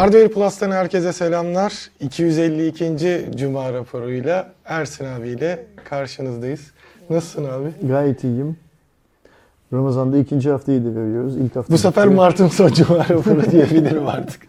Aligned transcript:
Hardware 0.00 0.28
Plus'tan 0.28 0.70
herkese 0.70 1.12
selamlar. 1.12 1.90
252. 2.00 3.30
Cuma 3.36 3.72
raporuyla 3.72 4.52
Ersin 4.64 5.04
abiyle 5.04 5.66
karşınızdayız. 5.84 6.70
Nasılsın 7.10 7.44
abi? 7.44 7.88
Gayet 7.88 8.24
iyiyim. 8.24 8.56
Ramazan'da 9.72 10.18
ikinci 10.18 10.50
haftayı 10.50 10.84
da 10.84 10.88
veriyoruz. 10.88 11.36
İlk 11.36 11.56
hafta 11.56 11.72
Bu 11.72 11.78
sefer 11.78 12.04
bitiyor. 12.04 12.22
Mart'ın 12.22 12.48
son 12.48 12.68
Cuma 12.68 12.98
raporu 13.08 13.50
diyebilirim 13.50 14.08
artık. 14.08 14.42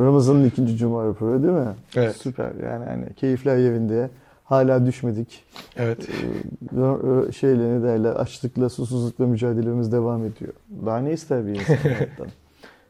Ramazan'ın 0.00 0.44
ikinci 0.44 0.76
cuma 0.76 1.06
raporu 1.06 1.42
değil 1.42 1.54
mi? 1.54 1.74
Evet. 1.96 2.16
Süper. 2.16 2.50
Yani 2.64 2.84
hani 2.84 3.14
keyifler 3.14 3.56
yerinde. 3.56 4.10
Hala 4.44 4.86
düşmedik. 4.86 5.44
Evet. 5.76 5.98
Ee, 6.08 7.32
Şeyle 7.32 7.78
ne 7.78 7.82
derler 7.82 8.12
açlıkla 8.12 8.68
susuzlukla 8.68 9.26
mücadelemiz 9.26 9.92
devam 9.92 10.24
ediyor. 10.24 10.52
Daha 10.86 10.98
ne 10.98 11.12
ister 11.12 11.46
bir 11.46 11.50
insan 11.50 11.76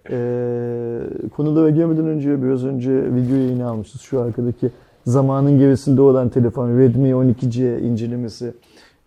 hayattan? 0.09 1.25
Ee, 1.25 1.29
konulara 1.29 1.71
girmeden 1.71 2.07
önce 2.07 2.43
biraz 2.43 2.65
önce 2.65 2.91
video 3.15 3.37
yayını 3.37 3.69
almışız. 3.69 4.01
Şu 4.01 4.21
arkadaki 4.21 4.71
zamanın 5.07 5.59
gerisinde 5.59 6.01
olan 6.01 6.29
telefon 6.29 6.79
Redmi 6.79 7.09
12C 7.09 7.81
incelemesi. 7.81 8.55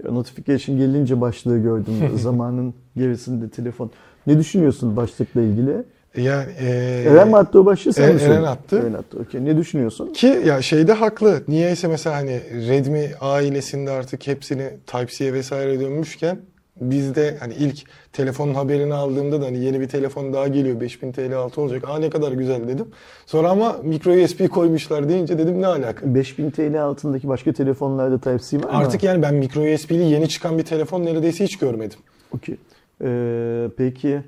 Notification 0.09 0.77
gelince 0.77 1.21
başlığı 1.21 1.57
gördüm. 1.57 1.93
zamanın 2.15 2.73
gerisinde 2.97 3.49
telefon. 3.49 3.91
Ne 4.27 4.37
düşünüyorsun 4.37 4.95
başlıkla 4.95 5.41
ilgili? 5.41 5.83
Yani, 6.17 6.45
e, 6.59 6.67
Eren 7.07 7.27
mi 7.27 7.37
attı 7.37 7.59
o 7.59 7.65
başlığı 7.65 7.93
sen 7.93 8.03
Eren- 8.03 8.13
mi 8.13 8.19
söyledin? 8.19 8.41
Eren 8.43 8.51
attı. 8.51 8.77
Eren 8.79 8.93
attı. 8.93 9.17
Okey. 9.19 9.45
Ne 9.45 9.57
düşünüyorsun? 9.57 10.13
Ki 10.13 10.41
ya 10.45 10.61
şeyde 10.61 10.93
haklı. 10.93 11.43
Niyeyse 11.47 11.87
mesela 11.87 12.15
hani 12.15 12.41
Redmi 12.69 13.11
ailesinde 13.21 13.91
artık 13.91 14.27
hepsini 14.27 14.69
Type-C'ye 14.87 15.33
vesaire 15.33 15.79
dönmüşken 15.79 16.39
bizde 16.81 17.37
hani 17.39 17.53
ilk 17.53 17.83
telefonun 18.13 18.53
haberini 18.53 18.93
aldığımda 18.93 19.41
da 19.41 19.45
hani 19.45 19.57
yeni 19.57 19.81
bir 19.81 19.87
telefon 19.87 20.33
daha 20.33 20.47
geliyor 20.47 20.79
5000 20.79 21.11
TL 21.11 21.37
altı 21.37 21.61
olacak. 21.61 21.83
Aa 21.87 21.99
ne 21.99 22.09
kadar 22.09 22.31
güzel 22.31 22.67
dedim. 22.67 22.87
Sonra 23.25 23.49
ama 23.49 23.77
micro 23.83 24.23
USB 24.23 24.47
koymuşlar 24.49 25.09
deyince 25.09 25.37
dedim 25.37 25.61
ne 25.61 25.67
alaka? 25.67 26.15
5000 26.15 26.51
TL 26.51 26.81
altındaki 26.81 27.27
başka 27.27 27.53
telefonlarda 27.53 28.19
Type-C 28.19 28.57
var 28.57 28.69
mı? 28.69 28.77
Artık 28.77 29.03
yani 29.03 29.21
ben 29.21 29.35
micro 29.35 29.73
USB'li 29.73 30.03
yeni 30.03 30.29
çıkan 30.29 30.57
bir 30.57 30.63
telefon 30.63 31.05
neredeyse 31.05 31.43
hiç 31.43 31.57
görmedim. 31.57 31.99
Okey. 32.35 32.55
Ee, 33.03 33.67
peki 33.77 34.21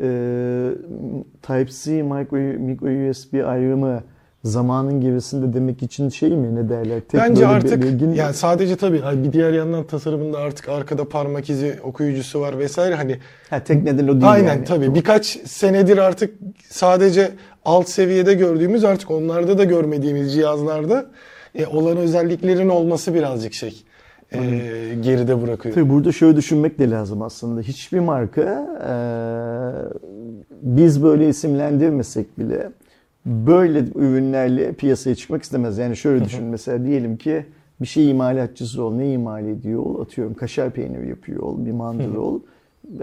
e, 0.00 0.08
Type-C 1.42 2.02
micro, 2.02 2.36
micro 2.58 3.10
USB 3.10 3.34
ayrımı 3.48 4.02
zamanın 4.46 5.00
gerisinde 5.00 5.52
demek 5.54 5.82
için 5.82 6.08
şey 6.08 6.30
mi 6.30 6.54
ne 6.54 6.68
derler? 6.68 7.00
Tek 7.00 7.20
Bence 7.20 7.46
artık 7.46 7.82
belirgin- 7.82 8.14
yani 8.14 8.34
sadece 8.34 8.76
tabii 8.76 9.02
ay 9.04 9.24
bir 9.24 9.32
diğer 9.32 9.52
yandan 9.52 9.84
tasarımında 9.86 10.38
artık 10.38 10.68
arkada 10.68 11.08
parmak 11.08 11.50
izi 11.50 11.78
okuyucusu 11.82 12.40
var 12.40 12.58
vesaire 12.58 12.94
hani 12.94 13.18
ha, 13.50 13.64
tek 13.64 13.82
neden 13.84 14.08
o 14.08 14.12
değil 14.12 14.32
Aynen 14.32 14.48
yani. 14.54 14.64
tabii. 14.64 14.94
Birkaç 14.94 15.26
senedir 15.44 15.98
artık 15.98 16.34
sadece 16.68 17.30
alt 17.64 17.88
seviyede 17.88 18.34
gördüğümüz 18.34 18.84
artık 18.84 19.10
onlarda 19.10 19.58
da 19.58 19.64
görmediğimiz 19.64 20.32
cihazlarda 20.34 21.06
e, 21.54 21.66
olan 21.66 21.96
özelliklerin 21.96 22.68
olması 22.68 23.14
birazcık 23.14 23.52
şey 23.52 23.82
e, 24.32 24.38
geride 25.00 25.42
bırakıyor. 25.42 25.74
Tabii 25.74 25.90
burada 25.90 26.12
şöyle 26.12 26.36
düşünmek 26.36 26.78
de 26.78 26.90
lazım 26.90 27.22
aslında. 27.22 27.60
Hiçbir 27.60 28.00
marka 28.00 28.42
e, 28.88 28.92
biz 30.62 31.02
böyle 31.02 31.28
isimlendirmesek 31.28 32.38
bile 32.38 32.70
böyle 33.26 33.84
ürünlerle 33.94 34.72
piyasaya 34.72 35.14
çıkmak 35.14 35.42
istemez. 35.42 35.78
Yani 35.78 35.96
şöyle 35.96 36.24
düşün 36.24 36.44
mesela 36.44 36.84
diyelim 36.84 37.16
ki 37.16 37.46
bir 37.80 37.86
şey 37.86 38.10
imalatçısı 38.10 38.84
ol. 38.84 38.94
Ne 38.94 39.12
imal 39.12 39.46
ediyor 39.46 39.80
ol? 39.80 40.00
Atıyorum 40.00 40.34
kaşar 40.34 40.70
peyniri 40.70 41.08
yapıyor 41.08 41.42
ol. 41.42 41.66
Bir 41.66 41.72
mandıra 41.72 42.20
ol. 42.20 42.40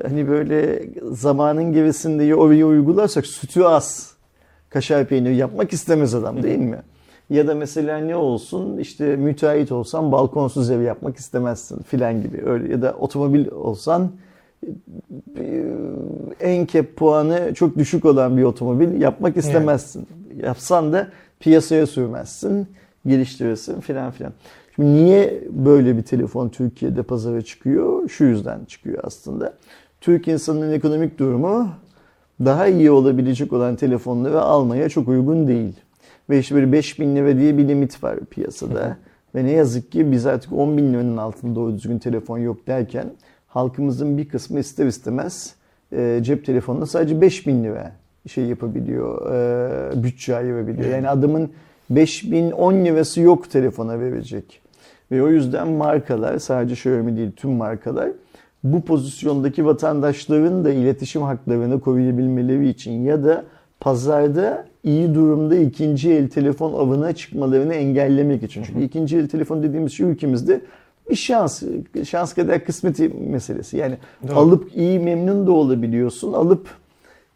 Hani 0.04 0.28
böyle 0.28 0.84
zamanın 1.12 1.74
gerisinde 1.74 2.36
oraya 2.36 2.68
uygularsak 2.68 3.28
sütü 3.28 3.64
az 3.64 4.14
kaşar 4.70 5.06
peyniri 5.06 5.36
yapmak 5.36 5.74
istemez 5.74 6.16
adam 6.16 6.44
değil 6.44 6.60
mi? 6.60 6.80
Ya 7.30 7.48
da 7.48 7.56
mesela 7.56 7.98
ne 7.98 8.16
olsun 8.16 8.78
işte 8.78 9.16
müteahhit 9.16 9.72
olsan 9.72 10.12
balkonsuz 10.12 10.72
ev 10.72 10.82
yapmak 10.82 11.18
istemezsin 11.18 11.84
filan 11.84 12.22
gibi 12.22 12.42
öyle 12.46 12.72
ya 12.72 12.82
da 12.82 12.96
otomobil 13.00 13.48
olsan 13.48 14.12
e, 15.38 15.64
en 16.40 16.66
kep 16.66 16.96
puanı 16.96 17.54
çok 17.54 17.78
düşük 17.78 18.06
olan 18.06 18.38
bir 18.38 18.44
otomobil 18.44 19.02
yapmak 19.02 19.38
istemezsin. 19.38 20.08
Yapsan 20.44 20.94
da 20.94 21.08
piyasaya 21.40 21.88
sürmezsin, 21.88 22.68
geliştirirsin 23.06 23.80
filan 23.80 24.12
filan. 24.12 24.34
Şimdi 24.76 24.94
niye 24.94 25.44
böyle 25.50 25.98
bir 25.98 26.04
telefon 26.04 26.50
Türkiye'de 26.50 27.04
pazara 27.04 27.42
çıkıyor? 27.42 28.10
Şu 28.10 28.24
yüzden 28.24 28.66
çıkıyor 28.66 29.00
aslında. 29.04 29.54
Türk 30.02 30.28
insanının 30.28 30.72
ekonomik 30.72 31.20
durumu 31.20 31.70
daha 32.46 32.68
iyi 32.68 32.92
olabilecek 32.92 33.54
olan 33.54 33.76
telefonları 33.76 34.42
almaya 34.42 34.90
çok 34.90 35.08
uygun 35.08 35.48
değil. 35.48 35.74
Ve 36.30 36.40
işte 36.40 36.56
böyle 36.56 36.72
5000 36.72 37.16
lira 37.16 37.38
diye 37.38 37.58
bir 37.58 37.68
limit 37.68 38.04
var 38.04 38.20
piyasada. 38.20 38.98
Ve 39.36 39.44
ne 39.44 39.52
yazık 39.52 39.92
ki 39.92 40.12
biz 40.12 40.26
artık 40.26 40.54
10 40.54 40.78
bin 40.78 40.94
liranın 40.94 41.18
altında 41.18 41.56
doğru 41.56 41.74
düzgün 41.74 42.00
telefon 42.00 42.38
yok 42.38 42.68
derken 42.68 43.12
halkımızın 43.54 44.18
bir 44.18 44.30
kısmı 44.30 44.60
ister 44.60 44.86
istemez 44.86 45.56
e, 45.92 46.20
cep 46.24 46.46
telefonuna 46.46 46.86
sadece 46.86 47.22
5000 47.22 47.64
lira 47.64 47.92
şey 48.28 48.46
yapabiliyor, 48.46 49.32
e, 49.34 50.04
bütçe 50.04 50.36
ayırabiliyor. 50.36 50.90
Yani 50.90 51.10
adamın 51.10 51.52
5000 51.90 52.52
10 52.52 52.74
lirası 52.74 53.22
yok 53.22 53.52
telefona 53.52 54.00
verecek. 54.00 54.62
Ve 55.12 55.24
o 55.24 55.30
yüzden 55.30 55.68
markalar 55.68 56.40
sadece 56.40 56.74
Xiaomi 56.74 57.18
değil 57.18 57.32
tüm 57.36 57.52
markalar 57.52 58.10
bu 58.64 58.82
pozisyondaki 58.82 59.66
vatandaşların 59.66 60.66
da 60.66 60.72
iletişim 60.74 61.22
haklarını 61.22 61.82
koruyabilmeleri 61.82 62.70
için 62.70 62.92
ya 62.92 63.24
da 63.24 63.44
pazarda 63.80 64.66
iyi 64.84 65.16
durumda 65.16 65.56
ikinci 65.56 66.12
el 66.14 66.30
telefon 66.30 66.74
avına 66.74 67.16
çıkmalarını 67.16 67.74
engellemek 67.74 68.44
için. 68.44 68.64
Çünkü 68.64 68.84
ikinci 68.84 69.18
el 69.18 69.28
telefon 69.28 69.64
dediğimiz 69.64 69.94
şey 69.94 70.06
ülkemizde 70.06 70.62
bir 71.10 71.16
şans, 71.16 71.64
şans 72.06 72.34
kadar 72.34 72.66
kısmet 72.66 73.00
meselesi. 73.30 73.78
Yani 73.78 73.98
Doğru. 74.28 74.38
alıp 74.38 74.76
iyi 74.76 75.00
memnun 75.00 75.48
da 75.48 75.52
olabiliyorsun. 75.52 76.34
Alıp 76.34 76.68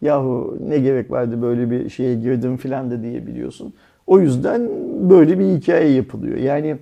yahu 0.02 0.58
ne 0.68 0.78
gerek 0.80 1.12
vardı 1.12 1.42
böyle 1.42 1.72
bir 1.72 1.90
şeye 1.90 2.16
girdim 2.16 2.58
filan 2.58 2.92
da 2.92 3.04
diyebiliyorsun. 3.04 3.74
O 4.08 4.20
yüzden 4.20 4.70
böyle 5.10 5.40
bir 5.40 5.46
hikaye 5.46 5.90
yapılıyor. 5.90 6.38
Yani 6.38 6.78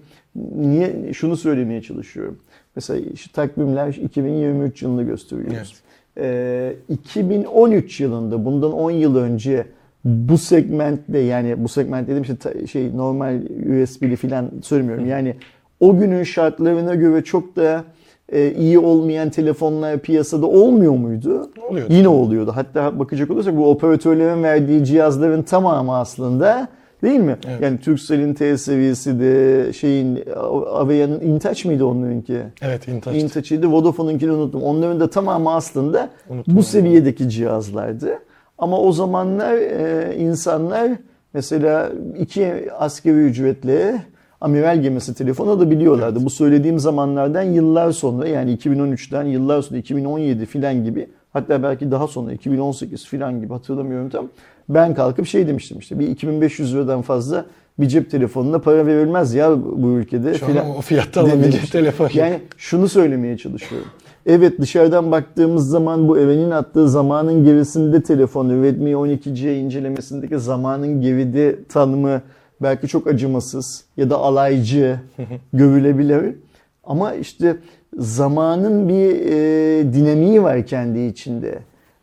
niye 0.55 1.13
şunu 1.13 1.37
söylemeye 1.37 1.81
çalışıyorum. 1.81 2.37
Mesela 2.75 2.99
işte 3.13 3.31
takvimler 3.33 3.87
2023 3.87 4.81
yılını 4.81 5.03
gösteriyoruz. 5.03 5.75
Ee, 6.17 6.75
2013 6.89 7.99
yılında 7.99 8.45
bundan 8.45 8.73
10 8.73 8.91
yıl 8.91 9.15
önce 9.15 9.65
bu 10.05 10.37
segmentte 10.37 11.17
yani 11.17 11.63
bu 11.63 11.67
segment 11.67 12.07
dediğim 12.07 12.25
şey, 12.25 12.67
şey 12.67 12.97
normal 12.97 13.41
USB'li 13.83 14.15
filan 14.15 14.51
söylemiyorum. 14.61 15.05
Yani 15.05 15.35
o 15.79 15.97
günün 15.97 16.23
şartlarına 16.23 16.95
göre 16.95 17.23
çok 17.23 17.55
da 17.55 17.83
e, 18.31 18.51
iyi 18.51 18.79
olmayan 18.79 19.29
telefonlar 19.29 19.99
piyasada 19.99 20.45
olmuyor 20.45 20.93
muydu? 20.93 21.49
Oluyordu. 21.69 21.93
Yine 21.93 22.07
oluyordu. 22.07 22.51
Hatta 22.55 22.99
bakacak 22.99 23.31
olursak 23.31 23.57
bu 23.57 23.69
operatörlerin 23.71 24.43
verdiği 24.43 24.85
cihazların 24.85 25.41
tamamı 25.43 25.97
aslında 25.97 26.67
değil 27.03 27.19
mi? 27.19 27.37
Evet. 27.47 27.61
Yani 27.61 27.79
Turkcell'in 27.79 28.33
T 28.33 28.57
seviyesi 28.57 29.19
de 29.19 29.73
şeyin 29.73 30.23
Avea'nın 30.71 31.19
Intouch 31.21 31.65
mıydı 31.65 31.85
onlarınki? 31.85 32.37
Evet 32.61 32.87
Intaç. 32.87 33.15
Intouch'ıydı. 33.15 33.67
Vodafone'unkini 33.67 34.31
unuttum. 34.31 34.63
Onların 34.63 34.99
da 34.99 35.09
tamamı 35.09 35.53
aslında 35.53 36.09
Unuttum. 36.29 36.55
bu 36.55 36.63
seviyedeki 36.63 37.29
cihazlardı. 37.29 38.19
Ama 38.57 38.79
o 38.79 38.91
zamanlar 38.91 39.53
e, 39.55 40.15
insanlar 40.17 40.91
mesela 41.33 41.91
iki 42.19 42.71
askeri 42.79 43.15
ücretle 43.17 44.01
amiral 44.41 44.81
gemisi 44.81 45.13
telefon 45.13 45.47
alabiliyorlardı. 45.47 46.25
Bu 46.25 46.29
söylediğim 46.29 46.79
zamanlardan 46.79 47.43
yıllar 47.43 47.91
sonra 47.91 48.27
yani 48.27 48.55
2013'ten 48.55 49.23
yıllar 49.23 49.61
sonra 49.61 49.79
2017 49.79 50.45
filan 50.45 50.83
gibi 50.83 51.07
hatta 51.33 51.63
belki 51.63 51.91
daha 51.91 52.07
sonra 52.07 52.33
2018 52.33 53.05
filan 53.05 53.41
gibi 53.41 53.53
hatırlamıyorum 53.53 54.09
tam. 54.09 54.27
Ben 54.69 54.93
kalkıp 54.93 55.27
şey 55.27 55.47
demiştim 55.47 55.79
işte 55.79 55.99
bir 55.99 56.07
2500 56.07 56.73
liradan 56.75 57.01
fazla 57.01 57.45
bir 57.79 57.87
cep 57.87 58.11
telefonuna 58.11 58.59
para 58.59 58.85
verilmez 58.85 59.33
ya 59.33 59.57
bu 59.63 59.87
ülkede 59.87 60.33
Şu 60.33 60.45
an 60.45 60.51
filan. 60.51 60.69
o 60.77 60.81
fiyatta 60.81 61.21
alabilecek 61.21 61.71
telefon. 61.71 62.09
Yani 62.13 62.39
şunu 62.57 62.89
söylemeye 62.89 63.37
çalışıyorum. 63.37 63.87
Evet 64.25 64.59
dışarıdan 64.61 65.11
baktığımız 65.11 65.69
zaman 65.69 66.07
bu 66.07 66.17
Eren'in 66.19 66.51
attığı 66.51 66.89
zamanın 66.89 67.45
gerisinde 67.45 68.03
telefonu 68.03 68.63
Redmi 68.63 68.89
12C 68.91 69.53
incelemesindeki 69.53 70.39
zamanın 70.39 71.01
geride 71.01 71.63
tanımı 71.63 72.21
belki 72.61 72.87
çok 72.87 73.07
acımasız 73.07 73.85
ya 73.97 74.09
da 74.09 74.17
alaycı 74.17 74.99
görülebilir. 75.53 76.35
Ama 76.83 77.13
işte 77.13 77.57
zamanın 77.97 78.89
bir 78.89 79.19
e, 79.19 79.93
dinamiği 79.93 80.43
var 80.43 80.65
kendi 80.65 80.99
içinde. 80.99 81.59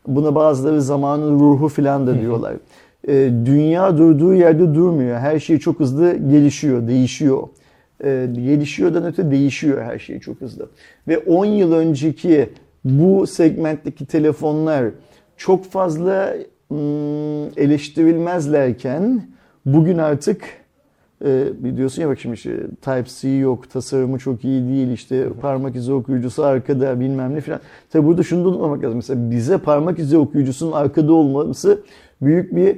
Buna 0.07 0.35
bazıları 0.35 0.81
zamanın 0.81 1.39
ruhu 1.39 1.67
falan 1.67 2.07
da 2.07 2.21
diyorlar. 2.21 2.53
E, 3.07 3.31
dünya 3.45 3.97
durduğu 3.97 4.33
yerde 4.33 4.75
durmuyor. 4.75 5.19
Her 5.19 5.39
şey 5.39 5.59
çok 5.59 5.79
hızlı 5.79 6.17
gelişiyor, 6.17 6.87
değişiyor 6.87 7.47
e, 8.03 8.27
gelişiyordan 8.33 9.05
öte 9.05 9.31
değişiyor 9.31 9.81
her 9.81 9.99
şey 9.99 10.19
çok 10.19 10.41
hızlı. 10.41 10.69
Ve 11.07 11.17
10 11.17 11.45
yıl 11.45 11.73
önceki 11.73 12.49
bu 12.83 13.27
segmentteki 13.27 14.05
telefonlar 14.05 14.85
çok 15.37 15.65
fazla 15.65 16.35
hmm, 16.67 17.59
eleştirilmezlerken 17.59 19.27
bugün 19.65 19.97
artık 19.97 20.41
e, 21.25 21.47
diyorsun 21.77 22.01
ya 22.01 22.09
bak 22.09 22.19
şimdi 22.19 22.35
işte 22.35 22.57
Type-C 22.81 23.29
yok, 23.29 23.69
tasarımı 23.69 24.19
çok 24.19 24.45
iyi 24.45 24.67
değil, 24.69 24.91
işte 24.91 25.29
parmak 25.41 25.75
izi 25.75 25.93
okuyucusu 25.93 26.43
arkada 26.43 26.99
bilmem 26.99 27.35
ne 27.35 27.41
filan. 27.41 27.59
Tabi 27.91 28.05
burada 28.05 28.23
şunu 28.23 28.45
da 28.45 28.49
unutmamak 28.49 28.83
lazım. 28.83 28.95
Mesela 28.95 29.31
bize 29.31 29.57
parmak 29.57 29.99
izi 29.99 30.17
okuyucusunun 30.17 30.71
arkada 30.71 31.13
olması 31.13 31.81
büyük 32.21 32.55
bir 32.55 32.77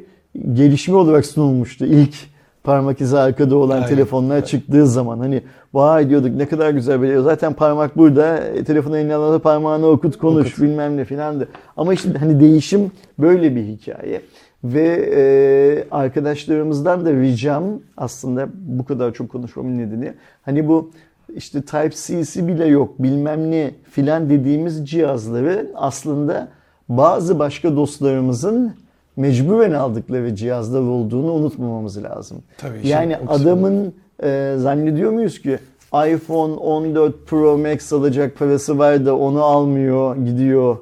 gelişme 0.53 0.95
olarak 0.95 1.25
sunulmuştu. 1.25 1.85
İlk 1.85 2.15
parmak 2.63 3.01
izi 3.01 3.17
arkada 3.17 3.55
olan 3.55 3.75
Aynen. 3.75 3.87
telefonlar 3.87 4.35
Evet. 4.37 4.47
çıktığı 4.47 4.87
zaman 4.87 5.19
hani 5.19 5.41
vay 5.73 6.09
diyorduk 6.09 6.35
ne 6.35 6.45
kadar 6.47 6.69
güzel 6.69 7.01
böyle 7.01 7.21
zaten 7.21 7.53
parmak 7.53 7.97
burada 7.97 8.37
e, 8.37 8.63
telefonu 8.63 8.97
eline 8.97 9.15
alana 9.15 9.39
parmağını 9.39 9.87
okut 9.87 10.17
konuş 10.17 10.47
Okut. 10.47 10.61
bilmem 10.63 10.97
ne 10.97 11.05
filandı. 11.05 11.47
Ama 11.77 11.93
işte 11.93 12.13
hani 12.19 12.39
değişim 12.39 12.91
böyle 13.19 13.55
bir 13.55 13.63
hikaye. 13.63 14.21
Ve 14.65 15.11
e, 15.15 15.87
arkadaşlarımızdan 15.91 17.05
da 17.05 17.13
ricam 17.13 17.63
aslında 17.97 18.49
bu 18.53 18.85
kadar 18.85 19.13
çok 19.13 19.29
konuşmamın 19.29 19.77
nedeni 19.77 20.13
hani 20.41 20.67
bu 20.67 20.91
işte 21.35 21.61
Type-C'si 21.61 22.47
bile 22.47 22.65
yok 22.65 23.03
bilmem 23.03 23.51
ne 23.51 23.71
filan 23.91 24.29
dediğimiz 24.29 24.89
cihazları 24.89 25.71
aslında 25.75 26.47
bazı 26.89 27.39
başka 27.39 27.75
dostlarımızın 27.75 28.73
mecburen 29.15 29.71
aldıkları 29.71 30.35
cihazlar 30.35 30.81
olduğunu 30.81 31.31
unutmamamız 31.31 32.03
lazım. 32.03 32.37
Tabii, 32.57 32.87
yani 32.87 33.17
adamın 33.17 33.93
e, 34.23 34.55
zannediyor 34.57 35.11
muyuz 35.11 35.41
ki 35.41 35.59
iPhone 35.93 36.53
14 36.53 37.27
Pro 37.27 37.57
Max 37.57 37.93
alacak 37.93 38.37
parası 38.37 38.77
var 38.77 39.05
da 39.05 39.17
onu 39.17 39.43
almıyor 39.43 40.15
gidiyor 40.15 40.77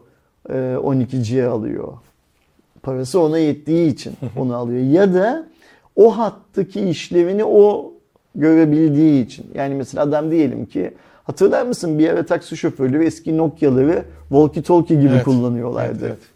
e, 0.49 0.53
12G 0.53 1.45
alıyor. 1.45 1.93
Parası 2.83 3.19
ona 3.19 3.37
yettiği 3.37 3.93
için 3.93 4.13
onu 4.37 4.55
alıyor. 4.55 4.79
Ya 4.83 5.13
da 5.13 5.47
o 5.95 6.17
hattaki 6.17 6.81
işlevini 6.89 7.45
o 7.45 7.93
görebildiği 8.35 9.25
için. 9.25 9.45
Yani 9.55 9.75
mesela 9.75 10.03
adam 10.03 10.31
diyelim 10.31 10.65
ki 10.65 10.91
hatırlar 11.23 11.65
mısın 11.65 11.99
bir 11.99 12.09
ara 12.09 12.25
taksi 12.25 12.57
şoförleri 12.57 13.05
eski 13.05 13.37
Nokia'ları 13.37 14.05
walkie 14.29 14.61
talkie 14.63 14.95
gibi 14.97 15.13
Evet. 15.13 15.23
kullanıyorlardı. 15.23 15.89
Evet, 15.91 16.01
evet. 16.07 16.32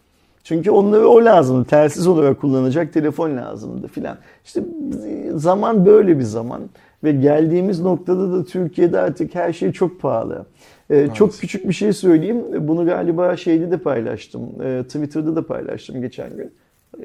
Çünkü 0.48 0.70
onları 0.70 1.08
o 1.08 1.24
lazımdı. 1.24 1.64
Telsiz 1.64 2.06
olarak 2.06 2.40
kullanacak 2.40 2.92
telefon 2.92 3.36
lazımdı 3.36 3.86
filan. 3.86 4.16
İşte 4.44 4.62
zaman 5.34 5.86
böyle 5.86 6.18
bir 6.18 6.22
zaman. 6.22 6.62
Ve 7.04 7.12
geldiğimiz 7.12 7.80
noktada 7.80 8.32
da 8.32 8.44
Türkiye'de 8.44 8.98
artık 8.98 9.34
her 9.34 9.52
şey 9.52 9.72
çok 9.72 10.00
pahalı. 10.00 10.46
Ee, 10.90 11.08
çok 11.14 11.32
küçük 11.32 11.68
bir 11.68 11.72
şey 11.72 11.92
söyleyeyim. 11.92 12.44
Bunu 12.68 12.86
galiba 12.86 13.36
şeyde 13.36 13.70
de 13.70 13.78
paylaştım. 13.78 14.42
Ee, 14.62 14.82
Twitter'da 14.82 15.36
da 15.36 15.46
paylaştım 15.46 16.00
geçen 16.00 16.36
gün. 16.36 16.52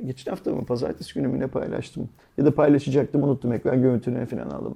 Geçen 0.06 0.32
hafta 0.32 0.52
mı? 0.52 0.66
Pazartesi 0.66 1.14
günü 1.14 1.28
mü 1.28 1.40
ne 1.40 1.48
paylaştım? 1.48 2.10
Ya 2.38 2.46
da 2.46 2.52
paylaşacaktım 2.52 3.24
unuttum 3.24 3.54
ekran 3.54 3.82
görüntülerini 3.82 4.26
falan 4.26 4.50
aldım. 4.50 4.76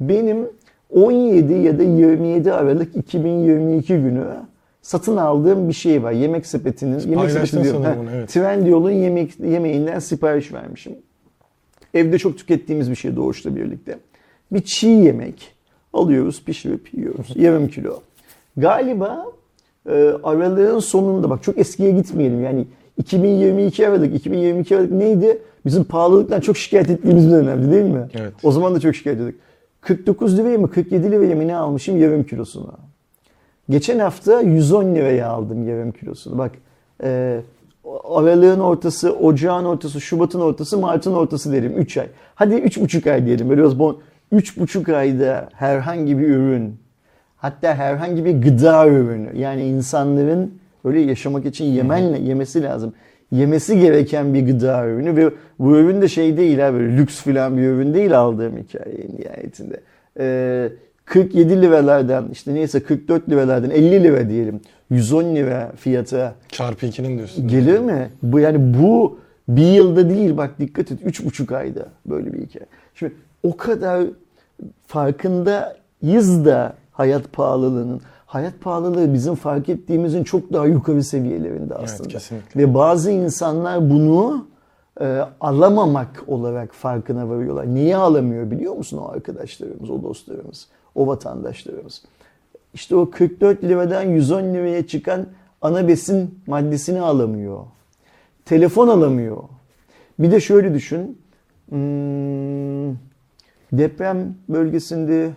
Benim 0.00 0.48
17 0.90 1.52
ya 1.52 1.78
da 1.78 1.82
27 1.82 2.52
Aralık 2.52 2.96
2022 2.96 3.88
günü 3.88 4.24
satın 4.86 5.16
aldığım 5.16 5.68
bir 5.68 5.74
şey 5.74 6.02
var. 6.02 6.12
Yemek 6.12 6.46
sepetinin, 6.46 6.98
yemek 6.98 7.30
sepeti 7.30 7.62
diyorum. 7.62 7.82
Ha, 7.82 7.96
bunu, 7.98 8.10
evet. 8.10 8.28
Trendyol'un 8.28 8.90
yemek, 8.90 9.40
yemeğinden 9.40 9.98
sipariş 9.98 10.52
vermişim. 10.52 10.92
Evde 11.94 12.18
çok 12.18 12.38
tükettiğimiz 12.38 12.90
bir 12.90 12.96
şey 12.96 13.16
doğuşla 13.16 13.56
birlikte. 13.56 13.98
Bir 14.52 14.60
çiğ 14.60 14.86
yemek 14.86 15.54
alıyoruz, 15.92 16.44
pişirip 16.44 16.94
yiyoruz. 16.94 17.26
Yarım 17.34 17.68
kilo. 17.68 18.00
Galiba 18.56 19.26
e, 19.88 19.92
aralığın 20.22 20.78
sonunda 20.78 21.30
bak 21.30 21.42
çok 21.42 21.58
eskiye 21.58 21.90
gitmeyelim. 21.90 22.44
Yani 22.44 22.66
2022 22.98 23.88
Aralık, 23.88 24.14
2022 24.14 24.76
Aralık 24.76 24.92
neydi? 24.92 25.38
Bizim 25.66 25.84
pahalılıktan 25.84 26.40
çok 26.40 26.56
şikayet 26.56 26.90
ettiğimiz 26.90 27.26
bir 27.26 27.32
dönemdi 27.32 27.72
değil 27.72 27.84
mi? 27.84 28.08
Evet. 28.14 28.32
O 28.42 28.52
zaman 28.52 28.74
da 28.74 28.80
çok 28.80 28.94
şikayet 28.94 29.18
ediyorduk. 29.20 29.40
49 29.80 30.38
liraya 30.38 30.58
mı 30.58 30.70
47 30.70 31.10
liraya 31.10 31.34
mı 31.34 31.48
ne 31.48 31.56
almışım 31.56 32.00
yarım 32.00 32.24
kilosunu. 32.24 32.85
Geçen 33.68 33.98
hafta 33.98 34.40
110 34.40 34.94
liraya 34.94 35.28
aldım 35.28 35.68
yarım 35.68 35.92
kilosunu. 35.92 36.38
Bak 36.38 36.52
e, 37.02 37.40
aralığın 38.04 38.60
ortası, 38.60 39.12
ocağın 39.12 39.64
ortası, 39.64 40.00
Şubat'ın 40.00 40.40
ortası, 40.40 40.78
Mart'ın 40.78 41.14
ortası 41.14 41.52
derim 41.52 41.72
3 41.76 41.96
ay. 41.96 42.06
Hadi 42.34 42.54
3,5 42.54 43.12
ay 43.12 43.26
diyelim. 43.26 43.48
Böyle 43.48 43.78
bon. 43.78 43.98
3,5 44.32 44.96
ayda 44.96 45.48
herhangi 45.52 46.18
bir 46.18 46.28
ürün, 46.28 46.76
hatta 47.36 47.74
herhangi 47.74 48.24
bir 48.24 48.42
gıda 48.42 48.88
ürünü 48.88 49.38
yani 49.38 49.64
insanların 49.64 50.54
öyle 50.84 51.00
yaşamak 51.00 51.46
için 51.46 51.64
yemenle 51.64 52.18
yemesi 52.18 52.62
lazım. 52.62 52.94
Yemesi 53.32 53.80
gereken 53.80 54.34
bir 54.34 54.46
gıda 54.46 54.86
ürünü 54.86 55.16
ve 55.16 55.30
bu 55.58 55.76
ürün 55.76 56.02
de 56.02 56.08
şey 56.08 56.36
değil 56.36 56.58
ha 56.58 56.72
böyle 56.72 56.96
lüks 56.96 57.22
filan 57.22 57.56
bir 57.56 57.62
ürün 57.62 57.94
değil 57.94 58.18
aldığım 58.18 58.56
hikaye 58.56 59.08
nihayetinde. 59.18 59.80
Ee, 60.18 60.68
47 61.06 61.62
liralardan 61.62 62.28
işte 62.32 62.54
neyse 62.54 62.82
44 62.82 63.28
liralardan 63.28 63.70
50 63.70 64.02
lira 64.02 64.28
diyelim 64.28 64.60
110 64.90 65.34
lira 65.34 65.72
fiyata 65.76 66.34
Çarpı 66.48 66.86
2'nin 66.86 67.16
diyorsun. 67.16 67.48
Gelir 67.48 67.78
mi? 67.78 68.10
Bu 68.22 68.40
yani 68.40 68.78
bu 68.80 69.18
bir 69.48 69.72
yılda 69.72 70.10
değil 70.10 70.36
bak 70.36 70.58
dikkat 70.58 70.92
et 70.92 70.98
üç 71.04 71.24
buçuk 71.24 71.52
ayda 71.52 71.86
böyle 72.06 72.32
bir 72.32 72.38
hikaye. 72.38 72.66
Şimdi 72.94 73.12
o 73.42 73.56
kadar 73.56 74.02
farkındayız 74.86 76.44
da 76.44 76.74
hayat 76.92 77.32
pahalılığının. 77.32 78.00
Hayat 78.26 78.60
pahalılığı 78.60 79.14
bizim 79.14 79.34
fark 79.34 79.68
ettiğimizin 79.68 80.24
çok 80.24 80.52
daha 80.52 80.66
yukarı 80.66 81.04
seviyelerinde 81.04 81.74
aslında. 81.74 82.08
kesinlikle. 82.08 82.60
Ve 82.60 82.74
bazı 82.74 83.10
insanlar 83.10 83.90
bunu 83.90 84.46
e, 85.00 85.20
alamamak 85.40 86.24
olarak 86.26 86.74
farkına 86.74 87.28
varıyorlar. 87.28 87.74
Niye 87.74 87.96
alamıyor 87.96 88.50
biliyor 88.50 88.76
musun 88.76 88.98
o 88.98 89.08
arkadaşlarımız, 89.08 89.90
o 89.90 90.02
dostlarımız, 90.02 90.68
o 90.96 91.06
vatandaşlarımız? 91.06 92.02
İşte 92.74 92.96
o 92.96 93.10
44 93.10 93.64
liradan 93.64 94.02
110 94.02 94.42
liraya 94.54 94.86
çıkan 94.86 95.26
ana 95.62 95.88
besin 95.88 96.38
maddesini 96.46 97.00
alamıyor. 97.00 97.60
Telefon 98.44 98.88
alamıyor. 98.88 99.42
Bir 100.18 100.30
de 100.30 100.40
şöyle 100.40 100.74
düşün. 100.74 101.18
Hmm, 101.68 102.94
deprem 103.72 104.34
bölgesinde 104.48 105.30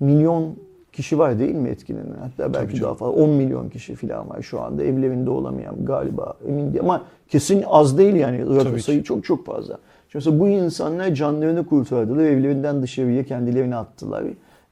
milyon 0.00 0.56
kişi 0.92 1.18
var 1.18 1.38
değil 1.38 1.54
mi 1.54 1.68
etkilenen? 1.68 2.16
Hatta 2.20 2.54
belki 2.54 2.74
canım. 2.74 2.84
daha 2.84 2.94
fazla 2.94 3.22
10 3.22 3.30
milyon 3.30 3.68
kişi 3.68 3.94
falan 3.94 4.28
var 4.30 4.42
şu 4.42 4.60
anda 4.60 4.84
evlerinde 4.84 5.30
olamayan 5.30 5.84
galiba 5.84 6.34
emin 6.48 6.72
değilim 6.72 6.84
ama 6.84 7.04
kesin 7.28 7.64
az 7.66 7.98
değil 7.98 8.14
yani 8.14 8.58
Tabii 8.58 8.76
ki. 8.76 8.82
sayı 8.82 9.02
çok 9.02 9.24
çok 9.24 9.46
fazla. 9.46 9.78
Şimdi 10.08 10.40
bu 10.40 10.48
insanlar 10.48 11.14
canlarını 11.14 11.66
kurtardılar 11.66 12.24
evlerinden 12.24 12.82
dışarıya 12.82 13.24
kendilerini 13.24 13.76
attılar 13.76 14.24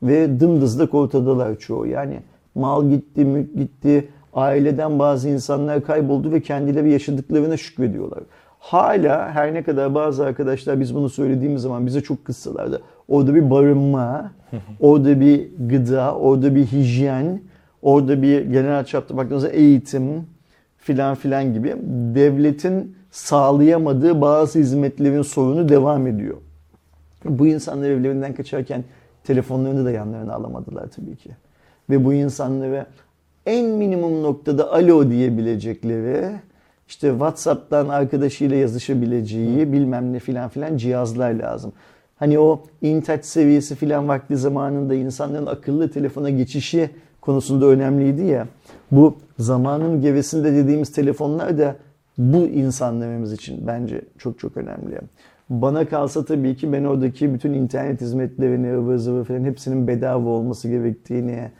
ve 0.03 0.41
dımdızlak 0.41 0.95
ortadalar 0.95 1.57
çoğu 1.57 1.87
yani 1.87 2.21
mal 2.55 2.91
gitti 2.91 3.25
mülk 3.25 3.55
gitti 3.55 4.09
aileden 4.35 4.99
bazı 4.99 5.29
insanlar 5.29 5.85
kayboldu 5.85 6.33
ve 6.33 6.41
kendileri 6.41 6.91
yaşadıklarına 6.91 7.57
şükrediyorlar. 7.57 8.21
Hala 8.59 9.31
her 9.31 9.55
ne 9.55 9.63
kadar 9.63 9.95
bazı 9.95 10.25
arkadaşlar 10.25 10.81
biz 10.81 10.95
bunu 10.95 11.09
söylediğimiz 11.09 11.63
zaman 11.63 11.87
bize 11.87 12.01
çok 12.01 12.25
kızsalar 12.25 12.73
da 12.73 12.81
orada 13.09 13.35
bir 13.35 13.51
barınma, 13.51 14.33
orada 14.81 15.21
bir 15.21 15.49
gıda, 15.59 16.15
orada 16.15 16.55
bir 16.55 16.67
hijyen, 16.67 17.41
orada 17.83 18.23
bir 18.23 18.41
genel 18.41 18.85
çapta 18.85 19.17
baktığınızda 19.17 19.49
eğitim 19.49 20.27
filan 20.79 21.15
filan 21.15 21.55
gibi 21.55 21.77
devletin 22.15 22.97
sağlayamadığı 23.11 24.21
bazı 24.21 24.59
hizmetlerin 24.59 25.23
sorunu 25.23 25.69
devam 25.69 26.07
ediyor. 26.07 26.37
Bu 27.25 27.47
insanlar 27.47 27.91
evlerinden 27.91 28.35
kaçarken 28.35 28.85
telefonlarını 29.27 29.85
da 29.85 29.91
yanlarına 29.91 30.35
alamadılar 30.35 30.87
tabii 30.97 31.17
ki. 31.17 31.31
Ve 31.91 32.05
bu 32.05 32.15
insanlara 32.15 32.87
en 33.47 33.67
minimum 33.67 34.23
noktada 34.23 34.73
alo 34.73 35.11
diyebilecekleri, 35.11 36.31
işte 36.89 37.11
WhatsApp'tan 37.11 37.89
arkadaşıyla 37.89 38.57
yazışabileceği 38.57 39.73
bilmem 39.73 40.13
ne 40.13 40.19
filan 40.19 40.49
filan 40.49 40.77
cihazlar 40.77 41.33
lazım. 41.33 41.73
Hani 42.17 42.39
o 42.39 42.63
in-touch 42.83 43.23
seviyesi 43.23 43.75
filan 43.75 44.09
vakti 44.09 44.37
zamanında 44.37 44.95
insanların 44.95 45.47
akıllı 45.47 45.91
telefona 45.91 46.31
geçişi 46.31 46.91
konusunda 47.21 47.67
önemliydi 47.67 48.23
ya. 48.23 48.47
Bu 48.91 49.17
zamanın 49.39 50.01
gerisinde 50.01 50.53
dediğimiz 50.53 50.93
telefonlar 50.93 51.59
da 51.59 51.77
bu 52.19 52.37
insanlarımız 52.37 53.33
için 53.33 53.67
bence 53.67 54.01
çok 54.19 54.39
çok 54.39 54.57
önemli. 54.57 54.99
Bana 55.51 55.89
kalsa 55.89 56.25
tabii 56.25 56.57
ki 56.57 56.73
ben 56.73 56.85
oradaki 56.85 57.35
bütün 57.35 57.53
internet 57.53 58.01
hizmetlerini, 58.01 58.77
ıvır 58.77 58.97
zıvır 58.97 59.25
falan 59.25 59.45
hepsinin 59.45 59.87
bedava 59.87 60.29
olması 60.29 60.69
gerektiğini, 60.69 61.51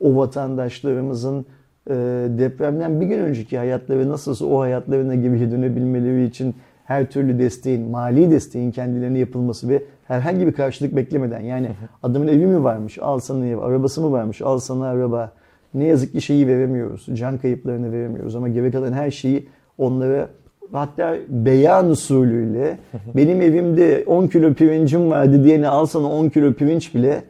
o 0.00 0.16
vatandaşlarımızın 0.16 1.46
e, 1.90 1.94
depremden 2.38 3.00
bir 3.00 3.06
gün 3.06 3.18
önceki 3.18 3.58
hayatları 3.58 4.08
nasılsa 4.08 4.46
o 4.46 4.60
hayatlarına 4.60 5.14
geri 5.14 5.50
dönebilmeleri 5.50 6.24
için 6.24 6.54
her 6.84 7.10
türlü 7.10 7.38
desteğin, 7.38 7.90
mali 7.90 8.30
desteğin 8.30 8.70
kendilerine 8.70 9.18
yapılması 9.18 9.68
ve 9.68 9.82
herhangi 10.04 10.46
bir 10.46 10.52
karşılık 10.52 10.96
beklemeden 10.96 11.40
yani 11.40 11.70
adamın 12.02 12.28
evi 12.28 12.46
mi 12.46 12.64
varmış 12.64 12.98
al 12.98 13.18
sana 13.18 13.46
ev, 13.46 13.58
arabası 13.58 14.00
mı 14.00 14.12
varmış 14.12 14.42
al 14.42 14.58
sana 14.58 14.86
araba. 14.86 15.32
Ne 15.74 15.84
yazık 15.84 16.12
ki 16.12 16.20
şeyi 16.20 16.46
veremiyoruz, 16.46 17.06
can 17.14 17.38
kayıplarını 17.38 17.92
veremiyoruz 17.92 18.36
ama 18.36 18.48
geri 18.48 18.72
kalan 18.72 18.92
her 18.92 19.10
şeyi 19.10 19.48
onlara 19.78 20.28
hatta 20.72 21.16
beyan 21.28 21.90
usulüyle 21.90 22.78
benim 23.16 23.42
evimde 23.42 24.04
10 24.06 24.26
kilo 24.26 24.54
pirincim 24.54 25.10
vardı 25.10 25.44
diyene 25.44 25.68
al 25.68 25.86
sana 25.86 26.06
10 26.06 26.28
kilo 26.28 26.52
pirinç 26.52 26.94
bile 26.94 27.22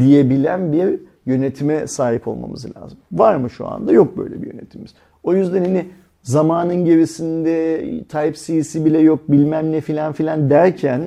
diyebilen 0.00 0.72
bir 0.72 1.00
yönetime 1.26 1.86
sahip 1.86 2.28
olmamız 2.28 2.76
lazım. 2.76 2.98
Var 3.12 3.36
mı 3.36 3.50
şu 3.50 3.68
anda? 3.68 3.92
Yok 3.92 4.16
böyle 4.16 4.42
bir 4.42 4.46
yönetimimiz. 4.46 4.94
O 5.22 5.34
yüzden 5.34 5.64
hani 5.64 5.86
zamanın 6.22 6.84
gerisinde 6.84 7.80
Type-C'si 8.08 8.84
bile 8.84 8.98
yok 8.98 9.30
bilmem 9.30 9.72
ne 9.72 9.80
filan 9.80 10.12
filan 10.12 10.50
derken 10.50 11.02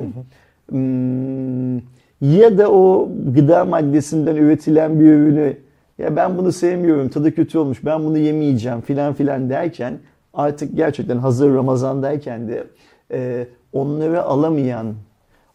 hmm, 0.70 1.78
ya 2.22 2.58
da 2.58 2.72
o 2.72 3.10
gıda 3.36 3.66
maddesinden 3.66 4.36
üretilen 4.36 5.00
bir 5.00 5.06
ürünü 5.06 5.58
ya 5.98 6.16
ben 6.16 6.38
bunu 6.38 6.52
sevmiyorum 6.52 7.10
tadı 7.10 7.36
kötü 7.36 7.58
olmuş 7.58 7.86
ben 7.86 8.04
bunu 8.04 8.18
yemeyeceğim 8.18 8.82
filan 8.82 9.14
filan 9.14 9.50
derken 9.50 10.00
artık 10.38 10.76
gerçekten 10.78 11.18
hazır 11.18 11.56
Ramazan'dayken 11.56 12.48
de 12.48 12.64
e, 13.12 13.48
onları 13.74 14.24
alamayan 14.24 14.94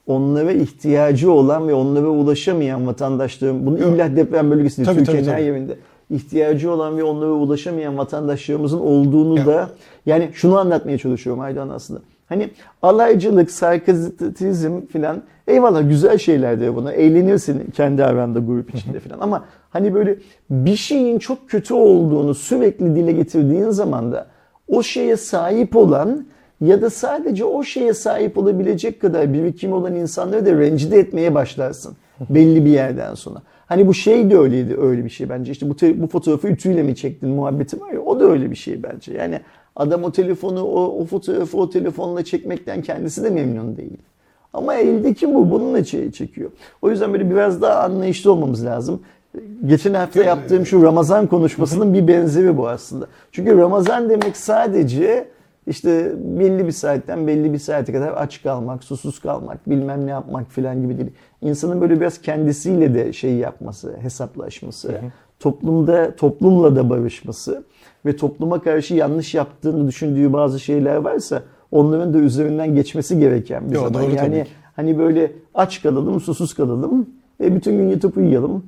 onlara 0.07 0.53
ihtiyacı 0.53 1.33
olan 1.33 1.69
ve 1.69 1.75
onlara 1.75 2.07
ulaşamayan 2.07 2.87
vatandaşlarım 2.87 3.67
bunu 3.67 3.79
illa 3.79 4.17
deprem 4.17 4.51
bölgesinde 4.51 4.87
Tabii, 4.87 4.99
Türkiye'nin 4.99 5.25
tabii, 5.25 5.33
her 5.33 5.39
tabii. 5.39 5.47
yerinde 5.47 5.77
ihtiyacı 6.11 6.73
olan 6.73 6.99
ve 6.99 7.05
onlara 7.05 7.31
ulaşamayan 7.31 7.99
vatandaşlarımızın 7.99 8.81
olduğunu 8.81 9.39
Ya. 9.39 9.47
da 9.47 9.71
yani 10.07 10.31
şunu 10.33 10.59
anlatmaya 10.59 10.99
çalışıyorum 10.99 11.43
Aydan 11.43 11.69
aslında. 11.69 12.01
Hani 12.29 12.51
alaycılık, 12.83 13.51
sarkazitizm 13.51 14.81
filan 14.87 15.23
eyvallah 15.49 15.89
güzel 15.89 16.19
şeylerdir 16.19 16.77
buna. 16.77 16.93
Eğlenirsin 16.93 17.71
kendi 17.71 18.05
aranda 18.05 18.39
grup 18.39 18.75
içinde 18.75 19.01
filan 19.01 19.21
ama 19.21 19.45
hani 19.71 19.95
böyle 19.95 20.17
bir 20.51 20.77
şeyin 20.77 21.19
çok 21.19 21.49
kötü 21.51 21.75
olduğunu 21.75 22.35
sürekli 22.35 22.97
dile 22.97 23.13
getirdiğin 23.13 23.71
zaman 23.71 24.13
da 24.13 24.27
o 24.73 24.83
şeye 24.83 25.17
sahip 25.17 25.77
olan 25.77 26.27
ya 26.61 26.83
da 26.83 26.91
sadece 26.91 27.45
o 27.45 27.63
şeye 27.63 27.95
sahip 27.95 28.39
olabilecek 28.39 29.01
kadar 29.01 29.33
birikim 29.33 29.73
olan 29.73 29.95
insanları 29.95 30.47
da 30.47 30.53
rencide 30.53 30.99
etmeye 30.99 31.35
başlarsın 31.35 31.97
belli 32.31 32.65
bir 32.65 32.71
yerden 32.71 33.15
sonra. 33.15 33.43
Hani 33.67 33.87
bu 33.87 33.95
şey 33.95 34.31
de 34.31 34.39
öyleydi 34.39 34.77
öyle 34.81 35.05
bir 35.05 35.11
şey 35.11 35.29
bence. 35.29 35.53
İşte 35.53 35.71
bu, 35.71 35.75
bu 36.03 36.07
fotoğrafı 36.07 36.49
ütüyle 36.49 36.83
mi 36.83 36.97
çektin 36.97 37.29
muhabbeti 37.29 37.81
var 37.81 37.93
ya 37.93 38.01
o 38.01 38.21
da 38.21 38.25
öyle 38.25 38.51
bir 38.51 38.57
şey 38.57 38.83
bence. 38.83 39.13
Yani 39.15 39.41
adam 39.77 40.05
o 40.05 40.13
telefonu 40.13 40.65
o, 40.65 41.01
o 41.01 41.05
fotoğrafı 41.05 41.59
o 41.59 41.71
telefonla 41.71 42.25
çekmekten 42.25 42.83
kendisi 42.83 43.25
de 43.25 43.31
memnun 43.31 43.77
değil. 43.77 43.99
Ama 44.53 44.75
eldeki 44.75 45.35
bu 45.35 45.51
bununla 45.51 45.85
çekiyor. 45.85 46.51
O 46.83 46.91
yüzden 46.91 47.13
böyle 47.13 47.31
biraz 47.31 47.63
daha 47.63 47.81
anlayışlı 47.81 48.33
olmamız 48.33 48.65
lazım. 48.65 49.01
Geçen 49.67 49.95
hafta 49.95 50.23
yaptığım 50.25 50.67
şu 50.67 50.83
Ramazan 50.83 51.27
konuşmasının 51.27 51.95
bir 51.95 52.09
benzeri 52.09 52.57
bu 52.57 52.69
aslında. 52.69 53.07
Çünkü 53.33 53.59
Ramazan 53.59 54.11
demek 54.11 54.37
sadece 54.37 55.29
işte 55.67 56.13
belli 56.19 56.67
bir 56.67 56.73
saatten 56.73 57.27
belli 57.27 57.53
bir 57.53 57.59
saate 57.59 57.93
kadar 57.93 58.13
aç 58.17 58.43
kalmak, 58.43 58.85
susuz 58.85 59.19
kalmak, 59.19 59.71
bilmem 59.71 60.07
ne 60.07 60.11
yapmak 60.11 60.51
filan 60.51 60.83
gibi 60.83 60.99
değil. 60.99 61.11
İnsanın 61.41 61.81
böyle 61.81 62.01
biraz 62.01 62.21
kendisiyle 62.23 62.95
de 62.95 63.13
şey 63.13 63.35
yapması, 63.35 63.97
hesaplaşması, 64.01 64.95
toplumda 65.41 66.17
toplumla 66.17 66.77
da 66.77 66.91
barışması 66.91 67.65
ve 68.07 68.17
topluma 68.17 68.63
karşı 68.63 68.95
yanlış 68.95 69.35
yaptığını 69.35 69.89
düşündüğü 69.89 70.33
bazı 70.33 70.61
şeyler 70.61 70.97
varsa 70.97 71.43
onların 71.71 72.15
da 72.15 72.19
üzerinden 72.19 72.75
geçmesi 72.75 73.19
gereken 73.19 73.71
bir 73.71 73.75
Yo, 73.75 73.81
zaman. 73.81 73.95
doğru 73.95 74.03
tabii 74.03 74.17
yani 74.17 74.45
ki. 74.45 74.51
hani 74.77 74.99
böyle 74.99 75.33
aç 75.55 75.83
kalalım, 75.83 76.21
susuz 76.21 76.55
kalalım 76.55 77.11
ve 77.41 77.55
bütün 77.55 77.79
gün 77.79 77.89
yatıp 77.89 78.17
uyuyalım. 78.17 78.65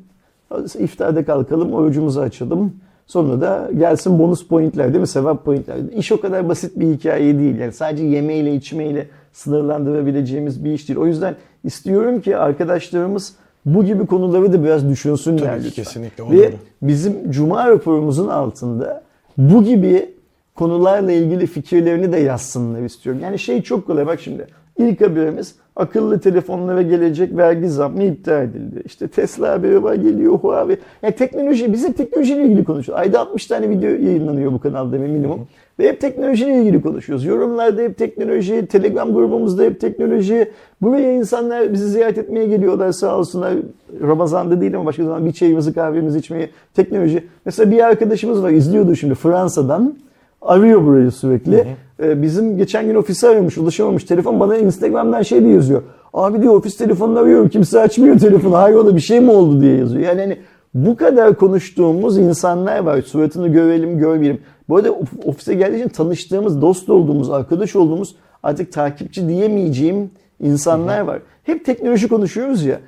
İftarda 0.78 1.24
kalkalım, 1.24 1.72
orucumuzu 1.72 2.20
açalım. 2.20 2.72
Sonra 3.06 3.40
da 3.40 3.70
gelsin 3.78 4.18
bonus 4.18 4.48
pointler 4.48 4.88
değil 4.88 5.00
mi? 5.00 5.06
Sevap 5.06 5.44
pointler. 5.44 5.76
İş 5.96 6.12
o 6.12 6.20
kadar 6.20 6.48
basit 6.48 6.80
bir 6.80 6.86
hikaye 6.86 7.38
değil. 7.38 7.58
Yani 7.58 7.72
sadece 7.72 8.04
yemeğiyle 8.04 8.54
içmeyle 8.54 9.08
sınırlandırabileceğimiz 9.32 10.64
bir 10.64 10.72
iş 10.72 10.88
değil. 10.88 11.00
O 11.00 11.06
yüzden 11.06 11.34
istiyorum 11.64 12.20
ki 12.20 12.36
arkadaşlarımız 12.36 13.34
bu 13.66 13.84
gibi 13.84 14.06
konuları 14.06 14.52
da 14.52 14.64
biraz 14.64 14.88
düşünsünler 14.88 15.38
Tabii 15.38 15.64
lütfen. 15.64 15.84
kesinlikle, 15.84 16.22
o 16.22 16.30
Ve 16.30 16.52
bizim 16.82 17.30
Cuma 17.30 17.70
raporumuzun 17.70 18.28
altında 18.28 19.02
bu 19.38 19.64
gibi 19.64 20.14
konularla 20.54 21.12
ilgili 21.12 21.46
fikirlerini 21.46 22.12
de 22.12 22.16
yazsınlar 22.18 22.82
istiyorum. 22.82 23.22
Yani 23.24 23.38
şey 23.38 23.62
çok 23.62 23.86
kolay 23.86 24.06
bak 24.06 24.20
şimdi. 24.20 24.46
İlk 24.78 25.00
haberimiz 25.00 25.54
akıllı 25.76 26.20
telefonlara 26.20 26.82
gelecek 26.82 27.36
vergi 27.36 27.68
zammı 27.68 28.02
iptal 28.02 28.42
edildi. 28.42 28.82
İşte 28.84 29.08
Tesla 29.08 29.52
haberi 29.52 29.82
var 29.82 29.94
geliyor 29.94 30.32
Huawei. 30.32 30.78
Yani 31.02 31.14
teknoloji, 31.14 31.72
biz 31.72 31.88
hep 31.88 31.96
teknolojiyle 31.96 32.44
ilgili 32.44 32.64
konuşuyoruz. 32.64 33.02
Ayda 33.02 33.20
60 33.20 33.46
tane 33.46 33.68
video 33.68 33.90
yayınlanıyor 33.90 34.52
bu 34.52 34.60
kanalda 34.60 34.98
minimum. 34.98 35.48
Ve 35.78 35.88
hep 35.88 36.00
teknolojiyle 36.00 36.60
ilgili 36.60 36.82
konuşuyoruz. 36.82 37.24
Yorumlarda 37.24 37.82
hep 37.82 37.98
teknoloji, 37.98 38.66
Telegram 38.66 39.14
grubumuzda 39.14 39.62
hep 39.62 39.80
teknoloji. 39.80 40.50
Buraya 40.82 41.12
insanlar 41.12 41.72
bizi 41.72 41.88
ziyaret 41.88 42.18
etmeye 42.18 42.46
geliyorlar 42.46 42.92
sağ 42.92 43.18
olsunlar. 43.18 43.54
Ramazan'da 44.02 44.60
değil 44.60 44.76
ama 44.76 44.86
başka 44.86 45.04
zaman 45.04 45.26
bir 45.26 45.32
çayımızı 45.32 45.74
kahvemizi 45.74 46.18
içmeye. 46.18 46.50
Teknoloji. 46.74 47.24
Mesela 47.44 47.70
bir 47.70 47.84
arkadaşımız 47.84 48.42
var 48.42 48.50
izliyordu 48.50 48.96
şimdi 48.96 49.14
Fransa'dan. 49.14 49.96
Arıyor 50.42 50.86
burayı 50.86 51.10
sürekli. 51.10 51.56
Ee, 51.56 51.66
bizim 52.00 52.56
geçen 52.56 52.86
gün 52.86 52.94
ofisi 52.94 53.28
aramış, 53.28 53.58
ulaşamamış. 53.58 54.04
Telefon 54.04 54.40
bana 54.40 54.56
Instagram'dan 54.56 55.22
şey 55.22 55.40
diye 55.44 55.54
yazıyor. 55.54 55.82
Abi 56.14 56.42
diyor 56.42 56.54
ofis 56.54 56.76
telefonunu 56.76 57.18
arıyorum. 57.18 57.48
Kimse 57.48 57.80
açmıyor 57.80 58.18
telefonu. 58.18 58.56
Hayrola 58.56 58.96
bir 58.96 59.00
şey 59.00 59.20
mi 59.20 59.30
oldu 59.30 59.60
diye 59.60 59.76
yazıyor. 59.76 60.02
Yani 60.02 60.20
hani 60.20 60.38
bu 60.74 60.96
kadar 60.96 61.34
konuştuğumuz 61.36 62.18
insanlar 62.18 62.78
var. 62.78 63.02
Suratını 63.02 63.48
görelim, 63.48 63.98
görmeyelim. 63.98 64.40
Bu 64.68 64.76
arada 64.76 64.88
of- 64.90 65.26
ofise 65.26 65.54
geldiği 65.54 65.78
için 65.78 65.88
tanıştığımız, 65.88 66.62
dost 66.62 66.90
olduğumuz, 66.90 67.30
arkadaş 67.30 67.76
olduğumuz 67.76 68.16
artık 68.42 68.72
takipçi 68.72 69.28
diyemeyeceğim 69.28 70.10
insanlar 70.40 71.00
var. 71.00 71.18
Hep 71.42 71.64
teknoloji 71.64 72.08
konuşuyoruz 72.08 72.64
ya. 72.64 72.80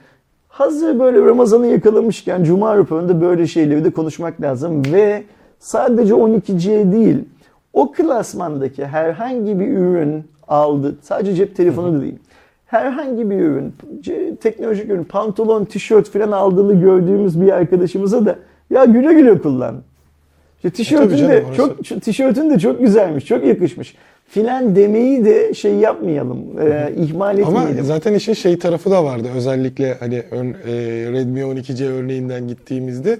Hazır 0.48 0.98
böyle 0.98 1.20
Ramazan'ı 1.24 1.66
yakalamışken 1.66 2.44
Cuma 2.44 2.76
raporunda 2.76 3.20
böyle 3.20 3.46
şeyleri 3.46 3.84
de 3.84 3.90
konuşmak 3.90 4.40
lazım 4.40 4.82
ve 4.92 5.22
sadece 5.58 6.14
12C 6.14 6.92
değil 6.92 7.16
o 7.76 7.92
klasmandaki 7.92 8.86
herhangi 8.86 9.60
bir 9.60 9.68
ürün 9.68 10.24
aldı 10.48 10.94
sadece 11.02 11.34
cep 11.34 11.56
telefonu 11.56 11.94
da 11.98 12.02
değil 12.02 12.14
herhangi 12.66 13.30
bir 13.30 13.36
ürün 13.36 13.74
teknolojik 14.40 14.90
ürün 14.90 15.04
pantolon 15.04 15.64
tişört 15.64 16.08
falan 16.10 16.32
aldığını 16.32 16.80
gördüğümüz 16.80 17.40
bir 17.40 17.52
arkadaşımıza 17.52 18.26
da 18.26 18.36
ya 18.70 18.84
güle 18.84 19.12
güle 19.12 19.38
kullan. 19.38 19.76
İşte 20.56 20.70
tişörtün 20.70 21.06
tabii 21.08 21.16
canım, 21.16 21.32
de 21.32 21.44
orası- 21.48 21.82
çok 21.82 22.02
tişörtün 22.02 22.50
de 22.50 22.58
çok 22.58 22.80
güzelmiş, 22.80 23.24
çok 23.24 23.44
yakışmış. 23.46 23.94
Filan 24.28 24.76
demeyi 24.76 25.24
de 25.24 25.54
şey 25.54 25.74
yapmayalım, 25.74 26.38
e, 26.60 26.92
ihmal 26.96 27.38
Ama 27.46 27.58
etmeyelim. 27.60 27.84
zaten 27.84 28.14
işin 28.14 28.32
şey 28.32 28.58
tarafı 28.58 28.90
da 28.90 29.04
vardı. 29.04 29.28
Özellikle 29.36 29.94
hani 30.00 30.22
ön- 30.30 30.56
e, 30.66 30.72
Redmi 31.12 31.40
12C 31.44 31.86
örneğinden 31.86 32.48
gittiğimizde 32.48 33.18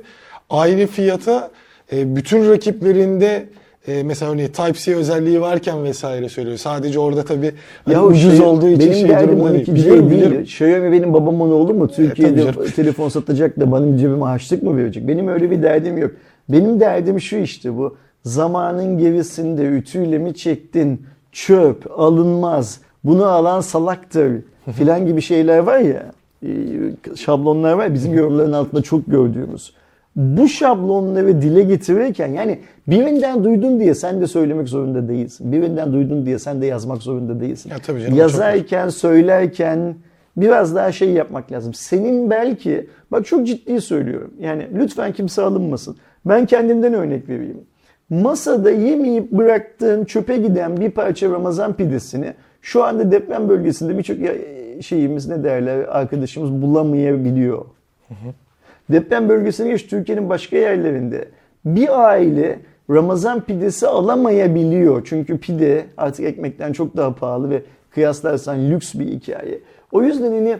aynı 0.51 0.87
fiyata 0.87 1.51
e, 1.93 2.17
bütün 2.17 2.51
rakiplerinde 2.51 3.45
e, 3.89 4.03
mesela 4.03 4.33
örneğin 4.33 4.49
Type-C 4.49 4.97
özelliği 4.97 5.41
varken 5.41 5.85
vesaire 5.85 6.29
söylüyor. 6.29 6.57
Sadece 6.57 6.99
orada 6.99 7.25
tabii 7.25 7.53
hani 7.85 7.95
Ya 7.95 8.05
ucuz 8.05 8.37
şey- 8.37 8.47
olduğu 8.47 8.69
için 8.69 8.81
benim 8.93 9.07
şey 9.09 9.41
12 9.41 9.67
değil. 9.67 9.79
Biliyorum, 9.79 10.11
değil. 10.11 10.21
biliyorum. 10.21 10.43
Xiaomi 10.43 10.93
benim 10.93 11.15
babamın 11.15 11.51
oğlu 11.51 11.75
mu? 11.75 11.89
Türkiye'de 11.89 12.43
canım. 12.43 12.55
telefon 12.77 13.09
satacak 13.09 13.61
da 13.61 13.73
benim 13.73 13.97
cebime 13.97 14.25
harçlık 14.25 14.63
mı 14.63 14.77
verecek? 14.77 15.09
Benim 15.09 15.29
öyle 15.29 15.51
bir 15.51 15.63
derdim 15.63 15.99
yok. 15.99 16.11
Benim 16.49 16.81
derdim 16.81 17.21
şu 17.21 17.37
işte 17.37 17.77
bu. 17.77 17.97
Zamanın 18.25 18.99
gerisinde 18.99 19.65
ütüyle 19.65 20.19
mi 20.19 20.35
çektin? 20.35 21.07
Çöp, 21.33 22.01
alınmaz. 22.01 22.81
Bunu 23.05 23.25
alan 23.27 23.61
salaktır 23.61 24.33
filan 24.73 25.07
gibi 25.07 25.23
şeyler 25.23 25.59
var 25.59 25.79
ya. 25.79 26.13
e, 26.43 26.49
Şablonlar 27.17 27.73
var 27.73 27.85
ya, 27.85 27.95
bizim 27.95 28.15
yorumların 28.15 28.53
altında 28.53 28.83
çok 28.83 29.07
gördüğümüz. 29.11 29.73
Bu 30.17 30.49
şablonları 30.49 31.43
dile 31.43 31.63
getirirken 31.63 32.27
yani 32.33 32.59
birinden 32.89 33.45
duydun 33.45 33.81
diye 33.81 33.95
sen 33.95 34.21
de 34.21 34.27
söylemek 34.27 34.69
zorunda 34.69 35.09
değilsin. 35.09 35.53
Birinden 35.53 35.93
duydun 35.93 36.27
diye 36.27 36.39
sen 36.39 36.63
de 36.63 36.67
yazmak 36.67 37.03
zorunda 37.03 37.41
değilsin. 37.41 37.71
Ya 37.71 37.77
tabii 37.87 38.01
canım, 38.01 38.17
Yazarken, 38.17 38.89
söylerken 38.89 39.95
biraz 40.37 40.75
daha 40.75 40.93
şey 40.93 41.11
yapmak 41.11 41.53
lazım. 41.53 41.75
Senin 41.75 42.31
belki, 42.31 42.87
bak 43.13 43.27
çok 43.27 43.47
ciddi 43.47 43.81
söylüyorum. 43.81 44.35
Yani 44.41 44.67
lütfen 44.75 45.13
kimse 45.13 45.43
alınmasın. 45.43 45.97
Ben 46.27 46.47
kendimden 46.47 46.95
örnek 46.95 47.29
vereyim. 47.29 47.61
Masada 48.11 48.71
yemeyip 48.71 49.33
bıraktığın 49.33 50.05
çöpe 50.05 50.37
giden 50.37 50.77
bir 50.81 50.91
parça 50.91 51.31
Ramazan 51.31 51.73
pidesini 51.73 52.35
şu 52.63 52.85
anda 52.85 53.11
deprem 53.13 53.49
bölgesinde 53.49 53.99
birçok 53.99 54.19
ya- 54.19 54.83
şeyimiz 54.83 55.29
ne 55.29 55.45
derler 55.45 55.79
arkadaşımız 55.79 56.53
bulamayabiliyor. 56.63 57.65
Deprem 58.91 59.29
bölgesine 59.29 59.69
geç 59.69 59.87
Türkiye'nin 59.87 60.29
başka 60.29 60.57
yerlerinde 60.57 61.29
bir 61.65 62.09
aile 62.09 62.59
Ramazan 62.91 63.41
pidesi 63.41 63.87
alamayabiliyor. 63.87 65.03
Çünkü 65.05 65.39
pide 65.39 65.85
artık 65.97 66.25
ekmekten 66.27 66.73
çok 66.73 66.97
daha 66.97 67.15
pahalı 67.15 67.51
ve 67.51 67.63
kıyaslarsan 67.91 68.71
lüks 68.71 68.95
bir 68.95 69.07
hikaye. 69.07 69.61
O 69.93 70.03
yüzden 70.03 70.33
hani 70.33 70.57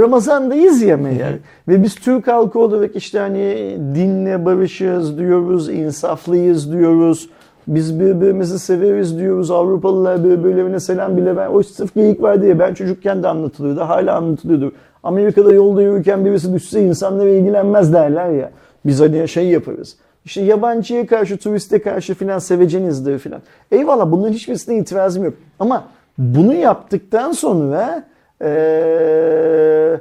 Ramazan'dayız 0.00 0.82
ya 0.82 0.96
meğer. 0.96 1.34
Ve 1.68 1.82
biz 1.82 1.94
Türk 1.94 2.26
halkı 2.26 2.58
olarak 2.58 2.96
işte 2.96 3.18
hani 3.18 3.76
dinle 3.94 4.44
barışız 4.44 5.18
diyoruz, 5.18 5.68
insaflıyız 5.68 6.72
diyoruz, 6.72 7.28
Biz 7.68 8.00
birbirimizi 8.00 8.58
severiz 8.58 9.18
diyoruz. 9.18 9.50
Avrupalılar 9.50 10.24
birbirlerine 10.24 10.80
selam 10.80 11.16
bile 11.16 11.36
ver. 11.36 11.48
O 11.48 11.62
sırf 11.62 11.94
geyik 11.94 12.22
var 12.22 12.42
diye 12.42 12.58
ben 12.58 12.74
çocukken 12.74 13.22
de 13.22 13.28
anlatılıyordu. 13.28 13.80
Hala 13.80 14.16
anlatılıyordu. 14.16 14.72
Amerika'da 15.04 15.52
yolda 15.52 15.82
yürürken 15.82 16.24
birisi 16.24 16.54
düşse 16.54 16.82
insanlara 16.82 17.28
ilgilenmez 17.28 17.92
derler 17.92 18.30
ya. 18.30 18.50
Biz 18.86 19.00
hani 19.00 19.28
şey 19.28 19.48
yaparız. 19.48 19.96
İşte 20.24 20.40
yabancıya 20.40 21.06
karşı, 21.06 21.36
turiste 21.36 21.82
karşı 21.82 22.14
filan 22.14 22.38
sevecenizdir 22.38 23.18
filan. 23.18 23.42
Eyvallah 23.72 24.12
bunların 24.12 24.32
hiçbirisine 24.32 24.78
itirazım 24.78 25.24
yok. 25.24 25.34
Ama 25.58 25.88
bunu 26.18 26.54
yaptıktan 26.54 27.32
sonra 27.32 28.04
eee 28.40 30.00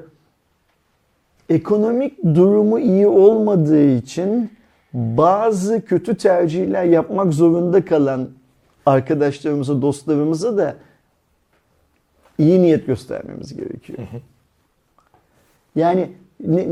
ekonomik 1.50 2.24
durumu 2.24 2.80
iyi 2.80 3.08
olmadığı 3.08 3.86
için 3.86 4.52
bazı 4.94 5.86
kötü 5.86 6.18
tercihler 6.18 6.84
yapmak 6.84 7.34
zorunda 7.34 7.86
kalan 7.86 8.30
arkadaşlarımıza, 8.86 9.82
dostlarımıza 9.82 10.58
da 10.58 10.76
iyi 12.38 12.62
niyet 12.62 12.88
göstermemiz 12.88 13.58
gerekiyor. 13.58 14.00
Yani 15.76 16.10
ne- 16.48 16.68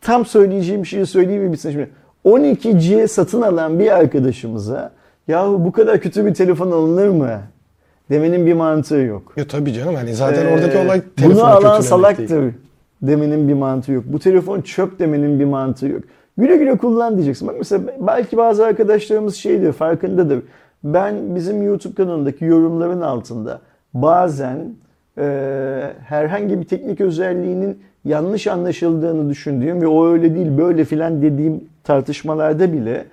tam 0.00 0.24
söyleyeceğim 0.26 0.86
şeyi 0.86 1.06
söyleyeyim 1.06 1.42
mi 1.42 1.58
şimdi. 1.58 1.90
12C 2.24 3.08
satın 3.08 3.42
alan 3.42 3.78
bir 3.78 3.90
arkadaşımıza 3.96 4.92
yahu 5.28 5.64
bu 5.64 5.72
kadar 5.72 6.00
kötü 6.00 6.26
bir 6.26 6.34
telefon 6.34 6.70
alınır 6.70 7.08
mı? 7.08 7.40
Demenin 8.10 8.46
bir 8.46 8.52
mantığı 8.52 8.96
yok. 8.96 9.32
Yo, 9.36 9.44
tabii 9.48 9.72
canım 9.72 9.94
hani 9.94 10.14
zaten 10.14 10.46
Ee, 10.46 10.54
oradaki 10.54 10.78
olay 10.78 11.00
Bunu 11.00 11.14
telefonu 11.16 11.44
alan 11.46 11.56
kötülemek 11.60 11.82
salaktır 11.84 12.28
değil. 12.42 12.52
demenin 13.02 13.48
bir 13.48 13.54
mantığı 13.54 13.92
yok. 13.92 14.04
Bu 14.06 14.18
telefon 14.18 14.60
çöp 14.60 14.98
demenin 14.98 15.40
bir 15.40 15.44
mantığı 15.44 15.88
yok. 15.88 16.02
Güle 16.38 16.56
güle 16.56 16.76
kullan 16.78 17.14
diyeceksin. 17.16 17.48
Bak 17.48 17.54
mesela 17.58 17.82
belki 18.00 18.36
bazı 18.36 18.66
arkadaşlarımız 18.66 19.34
şeydir 19.36 19.72
farkındadır. 19.72 20.42
Ben 20.84 21.34
bizim 21.36 21.62
YouTube 21.62 21.94
kanalındaki 21.94 22.44
yorumların 22.44 23.00
altında 23.00 23.60
bazen 23.94 24.58
e, 25.18 25.24
herhangi 26.04 26.60
bir 26.60 26.64
teknik 26.64 27.00
özelliğinin 27.00 27.78
yanlış 28.04 28.46
anlaşıldığını 28.46 29.30
düşündüğüm 29.30 29.82
ve 29.82 29.86
o 29.86 30.06
öyle 30.06 30.34
değil 30.34 30.58
böyle 30.58 30.84
filan 30.84 31.22
dediğim 31.22 31.64
tartışmalarda 31.84 32.72
bile 32.72 33.04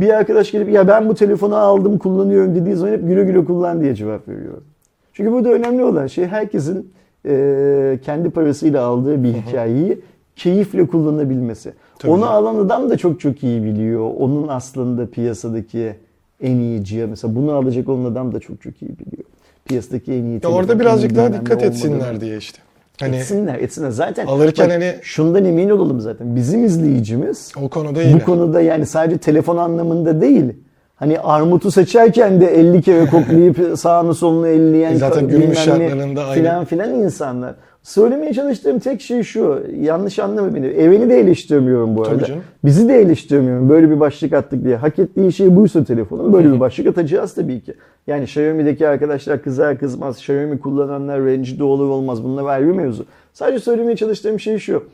bir 0.00 0.08
arkadaş 0.08 0.50
gelip 0.50 0.72
ya 0.72 0.88
ben 0.88 1.08
bu 1.08 1.14
telefonu 1.14 1.56
aldım 1.56 1.98
kullanıyorum 1.98 2.54
dediği 2.54 2.74
zaman 2.74 2.92
hep 2.92 3.08
güle 3.08 3.24
güle 3.24 3.44
kullan 3.44 3.80
diye 3.80 3.94
cevap 3.94 4.28
veriyorum. 4.28 4.64
Çünkü 5.12 5.32
burada 5.32 5.48
önemli 5.48 5.84
olan 5.84 6.06
şey 6.06 6.26
herkesin 6.26 6.92
e, 7.26 7.98
kendi 8.04 8.30
parasıyla 8.30 8.84
aldığı 8.84 9.24
bir 9.24 9.32
hikayeyi 9.34 9.98
keyifle 10.36 10.86
kullanabilmesi. 10.86 11.72
Tabii 11.98 12.12
Onu 12.12 12.20
canım. 12.20 12.34
alan 12.34 12.56
adam 12.56 12.90
da 12.90 12.96
çok 12.96 13.20
çok 13.20 13.42
iyi 13.42 13.64
biliyor. 13.64 14.10
Onun 14.18 14.48
aslında 14.48 15.06
piyasadaki 15.06 15.94
en 16.40 16.56
iyi 16.56 16.84
cihaz. 16.84 17.10
Mesela 17.10 17.34
bunu 17.34 17.52
alacak 17.52 17.88
olan 17.88 18.04
adam 18.04 18.32
da 18.32 18.40
çok 18.40 18.62
çok 18.62 18.82
iyi 18.82 18.88
biliyor. 18.98 19.24
Piyasadaki 19.64 20.12
en 20.12 20.24
iyi 20.24 20.40
Ya 20.42 20.50
orada 20.50 20.80
birazcık 20.80 21.16
daha 21.16 21.32
dikkat 21.32 21.62
etsinler 21.62 22.20
diye 22.20 22.36
işte. 22.36 22.58
Hani 23.00 23.16
etsinler, 23.16 23.54
etsinler. 23.54 23.90
Zaten 23.90 24.26
Alırken 24.26 24.66
bak, 24.66 24.74
hani- 24.74 24.94
şundan 25.02 25.44
emin 25.44 25.70
olalım 25.70 26.00
zaten. 26.00 26.36
Bizim 26.36 26.64
izleyicimiz 26.64 27.52
o 27.64 27.68
konuda 27.68 28.02
iyi. 28.02 28.14
bu 28.14 28.24
konuda 28.24 28.60
yani 28.60 28.86
sadece 28.86 29.18
telefon 29.18 29.56
anlamında 29.56 30.20
değil. 30.20 30.52
Hani 30.96 31.20
armutu 31.20 31.70
seçerken 31.70 32.40
de 32.40 32.46
50 32.46 32.82
kere 32.82 33.06
koklayıp 33.06 33.58
sağını 33.78 34.14
solunu 34.14 34.48
elleyen 34.48 34.92
E 34.92 34.96
zaten 34.96 35.28
günümüz 35.28 35.58
şartlarında 35.58 36.32
filan 36.32 36.64
filan 36.64 36.94
insanlar. 36.94 37.54
Söylemeye 37.88 38.32
çalıştığım 38.32 38.78
tek 38.78 39.00
şey 39.00 39.22
şu. 39.22 39.62
Yanlış 39.80 40.18
anlama 40.18 40.54
beni. 40.54 40.66
Evini 40.66 41.08
de 41.08 41.20
eleştirmiyorum 41.20 41.96
bu 41.96 42.02
arada. 42.02 42.26
Bizi 42.64 42.88
de 42.88 43.00
eleştirmiyorum. 43.00 43.68
Böyle 43.68 43.90
bir 43.90 44.00
başlık 44.00 44.32
attık 44.32 44.64
diye. 44.64 44.76
Hak 44.76 44.98
ettiği 44.98 45.32
şey 45.32 45.56
buysa 45.56 45.84
telefonun 45.84 46.32
böyle 46.32 46.52
bir 46.52 46.60
başlık 46.60 46.86
atacağız 46.86 47.34
tabii 47.34 47.60
ki. 47.60 47.74
Yani 48.06 48.24
Xiaomi'deki 48.24 48.88
arkadaşlar 48.88 49.42
kızar 49.42 49.78
kızmaz. 49.78 50.16
Xiaomi 50.16 50.60
kullananlar 50.60 51.24
rencide 51.24 51.64
olur 51.64 51.88
olmaz. 51.88 52.24
Bunlar 52.24 52.44
ayrı 52.44 52.68
bir 52.68 52.72
mevzu. 52.72 53.04
Sadece 53.32 53.58
söylemeye 53.58 53.96
çalıştığım 53.96 54.40
şey 54.40 54.58
şu. 54.58 54.84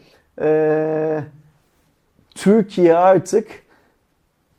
Ee, 0.40 1.20
Türkiye 2.34 2.96
artık 2.96 3.46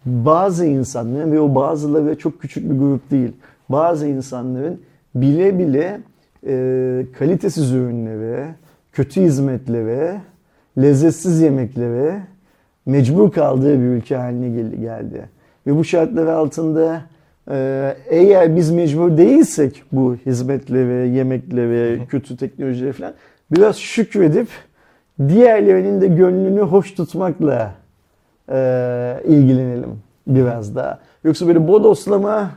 bazı 0.05 0.65
insanların 0.65 1.31
ve 1.31 1.39
o 1.39 1.55
bazıları 1.55 2.17
çok 2.17 2.41
küçük 2.41 2.69
bir 2.69 2.79
grup 2.79 3.11
değil. 3.11 3.31
Bazı 3.69 4.07
insanların 4.07 4.81
bile 5.15 5.59
bile 5.59 5.99
e, 6.45 7.05
kalitesiz 7.19 7.71
ürünlere, 7.71 8.55
kötü 8.93 9.21
hizmetlere, 9.21 10.21
lezzetsiz 10.77 11.41
yemeklere 11.41 12.21
mecbur 12.85 13.31
kaldığı 13.31 13.79
bir 13.79 13.85
ülke 13.85 14.15
haline 14.15 14.49
gel- 14.49 14.81
geldi. 14.81 15.29
Ve 15.67 15.75
bu 15.75 15.83
şartlar 15.83 16.27
altında 16.27 17.01
e, 17.51 17.95
eğer 18.09 18.55
biz 18.55 18.71
mecbur 18.71 19.17
değilsek 19.17 19.83
bu 19.91 20.15
hizmetlere, 20.25 21.07
yemeklere, 21.07 22.05
kötü 22.05 22.37
teknolojiye 22.37 22.91
falan 22.91 23.13
biraz 23.51 23.77
şükredip 23.77 24.47
diğerlerinin 25.27 26.01
de 26.01 26.07
gönlünü 26.07 26.61
hoş 26.61 26.91
tutmakla 26.91 27.73
e, 28.49 28.57
ilgilenelim 29.27 29.99
biraz 30.27 30.75
daha. 30.75 30.99
Yoksa 31.23 31.47
böyle 31.47 31.67
bodoslama 31.67 32.51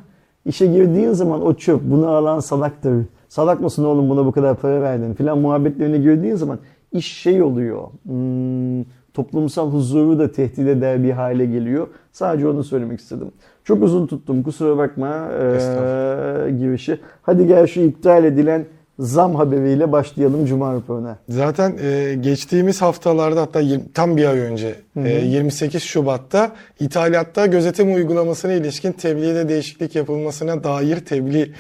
işe 0.47 0.67
girdiğin 0.67 1.13
zaman 1.13 1.47
o 1.47 1.55
çöp 1.55 1.81
bunu 1.83 2.09
alan 2.09 2.41
salaktır. 2.41 3.05
Salak 3.29 3.61
mısın 3.61 3.85
oğlum 3.85 4.09
buna 4.11 4.27
bu 4.27 4.33
kadar 4.33 4.57
para 4.57 4.81
verdin 4.83 5.15
filan 5.15 5.39
muhabbetlerine 5.39 5.99
girdiğin 5.99 6.35
zaman 6.35 6.59
iş 6.93 7.07
şey 7.13 7.43
oluyor. 7.43 7.83
Hmm, 8.07 8.85
toplumsal 9.15 9.71
huzuru 9.71 10.19
da 10.19 10.33
tehdit 10.33 10.59
eder 10.69 11.03
bir 11.03 11.11
hale 11.11 11.47
geliyor. 11.47 11.87
Sadece 12.13 12.49
onu 12.49 12.65
söylemek 12.65 13.01
istedim. 13.01 13.31
Çok 13.65 13.83
uzun 13.83 14.07
tuttum 14.07 14.43
kusura 14.43 14.77
bakma 14.79 15.29
e, 15.41 15.57
Estağfurullah. 15.57 16.59
girişi. 16.59 16.99
Hadi 17.23 17.47
gel 17.47 17.67
şu 17.67 17.81
iptal 17.81 18.25
edilen 18.25 18.65
zam 18.99 19.35
haberiyle 19.35 19.93
başlayalım 19.93 20.47
Cuma 20.47 20.75
raporuna. 20.75 21.19
Zaten 21.29 21.79
e, 21.83 22.15
geçtiğimiz 22.15 22.83
haftalarda 22.83 23.41
hatta 23.41 23.61
tam 23.95 24.17
bir 24.17 24.25
ay 24.25 24.39
önce 24.39 24.75
e, 24.97 25.11
28 25.11 25.83
Şubat'ta 25.83 26.53
ithalatта 26.81 27.47
gözetim 27.47 27.95
uygulamasına 27.95 28.53
ilişkin 28.53 28.93
tebliğde 28.93 29.49
değişiklik 29.49 29.97
yapılmasına 29.97 30.65
dair 30.65 30.97
tebliğ 30.97 31.53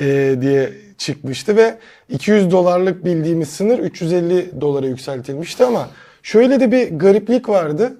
e, 0.00 0.36
diye 0.40 0.72
çıkmıştı 0.98 1.56
ve 1.56 1.78
200 2.08 2.50
dolarlık 2.50 3.04
bildiğimiz 3.04 3.48
sınır 3.48 3.78
350 3.78 4.60
dolara 4.60 4.86
yükseltilmişti 4.86 5.64
ama 5.64 5.88
şöyle 6.22 6.60
de 6.60 6.72
bir 6.72 6.98
gariplik 6.98 7.48
vardı. 7.48 7.96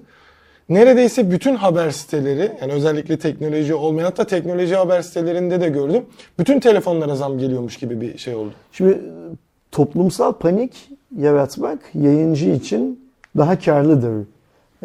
Neredeyse 0.69 1.31
bütün 1.31 1.55
haber 1.55 1.91
siteleri 1.91 2.51
yani 2.61 2.73
özellikle 2.73 3.19
teknoloji 3.19 3.75
olmayan 3.75 4.05
hatta 4.05 4.23
teknoloji 4.23 4.75
haber 4.75 5.01
sitelerinde 5.01 5.61
de 5.61 5.69
gördüm. 5.69 6.03
Bütün 6.39 6.59
telefonlara 6.59 7.15
zam 7.15 7.37
geliyormuş 7.37 7.77
gibi 7.77 8.01
bir 8.01 8.17
şey 8.17 8.35
oldu. 8.35 8.51
Şimdi 8.71 9.01
toplumsal 9.71 10.33
panik 10.33 10.89
yaratmak 11.17 11.79
yayıncı 11.93 12.49
için 12.49 13.09
daha 13.37 13.59
karlıdır. 13.59 14.25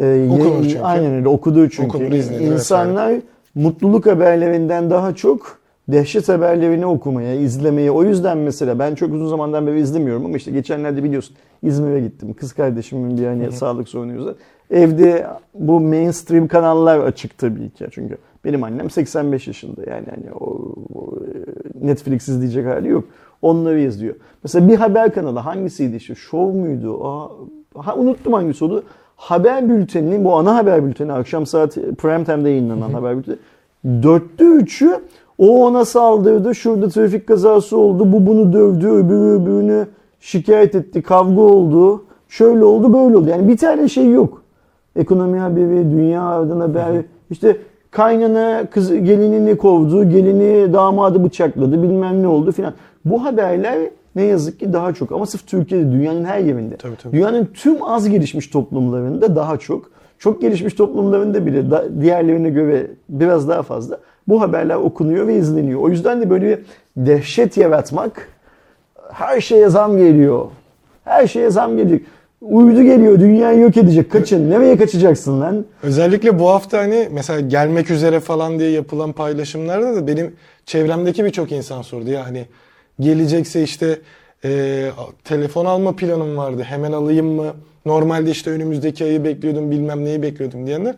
Ee, 0.01 0.29
Okunur 0.31 0.62
çünkü. 0.62 0.81
Aynen 0.81 1.12
öyle 1.12 1.29
okuduğu 1.29 1.68
çünkü. 1.68 1.97
Okunur, 1.97 2.12
izlenir 2.12 2.40
İnsanlar 2.40 3.14
mutluluk 3.55 4.07
haberlerinden 4.07 4.90
daha 4.90 5.14
çok 5.14 5.59
dehşet 5.88 6.29
haberlerini 6.29 6.87
okumaya, 6.87 7.35
izlemeye. 7.35 7.90
O 7.90 8.05
yüzden 8.05 8.38
mesela 8.38 8.79
ben 8.79 8.95
çok 8.95 9.14
uzun 9.14 9.29
zamandan 9.29 9.66
beri 9.66 9.81
izlemiyorum 9.81 10.25
ama 10.25 10.37
işte 10.37 10.51
geçenlerde 10.51 11.05
biliyorsun 11.05 11.37
İzmir'e 11.62 12.01
gittim. 12.01 12.35
Kız 12.35 12.53
kardeşimin 12.53 13.18
bir 13.18 13.27
hani 13.27 13.53
sağlık 13.53 13.88
sorunu 13.88 14.12
yüzünden. 14.12 14.35
Evde 14.72 15.26
bu 15.54 15.80
mainstream 15.80 16.48
kanallar 16.48 16.98
açık 16.98 17.38
tabii 17.38 17.70
ki. 17.70 17.87
Çünkü 17.90 18.16
benim 18.44 18.64
annem 18.64 18.90
85 18.90 19.46
yaşında. 19.46 19.80
Yani 19.90 20.06
hani 20.11 20.32
o, 20.40 20.74
o 20.94 21.14
Netflix 21.82 22.28
izleyecek 22.28 22.66
hali 22.66 22.88
yok. 22.88 23.04
Onları 23.42 23.80
izliyor. 23.80 24.14
Mesela 24.44 24.68
bir 24.68 24.76
haber 24.76 25.14
kanalı 25.14 25.38
hangisiydi 25.38 25.96
işte? 25.96 26.14
Show 26.14 26.58
muydu? 26.58 27.04
Aa, 27.04 27.28
ha, 27.76 27.96
unuttum 27.96 28.32
hangisi 28.32 28.64
oldu. 28.64 28.82
Haber 29.16 29.68
bülteninin 29.68 30.24
bu 30.24 30.35
ana 30.35 30.56
haber 30.56 30.85
bülteni 30.85 31.12
akşam 31.12 31.46
saat 31.46 31.74
prime 31.74 32.24
time'da 32.24 32.48
yayınlanan 32.48 32.90
haber 32.90 33.16
bülteni. 33.16 33.37
Dörtte 34.02 34.44
üçü 34.44 35.00
o 35.38 35.66
ona 35.66 35.85
saldırdı. 35.85 36.54
Şurada 36.54 36.88
trafik 36.88 37.26
kazası 37.26 37.78
oldu. 37.78 38.12
Bu 38.12 38.26
bunu 38.26 38.52
dövdü. 38.52 38.88
Öbürü 38.88 39.42
öbürünü 39.42 39.87
şikayet 40.20 40.74
etti. 40.74 41.02
Kavga 41.02 41.40
oldu. 41.40 42.04
Şöyle 42.28 42.64
oldu 42.64 42.92
böyle 42.92 43.16
oldu. 43.16 43.28
Yani 43.28 43.48
bir 43.48 43.56
tane 43.56 43.88
şey 43.88 44.11
yok. 44.11 44.41
Ekonomi 44.96 45.38
haberi, 45.38 45.90
dünya 45.90 46.22
haber, 46.24 47.02
işte 47.31 47.57
kaynana 47.90 48.66
kız 48.70 48.90
gelinini 48.90 49.57
kovdu, 49.57 50.11
gelini 50.11 50.72
damadı 50.72 51.24
bıçakladı, 51.24 51.83
bilmem 51.83 52.22
ne 52.22 52.26
oldu 52.26 52.52
filan. 52.52 52.74
Bu 53.05 53.24
haberler 53.24 53.78
ne 54.16 54.22
yazık 54.22 54.61
ki 54.61 54.72
daha 54.72 54.92
çok 54.92 55.12
ama 55.12 55.26
sırf 55.26 55.46
Türkiye'de 55.46 55.92
dünyanın 55.92 56.24
her 56.24 56.38
yerinde. 56.38 56.76
Tabii, 56.76 56.96
tabii. 56.96 57.16
Dünyanın 57.16 57.48
tüm 57.55 57.83
az 57.83 58.09
gelişmiş 58.09 58.46
toplumlarında 58.46 59.37
daha 59.37 59.57
çok. 59.57 59.90
Çok 60.18 60.40
gelişmiş 60.40 60.74
toplumlarında 60.74 61.46
bile 61.46 61.70
da, 61.70 62.00
diğerlerine 62.00 62.50
göre 62.50 62.87
biraz 63.09 63.48
daha 63.48 63.62
fazla 63.62 63.98
bu 64.28 64.40
haberler 64.40 64.74
okunuyor 64.74 65.26
ve 65.26 65.37
izleniyor. 65.37 65.81
O 65.81 65.88
yüzden 65.88 66.20
de 66.20 66.31
böyle 66.31 66.48
bir 66.48 66.59
dehşet 66.96 67.57
yaratmak 67.57 68.28
her 69.12 69.40
şeye 69.40 69.68
zam 69.68 69.96
geliyor. 69.96 70.46
Her 71.05 71.26
şeye 71.26 71.50
zam 71.50 71.76
gelecek. 71.76 72.07
Uydu 72.42 72.83
geliyor 72.83 73.20
dünyayı 73.20 73.61
yok 73.61 73.76
edecek. 73.76 74.11
Kaçın. 74.11 74.50
Nereye 74.50 74.78
kaçacaksın 74.78 75.40
lan? 75.40 75.64
Özellikle 75.83 76.38
bu 76.38 76.48
hafta 76.48 76.78
hani 76.78 77.09
mesela 77.11 77.40
gelmek 77.40 77.90
üzere 77.90 78.20
falan 78.20 78.59
diye 78.59 78.70
yapılan 78.70 79.12
paylaşımlarda 79.12 79.96
da 79.96 80.07
benim 80.07 80.37
çevremdeki 80.66 81.24
birçok 81.24 81.52
insan 81.52 81.83
sordu 81.83 82.11
ya 82.11 82.26
hani 82.26 82.46
gelecekse 83.00 83.62
işte 83.62 83.98
e, 84.44 84.90
telefon 85.24 85.64
alma 85.64 85.96
planım 85.96 86.37
vardı 86.37 86.62
hemen 86.62 86.92
alayım 86.92 87.26
mı? 87.26 87.55
Normalde 87.87 88.31
işte 88.31 88.50
önümüzdeki 88.50 89.05
ayı 89.05 89.24
bekliyordum 89.24 89.70
bilmem 89.70 90.05
neyi 90.05 90.22
bekliyordum 90.22 90.66
diyenler. 90.66 90.94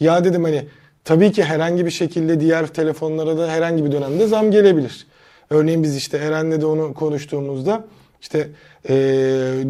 Ya 0.00 0.24
dedim 0.24 0.44
hani 0.44 0.62
tabii 1.04 1.32
ki 1.32 1.44
herhangi 1.44 1.86
bir 1.86 1.90
şekilde 1.90 2.40
diğer 2.40 2.66
telefonlara 2.66 3.38
da 3.38 3.48
herhangi 3.48 3.84
bir 3.84 3.92
dönemde 3.92 4.26
zam 4.26 4.50
gelebilir. 4.50 5.06
Örneğin 5.50 5.82
biz 5.82 5.96
işte 5.96 6.18
Eren'le 6.18 6.60
de 6.60 6.66
onu 6.66 6.94
konuştuğumuzda 6.94 7.84
işte 8.26 8.48
e, 8.88 8.94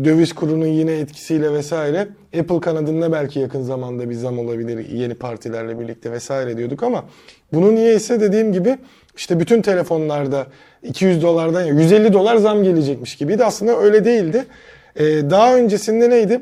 döviz 0.05 0.33
kurunun 0.33 0.67
yine 0.67 0.93
etkisiyle 0.93 1.53
vesaire 1.53 2.09
Apple 2.41 2.61
kanadında 2.61 3.13
belki 3.13 3.39
yakın 3.39 3.63
zamanda 3.63 4.11
bir 4.11 4.15
zam 4.15 4.39
olabilir 4.39 4.89
yeni 4.89 5.15
partilerle 5.15 5.81
birlikte 5.81 6.13
vesaire 6.13 6.57
diyorduk 6.57 6.83
ama 6.83 7.05
bunu 7.53 7.75
niye 7.75 7.95
ise 7.95 8.21
dediğim 8.21 8.53
gibi 8.53 8.79
işte 9.17 9.41
bütün 9.41 9.63
telefonlarda 9.63 10.47
200 10.83 11.23
dolardan 11.23 11.61
ya 11.61 11.75
150 11.75 12.13
dolar 12.13 12.37
zam 12.37 12.63
gelecekmiş 12.63 13.17
gibiydi. 13.17 13.45
Aslında 13.45 13.79
öyle 13.79 14.05
değildi. 14.05 14.45
E, 14.97 15.05
daha 15.05 15.57
öncesinde 15.57 16.11
neydi? 16.11 16.41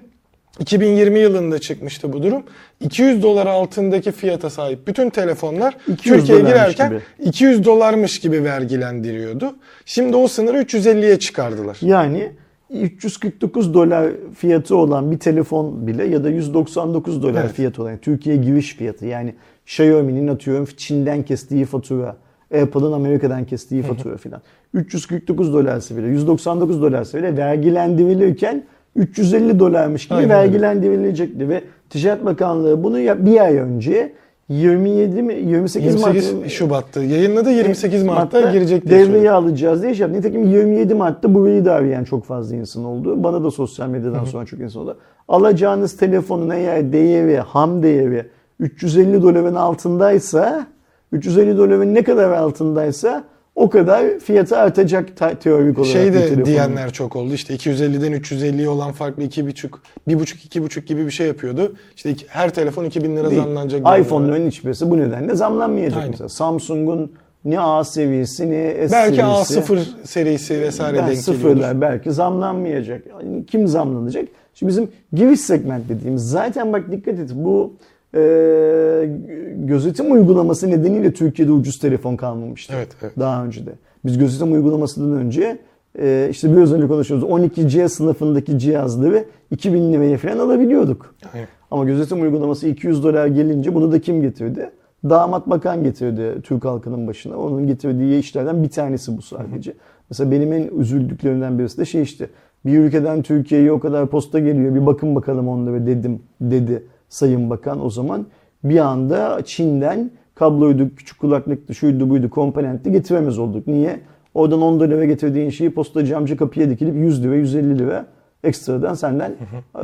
2020 0.61 1.19
yılında 1.19 1.59
çıkmıştı 1.59 2.13
bu 2.13 2.23
durum. 2.23 2.43
200 2.81 3.23
dolar 3.23 3.47
altındaki 3.47 4.13
fiyata 4.13 4.51
sahip 4.51 4.87
bütün 4.87 5.11
telefonlar 5.11 5.77
200 5.89 6.17
Türkiye'ye 6.19 6.45
girerken 6.45 6.89
gibi. 6.89 7.29
200 7.29 7.65
dolarmış 7.65 8.21
gibi 8.21 8.45
vergilendiriyordu. 8.45 9.57
Şimdi 9.85 10.17
o 10.17 10.29
sınırı 10.29 10.63
350'ye 10.63 11.19
çıkardılar. 11.19 11.79
Yani 11.81 12.33
349 12.71 13.75
dolar 13.75 14.11
fiyatı 14.35 14.77
olan 14.77 15.13
bir 15.13 15.19
telefon 15.19 15.87
bile 15.87 16.05
ya 16.05 16.25
da 16.25 16.31
199 16.31 17.23
dolar 17.23 17.41
Evet. 17.41 17.53
fiyatı 17.53 17.83
olan 17.83 17.91
yani 17.91 18.01
Türkiye 18.01 18.37
giriş 18.37 18.77
fiyatı 18.77 19.07
yani 19.07 19.35
Xiaomi'nin 19.67 20.29
atıyorum 20.29 20.69
Çin'den 20.77 21.23
kestiği 21.23 21.65
fatura, 21.65 22.17
Apple'ın 22.63 22.93
Amerika'dan 22.93 23.45
kestiği 23.45 23.83
fatura 23.83 24.17
filan. 24.17 24.43
349 24.75 25.53
dolarsa 25.53 25.97
bile 25.97 26.07
199 26.07 26.83
dolarsa 26.83 27.19
bile 27.19 27.37
vergilendirilirken 27.37 28.65
350 28.97 29.59
dolarmış 29.59 30.05
gibi 30.09 30.15
Aynen 30.15 30.31
öyle. 30.31 30.39
vergilendirilecekti 30.41 31.49
ve 31.49 31.61
Ticaret 31.91 32.25
Bakanlığı 32.25 32.83
bunu 32.85 32.99
ya- 33.01 33.27
bir 33.27 33.41
ay 33.41 33.57
önce 33.57 34.13
27 34.49 35.23
mi 35.23 35.35
28, 35.35 35.77
28 35.95 36.33
Mart 36.33 36.49
Şubat'ta 36.51 37.03
yayınladı 37.05 37.51
28 37.51 38.03
Mart'ta, 38.05 38.51
girecek 38.51 38.87
diye 38.87 38.99
devreye 38.99 39.07
söyledi. 39.13 39.31
alacağız 39.31 39.83
diye 39.83 39.95
şey 39.95 40.01
yaptı. 40.07 40.19
Nitekim 40.19 40.45
27 40.45 40.95
Mart'ta 40.95 41.35
bu 41.35 41.45
veriyi 41.45 41.65
de 41.65 41.71
arayan 41.71 42.05
çok 42.05 42.25
fazla 42.25 42.57
insan 42.57 42.85
oldu. 42.85 43.25
Bana 43.25 43.45
da 43.45 43.51
sosyal 43.51 43.89
medyadan 43.89 44.25
sonra 44.25 44.45
çok 44.47 44.61
insan 44.61 44.83
oldu. 44.83 44.97
Alacağınız 45.29 45.97
telefonun 45.97 46.51
eğer 46.51 46.93
değeri, 46.93 47.37
ham 47.37 47.83
değeri 47.83 48.27
350 48.61 49.23
doların 49.23 49.55
altındaysa 49.55 50.67
350 51.13 51.59
doların 51.59 51.95
ne 51.95 52.03
kadar 52.05 52.31
altındaysa 52.31 53.25
o 53.57 53.71
kadar 53.71 54.19
fiyatı 54.19 54.57
artacak 54.59 55.17
te- 55.17 55.35
teorik 55.35 55.79
olarak 55.79 55.93
Şey 55.93 56.13
de 56.13 56.45
diyenler 56.45 56.93
çok 56.93 57.17
oldu. 57.17 57.35
İşte 57.35 57.55
250'den 57.55 58.13
350'ye 58.13 58.69
olan 58.69 58.93
farklı 58.93 59.23
2,5 59.23 59.69
1,5 60.09 60.47
2,5 60.49 60.81
gibi 60.87 61.07
bir 61.07 61.11
şey 61.11 61.27
yapıyordu. 61.27 61.75
İşte 61.97 62.11
iki- 62.11 62.27
her 62.29 62.55
telefon 62.55 62.85
2000 62.85 63.17
lira 63.17 63.31
Değil. 63.31 63.43
zamlanacak. 63.43 63.81
iPhone'ların 64.01 64.47
hiçbirisi 64.47 64.91
bu 64.91 64.99
nedenle 64.99 65.35
zamlanmayacak 65.35 65.99
Aynen. 65.99 66.11
mesela. 66.11 66.29
Samsung'un 66.29 67.13
ne 67.45 67.61
A 67.61 67.85
seviyesi 67.85 68.51
ne 68.51 68.89
S 68.89 68.93
Belki 68.93 69.17
seviyesi. 69.17 69.73
A0 69.73 69.79
serisi 70.05 70.61
vesaire 70.61 70.99
Ben 70.99 71.09
denk 71.09 71.17
sıfırlar 71.19 71.55
geliyordur. 71.55 71.81
belki 71.81 72.13
zamlanmayacak. 72.13 73.03
Yani 73.07 73.47
Kim 73.47 73.69
zamlanacak? 73.69 74.29
Şimdi 74.55 74.71
bizim 74.71 74.89
giriş 75.13 75.41
segment 75.41 75.89
dediğimiz 75.89 76.31
zaten 76.31 76.73
bak 76.73 76.91
dikkat 76.93 77.19
et 77.19 77.31
bu 77.35 77.75
e, 78.15 79.11
gözetim 79.55 80.13
uygulaması 80.13 80.71
nedeniyle 80.71 81.13
Türkiye'de 81.13 81.53
ucuz 81.53 81.79
telefon 81.79 82.17
kalmamıştı. 82.17 82.75
Evet, 82.77 82.89
evet. 83.03 83.13
Daha 83.19 83.45
önce 83.45 83.67
de. 83.67 83.71
Biz 84.05 84.19
gözetim 84.19 84.53
uygulamasından 84.53 85.19
önce 85.19 85.59
e, 85.99 86.29
işte 86.31 86.57
biraz 86.57 86.73
önce 86.73 86.89
konuşuyoruz 86.89 87.29
12C 87.29 87.89
sınıfındaki 87.89 88.59
cihazları 88.59 89.25
2000 89.51 89.93
liraya 89.93 90.19
falan 90.19 90.39
alabiliyorduk. 90.39 91.15
Aynen. 91.35 91.49
Ama 91.71 91.85
gözetim 91.85 92.23
uygulaması 92.23 92.69
200 92.69 93.05
dolar 93.05 93.27
gelince 93.27 93.75
bunu 93.75 93.93
da 93.93 94.01
kim 94.01 94.21
getirdi? 94.21 94.71
Damat 95.05 95.51
bakan 95.51 95.85
getirdi 95.85 96.43
Türk 96.43 96.65
halkının 96.65 97.07
başına. 97.07 97.37
Onun 97.37 97.67
getirdiği 97.67 98.19
işlerden 98.19 98.63
bir 98.63 98.69
tanesi 98.69 99.17
bu 99.17 99.23
sadece. 99.23 99.75
Mesela 100.11 100.31
benim 100.31 100.53
en 100.53 100.69
üzüldüklerimden 100.79 101.59
birisi 101.59 101.79
de 101.79 101.85
şey 101.85 102.03
işte. 102.03 102.29
Bir 102.67 102.79
ülkeden 102.79 103.23
Türkiye'ye 103.23 103.73
o 103.73 103.81
kadar 103.81 104.07
posta 104.07 104.39
geliyor. 104.39 104.75
Bir 104.75 104.87
bakın 104.87 105.15
bakalım 105.15 105.49
onlara 105.49 105.87
dedim 105.87 106.23
dedi 106.41 106.83
Sayın 107.09 107.51
Bakan 107.51 107.85
o 107.85 107.91
zaman. 107.91 108.27
Bir 108.65 108.79
anda 108.79 109.41
Çin'den 109.45 110.11
kabloydu, 110.35 110.95
küçük 110.97 111.21
kulaklıktı, 111.21 111.75
şuydu 111.75 112.11
buydu, 112.11 112.31
komponentti 112.31 112.93
getiremez 112.93 113.39
olduk. 113.39 113.67
Niye? 113.67 114.01
Oradan 114.35 114.63
10 114.63 114.81
dolara 114.81 115.05
getirdiğin 115.05 115.51
şeyi 115.51 115.71
postacı 115.71 116.17
amca 116.17 116.37
kapıya 116.37 116.71
dikilip 116.71 116.95
100 116.95 117.25
lira, 117.25 117.35
150 117.35 117.79
lira 117.79 118.07
ekstradan 118.45 118.95
senden 118.95 119.33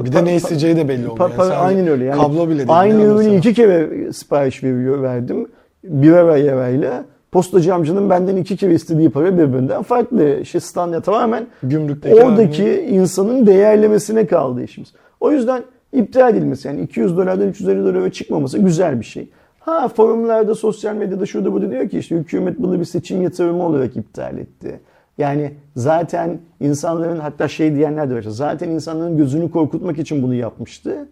Bir 0.04 0.12
de 0.12 0.24
ne 0.24 0.37
isteyeceği 0.37 0.76
de 0.76 0.88
belli 0.88 1.09
oluyor. 1.09 1.30
Yani 1.38 1.52
aynen 1.52 1.87
öyle. 1.87 2.04
Yani 2.04 2.22
kablo 2.22 2.48
bile 2.48 2.56
değil. 2.59 2.68
Aynı 2.68 3.02
ürünü 3.02 3.37
iki 3.37 3.54
kere 3.54 4.12
sipariş 4.12 4.64
veriyor 4.64 5.02
verdim. 5.02 5.46
Bir 5.85 6.12
ay 6.12 6.48
evvel 6.48 7.02
postacı 7.33 7.74
amcanın 7.74 8.11
benden 8.11 8.37
iki 8.37 8.56
kere 8.56 8.74
istediği 8.74 9.11
para 9.11 9.38
birbirinden 9.38 9.83
farklı. 9.83 10.40
İşte 10.40 10.61
standart 10.61 11.04
tamamen 11.04 11.46
Gümrükteki 11.62 12.14
oradaki 12.14 12.62
abinin- 12.62 12.88
insanın 12.88 13.46
değerlemesine 13.46 14.26
kaldı 14.26 14.62
işimiz. 14.62 14.92
O 15.20 15.33
yüzden 15.33 15.62
iptal 15.92 16.35
edilmesi 16.35 16.68
yani 16.68 16.81
200 16.81 17.16
dolardan 17.16 17.48
350 17.48 17.85
dolara 17.85 18.12
çıkmaması 18.12 18.59
güzel 18.59 19.00
bir 19.00 19.05
şey. 19.05 19.31
Ha 19.61 19.88
forumlarda, 19.88 20.55
sosyal 20.55 20.94
medyada 20.94 21.26
şurada 21.26 21.53
burada 21.53 21.70
diyor 21.70 21.88
ki 21.88 21.98
işte 21.98 22.16
hükümet 22.16 22.59
bunu 22.59 22.81
bir 22.81 22.85
seçim 22.85 23.22
yatırımı 23.22 23.66
olarak 23.66 23.96
iptal 23.96 24.38
etti. 24.38 24.81
Yani 25.18 25.53
zaten 25.76 26.38
insanların 26.61 27.20
hatta 27.20 27.48
şey 27.48 27.74
diyenler 27.74 28.11
de 28.11 28.14
var. 28.14 28.22
Zaten 28.22 28.68
insanların 28.68 29.16
gözünü 29.16 29.50
korkutmak 29.50 29.98
için 29.98 30.22
bunu 30.22 30.35
yapmıştı. 30.35 31.09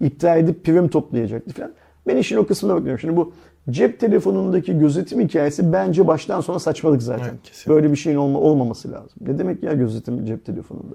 İptal 0.00 0.38
edip 0.38 0.64
prim 0.64 0.88
toplayacaktı 0.88 1.54
falan. 1.54 1.72
Ben 2.06 2.16
işin 2.16 2.36
o 2.36 2.46
kısmına 2.46 2.74
bakıyorum. 2.74 2.98
Şimdi 2.98 3.16
bu 3.16 3.32
cep 3.70 4.00
telefonundaki 4.00 4.78
gözetim 4.78 5.20
hikayesi 5.20 5.72
bence 5.72 6.06
baştan 6.06 6.40
sona 6.40 6.58
saçmalık 6.58 7.02
zaten. 7.02 7.24
Evet, 7.24 7.42
kesinlikle. 7.42 7.74
Böyle 7.74 7.90
bir 7.90 7.96
şeyin 7.96 8.16
olma, 8.16 8.38
olmaması 8.38 8.92
lazım. 8.92 9.18
Ne 9.20 9.38
demek 9.38 9.62
ya 9.62 9.72
gözetim 9.72 10.26
cep 10.26 10.44
telefonunda? 10.44 10.94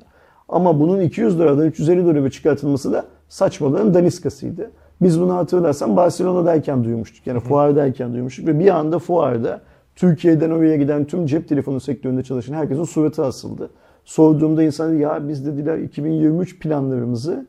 Ama 0.50 0.80
bunun 0.80 1.00
200 1.00 1.39
liradan 1.39 1.67
350 1.67 2.06
liraya 2.06 2.30
çıkartılması 2.30 2.93
da 2.93 3.06
saçmalığın 3.29 3.93
daniskasıydı. 3.93 4.71
Biz 5.01 5.19
bunu 5.21 5.35
hatırlarsan 5.35 5.95
Barcelona'dayken 5.95 6.83
duymuştuk. 6.83 7.27
Yani 7.27 7.39
fuardayken 7.39 8.13
duymuştuk 8.13 8.47
ve 8.47 8.59
bir 8.59 8.67
anda 8.67 8.99
fuarda 8.99 9.61
Türkiye'den 9.95 10.51
oraya 10.51 10.75
giden 10.75 11.05
tüm 11.05 11.25
cep 11.25 11.49
telefonu 11.49 11.79
sektöründe 11.79 12.23
çalışan 12.23 12.53
herkesin 12.53 12.83
suratı 12.83 13.25
asıldı. 13.25 13.69
Sorduğumda 14.05 14.63
insan 14.63 14.93
ya 14.93 15.27
biz 15.27 15.45
dediler 15.45 15.77
2023 15.77 16.59
planlarımızı 16.59 17.45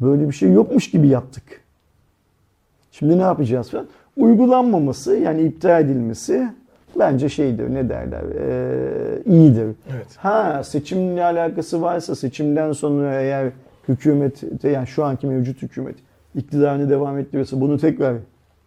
böyle 0.00 0.28
bir 0.28 0.32
şey 0.32 0.52
yokmuş 0.52 0.90
gibi 0.90 1.08
yaptık. 1.08 1.60
Şimdi 2.92 3.18
ne 3.18 3.22
yapacağız 3.22 3.70
falan. 3.70 3.86
Uygulanmaması 4.16 5.16
yani 5.16 5.42
iptal 5.42 5.84
edilmesi 5.84 6.48
bence 6.98 7.28
şeydir 7.28 7.74
ne 7.74 7.88
derler 7.88 8.22
ee, 8.40 9.22
iyidir. 9.26 9.66
Evet. 9.94 10.06
Ha 10.16 10.62
seçimle 10.64 11.24
alakası 11.24 11.82
varsa 11.82 12.14
seçimden 12.14 12.72
sonra 12.72 13.20
eğer 13.20 13.50
hükümet 13.88 14.42
yani 14.62 14.86
şu 14.86 15.04
anki 15.04 15.26
mevcut 15.26 15.62
hükümet 15.62 15.96
iktidarını 16.34 16.90
devam 16.90 17.18
ettirirse 17.18 17.60
bunu 17.60 17.78
tekrar 17.78 18.16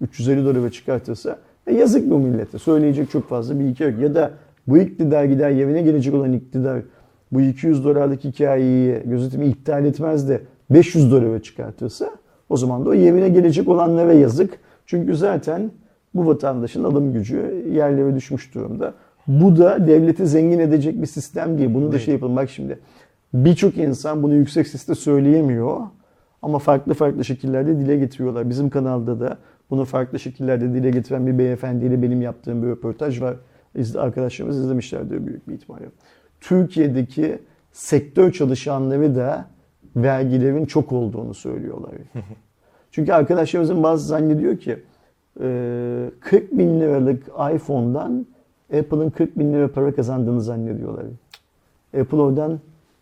350 0.02 0.46
dolara 0.46 0.72
çıkartırsa 0.72 1.40
e 1.68 1.74
yazık 1.74 2.10
bu 2.10 2.20
millete. 2.20 2.58
Söyleyecek 2.58 3.12
çok 3.12 3.30
fazla 3.30 3.60
bir 3.60 3.66
hikaye 3.66 3.92
yok. 3.92 4.02
Ya 4.02 4.16
da 4.16 4.32
bu 4.68 4.78
iktidar 4.78 5.24
gider 5.24 5.50
yerine 5.50 5.82
gelecek 5.82 6.14
olan 6.14 6.34
iktidar 6.34 6.82
bu 7.32 7.42
200 7.42 7.84
dolarlık 7.84 8.24
hikayeyi 8.24 9.04
gözetimi 9.06 9.46
iptal 9.46 9.86
etmez 9.86 10.30
de 10.30 10.42
500 10.70 11.12
dolara 11.12 11.42
çıkartırsa 11.42 12.10
o 12.50 12.58
zaman 12.58 12.86
da 12.86 12.90
o 12.90 12.94
yerine 12.94 13.30
gelecek 13.30 13.68
olanlara 13.68 14.14
yazık. 14.14 14.60
Çünkü 14.86 15.16
zaten 15.16 15.72
bu 16.16 16.28
vatandaşın 16.28 16.84
alım 16.84 17.14
gücü 17.14 17.66
yerlere 17.74 18.16
düşmüş 18.16 18.56
durumda. 18.56 18.94
Bu 19.28 19.58
da 19.58 19.88
devleti 19.88 20.28
zengin 20.28 20.60
edecek 20.60 21.02
bir 21.02 21.08
sistem 21.08 21.58
değil. 21.58 21.74
Bunu 21.74 21.92
da 21.92 22.00
şey 22.00 22.14
yapalım. 22.14 22.36
Bak 22.36 22.50
şimdi 22.50 22.80
birçok 23.34 23.78
insan 23.78 24.24
bunu 24.24 24.34
yüksek 24.34 24.68
sesle 24.68 24.96
söyleyemiyor. 24.96 25.82
Ama 26.42 26.60
farklı 26.60 26.94
farklı 26.94 27.26
şekillerde 27.26 27.80
dile 27.80 27.98
getiriyorlar. 27.98 28.50
Bizim 28.50 28.70
kanalda 28.70 29.20
da 29.20 29.38
bunu 29.70 29.86
farklı 29.86 30.20
şekillerde 30.20 30.74
dile 30.74 30.92
getiren 30.92 31.28
bir 31.28 31.38
beyefendiyle 31.38 32.02
benim 32.02 32.22
yaptığım 32.22 32.64
bir 32.64 32.68
röportaj 32.68 33.22
var. 33.22 33.36
Arkadaşlarımız 33.98 34.58
izlemişlerdir 34.58 35.28
büyük 35.28 35.48
bir 35.48 35.54
ihtimalle. 35.54 35.86
Türkiye'deki 36.42 37.40
sektör 37.72 38.32
çalışanları 38.32 39.16
da 39.16 39.46
vergilerin 39.96 40.66
çok 40.66 40.92
olduğunu 40.92 41.34
söylüyorlar. 41.34 41.92
Çünkü 42.92 43.14
arkadaşlarımızın 43.14 43.84
bazı 43.84 44.08
zannediyor 44.08 44.58
ki 44.58 44.80
e, 45.42 46.12
40 46.20 46.58
bin 46.58 46.80
liralık 46.80 47.28
iPhone'dan 47.56 48.26
Apple'ın 48.80 49.10
40 49.10 49.40
bin 49.40 49.54
lira 49.54 49.72
para 49.72 49.96
kazandığını 49.96 50.42
zannediyorlar. 50.42 51.06
Apple 52.00 52.18
oradan 52.18 52.60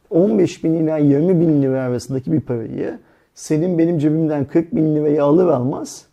15 0.09 0.63
bin 0.63 0.73
ila 0.73 0.97
20 0.97 1.39
bin 1.39 1.61
lira 1.61 1.81
arasındaki 1.81 2.31
bir 2.31 2.39
parayı 2.39 2.97
senin 3.33 3.77
benim 3.77 3.97
cebimden 3.99 4.45
40 4.45 4.75
bin 4.75 4.95
lirayı 4.95 5.23
alır 5.23 5.47
almaz 5.47 6.05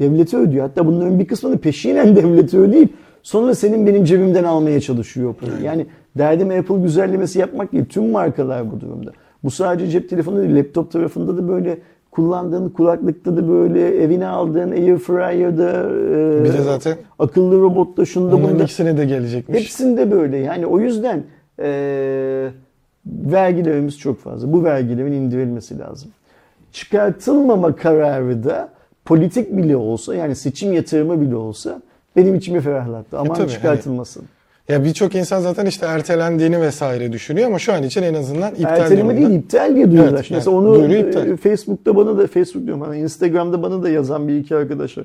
devlete 0.00 0.36
ödüyor. 0.36 0.62
Hatta 0.68 0.86
bunların 0.86 1.18
bir 1.18 1.26
kısmını 1.26 1.58
peşinen 1.58 2.16
devlete 2.16 2.58
ödeyip 2.58 2.90
sonra 3.22 3.54
senin 3.54 3.86
benim 3.86 4.04
cebimden 4.04 4.44
almaya 4.44 4.80
çalışıyor 4.80 5.30
o 5.30 5.32
parayı. 5.32 5.62
Yani 5.62 5.86
derdim 6.18 6.50
Apple 6.50 6.78
güzellemesi 6.82 7.38
yapmak 7.38 7.72
değil. 7.72 7.84
Tüm 7.84 8.10
markalar 8.10 8.72
bu 8.72 8.80
durumda. 8.80 9.12
Bu 9.44 9.50
sadece 9.50 9.86
cep 9.86 10.10
telefonu 10.10 10.42
değil. 10.42 10.56
Laptop 10.56 10.92
tarafında 10.92 11.36
da 11.36 11.48
böyle 11.48 11.78
kullandığın 12.10 12.68
kulaklıkta 12.68 13.36
da 13.36 13.48
böyle 13.48 14.02
evine 14.02 14.26
aldığın 14.26 14.70
Airfryer'da 14.70 15.70
e, 16.40 16.44
Bir 16.44 16.52
de 16.52 16.62
zaten 16.62 16.96
akıllı 17.18 17.60
robotta 17.60 18.04
şunda 18.04 18.42
bunda 18.42 18.62
ikisine 18.62 18.96
de 18.98 19.04
gelecekmiş. 19.04 19.60
hepsinde 19.60 20.10
böyle. 20.10 20.36
Yani 20.36 20.66
o 20.66 20.80
yüzden 20.80 21.22
e, 21.60 22.48
vergilerimiz 23.06 23.98
çok 23.98 24.20
fazla. 24.20 24.52
Bu 24.52 24.64
vergilerin 24.64 25.12
indirilmesi 25.12 25.78
lazım. 25.78 26.10
Çıkartılmama 26.72 27.76
kararı 27.76 28.44
da 28.44 28.68
politik 29.04 29.56
bile 29.56 29.76
olsa 29.76 30.14
yani 30.14 30.34
seçim 30.36 30.72
yatırımı 30.72 31.20
bile 31.20 31.36
olsa 31.36 31.82
benim 32.16 32.34
içimi 32.34 32.60
ferahlattı. 32.60 33.18
Aman 33.18 33.34
E 33.34 33.38
tabii, 33.38 33.50
çıkartılmasın. 33.50 34.24
Ya 34.68 34.84
birçok 34.84 35.14
insan 35.14 35.40
zaten 35.40 35.66
işte 35.66 35.86
ertelendiğini 35.86 36.60
vesaire 36.60 37.12
düşünüyor 37.12 37.46
ama 37.48 37.58
şu 37.58 37.72
an 37.72 37.82
için 37.82 38.02
en 38.02 38.14
azından 38.14 38.54
iptal 38.54 38.70
Erteleme 38.80 39.08
durumunda. 39.08 39.28
değil 39.30 39.40
iptal 39.42 39.74
diye 39.74 39.90
duyuyorlar. 39.90 40.18
Evet, 40.20 40.30
Mesela 40.30 40.56
yani 40.56 40.66
onu 40.68 40.94
iptal. 40.94 41.28
e, 41.28 41.36
Facebook'ta 41.36 41.96
bana 41.96 42.18
da 42.18 42.26
Facebook 42.26 42.66
diyorum 42.66 42.82
hani 42.82 42.98
Instagram'da 42.98 43.62
bana 43.62 43.82
da 43.82 43.88
yazan 43.90 44.28
bir 44.28 44.36
iki 44.36 44.56
arkadaşlar. 44.56 45.04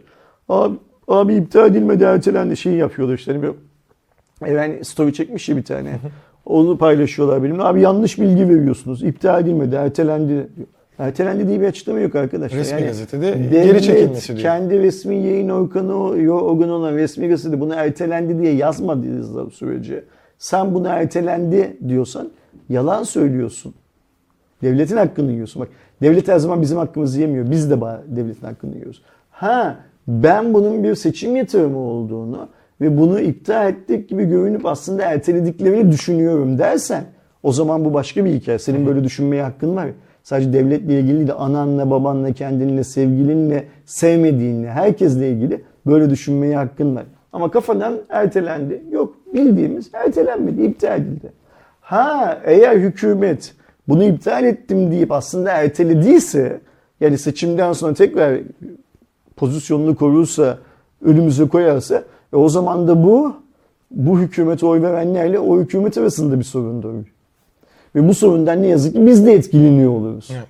Abi, 0.49 0.75
abi 1.07 1.35
iptal 1.35 1.71
edilmedi 1.71 2.03
ertelendi 2.03 2.57
şey 2.57 2.73
yapıyorlar 2.73 3.15
işte. 3.15 3.31
Hani 3.31 3.43
bir, 3.43 4.51
yani 4.53 4.85
story 4.85 5.13
çekmiş 5.13 5.49
ya 5.49 5.57
bir 5.57 5.63
tane. 5.63 5.99
Onu 6.45 6.77
paylaşıyorlar 6.77 7.43
benimle. 7.43 7.63
Abi 7.63 7.81
yanlış 7.81 8.19
bilgi 8.19 8.49
veriyorsunuz. 8.49 9.03
İptal 9.03 9.41
edilmedi, 9.41 9.75
ertelendi. 9.75 10.47
Ertelendi 10.97 11.47
diye 11.47 11.61
bir 11.61 11.65
açıklama 11.65 11.99
yok 11.99 12.15
arkadaşlar. 12.15 12.59
Resmi 12.59 12.81
gazetede 12.81 13.33
devlet 13.33 13.63
geri 13.63 13.81
çekilmesi 13.81 14.27
diyor. 14.27 14.39
kendi 14.39 14.79
resmi 14.79 15.15
yayın 15.15 15.49
organı, 15.49 15.95
organı 16.33 16.73
olan 16.73 16.93
resmi 16.93 17.27
gazetede 17.27 17.59
bunu 17.59 17.73
ertelendi 17.73 18.39
diye 18.39 18.53
yazmadığınız 18.53 19.53
sürece 19.53 20.03
sen 20.37 20.73
bunu 20.73 20.87
ertelendi 20.87 21.77
diyorsan 21.87 22.31
yalan 22.69 23.03
söylüyorsun. 23.03 23.73
Devletin 24.61 24.97
hakkını 24.97 25.31
yiyorsun. 25.31 25.61
Bak 25.61 25.69
devlet 26.01 26.27
her 26.27 26.39
zaman 26.39 26.61
bizim 26.61 26.77
hakkımızı 26.77 27.21
yemiyor. 27.21 27.51
Biz 27.51 27.71
de 27.71 27.81
devletin 28.07 28.47
hakkını 28.47 28.75
yiyoruz. 28.75 29.01
Ha 29.31 29.77
ben 30.07 30.53
bunun 30.53 30.83
bir 30.83 30.95
seçim 30.95 31.35
yatırımı 31.35 31.77
olduğunu 31.77 32.47
ve 32.81 32.97
bunu 32.97 33.19
iptal 33.19 33.69
ettik 33.69 34.09
gibi 34.09 34.25
görünüp 34.25 34.65
aslında 34.65 35.03
ertelediklerini 35.03 35.91
düşünüyorum 35.91 36.57
dersen 36.57 37.03
o 37.43 37.51
zaman 37.51 37.85
bu 37.85 37.93
başka 37.93 38.25
bir 38.25 38.33
hikaye. 38.33 38.59
Senin 38.59 38.85
böyle 38.85 39.03
düşünmeye 39.03 39.43
hakkın 39.43 39.75
var. 39.75 39.87
Sadece 40.23 40.53
devletle 40.53 40.99
ilgili 40.99 41.17
değil 41.17 41.27
de 41.27 41.33
ananla, 41.33 41.91
babanla, 41.91 42.33
kendinle, 42.33 42.83
sevgilinle, 42.83 43.65
sevmediğinle, 43.85 44.69
herkesle 44.69 45.29
ilgili 45.31 45.61
böyle 45.85 46.09
düşünmeye 46.09 46.55
hakkın 46.55 46.95
var. 46.95 47.03
Ama 47.33 47.51
kafadan 47.51 47.97
ertelendi. 48.09 48.81
Yok 48.91 49.15
bildiğimiz 49.33 49.89
ertelenmedi, 49.93 50.63
iptal 50.63 51.01
edildi. 51.01 51.31
Ha 51.81 52.41
eğer 52.45 52.77
hükümet 52.77 53.53
bunu 53.87 54.03
iptal 54.03 54.43
ettim 54.43 54.91
deyip 54.91 55.11
aslında 55.11 55.51
ertelediyse 55.51 56.59
yani 56.99 57.17
seçimden 57.17 57.73
sonra 57.73 57.93
tekrar 57.93 58.39
pozisyonunu 59.35 59.95
korursa 59.95 60.57
önümüze 61.01 61.47
koyarsa 61.47 62.03
e 62.33 62.35
o 62.35 62.49
zaman 62.49 62.87
da 62.87 63.03
bu 63.03 63.35
bu 63.91 64.19
hükümete 64.19 64.65
oy 64.65 64.81
verenlerle 64.81 65.39
o 65.39 65.59
hükümet 65.59 65.97
arasında 65.97 66.39
bir 66.39 66.43
sorun 66.43 66.83
doğuyor. 66.83 67.05
Ve 67.95 68.07
bu 68.07 68.13
sorundan 68.13 68.61
ne 68.61 68.67
yazık 68.67 68.93
ki 68.95 69.05
biz 69.07 69.25
de 69.25 69.33
etkileniyor 69.33 69.91
oluruz. 69.91 70.29
Yani 70.29 70.45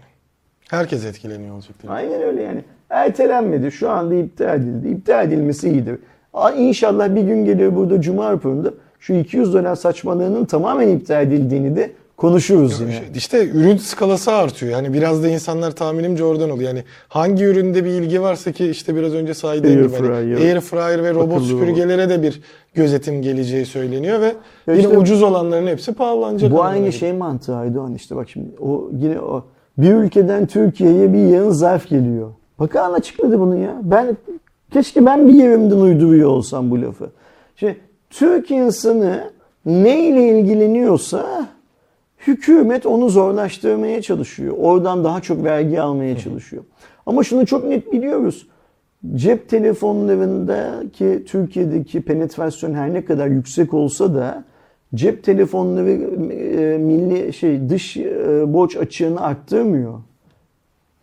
herkes 0.69 1.05
etkileniyor 1.05 1.55
olacak. 1.55 1.73
değil 1.83 1.89
mi? 1.91 1.95
Aynen 1.95 2.21
öyle 2.21 2.41
yani. 2.41 2.63
Ertelenmedi. 2.89 3.71
Şu 3.71 3.89
anda 3.89 4.15
iptal 4.15 4.59
edildi. 4.59 4.87
İptal 4.89 5.27
edilmesi 5.27 5.69
iyidir. 5.69 5.99
Aa, 6.33 6.51
İnşallah 6.51 7.15
bir 7.15 7.21
gün 7.21 7.45
geliyor 7.45 7.75
burada 7.75 8.01
Cuma 8.01 8.31
raporunda 8.31 8.73
şu 8.99 9.13
200 9.13 9.53
dolar 9.53 9.75
saçmalığının 9.75 10.45
tamamen 10.45 10.87
iptal 10.87 11.23
edildiğini 11.27 11.75
de 11.75 11.91
konuşuruz 12.21 12.79
yine. 12.79 13.01
İşte 13.15 13.49
ürün 13.49 13.77
skalası 13.77 14.31
artıyor. 14.31 14.71
Yani 14.71 14.93
biraz 14.93 15.23
da 15.23 15.27
insanlar 15.27 15.71
tahminimce 15.71 16.23
oradan 16.23 16.49
oluyor. 16.49 16.69
Yani 16.69 16.83
hangi 17.07 17.43
üründe 17.43 17.85
bir 17.85 17.89
ilgi 17.89 18.21
varsa 18.21 18.51
ki 18.51 18.69
işte 18.69 18.95
biraz 18.95 19.13
önce 19.13 19.33
saydığım 19.33 19.71
Air 19.71 19.77
gibi 19.77 19.95
hani 19.95 20.07
fryer, 20.07 20.37
air 20.37 20.59
fryer 20.59 21.03
ve 21.03 21.13
robot 21.13 21.31
akıllı 21.31 21.47
süpürgelere 21.47 22.09
de 22.09 22.23
bir 22.23 22.41
gözetim 22.73 23.21
geleceği 23.21 23.65
söyleniyor 23.65 24.21
ve 24.21 24.25
Ya 24.25 24.33
yine 24.67 24.77
işte 24.77 24.97
ucuz 24.97 25.23
olanların 25.23 25.67
hepsi 25.67 25.93
pahalanacak. 25.93 26.51
Bu 26.51 26.63
aynı 26.63 26.75
geliyor. 26.75 26.93
şey 26.93 27.13
mantığı 27.13 27.55
Aydoğan 27.55 27.95
işte 27.95 28.15
bak 28.15 28.29
şimdi 28.29 28.47
o 28.59 28.89
yine 28.99 29.19
o 29.19 29.45
bir 29.77 29.93
ülkeden 29.93 30.45
Türkiye'ye 30.45 31.13
bir 31.13 31.19
yığın 31.19 31.49
zarf 31.49 31.89
geliyor. 31.89 32.31
Bakan 32.59 32.93
açıkladı 32.93 33.39
bunu 33.39 33.55
ya. 33.55 33.75
Ben 33.83 34.17
keşke 34.73 35.05
ben 35.05 35.27
bir 35.27 35.33
yerimden 35.33 35.77
uyduruyor 35.77 36.29
olsam 36.29 36.71
bu 36.71 36.81
lafı. 36.81 37.09
Şimdi 37.55 37.77
Türk 38.09 38.51
insanı 38.51 39.31
neyle 39.65 40.39
ilgileniyorsa 40.39 41.47
hükümet 42.27 42.85
onu 42.85 43.09
zorlaştırmaya 43.09 44.01
çalışıyor. 44.01 44.55
Oradan 44.57 45.03
daha 45.03 45.21
çok 45.21 45.43
vergi 45.43 45.81
almaya 45.81 46.17
çalışıyor. 46.17 46.63
Ama 47.05 47.23
şunu 47.23 47.45
çok 47.45 47.63
net 47.63 47.93
biliyoruz. 47.93 48.47
Cep 49.15 49.49
telefonlarındaki 49.49 51.23
Türkiye'deki 51.27 52.01
penetrasyon 52.01 52.73
her 52.73 52.93
ne 52.93 53.05
kadar 53.05 53.27
yüksek 53.27 53.73
olsa 53.73 54.15
da 54.15 54.43
cep 54.95 55.23
telefonları 55.23 55.89
e, 56.31 56.77
milli 56.77 57.33
şey 57.33 57.69
dış 57.69 57.97
e, 57.97 58.53
borç 58.53 58.77
açığını 58.77 59.21
arttırmıyor. 59.21 59.93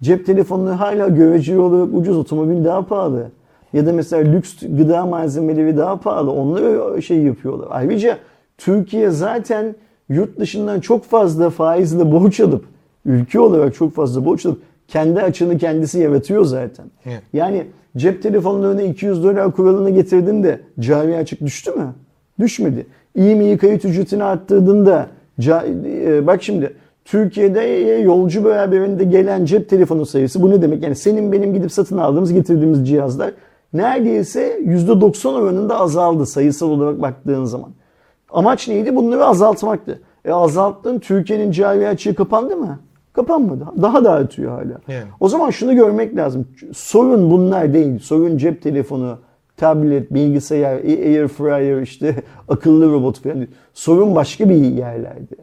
Cep 0.03 0.27
telefonları 0.27 0.75
hala 0.75 1.09
göreceli 1.09 1.59
olarak 1.59 1.95
ucuz, 1.95 2.17
otomobil 2.17 2.65
daha 2.65 2.87
pahalı. 2.87 3.31
Ya 3.73 3.87
da 3.87 3.93
mesela 3.93 4.31
lüks 4.31 4.55
gıda 4.63 5.07
malzemeleri 5.07 5.77
daha 5.77 6.01
pahalı. 6.01 6.31
Onları 6.31 7.03
şey 7.03 7.19
yapıyorlar. 7.19 7.69
Ayrıca 7.71 8.19
Türkiye 8.59 9.11
zaten 9.11 9.75
yurt 10.09 10.39
dışından 10.39 10.81
çok 10.81 11.05
fazla 11.05 11.51
faizle 11.51 12.13
borç 12.13 12.41
alıp, 12.41 12.65
ülke 13.07 13.41
olarak 13.41 13.75
çok 13.75 13.95
fazla 13.95 14.25
borç 14.25 14.47
alıp 14.47 14.63
kendi 14.89 15.21
açığını 15.21 15.59
kendisi 15.59 15.99
yaratıyor 15.99 16.45
zaten. 16.45 16.87
Evet. 17.07 17.23
Yani 17.33 17.67
cep 17.97 18.23
telefonlarına 18.23 18.83
200 18.83 19.25
dolar 19.25 19.53
kuralını 19.53 19.91
getirdin 19.91 20.43
de 20.43 20.61
cari 20.81 21.17
açık 21.17 21.41
düştü 21.41 21.71
mü? 21.71 21.95
Düşmedi. 22.39 22.87
İyi 23.15 23.59
kayıt 23.59 23.85
ücretini 23.85 24.25
arttırdığında 24.25 25.07
ca- 25.41 25.65
e, 26.05 26.27
bak 26.27 26.43
şimdi 26.43 26.73
Türkiye'de 27.05 27.61
yolcu 28.05 28.45
beraberinde 28.45 29.05
gelen 29.05 29.45
cep 29.45 29.69
telefonu 29.69 30.07
sayısı 30.07 30.43
bu 30.43 30.51
ne 30.51 30.63
demek? 30.63 30.83
Yani 30.83 30.95
senin 30.95 31.33
benim 31.33 31.55
gidip 31.55 31.73
satın 31.73 31.99
aldığımız 31.99 32.33
getirdiğimiz 32.33 32.89
cihazlar 32.89 33.31
neredeyse 33.73 34.59
%90 34.65 35.29
oranında 35.29 35.81
azaldı 35.81 36.27
sayısal 36.27 36.71
olarak 36.71 37.03
baktığın 37.03 37.45
zaman. 37.45 37.71
Amaç 38.31 38.69
neydi? 38.69 38.97
Bunları 38.97 39.25
azaltmaktı. 39.25 40.01
E 40.25 40.33
azalttın 40.33 40.99
Türkiye'nin 40.99 41.51
cari 41.51 41.89
açığı 41.89 42.15
kapandı 42.15 42.57
mı? 42.57 42.79
Kapanmadı. 43.13 43.65
Daha 43.83 44.05
da 44.05 44.13
artıyor 44.13 44.51
hala. 44.53 44.79
Yani. 44.89 45.05
O 45.21 45.29
zaman 45.29 45.51
şunu 45.51 45.75
görmek 45.75 46.17
lazım. 46.17 46.47
Sorun 46.75 47.31
bunlar 47.31 47.75
değil. 47.75 47.99
Sorun 47.99 48.37
cep 48.37 48.63
telefonu, 48.63 49.19
tablet, 49.57 50.15
bilgisayar, 50.15 50.77
air 50.85 51.29
fryer, 51.29 51.83
işte 51.83 52.15
akıllı 52.49 52.93
robot 52.93 53.21
falan. 53.23 53.47
Sorun 53.75 54.15
başka 54.15 54.49
bir 54.49 54.55
yerlerde. 54.55 55.35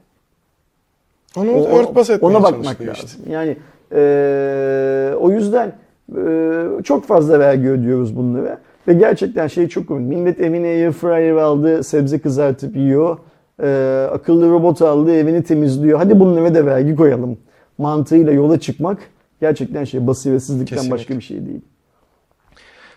Onu 1.38 1.52
O- 1.52 1.67
örtbas 1.80 2.10
etmeye 2.10 2.28
ona 2.28 2.43
bakmak 2.43 2.82
lazım. 2.82 2.93
işte. 3.06 3.32
Yani 3.32 3.58
eee, 3.91 5.15
o 5.19 5.32
yüzden 5.32 5.71
eee, 6.15 6.84
çok 6.84 7.06
fazla 7.06 7.39
vergi 7.39 7.69
ödüyoruz 7.69 8.15
bunlara. 8.17 8.58
Ve 8.88 8.93
gerçekten 8.93 9.48
şey 9.48 9.67
çok 9.67 9.88
komik. 9.88 10.08
Millet 10.17 10.39
evine 10.39 10.67
air 10.67 10.91
fryer 10.91 11.36
aldı, 11.36 11.84
sebze 11.84 12.19
kızartıp 12.19 12.76
yiyor. 12.76 13.17
Eee, 13.63 13.67
akıllı 14.12 14.50
robot 14.50 14.82
aldı, 14.82 15.15
evini 15.15 15.43
temizliyor. 15.43 16.00
Hadi 16.00 16.19
bunlara 16.19 16.56
da 16.56 16.65
vergi 16.65 16.95
koyalım. 16.95 17.38
Mantığıyla 17.78 18.32
yola 18.32 18.60
çıkmak 18.60 18.98
gerçekten 19.41 19.84
şey 19.84 20.08
basiretsizlikten 20.08 20.76
Kesinlikle. 20.76 20.95
başka 20.95 21.15
bir 21.17 21.21
şey 21.21 21.45
değil. 21.45 21.62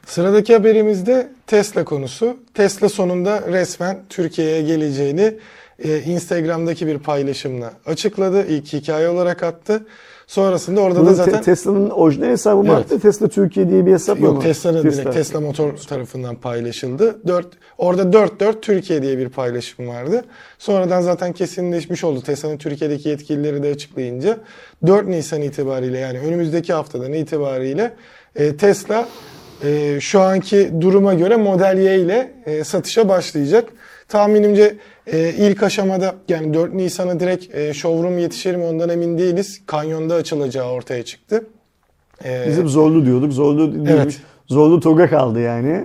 Sıradaki 0.07 0.53
haberimizde 0.53 1.29
Tesla 1.46 1.85
konusu. 1.85 2.37
Tesla 2.55 2.88
sonunda 2.88 3.53
resmen 3.53 3.98
Türkiye'ye 4.09 4.62
geleceğini 4.62 5.35
e, 5.85 6.01
Instagram'daki 6.01 6.87
bir 6.87 6.98
paylaşımla 6.98 7.72
açıkladı. 7.87 8.46
İlk 8.46 8.72
hikaye 8.72 9.09
olarak 9.09 9.42
attı. 9.42 9.87
Sonrasında 10.28 10.80
orada 10.80 10.98
da 11.00 11.04
Bunu 11.06 11.14
zaten 11.14 11.34
Te- 11.34 11.40
Tesla'nın 11.42 11.90
orijinal 11.90 12.26
hesabı 12.26 12.62
mı 12.62 12.84
Evet. 12.90 13.02
Tesla 13.02 13.28
Türkiye 13.28 13.70
diye 13.70 13.86
bir 13.86 13.92
hesap 13.92 14.18
mı? 14.20 14.26
Yok 14.26 14.42
Tesla'nın 14.42 14.82
Tesla. 14.82 15.02
direkt 15.02 15.14
Tesla 15.16 15.40
Motor 15.40 15.76
tarafından 15.76 16.36
paylaşıldı. 16.36 17.18
4 17.26 17.46
orada 17.78 18.02
44 18.10 18.62
Türkiye 18.62 19.02
diye 19.02 19.18
bir 19.18 19.28
paylaşım 19.28 19.88
vardı. 19.88 20.24
Sonradan 20.58 21.00
zaten 21.00 21.32
kesinleşmiş 21.32 22.04
oldu. 22.04 22.20
Tesla'nın 22.22 22.58
Türkiye'deki 22.58 23.08
yetkilileri 23.08 23.62
de 23.62 23.68
açıklayınca 23.70 24.36
4 24.86 25.06
Nisan 25.08 25.42
itibariyle 25.42 25.98
yani 25.98 26.18
önümüzdeki 26.18 26.72
haftadan 26.72 27.12
itibariyle 27.12 27.94
e, 28.36 28.56
Tesla 28.56 29.08
e, 29.64 30.00
şu 30.00 30.20
anki 30.20 30.70
duruma 30.80 31.14
göre 31.14 31.36
Model 31.36 31.78
Y 31.78 31.98
ile 32.00 32.32
e, 32.46 32.64
satışa 32.64 33.08
başlayacak. 33.08 33.64
tahminimce 34.08 34.76
e, 35.12 35.35
ilk 35.38 35.62
aşamada 35.62 36.14
yani 36.29 36.55
4 36.55 36.75
Nisan'a 36.75 37.21
direkt 37.21 37.55
e, 37.55 37.75
showroom 37.75 38.18
yetişir 38.18 38.55
mi 38.55 38.64
ondan 38.64 38.88
emin 38.88 39.18
değiliz. 39.18 39.61
Kanyonda 39.66 40.14
açılacağı 40.14 40.71
ortaya 40.71 41.05
çıktı. 41.05 41.47
E, 42.25 42.44
Biz 42.49 42.59
hep 42.59 42.66
zorlu 42.68 43.07
diyorduk. 43.07 43.33
Zorlu 43.33 43.73
değilmiş. 43.73 43.90
Evet. 43.94 44.21
Zorlu 44.47 44.81
toga 44.81 45.11
kaldı 45.11 45.40
yani. 45.40 45.85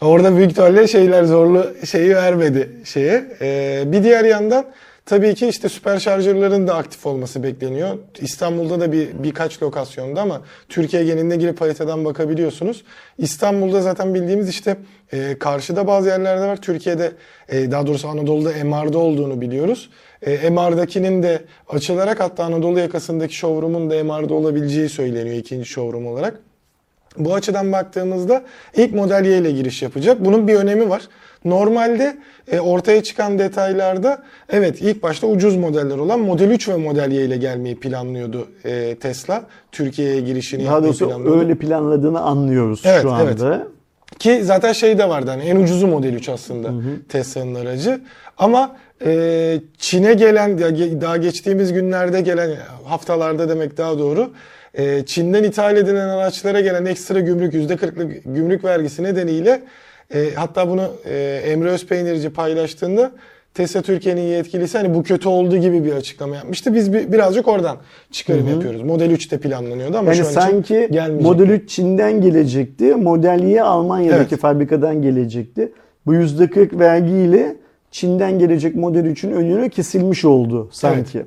Orada 0.00 0.36
büyük 0.36 0.50
ihtimalle 0.50 0.88
şeyler 0.88 1.24
zorlu 1.24 1.66
şeyi 1.84 2.14
vermedi 2.14 2.70
şeye. 2.84 3.24
Ee, 3.40 3.82
bir 3.86 4.02
diğer 4.02 4.24
yandan 4.24 4.64
tabii 5.06 5.34
ki 5.34 5.48
işte 5.48 5.68
süper 5.68 5.98
şarjörlerin 5.98 6.66
de 6.66 6.72
aktif 6.72 7.06
olması 7.06 7.42
bekleniyor. 7.42 7.98
İstanbul'da 8.20 8.80
da 8.80 8.92
bir 8.92 9.08
birkaç 9.22 9.62
lokasyonda 9.62 10.20
ama 10.20 10.40
Türkiye 10.68 11.04
genelinde 11.04 11.36
girip 11.36 11.60
haritadan 11.60 12.04
bakabiliyorsunuz. 12.04 12.84
İstanbul'da 13.18 13.80
zaten 13.82 14.14
bildiğimiz 14.14 14.48
işte 14.48 14.76
e, 15.12 15.38
karşıda 15.38 15.86
bazı 15.86 16.08
yerlerde 16.08 16.46
var. 16.46 16.56
Türkiye'de 16.62 17.12
e, 17.48 17.70
daha 17.70 17.86
doğrusu 17.86 18.08
Anadolu'da 18.08 18.64
MR'da 18.64 18.98
olduğunu 18.98 19.40
biliyoruz. 19.40 19.90
E, 20.22 20.50
MR'dakinin 20.50 21.22
de 21.22 21.42
açılarak 21.68 22.20
hatta 22.20 22.44
Anadolu 22.44 22.78
yakasındaki 22.78 23.36
showroom'un 23.36 23.90
da 23.90 24.04
MR'da 24.04 24.34
olabileceği 24.34 24.88
söyleniyor 24.88 25.36
ikinci 25.36 25.68
showroom 25.68 26.06
olarak. 26.06 26.40
Bu 27.18 27.34
açıdan 27.34 27.72
baktığımızda 27.72 28.44
ilk 28.76 28.94
model 28.94 29.24
ile 29.24 29.50
giriş 29.50 29.82
yapacak. 29.82 30.24
Bunun 30.24 30.48
bir 30.48 30.54
önemi 30.54 30.88
var. 30.88 31.02
Normalde 31.46 32.16
e, 32.52 32.60
ortaya 32.60 33.02
çıkan 33.02 33.38
detaylarda 33.38 34.22
evet 34.50 34.80
ilk 34.80 35.02
başta 35.02 35.26
ucuz 35.26 35.56
modeller 35.56 35.98
olan 35.98 36.20
Model 36.20 36.50
3 36.50 36.68
ve 36.68 36.76
Model 36.76 37.12
Y 37.12 37.24
ile 37.24 37.36
gelmeyi 37.36 37.80
planlıyordu 37.80 38.48
e, 38.64 38.96
Tesla. 39.00 39.42
Türkiye'ye 39.72 40.20
girişini 40.20 40.64
Daha 40.64 40.72
yapmayı 40.72 40.84
doğrusu 40.92 41.08
planlıyordu. 41.08 41.40
öyle 41.40 41.54
planladığını 41.54 42.20
anlıyoruz 42.20 42.82
Evet, 42.84 43.02
şu 43.02 43.08
evet. 43.22 43.42
anda. 43.42 43.66
Ki 44.18 44.40
zaten 44.44 44.72
şey 44.72 44.98
de 44.98 45.08
vardı 45.08 45.30
hani 45.30 45.42
en 45.42 45.56
ucuzu 45.56 45.86
Model 45.86 46.12
3 46.14 46.28
aslında 46.28 46.70
Tesla'nın 47.08 47.54
aracı. 47.54 48.00
Ama 48.38 48.76
e, 49.04 49.60
Çin'e 49.78 50.14
gelen 50.14 50.58
daha 51.00 51.16
geçtiğimiz 51.16 51.72
günlerde 51.72 52.20
gelen 52.20 52.50
haftalarda 52.84 53.48
demek 53.48 53.76
daha 53.76 53.98
doğru. 53.98 54.30
e, 54.74 55.06
Çin'den 55.06 55.44
ithal 55.44 55.76
edilen 55.76 56.08
araçlara 56.08 56.60
gelen 56.60 56.84
ekstra 56.84 57.20
gümrük 57.20 57.54
%40'lık 57.54 58.24
gümrük 58.24 58.64
vergisi 58.64 59.02
nedeniyle 59.02 59.62
e, 60.14 60.34
hatta 60.34 60.68
bunu 60.68 60.88
e, 61.04 61.42
Emre 61.46 61.68
Özpeynirci 61.68 62.30
paylaştığında 62.30 63.12
Tesla 63.54 63.82
Türkiye'nin 63.82 64.20
yetkilisi 64.20 64.78
hani 64.78 64.94
bu 64.94 65.02
kötü 65.02 65.28
oldu 65.28 65.56
gibi 65.56 65.84
bir 65.84 65.92
açıklama 65.92 66.36
yapmıştı. 66.36 66.74
Biz 66.74 66.92
bir, 66.92 67.12
birazcık 67.12 67.48
oradan 67.48 67.76
çıkarım 68.10 68.48
yapıyoruz. 68.48 68.82
Model 68.82 69.10
3'te 69.10 69.38
planlanıyordu 69.38 69.98
ama 69.98 70.14
Yani 70.14 70.16
şu 70.22 70.26
an 70.26 70.30
sanki. 70.30 70.88
Model 71.20 71.48
3 71.48 71.70
Çin'den 71.70 72.20
gelecekti. 72.20 72.94
Model 72.94 73.40
Y 73.44 73.62
Almanya'daki 73.62 74.28
Evet. 74.34 74.40
fabrikadan 74.40 75.02
gelecekti. 75.02 75.72
Bu 76.06 76.14
%40 76.14 76.78
vergiyle 76.78 77.56
Çin'den 77.90 78.38
gelecek 78.38 78.74
Model 78.74 79.04
3'ün 79.04 79.32
önünü 79.32 79.70
kesilmiş 79.70 80.24
oldu 80.24 80.68
sanki. 80.72 81.26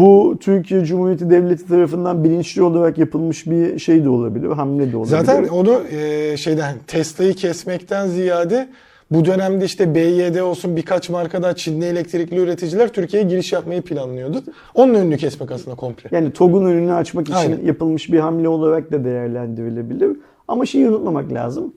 Bu 0.00 0.36
Türkiye 0.40 0.84
Cumhuriyeti 0.84 1.30
Devleti 1.30 1.68
tarafından 1.68 2.24
bilinçli 2.24 2.62
olarak 2.62 2.98
yapılmış 2.98 3.46
bir 3.46 3.78
şey 3.78 4.04
de 4.04 4.08
olabilir, 4.08 4.48
hamle 4.48 4.92
de 4.92 4.96
olabilir. 4.96 5.16
Zaten 5.16 5.48
onu 5.48 5.80
e, 5.90 6.36
şeyden 6.36 6.74
Tesla'yı 6.86 7.34
kesmekten 7.34 8.06
ziyade 8.06 8.68
bu 9.10 9.24
dönemde 9.24 9.64
işte 9.64 9.94
BYD 9.94 10.40
olsun 10.40 10.76
birkaç 10.76 11.10
marka 11.10 11.42
daha 11.42 11.56
Çinli 11.56 11.84
elektrikli 11.84 12.36
üreticiler 12.36 12.88
Türkiye'ye 12.88 13.28
giriş 13.28 13.52
yapmayı 13.52 13.82
planlıyordu. 13.82 14.42
Onun 14.74 14.94
önünü 14.94 15.16
kesmek 15.16 15.50
aslında 15.50 15.76
komple. 15.76 16.08
Yani 16.12 16.32
TOG'un 16.32 16.64
önünü 16.64 16.92
açmak 16.92 17.26
için 17.26 17.36
Aynen. 17.36 17.64
yapılmış 17.64 18.12
bir 18.12 18.18
hamle 18.18 18.48
olarak 18.48 18.92
da 18.92 19.04
değerlendirilebilir. 19.04 20.16
Ama 20.48 20.66
şeyi 20.66 20.88
unutmamak 20.88 21.32
lazım. 21.32 21.74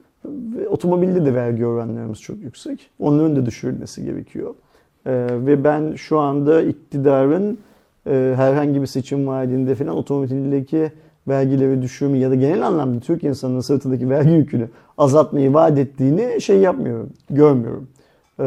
Otomobilde 0.69 1.25
de 1.25 1.34
vergi 1.34 1.65
oranlarımız 1.65 2.21
çok 2.21 2.38
yüksek. 2.38 2.89
Onların 2.99 3.36
da 3.36 3.45
düşürülmesi 3.45 4.05
gerekiyor. 4.05 4.55
Ee, 5.05 5.27
ve 5.32 5.63
ben 5.63 5.95
şu 5.95 6.19
anda 6.19 6.62
iktidarın 6.62 7.60
e, 8.10 8.34
herhangi 8.36 8.82
bir 8.82 8.88
seçim 8.88 9.28
vaadinde 9.28 9.76
falan 9.76 9.95
otomobildeki 9.95 10.91
vergileri 11.28 11.82
düşürme 11.82 12.17
ya 12.17 12.32
da 12.32 12.36
genel 12.36 12.67
anlamda 12.67 13.00
Türk 13.00 13.24
insanının 13.24 13.60
sırtındaki 13.60 14.10
vergi 14.10 14.32
yükünü 14.32 14.67
azaltmayı 14.98 15.54
vaat 15.54 15.78
ettiğini 15.78 16.41
şey 16.41 16.58
yapmıyorum, 16.58 17.10
görmüyorum. 17.30 17.88
Ee, 18.39 18.43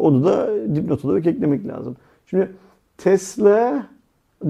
onu 0.00 0.24
da 0.24 0.48
dipnot 0.74 1.04
olarak 1.04 1.26
eklemek 1.26 1.66
lazım. 1.66 1.96
Şimdi 2.26 2.50
Tesla 2.98 3.86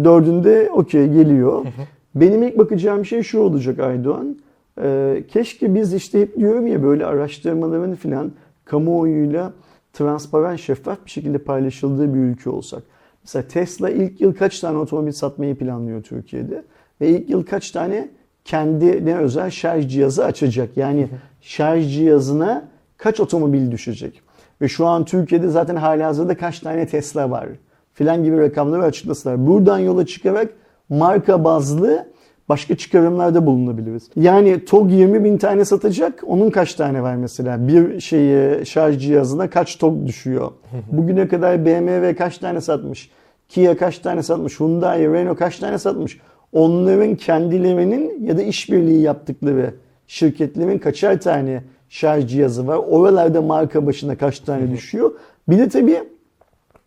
dördünde 0.05 0.71
okey 0.73 1.09
geliyor. 1.09 1.67
Benim 2.15 2.43
ilk 2.43 2.59
bakacağım 2.59 3.05
şey 3.05 3.23
şu 3.23 3.41
olacak 3.41 3.81
Aydoğan. 3.81 4.37
Ee, 4.83 5.25
keşke 5.29 5.75
biz 5.75 5.95
işte 5.95 6.21
hep 6.21 6.37
diyorum 6.37 6.67
ya 6.67 6.83
böyle 6.83 7.07
araştırmaların 7.07 7.95
filan 7.95 8.33
kamuoyuyla 8.65 9.53
transparan, 9.93 10.57
şeffaf 10.57 11.05
bir 11.07 11.11
şekilde 11.11 11.39
paylaşıldığı 11.39 12.15
bir 12.15 12.19
ülke 12.19 12.51
olsak. 12.51 12.83
Mesela 13.27 13.49
Tesla 13.49 13.91
ilk 13.91 14.21
yıl 14.21 14.35
kaç 14.35 14.61
tane 14.61 14.79
otomobil 14.79 15.13
satmayı 15.13 15.59
planlıyor 15.59 16.03
Türkiye'de? 16.03 16.63
Ve 17.01 17.09
ilk 17.09 17.31
yıl 17.31 17.47
kaç 17.47 17.71
tane 17.71 18.09
kendine 18.45 19.17
özel 19.17 19.51
şarj 19.51 19.89
cihazı 19.89 20.25
açacak? 20.25 20.77
Yani 20.77 21.09
şarj 21.41 21.95
cihazına 21.95 22.69
kaç 22.97 23.21
otomobil 23.21 23.71
düşecek? 23.71 24.23
Ve 24.61 24.69
şu 24.69 24.87
an 24.87 25.05
Türkiye'de 25.05 25.49
zaten 25.49 25.77
halihazırda 25.77 26.37
kaç 26.37 26.61
tane 26.61 26.87
Tesla 26.87 27.31
var? 27.31 27.49
Filan 27.95 28.25
gibi 28.25 28.39
rakamları 28.39 28.83
açıklasınlar. 28.83 29.47
Buradan 29.47 29.79
yola 29.79 30.07
çıkarak 30.07 30.53
marka 30.89 31.45
bazlı 31.45 32.09
başka 32.49 32.77
çıkarımlarda 32.77 33.47
bulunabiliriz. 33.47 34.11
Yani 34.17 34.65
TOG 34.65 34.93
20 34.93 35.25
bin 35.25 35.39
tane 35.39 35.65
satacak. 35.65 36.23
Onun 36.27 36.51
kaç 36.51 36.75
tane 36.75 37.03
var 37.03 37.17
mesela? 37.17 37.69
Bir 37.69 38.01
şeyi 38.01 38.67
şarj 38.67 38.99
cihazına 38.99 39.51
kaç 39.51 39.77
TOG 39.77 40.07
düşüyor? 40.07 40.51
Bugüne 40.93 41.29
kadar 41.29 41.67
BMW 41.67 42.17
kaç 42.17 42.39
tane 42.39 42.61
satmış? 42.61 43.11
Kia 43.49 43.77
kaç 43.77 43.99
tane 43.99 44.23
satmış? 44.23 44.61
Hyundai, 44.61 45.13
Renault 45.13 45.39
kaç 45.39 45.59
tane 45.59 45.79
satmış? 45.79 46.21
Onların 46.53 47.15
kendilerinin 47.15 48.27
ya 48.27 48.39
da 48.39 48.43
işbirliği 48.43 49.03
yaptıkları 49.03 49.75
şirketlerin 50.07 50.79
kaçar 50.79 51.21
tane 51.21 51.63
şarj 51.89 52.27
cihazı 52.27 52.67
var? 52.67 52.77
Oralarda 52.77 53.43
marka 53.43 53.87
başına 53.87 54.17
kaç 54.17 54.41
tane 54.41 54.71
düşüyor? 54.71 55.13
Bir 55.49 55.59
de 55.59 55.69
tabii 55.69 56.03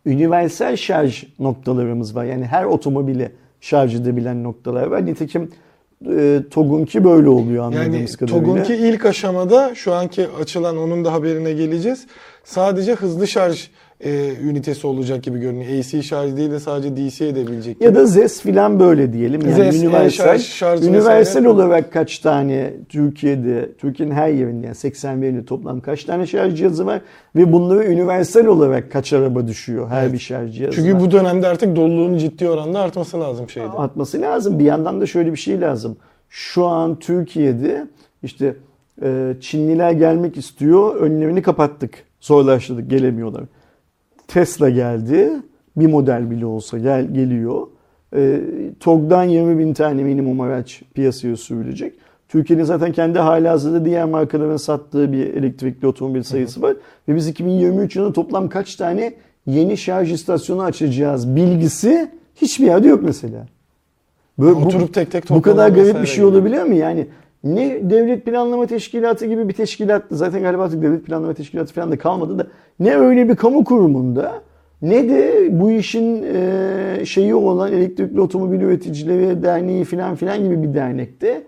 universal 0.06 0.76
şarj 0.76 1.24
noktalarımız 1.38 2.16
var. 2.16 2.24
Yani 2.24 2.44
her 2.44 2.64
otomobili 2.64 3.32
şarj 3.60 3.94
edebilen 3.94 4.44
noktalar 4.44 4.86
var. 4.86 5.06
Nitekim 5.06 5.50
e, 6.06 6.40
TOG'unki 6.50 7.04
böyle 7.04 7.28
oluyor 7.28 7.64
Yani 7.64 7.78
anladığımız 7.78 8.16
kadarıyla. 8.16 8.46
TOG'unki 8.46 8.74
ilk 8.74 9.06
aşamada 9.06 9.74
şu 9.74 9.94
anki 9.94 10.28
açılan 10.40 10.76
onun 10.76 11.04
da 11.04 11.12
haberine 11.12 11.52
geleceğiz. 11.52 12.06
Sadece 12.44 12.94
hızlı 12.94 13.26
şarj 13.28 13.70
e, 14.04 14.32
ünitesi 14.44 14.86
olacak 14.86 15.22
gibi 15.22 15.38
görünüyor. 15.38 15.78
AC 15.78 16.02
şarj 16.02 16.36
değil 16.36 16.50
de 16.50 16.60
sadece 16.60 16.96
DC 16.96 17.26
edebilecek 17.28 17.74
gibi. 17.74 17.84
Ya 17.84 17.94
da 17.94 18.06
ZES 18.06 18.40
filan 18.40 18.80
böyle 18.80 19.12
diyelim. 19.12 19.40
Yani 19.40 19.54
ZES, 19.54 19.82
universal, 19.82 20.38
şarj 20.38 20.88
universal 20.88 21.44
olarak 21.44 21.92
kaç 21.92 22.18
tane 22.18 22.72
Türkiye'de, 22.88 23.72
Türkiye'nin 23.78 24.14
her 24.14 24.28
yerinde 24.28 24.66
yani 24.66 24.74
80 24.74 25.22
yerinde 25.22 25.44
toplam 25.44 25.80
kaç 25.80 26.04
tane 26.04 26.26
şarj 26.26 26.54
cihazı 26.54 26.86
var 26.86 27.00
ve 27.36 27.52
bunları 27.52 27.78
universal 27.78 28.46
olarak 28.46 28.92
kaç 28.92 29.12
araba 29.12 29.46
düşüyor 29.46 29.88
her 29.88 30.12
bir 30.12 30.18
şarj 30.18 30.54
cihazına. 30.54 30.84
Çünkü 30.84 31.00
bu 31.00 31.10
dönemde 31.10 31.46
artık 31.46 31.76
doluluğun 31.76 32.18
ciddi 32.18 32.48
oranda 32.48 32.80
artması 32.80 33.20
lazım 33.20 33.48
şeyde. 33.48 33.68
atması 33.68 34.20
lazım. 34.20 34.58
Bir 34.58 34.64
yandan 34.64 35.00
da 35.00 35.06
şöyle 35.06 35.32
bir 35.32 35.38
şey 35.38 35.60
lazım. 35.60 35.96
Şu 36.28 36.66
an 36.66 36.98
Türkiye'de 36.98 37.86
işte 38.22 38.54
e, 39.02 39.34
Çinliler 39.40 39.92
gelmek 39.92 40.36
istiyor. 40.36 40.96
Önlerini 40.96 41.42
kapattık. 41.42 42.04
Zorlaştırdık. 42.20 42.90
Gelemiyorlar. 42.90 43.42
Tesla 44.30 44.70
geldi. 44.70 45.30
Bir 45.76 45.86
model 45.86 46.30
bile 46.30 46.46
olsa 46.46 46.78
gel 46.78 47.14
geliyor. 47.14 47.66
E, 48.16 48.40
TOG'dan 48.80 49.24
20 49.24 49.58
bin 49.58 49.74
tane 49.74 50.02
minimum 50.02 50.40
araç 50.40 50.82
piyasaya 50.94 51.36
sürülecek. 51.36 51.94
Türkiye'nin 52.28 52.64
zaten 52.64 52.92
kendi 52.92 53.18
halihazırda 53.18 53.84
diğer 53.84 54.04
markaların 54.04 54.56
sattığı 54.56 55.12
bir 55.12 55.34
elektrikli 55.34 55.86
otomobil 55.86 56.22
sayısı 56.22 56.62
var. 56.62 56.76
Ve 57.08 57.14
biz 57.16 57.28
2023 57.28 57.96
yılında 57.96 58.12
toplam 58.12 58.48
kaç 58.48 58.76
tane 58.76 59.14
yeni 59.46 59.76
şarj 59.76 60.12
istasyonu 60.12 60.62
açacağız 60.62 61.36
bilgisi 61.36 62.10
hiçbir 62.36 62.64
yerde 62.66 62.88
yok 62.88 63.02
mesela. 63.02 63.46
Böyle, 64.38 64.56
bu, 64.56 64.60
Oturup 64.60 64.94
tek 64.94 65.10
tek 65.10 65.30
bu 65.30 65.42
kadar 65.42 65.68
garip 65.68 66.02
bir 66.02 66.06
şey 66.06 66.16
gibi. 66.16 66.26
olabiliyor 66.26 66.64
mu? 66.64 66.74
Yani 66.74 67.06
ne 67.44 67.90
devlet 67.90 68.24
planlama 68.24 68.66
teşkilatı 68.66 69.26
gibi 69.26 69.48
bir 69.48 69.52
teşkilat 69.52 70.02
zaten 70.10 70.42
galiba 70.42 70.62
artık 70.62 70.82
devlet 70.82 71.04
planlama 71.04 71.34
teşkilatı 71.34 71.74
falan 71.74 71.92
da 71.92 71.98
kalmadı 71.98 72.38
da 72.38 72.46
ne 72.80 72.96
öyle 72.96 73.28
bir 73.28 73.36
kamu 73.36 73.64
kurumunda 73.64 74.42
ne 74.82 75.08
de 75.08 75.48
bu 75.60 75.70
işin 75.70 76.22
e, 76.34 77.04
şeyi 77.04 77.34
olan 77.34 77.72
elektrikli 77.72 78.20
otomobil 78.20 78.60
üreticileri 78.60 79.42
derneği 79.42 79.84
falan 79.84 80.16
filan 80.16 80.44
gibi 80.44 80.62
bir 80.62 80.74
dernekte 80.74 81.42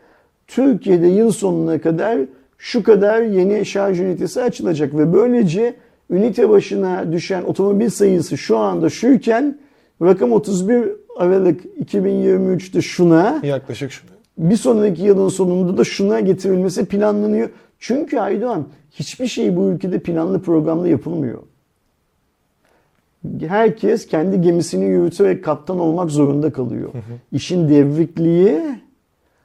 Türkiye'de 0.46 1.06
yıl 1.06 1.30
sonuna 1.30 1.80
kadar 1.80 2.18
şu 2.58 2.82
kadar 2.82 3.22
yeni 3.22 3.66
şarj 3.66 4.00
ünitesi 4.00 4.42
açılacak 4.42 4.94
ve 4.94 5.12
böylece 5.12 5.74
ünite 6.10 6.48
başına 6.48 7.12
düşen 7.12 7.42
otomobil 7.42 7.88
sayısı 7.88 8.38
şu 8.38 8.58
anda 8.58 8.90
şuyken 8.90 9.58
rakam 10.02 10.32
31 10.32 10.84
Aralık 11.16 11.64
2023'te 11.64 12.82
şuna 12.82 13.40
Yaklaşık 13.42 13.92
şu. 13.92 14.11
Bir 14.38 14.56
sonraki 14.56 15.02
yılın 15.02 15.28
sonunda 15.28 15.76
da 15.76 15.84
şuna 15.84 16.20
getirilmesi 16.20 16.84
planlanıyor. 16.86 17.50
Çünkü 17.78 18.18
Aydoğan 18.18 18.66
hiçbir 18.90 19.26
şey 19.26 19.56
bu 19.56 19.68
ülkede 19.68 19.98
planlı 19.98 20.42
programlı 20.42 20.88
yapılmıyor. 20.88 21.38
Herkes 23.40 24.06
kendi 24.06 24.40
gemisini 24.40 24.84
yürüterek 24.84 25.44
kaptan 25.44 25.78
olmak 25.78 26.10
zorunda 26.10 26.52
kalıyor. 26.52 26.90
İşin 27.32 27.68
devrikliği 27.68 28.60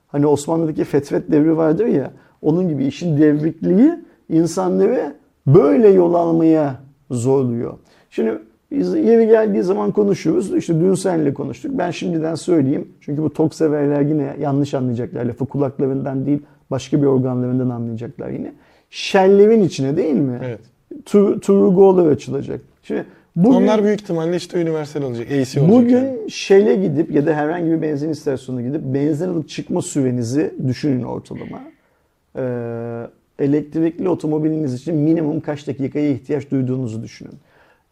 hani 0.07 0.27
Osmanlı'daki 0.27 0.83
fetret 0.83 1.31
devri 1.31 1.57
vardır 1.57 1.85
ya 1.85 2.11
onun 2.41 2.69
gibi 2.69 2.85
işin 2.85 3.17
devrikliği 3.17 3.93
insanları 4.29 5.15
böyle 5.47 5.87
yol 5.87 6.13
almaya 6.13 6.79
zorluyor. 7.11 7.77
Şimdi 8.09 8.39
biz 8.71 8.95
yeri 8.95 9.27
geldiği 9.27 9.63
zaman 9.63 9.91
konuşuyoruz. 9.91 10.55
İşte 10.55 10.79
dün 10.79 10.93
seninle 10.93 11.33
konuştuk. 11.33 11.71
Ben 11.73 11.91
şimdiden 11.91 12.35
söyleyeyim. 12.35 12.87
Çünkü 13.01 13.21
bu 13.21 13.33
tok 13.33 13.55
severler 13.55 14.01
yine 14.01 14.35
yanlış 14.39 14.73
anlayacaklar. 14.73 15.25
Lafı 15.25 15.45
kulaklarından 15.45 16.25
değil 16.25 16.39
başka 16.71 17.01
bir 17.01 17.07
organlarından 17.07 17.69
anlayacaklar 17.69 18.29
yine. 18.29 18.53
Shell'lerin 18.89 19.63
içine 19.63 19.97
değil 19.97 20.15
mi? 20.15 20.39
Evet. 20.45 20.59
Tur, 21.05 21.41
Turgo'lar 21.41 22.07
açılacak. 22.07 22.61
Şimdi 22.83 23.05
bugün, 23.35 23.55
Onlar 23.55 23.83
büyük 23.83 24.01
ihtimalle 24.01 24.35
işte 24.35 24.61
üniversal 24.61 25.01
olacak. 25.01 25.27
AC 25.31 25.35
olacak. 25.35 25.69
bugün 25.69 25.97
yani. 25.97 26.31
Shell'e 26.31 26.75
gidip 26.75 27.11
ya 27.11 27.25
da 27.25 27.33
herhangi 27.33 27.71
bir 27.71 27.81
benzin 27.81 28.09
istasyonuna 28.09 28.61
gidip 28.61 28.81
benzin 28.83 29.27
alıp 29.27 29.49
çıkma 29.49 29.81
sürenizi 29.81 30.53
düşünün 30.67 31.03
ortalama. 31.03 31.61
Ee, 32.35 33.07
elektrikli 33.39 34.09
otomobiliniz 34.09 34.73
için 34.73 34.95
minimum 34.95 35.39
kaç 35.39 35.67
dakikaya 35.67 36.09
ihtiyaç 36.09 36.51
duyduğunuzu 36.51 37.03
düşünün. 37.03 37.33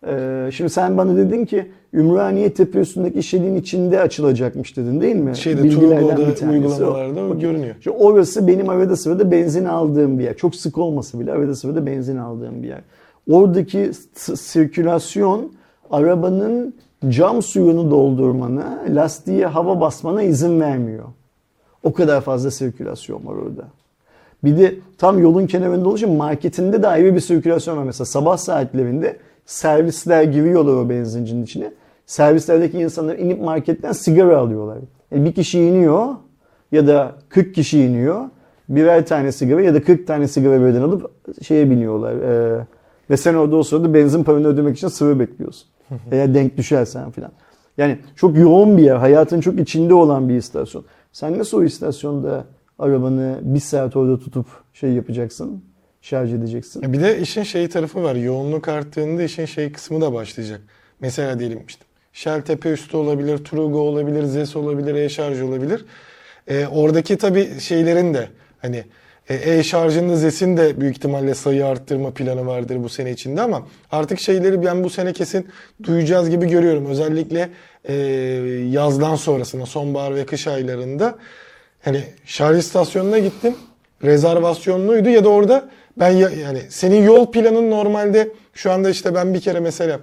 Ee, 0.08 0.49
şimdi 0.51 0.70
sen 0.70 0.97
bana 0.97 1.18
dedin 1.18 1.45
ki 1.45 1.72
Ümraniye 1.93 2.53
Tepe 2.53 2.80
üstündeki 2.80 3.24
Shell'in 3.24 3.56
içinde 3.56 4.01
açılacakmış 4.01 4.78
dedin 4.78 5.01
değil 5.01 5.16
mi? 5.16 5.36
Şeyde 5.36 5.62
o. 5.62 6.51
uygulamalarda 6.51 7.22
o 7.22 7.39
görünüyor. 7.39 7.76
İşte 7.80 7.91
orası 7.91 8.47
benim 8.47 8.70
arada 8.70 8.95
sırada 8.95 9.32
benzin 9.32 9.66
aldığım 9.66 10.20
bir 10.20 10.24
yer. 10.24 10.38
Çok 10.38 10.56
sık 10.56 10.78
olmasa 10.78 11.20
bile 11.20 11.32
arada 11.32 11.56
sırada 11.56 11.86
benzin 11.86 12.18
aldığım 12.18 12.64
bir 12.64 12.68
yer. 12.68 12.82
Oradaki 13.30 13.91
sirkülasyon 14.36 15.51
arabanın 15.91 16.74
cam 17.10 17.41
suyunu 17.41 17.91
doldurmana, 17.91 18.84
lastiğe 18.89 19.45
hava 19.45 19.82
basmana 19.82 20.24
izin 20.24 20.62
vermiyor. 20.62 21.06
O 21.84 21.93
kadar 21.93 22.22
fazla 22.22 22.51
sirkülasyon 22.51 23.26
var 23.26 23.34
orada. 23.34 23.68
Bir 24.43 24.58
de 24.58 24.76
tam 24.97 25.20
yolun 25.20 25.47
kenarında 25.47 25.93
için 25.93 26.12
marketinde 26.12 26.84
de 26.84 26.88
ayrı 26.88 27.16
bir 27.16 27.20
sirkülasyon 27.20 27.78
var. 27.78 27.84
Mesela 27.84 28.06
sabah 28.06 28.38
saatlerinde 28.38 29.18
servisler 29.45 30.23
giriyorlar 30.23 30.73
o 30.73 30.89
benzincinin 30.89 31.43
içine. 31.43 31.73
Servislerdeki 32.05 32.79
insanlar 32.79 33.17
inip 33.17 33.41
marketten 33.41 33.91
sigara 33.91 34.37
alıyorlar. 34.37 34.77
Yani 35.11 35.25
bir 35.25 35.33
kişi 35.33 35.59
iniyor 35.59 36.07
ya 36.71 36.87
da 36.87 37.15
40 37.29 37.55
kişi 37.55 37.83
iniyor. 37.83 38.25
Birer 38.69 39.05
tane 39.05 39.31
sigara 39.31 39.61
ya 39.61 39.73
da 39.73 39.83
40 39.83 40.07
tane 40.07 40.27
sigara 40.27 40.61
birden 40.67 40.81
alıp 40.81 41.11
şeye 41.43 41.69
biniyorlar. 41.69 42.15
Ee, 42.15 42.65
ve 43.09 43.17
sen 43.17 43.33
orada 43.33 43.55
o 43.55 43.63
sırada 43.63 43.93
benzin 43.93 44.23
paranı 44.23 44.47
ödemek 44.47 44.77
için 44.77 44.87
sıra 44.87 45.19
bekliyorsun. 45.19 45.67
Eğer 46.11 46.33
denk 46.33 46.57
düşersen 46.57 47.11
filan. 47.11 47.31
Yani 47.77 47.99
çok 48.15 48.37
yoğun 48.37 48.77
bir 48.77 48.83
yer. 48.83 48.95
Hayatın 48.95 49.41
çok 49.41 49.59
içinde 49.59 49.93
olan 49.93 50.29
bir 50.29 50.35
istasyon. 50.35 50.85
Sen 51.11 51.39
nasıl 51.39 51.57
o 51.57 51.63
istasyonda 51.63 52.45
arabanı 52.79 53.39
bir 53.41 53.59
saat 53.59 53.95
orada 53.95 54.19
tutup 54.19 54.45
şey 54.73 54.93
yapacaksın? 54.93 55.63
Şarj 56.06 56.34
edeceksin. 56.34 56.93
Bir 56.93 57.01
de 57.01 57.20
işin 57.20 57.43
şey 57.43 57.70
tarafı 57.70 58.03
var. 58.03 58.16
Yoğunluk 58.16 58.68
arttığında 58.68 59.24
işin 59.24 59.45
şey 59.45 59.72
kısmı 59.72 60.01
da 60.01 60.14
başlayacak. 60.14 60.62
Mesela 60.99 61.39
diyelim 61.39 61.64
işte 61.68 61.86
Shell 62.14 62.41
tepe 62.41 62.70
üstü 62.70 62.97
olabilir, 62.97 63.38
Trugo 63.38 63.80
olabilir, 63.80 64.24
Zes 64.24 64.56
olabilir, 64.56 64.95
e-şarj 64.95 65.41
olabilir. 65.41 65.86
Ee, 66.47 66.68
oradaki 66.68 67.18
tabii 67.18 67.60
şeylerin 67.60 68.14
de 68.14 68.28
hani 68.60 68.84
e, 69.30 69.58
e-şarjın 69.58 70.10
da 70.10 70.16
Zes'in 70.16 70.58
de 70.58 70.82
büyük 70.82 70.97
ihtimalle 70.97 71.36
sayı 71.36 71.66
arttırma 71.66 72.12
planı 72.12 72.45
vardır 72.45 72.84
bu 72.84 72.89
sene 72.89 73.12
içinde 73.12 73.41
ama 73.41 73.68
artık 73.91 74.20
şeyleri 74.20 74.66
ben 74.66 74.84
bu 74.84 74.89
sene 74.89 75.14
kesin 75.14 75.47
duyacağız 75.84 76.30
gibi 76.30 76.47
görüyorum. 76.47 76.86
Özellikle 76.86 77.49
e, 77.84 77.93
yazdan 78.70 79.16
sonrasında 79.16 79.66
sonbahar 79.66 80.16
ve 80.16 80.26
kış 80.26 80.47
aylarında 80.47 81.16
hani 81.84 82.03
şarj 82.26 82.60
istasyonuna 82.60 83.20
gittim. 83.20 83.56
Rezervasyonluydu 84.03 85.10
ya 85.10 85.24
da 85.24 85.30
orada 85.30 85.70
ben 85.99 86.09
ya- 86.09 86.29
yani 86.29 86.61
senin 86.69 87.03
yol 87.03 87.31
planın 87.31 87.71
normalde 87.71 88.29
şu 88.53 88.71
anda 88.71 88.89
işte 88.89 89.15
ben 89.15 89.33
bir 89.33 89.41
kere 89.41 89.59
mesela 89.59 89.99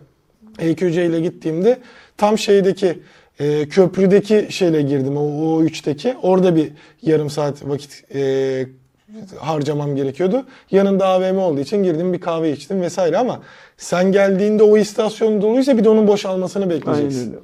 EQC 0.58 1.04
ile 1.06 1.20
gittiğimde 1.20 1.78
tam 2.16 2.38
şeydeki 2.38 2.98
e, 3.40 3.68
köprüdeki 3.68 4.46
şeyle 4.50 4.82
girdim 4.82 5.16
o, 5.16 5.20
o 5.20 5.62
3'teki 5.64 6.14
orada 6.22 6.56
bir 6.56 6.72
yarım 7.02 7.30
saat 7.30 7.68
vakit 7.68 8.04
e, 8.14 8.66
harcamam 9.38 9.96
gerekiyordu. 9.96 10.46
Yanında 10.70 11.06
AVM 11.06 11.38
olduğu 11.38 11.60
için 11.60 11.82
girdim 11.82 12.12
bir 12.12 12.20
kahve 12.20 12.52
içtim 12.52 12.80
vesaire 12.80 13.18
ama 13.18 13.42
sen 13.76 14.12
geldiğinde 14.12 14.62
o 14.62 14.76
istasyon 14.76 15.42
doluysa 15.42 15.78
bir 15.78 15.84
de 15.84 15.88
onun 15.88 16.06
boşalmasını 16.08 16.62
Aynen 16.64 16.76
bekleyeceksin. 16.76 17.30
öyle. 17.30 17.38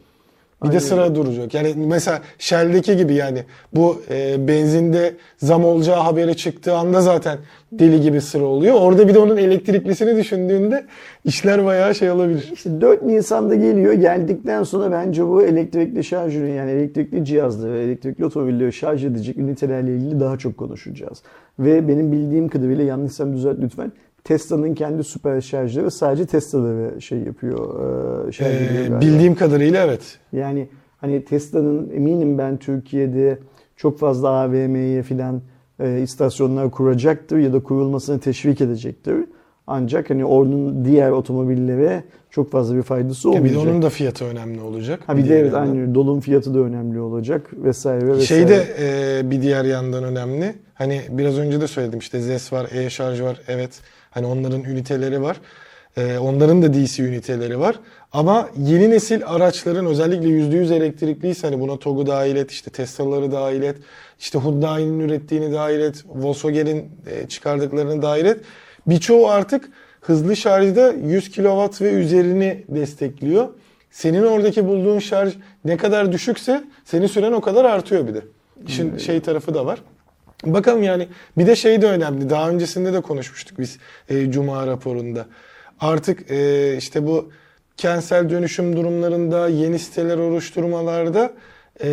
Bir 0.63 0.67
de 0.67 0.71
Aynen 0.71 0.79
sıra 0.79 1.15
duracak. 1.15 1.55
Yani 1.55 1.75
mesela 1.77 2.21
Shell'deki 2.39 2.97
gibi 2.97 3.15
yani 3.15 3.45
bu 3.75 4.03
e, 4.11 4.49
benzinde 4.49 5.15
zam 5.37 5.65
olacağı 5.65 6.01
haberi 6.01 6.37
çıktığı 6.37 6.77
anda 6.77 7.01
zaten 7.01 7.39
deli 7.73 8.01
gibi 8.01 8.21
sıra 8.21 8.45
oluyor. 8.45 8.75
Orada 8.75 9.09
bir 9.09 9.15
de 9.15 9.19
onun 9.19 9.37
elektriklisini 9.37 10.17
düşündüğünde 10.17 10.87
işler 11.25 11.65
bayağı 11.65 11.95
şey 11.95 12.11
olabilir. 12.11 12.51
İşte 12.53 12.81
4 12.81 13.03
Nisan'da 13.03 13.55
geliyor. 13.55 13.93
Geldikten 13.93 14.63
sonra 14.63 14.93
bence 14.93 15.27
bu 15.27 15.43
elektrikli 15.43 16.05
şarj 16.05 16.37
ürünü 16.37 16.55
yani 16.55 16.71
elektrikli 16.71 17.25
cihazları, 17.25 17.79
elektrikli 17.79 18.25
otomobilleri 18.25 18.73
şarj 18.73 19.05
edecek 19.05 19.37
ünitelerle 19.39 19.95
ilgili 19.97 20.21
daha 20.21 20.37
çok 20.37 20.57
konuşacağız. 20.57 21.23
Ve 21.59 21.89
benim 21.89 22.13
bildiğim 22.13 22.49
kadarıyla 22.49 22.85
yanlışsam 22.85 23.33
düzelt 23.33 23.59
lütfen. 23.61 23.93
Tesla'nın 24.33 24.75
kendi 24.75 25.05
süper 25.05 25.41
şarjları 25.41 25.91
sadece 25.91 26.27
Tesla'ları 26.27 27.03
şey 27.03 27.19
yapıyor, 27.19 27.59
e, 28.29 28.33
şarj 28.33 28.49
Ee, 28.53 29.01
bildiğim 29.01 29.35
kadarıyla 29.35 29.85
evet. 29.85 30.19
Yani 30.33 30.69
hani 31.01 31.25
Tesla'nın 31.25 31.91
eminim 31.91 32.39
ben 32.39 32.57
Türkiye'de 32.57 33.39
çok 33.77 33.99
fazla 33.99 34.29
AVM'ye 34.29 35.03
filan 35.03 35.41
e, 35.81 36.01
istasyonlar 36.03 36.71
kuracaktır 36.71 37.39
ya 37.39 37.53
da 37.53 37.63
kurulmasını 37.63 38.21
teşvik 38.21 38.61
edecektir. 38.61 39.17
Ancak 39.67 40.11
hani 40.11 40.25
onun 40.25 40.85
diğer 40.85 41.11
otomobillere 41.11 42.05
çok 42.31 42.51
fazla 42.51 42.77
bir 42.77 42.83
faydası 42.83 43.29
Ya 43.29 43.35
olmayacak. 43.35 43.63
bir 43.63 43.67
de 43.67 43.71
onun 43.71 43.83
da 43.83 43.91
fiyatı 43.91 44.25
önemli 44.25 44.61
olacak. 44.61 45.01
ha 45.07 45.17
bir 45.17 45.23
de 45.23 45.29
diğer 45.29 45.39
evet 45.41 45.53
yandan. 45.53 45.71
aynı 45.73 45.95
dolum 45.95 46.21
fiyatı 46.21 46.55
da 46.55 46.59
önemli 46.59 47.01
olacak 47.01 47.51
vesaire 47.53 48.07
vesaire. 48.07 48.25
Şey 48.27 48.49
de 48.49 48.65
e, 49.21 49.31
bir 49.31 49.43
diğer 49.43 49.65
yandan 49.65 50.05
önemli. 50.05 50.55
Hani 50.75 51.01
biraz 51.11 51.39
önce 51.39 51.61
de 51.61 51.67
söyledim 51.67 51.99
işte 51.99 52.21
ZES 52.21 52.53
var, 52.53 52.67
e-şarj 52.73 53.21
var. 53.23 53.41
Evet 53.49 53.71
hani 54.11 54.27
onların 54.27 54.65
üniteleri 54.65 55.23
var. 55.23 55.37
E, 55.97 56.19
onların 56.19 56.63
da 56.63 56.75
DC 56.75 57.03
üniteleri 57.03 57.61
var. 57.61 57.81
Ama 58.13 58.49
yeni 58.59 58.91
nesil 58.91 59.23
araçların 59.27 59.87
özellikle 59.87 60.29
%100 60.29 60.75
elektrikliyse 60.75 61.47
hani 61.47 61.61
buna 61.61 61.79
TOG'u 61.79 62.07
dahil 62.07 62.37
et, 62.37 62.51
işte 62.51 62.71
Tesla'ları 62.71 63.33
dahil 63.33 63.63
et, 63.63 63.77
işte 64.19 64.39
Hyundai'nin 64.39 65.01
ürettiğini 65.01 65.53
dahil 65.53 65.81
et, 65.81 66.05
Volkswagen'in 66.09 66.91
e, 67.07 67.29
çıkardıklarını 67.29 68.03
dahil 68.03 68.25
et. 68.25 68.41
Birçoğu 68.87 69.29
artık 69.29 69.69
hızlı 70.01 70.37
şarjda 70.37 70.93
100 70.93 71.31
kW 71.31 71.85
ve 71.85 71.93
üzerini 71.93 72.65
destekliyor. 72.69 73.49
Senin 73.91 74.23
oradaki 74.23 74.67
bulduğun 74.67 74.99
şarj 74.99 75.33
ne 75.65 75.77
kadar 75.77 76.13
düşükse 76.13 76.65
senin 76.85 77.07
süren 77.07 77.33
o 77.33 77.41
kadar 77.41 77.65
artıyor 77.65 78.09
bir 78.09 78.15
de. 78.15 78.21
İşin 78.67 78.99
şey 78.99 79.21
tarafı 79.21 79.55
da 79.55 79.67
var. 79.67 79.83
Bakalım 80.47 80.83
yani 80.83 81.09
bir 81.39 81.47
de 81.47 81.57
şey 81.57 81.83
de 81.83 81.87
önemli. 81.87 82.31
Daha 82.31 82.51
öncesinde 82.51 82.93
de 82.93 83.01
konuşmuştuk 83.01 83.59
biz 83.59 83.79
e, 84.09 84.31
Cuma 84.31 84.67
raporunda. 84.67 85.27
Artık 85.81 86.31
e, 86.31 86.77
işte 86.77 87.07
bu 87.07 87.31
kentsel 87.77 88.31
dönüşüm 88.31 88.77
durumlarında, 88.77 89.49
yeni 89.49 89.79
siteler 89.79 90.19
oluşturmalarda 90.19 91.31
e, 91.85 91.89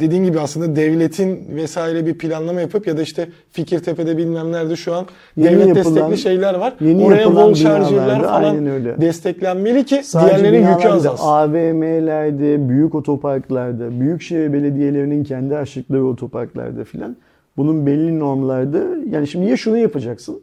dediğin 0.00 0.24
gibi 0.24 0.40
aslında 0.40 0.76
devletin 0.76 1.46
vesaire 1.56 2.06
bir 2.06 2.18
planlama 2.18 2.60
yapıp 2.60 2.86
ya 2.86 2.96
da 2.96 3.02
işte 3.02 3.28
Fikirtepe'de 3.50 4.16
bilmem 4.16 4.52
nerede 4.52 4.76
şu 4.76 4.94
an 4.94 5.06
Yeni 5.36 5.50
devlet 5.50 5.66
yapılan- 5.76 5.94
destekli 5.96 6.18
şeyler 6.18 6.54
var. 6.54 6.74
yeni 6.80 7.04
Oraya 7.04 7.54
şarjörler 7.54 7.90
binalarda 7.90 8.28
falan 8.28 8.42
aynen 8.44 8.66
öyle. 8.66 9.00
desteklenmeli 9.00 9.84
ki 9.84 10.00
Sadece 10.04 10.36
diğerlerinin 10.38 10.68
yükü 10.70 10.88
azalsın. 10.88 11.24
AVM'lerde, 11.26 12.68
büyük 12.68 12.94
otoparklarda, 12.94 14.00
büyükşehir 14.00 14.52
belediyelerinin 14.52 15.24
kendi 15.24 15.56
açtıkları 15.56 16.06
otoparklarda 16.06 16.84
filan 16.84 17.16
bunun 17.56 17.86
belli 17.86 18.18
normlarda 18.18 18.84
yani 19.10 19.28
şimdi 19.28 19.46
ya 19.46 19.56
şunu 19.56 19.78
yapacaksın. 19.78 20.40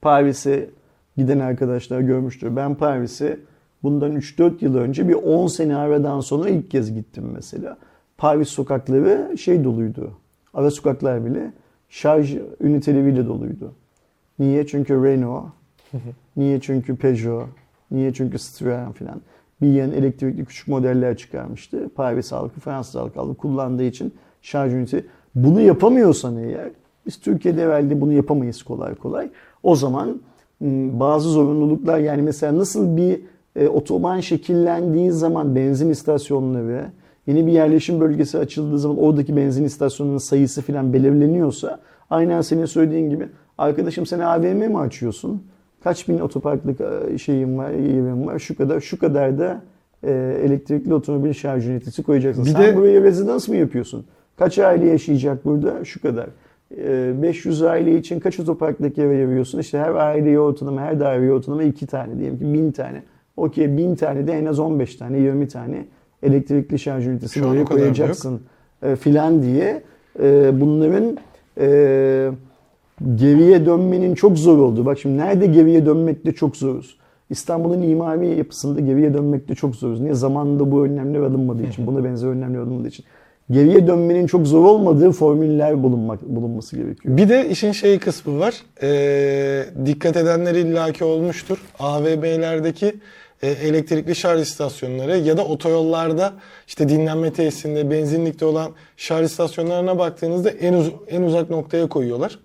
Paris'e 0.00 0.70
giden 1.16 1.38
arkadaşlar 1.38 2.00
görmüştür. 2.00 2.56
Ben 2.56 2.74
Paris'e 2.74 3.38
bundan 3.82 4.16
3-4 4.16 4.64
yıl 4.64 4.76
önce 4.76 5.08
bir 5.08 5.14
10 5.14 5.46
sene 5.46 5.76
aradan 5.76 6.20
sonra 6.20 6.48
ilk 6.48 6.70
kez 6.70 6.94
gittim 6.94 7.24
mesela. 7.34 7.78
Paris 8.18 8.48
sokakları 8.48 9.38
şey 9.38 9.64
doluydu. 9.64 10.12
Ara 10.54 10.70
sokaklar 10.70 11.26
bile 11.26 11.52
şarj 11.88 12.36
üniteleriyle 12.60 13.26
doluydu. 13.26 13.74
Niye? 14.38 14.66
Çünkü 14.66 15.04
Renault, 15.04 15.44
Niye? 16.36 16.60
Çünkü 16.60 16.96
Peugeot, 16.96 17.48
niye? 17.90 18.12
Çünkü 18.12 18.38
Citroen 18.38 18.92
filan. 18.92 19.20
Bir 19.60 19.72
yan 19.72 19.92
elektrikli 19.92 20.44
küçük 20.44 20.68
modeller 20.68 21.16
çıkarmıştı. 21.16 21.88
Paris 21.94 22.32
halkı, 22.32 22.60
Fransız 22.60 22.94
halkı 22.94 23.20
halkı 23.20 23.34
kullandığı 23.34 23.84
için 23.84 24.14
şarj 24.42 24.72
ünitesi. 24.72 25.06
Bunu 25.34 25.60
yapamıyorsan 25.60 26.36
eğer 26.36 26.70
Biz 27.06 27.16
Türkiye'de 27.20 27.62
herhalde 27.64 28.00
bunu 28.00 28.12
yapamayız 28.12 28.62
kolay 28.62 28.94
kolay. 28.94 29.28
O 29.62 29.76
zaman 29.76 30.20
m, 30.60 31.00
bazı 31.00 31.28
zorunluluklar 31.28 31.98
yani 31.98 32.22
mesela 32.22 32.58
nasıl 32.58 32.96
bir 32.96 33.20
e, 33.56 33.68
otoban 33.68 34.20
şekillendiği 34.20 35.12
zaman 35.12 35.56
benzin 35.56 35.90
istasyonları, 35.90 36.84
yeni 37.26 37.46
bir 37.46 37.52
yerleşim 37.52 38.00
bölgesi 38.00 38.38
açıldığı 38.38 38.78
zaman 38.78 38.98
oradaki 38.98 39.36
benzin 39.36 39.64
istasyonlarının 39.64 40.18
sayısı 40.18 40.62
falan 40.62 40.92
belirleniyorsa 40.92 41.78
aynen 42.10 42.40
senin 42.40 42.64
söylediğin 42.64 43.10
gibi 43.10 43.28
arkadaşım 43.58 44.06
sen 44.06 44.18
AVM 44.20 44.56
mi 44.56 44.78
açıyorsun? 44.78 45.42
Kaç 45.84 46.08
bin 46.08 46.18
otoparklık 46.18 46.80
e, 46.80 47.18
şeyim 47.18 47.58
var, 47.58 47.70
yerim 47.70 48.26
var. 48.26 48.38
Şu 48.38 48.56
kadar 48.56 48.80
şu 48.80 48.98
kadar 48.98 49.38
da 49.38 49.62
e, 50.02 50.10
elektrikli 50.44 50.94
otomobil 50.94 51.32
şarj 51.32 51.68
ünitesi 51.68 52.02
koyacaksın. 52.02 52.44
Bir 52.44 52.50
Sen 52.50 52.62
de- 52.62 52.76
buraya 52.76 53.02
rezidans 53.02 53.48
mı 53.48 53.56
yapıyorsun? 53.56 54.04
Kaç 54.36 54.58
aile 54.58 54.86
yaşayacak 54.86 55.44
burada? 55.44 55.84
Şu 55.84 56.02
kadar. 56.02 56.26
E, 56.78 57.22
500 57.22 57.62
aile 57.62 57.98
için 57.98 58.20
kaç 58.20 58.40
otoparklık 58.40 58.98
eve 58.98 59.28
veriyorsun? 59.28 59.58
İşte 59.58 59.78
her 59.78 59.94
aileye 59.94 60.40
ortalama, 60.40 60.80
her 60.80 61.00
daireye 61.00 61.32
ortalama 61.32 61.62
2 61.62 61.86
tane 61.86 62.18
diyelim 62.18 62.38
ki 62.38 62.52
1000 62.52 62.72
tane. 62.72 63.02
Okey 63.36 63.76
1000 63.76 63.94
tane 63.94 64.26
de 64.26 64.32
en 64.32 64.44
az 64.44 64.58
15 64.58 64.96
tane, 64.96 65.18
20 65.18 65.48
tane 65.48 65.84
elektrikli 66.22 66.78
şarj 66.78 67.06
ünitesi 67.06 67.38
Şu 67.38 67.46
an 67.46 67.50
oraya 67.50 67.64
koyacaksın 67.64 68.40
e, 68.82 68.96
filan 68.96 69.42
diye 69.42 69.82
e, 70.22 70.60
bunların 70.60 71.18
e, 71.60 72.30
geriye 73.14 73.66
dönmenin 73.66 74.14
çok 74.14 74.38
zor 74.38 74.58
olduğu. 74.58 74.86
Bak 74.86 74.98
şimdi 74.98 75.18
nerede 75.18 75.46
geriye 75.46 75.86
dönmekte 75.86 76.32
çok 76.32 76.56
zoruz. 76.56 76.98
İstanbul'un 77.30 77.82
imari 77.82 78.38
yapısında 78.38 78.80
geriye 78.80 79.14
dönmekte 79.14 79.54
çok 79.54 79.76
zoruz. 79.76 80.00
Niye? 80.00 80.14
Zamanında 80.14 80.72
bu 80.72 80.84
önlemler 80.84 81.20
alınmadığı 81.20 81.62
için, 81.62 81.86
buna 81.86 82.04
benzer 82.04 82.28
önlemler 82.28 82.58
alınmadığı 82.58 82.88
için. 82.88 83.04
Geriye 83.52 83.86
dönmenin 83.86 84.26
çok 84.26 84.46
zor 84.46 84.64
olmadığı 84.64 85.12
formüller 85.12 85.82
bulunmak, 85.82 86.22
bulunması 86.22 86.76
gerekiyor. 86.76 87.16
Bir 87.16 87.28
de 87.28 87.48
işin 87.48 87.72
şey 87.72 87.98
kısmı 87.98 88.40
var. 88.40 88.54
Ee, 88.82 89.64
dikkat 89.86 90.16
edenler 90.16 90.54
illaki 90.54 91.04
olmuştur. 91.04 91.58
AVM'lerdeki 91.78 92.94
e, 93.42 93.48
elektrikli 93.48 94.14
şarj 94.14 94.42
istasyonları 94.42 95.18
ya 95.18 95.36
da 95.36 95.44
otoyollarda 95.44 96.32
işte 96.68 96.88
dinlenme 96.88 97.32
tesisinde, 97.32 97.90
benzinlikte 97.90 98.44
olan 98.44 98.70
şarj 98.96 99.26
istasyonlarına 99.26 99.98
baktığınızda 99.98 100.50
en, 100.50 100.72
uz- 100.72 100.92
en 101.10 101.22
uzak 101.22 101.50
noktaya 101.50 101.88
koyuyorlar. 101.88 102.38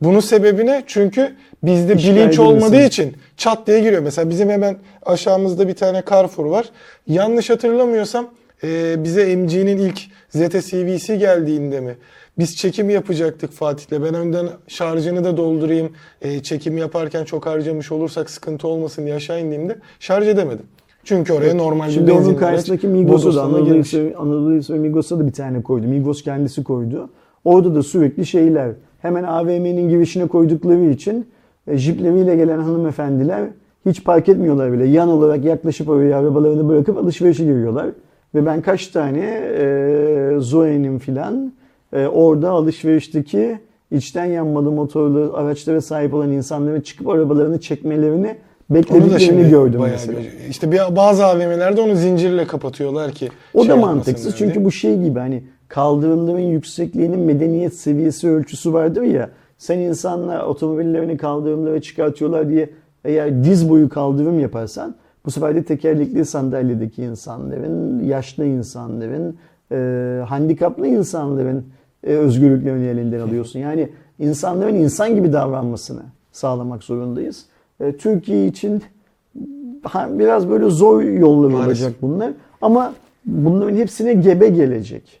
Bunun 0.00 0.20
sebebi 0.20 0.66
ne? 0.66 0.82
Çünkü 0.86 1.36
bizde 1.62 1.94
İşgal 1.94 2.16
bilinç 2.16 2.38
olmadığı 2.38 2.66
edilmesin. 2.66 2.86
için 2.88 3.16
çat 3.36 3.66
diye 3.66 3.80
giriyor. 3.80 4.02
Mesela 4.02 4.30
bizim 4.30 4.50
hemen 4.50 4.76
aşağımızda 5.06 5.68
bir 5.68 5.74
tane 5.74 6.02
Carrefour 6.10 6.46
var. 6.46 6.66
Yanlış 7.06 7.50
hatırlamıyorsam 7.50 8.26
e, 8.64 9.04
bize 9.04 9.36
MG'nin 9.36 9.76
ilk 9.76 10.00
ZTCVC 10.30 11.16
geldiğinde 11.16 11.80
mi? 11.80 11.96
Biz 12.38 12.56
çekim 12.56 12.90
yapacaktık 12.90 13.52
Fatih'le. 13.52 14.02
Ben 14.02 14.14
önden 14.14 14.48
şarjını 14.68 15.24
da 15.24 15.36
doldurayım. 15.36 15.92
E, 16.22 16.42
çekim 16.42 16.78
yaparken 16.78 17.24
çok 17.24 17.46
harcamış 17.46 17.92
olursak 17.92 18.30
sıkıntı 18.30 18.68
olmasın 18.68 19.04
diye 19.04 19.14
aşağı 19.14 19.40
indiğimde 19.40 19.78
şarj 20.00 20.28
edemedim. 20.28 20.66
Çünkü 21.04 21.32
oraya 21.32 21.54
normal 21.54 21.88
bir 21.88 21.92
Şimdi 21.92 22.12
onun 22.12 22.20
benzinli 22.20 22.36
karşısındaki 22.36 22.86
Migros'a 22.86 23.34
da 23.34 23.42
Anadolu 23.42 23.82
Anadolu 24.18 24.54
Hisar 24.54 24.74
Migros'a 24.74 25.18
da 25.18 25.26
bir 25.26 25.32
tane 25.32 25.62
koydu. 25.62 25.86
Migros 25.86 26.22
kendisi 26.22 26.64
koydu. 26.64 27.10
Orada 27.44 27.74
da 27.74 27.82
sürekli 27.82 28.26
şeyler. 28.26 28.72
Hemen 28.98 29.24
AVM'nin 29.24 29.88
girişine 29.88 30.26
koydukları 30.26 30.84
için 30.84 31.26
e, 31.66 31.76
jipleriyle 31.76 32.36
gelen 32.36 32.58
hanımefendiler 32.58 33.48
hiç 33.86 34.04
park 34.04 34.28
etmiyorlar 34.28 34.72
bile. 34.72 34.84
Yan 34.84 35.08
olarak 35.08 35.44
yaklaşıp 35.44 35.88
oraya 35.88 36.18
arabalarını 36.18 36.68
bırakıp 36.68 36.98
alışverişe 36.98 37.44
giriyorlar. 37.44 37.86
Ve 38.34 38.46
ben 38.46 38.62
kaç 38.62 38.86
tane 38.88 39.20
e, 39.58 40.30
Zoe'nin 40.38 40.98
filan 40.98 41.52
e, 41.92 42.06
orada 42.06 42.50
alışverişteki 42.50 43.58
içten 43.90 44.24
yanmalı 44.24 44.72
motorlu 44.72 45.32
araçlara 45.34 45.80
sahip 45.80 46.14
olan 46.14 46.30
insanların 46.32 46.80
çıkıp 46.80 47.08
arabalarını 47.08 47.60
çekmelerini 47.60 48.36
beklediklerini 48.70 49.50
gördüm 49.50 49.80
mesela. 49.90 50.18
bir- 50.18 50.48
işte 50.50 50.72
bir, 50.72 50.96
bazı 50.96 51.26
AVM'lerde 51.26 51.80
onu 51.80 51.94
zincirle 51.96 52.46
kapatıyorlar 52.46 53.10
ki. 53.12 53.28
O 53.54 53.60
şey 53.64 53.70
da 53.70 53.76
mantıksız 53.76 54.24
diye. 54.24 54.34
çünkü 54.36 54.64
bu 54.64 54.70
şey 54.72 55.00
gibi 55.02 55.18
hani 55.18 55.42
kaldırımların 55.68 56.38
yüksekliğinin 56.38 57.20
medeniyet 57.20 57.74
seviyesi 57.74 58.28
ölçüsü 58.28 58.72
vardır 58.72 59.02
ya. 59.02 59.30
Sen 59.58 59.78
insanlar 59.78 60.44
otomobillerini 60.44 61.16
kaldırımlara 61.16 61.80
çıkartıyorlar 61.80 62.48
diye 62.48 62.70
eğer 63.04 63.44
diz 63.44 63.70
boyu 63.70 63.88
kaldırım 63.88 64.40
yaparsan 64.40 64.94
bu 65.24 65.30
sefer 65.30 65.54
de 65.54 65.62
tekerlekli 65.62 66.24
sandalyedeki 66.24 67.02
insanların, 67.02 68.04
yaşlı 68.04 68.44
insanların, 68.44 69.36
e, 69.72 69.76
handikaplı 70.28 70.86
insanların 70.86 71.66
e, 72.04 72.12
özgürlüklerini 72.12 72.86
elinden 72.86 73.20
alıyorsun. 73.20 73.58
Yani 73.58 73.88
insanların 74.18 74.74
insan 74.74 75.14
gibi 75.14 75.32
davranmasını 75.32 76.02
sağlamak 76.32 76.82
zorundayız. 76.82 77.46
E, 77.80 77.96
Türkiye 77.96 78.46
için 78.46 78.82
biraz 79.94 80.48
böyle 80.48 80.70
zor 80.70 81.02
yollar 81.02 81.64
olacak 81.66 81.92
bunlar. 82.02 82.32
Ama 82.62 82.94
bunların 83.24 83.76
hepsine 83.76 84.14
gebe 84.14 84.48
gelecek. 84.48 85.20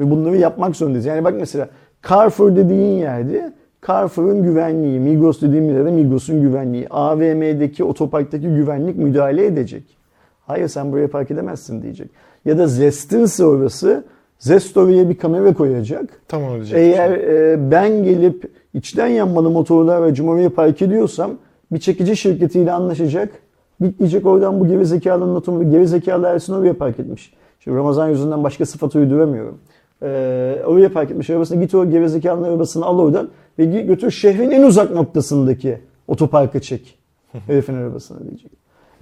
Ve 0.00 0.10
bunları 0.10 0.36
yapmak 0.36 0.76
zorundayız. 0.76 1.06
Yani 1.06 1.24
bak 1.24 1.34
mesela 1.40 1.68
Carrefour 2.08 2.56
dediğin 2.56 2.98
yerde 2.98 3.52
Carrefour'un 3.86 4.42
güvenliği, 4.42 5.00
Migros 5.00 5.42
dediğim 5.42 5.70
yerde 5.70 5.90
Migros'un 5.90 6.42
güvenliği, 6.42 6.86
AVM'deki 6.90 7.84
otoparktaki 7.84 8.48
güvenlik 8.48 8.96
müdahale 8.96 9.46
edecek. 9.46 9.82
Hayır 10.46 10.68
sen 10.68 10.92
buraya 10.92 11.08
park 11.08 11.30
edemezsin 11.30 11.82
diyecek. 11.82 12.10
Ya 12.44 12.58
da 12.58 12.66
Zest'inse 12.66 13.44
orası 13.44 14.04
Zest 14.38 14.76
oraya 14.76 15.08
bir 15.08 15.18
kamera 15.18 15.54
koyacak. 15.54 16.20
Tamam 16.28 16.52
olacak. 16.52 16.78
Eğer 16.78 17.10
e, 17.10 17.70
ben 17.70 18.04
gelip 18.04 18.50
içten 18.74 19.06
yanmalı 19.06 19.50
motorlu 19.50 19.90
aracımı 19.90 20.30
oraya 20.30 20.50
park 20.50 20.82
ediyorsam 20.82 21.30
bir 21.72 21.78
çekici 21.78 22.16
şirketiyle 22.16 22.72
anlaşacak. 22.72 23.30
Git 23.80 23.98
diyecek 23.98 24.26
oradan 24.26 24.60
bu 24.60 24.68
gerizekalının 24.68 25.34
otomobili, 25.34 25.70
gerizekalı 25.70 26.26
Ersin 26.26 26.52
oraya 26.52 26.74
park 26.74 27.00
etmiş. 27.00 27.32
Şimdi 27.60 27.76
Ramazan 27.76 28.08
yüzünden 28.08 28.44
başka 28.44 28.66
sıfat 28.66 28.96
uyduramıyorum. 28.96 29.58
Ee, 30.02 30.62
oraya 30.66 30.92
park 30.92 31.10
etmiş 31.10 31.30
arabasını 31.30 31.60
git 31.60 31.74
o 31.74 31.90
gerizekalının 31.90 32.48
arabasını 32.48 32.84
al 32.84 32.98
oradan 32.98 33.28
ve 33.58 33.64
götür 33.64 34.10
şehrin 34.10 34.50
en 34.50 34.62
uzak 34.62 34.90
noktasındaki 34.90 35.78
otoparka 36.08 36.60
çek. 36.60 36.98
Herifin 37.46 37.74
arabasını 37.74 38.28
diyecek. 38.28 38.52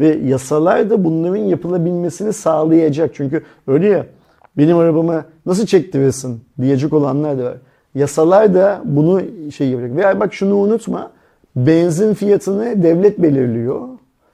Ve 0.01 0.07
yasalar 0.07 0.90
da 0.90 1.05
bunların 1.05 1.36
yapılabilmesini 1.36 2.32
sağlayacak. 2.32 3.11
Çünkü 3.14 3.42
öyle 3.66 3.88
ya 3.88 4.07
benim 4.59 4.78
arabama 4.78 5.24
nasıl 5.47 5.66
çektirirsin 5.66 6.40
diyecek 6.61 6.92
olanlar 6.92 7.38
da 7.38 7.44
var. 7.44 7.57
Yasalar 7.94 8.55
da 8.55 8.82
bunu 8.84 9.22
şey 9.57 9.68
yapacak. 9.68 9.97
Ve 9.97 10.20
bak 10.20 10.34
şunu 10.34 10.57
unutma. 10.57 11.11
Benzin 11.57 12.14
fiyatını 12.14 12.82
devlet 12.82 13.22
belirliyor. 13.22 13.80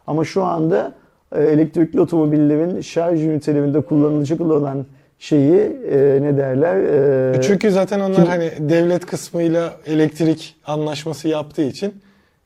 Ama 0.07 0.25
şu 0.25 0.43
anda 0.43 0.95
e, 1.33 1.43
elektrikli 1.43 2.01
otomobillerin 2.01 2.81
şarj 2.81 3.25
ünitelerinde 3.25 3.81
kullanılacak 3.81 4.41
olan 4.41 4.87
şeyi 5.23 5.61
e, 5.91 6.19
ne 6.23 6.37
derler? 6.37 6.77
E, 7.35 7.43
Çünkü 7.43 7.71
zaten 7.71 8.01
onlar 8.01 8.15
Kim- 8.17 8.27
hani 8.27 8.51
devlet 8.61 9.07
kısmıyla 9.07 9.73
elektrik 9.87 10.55
anlaşması 10.67 11.29
yaptığı 11.29 11.63
için 11.63 11.95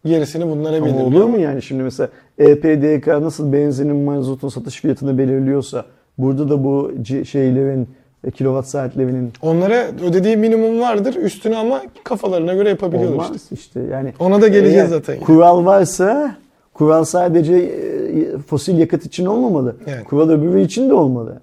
gerisini 0.05 0.47
bunlara 0.51 0.85
belirliyor. 0.85 1.07
olur 1.07 1.24
mu 1.24 1.39
yani 1.39 1.62
şimdi 1.62 1.83
mesela 1.83 2.09
E 2.39 2.45
EPDK 2.45 3.07
nasıl 3.07 3.53
benzinin 3.53 3.97
mazotun 3.97 4.49
satış 4.49 4.81
fiyatını 4.81 5.18
belirliyorsa 5.18 5.85
burada 6.18 6.49
da 6.51 6.64
bu 6.64 6.93
şeylerin 7.24 7.89
e, 8.24 8.31
kilowatt 8.31 8.68
saatlerinin 8.68 9.33
Onlara 9.43 9.87
ödediği 10.09 10.37
minimum 10.37 10.81
vardır. 10.81 11.14
Üstünü 11.14 11.57
ama 11.57 11.83
kafalarına 12.05 12.55
göre 12.55 12.68
yapabiliyorlar 12.68 13.12
olmaz 13.12 13.37
işte. 13.37 13.55
işte. 13.55 13.81
Yani 13.93 14.12
Ona 14.18 14.43
da 14.43 14.49
geleceğiz 14.49 14.89
zaten. 14.91 15.20
Kural 15.20 15.64
varsa 15.64 16.37
kural 16.74 17.05
sadece 17.05 17.55
e, 17.55 18.39
fosil 18.39 18.79
yakıt 18.79 19.07
için 19.07 19.27
olmamalı. 19.27 19.77
Yani. 19.87 20.05
Kural 20.05 20.31
öbürü 20.31 20.61
için 20.61 20.91
de 20.91 20.95
olmalı. 20.95 21.41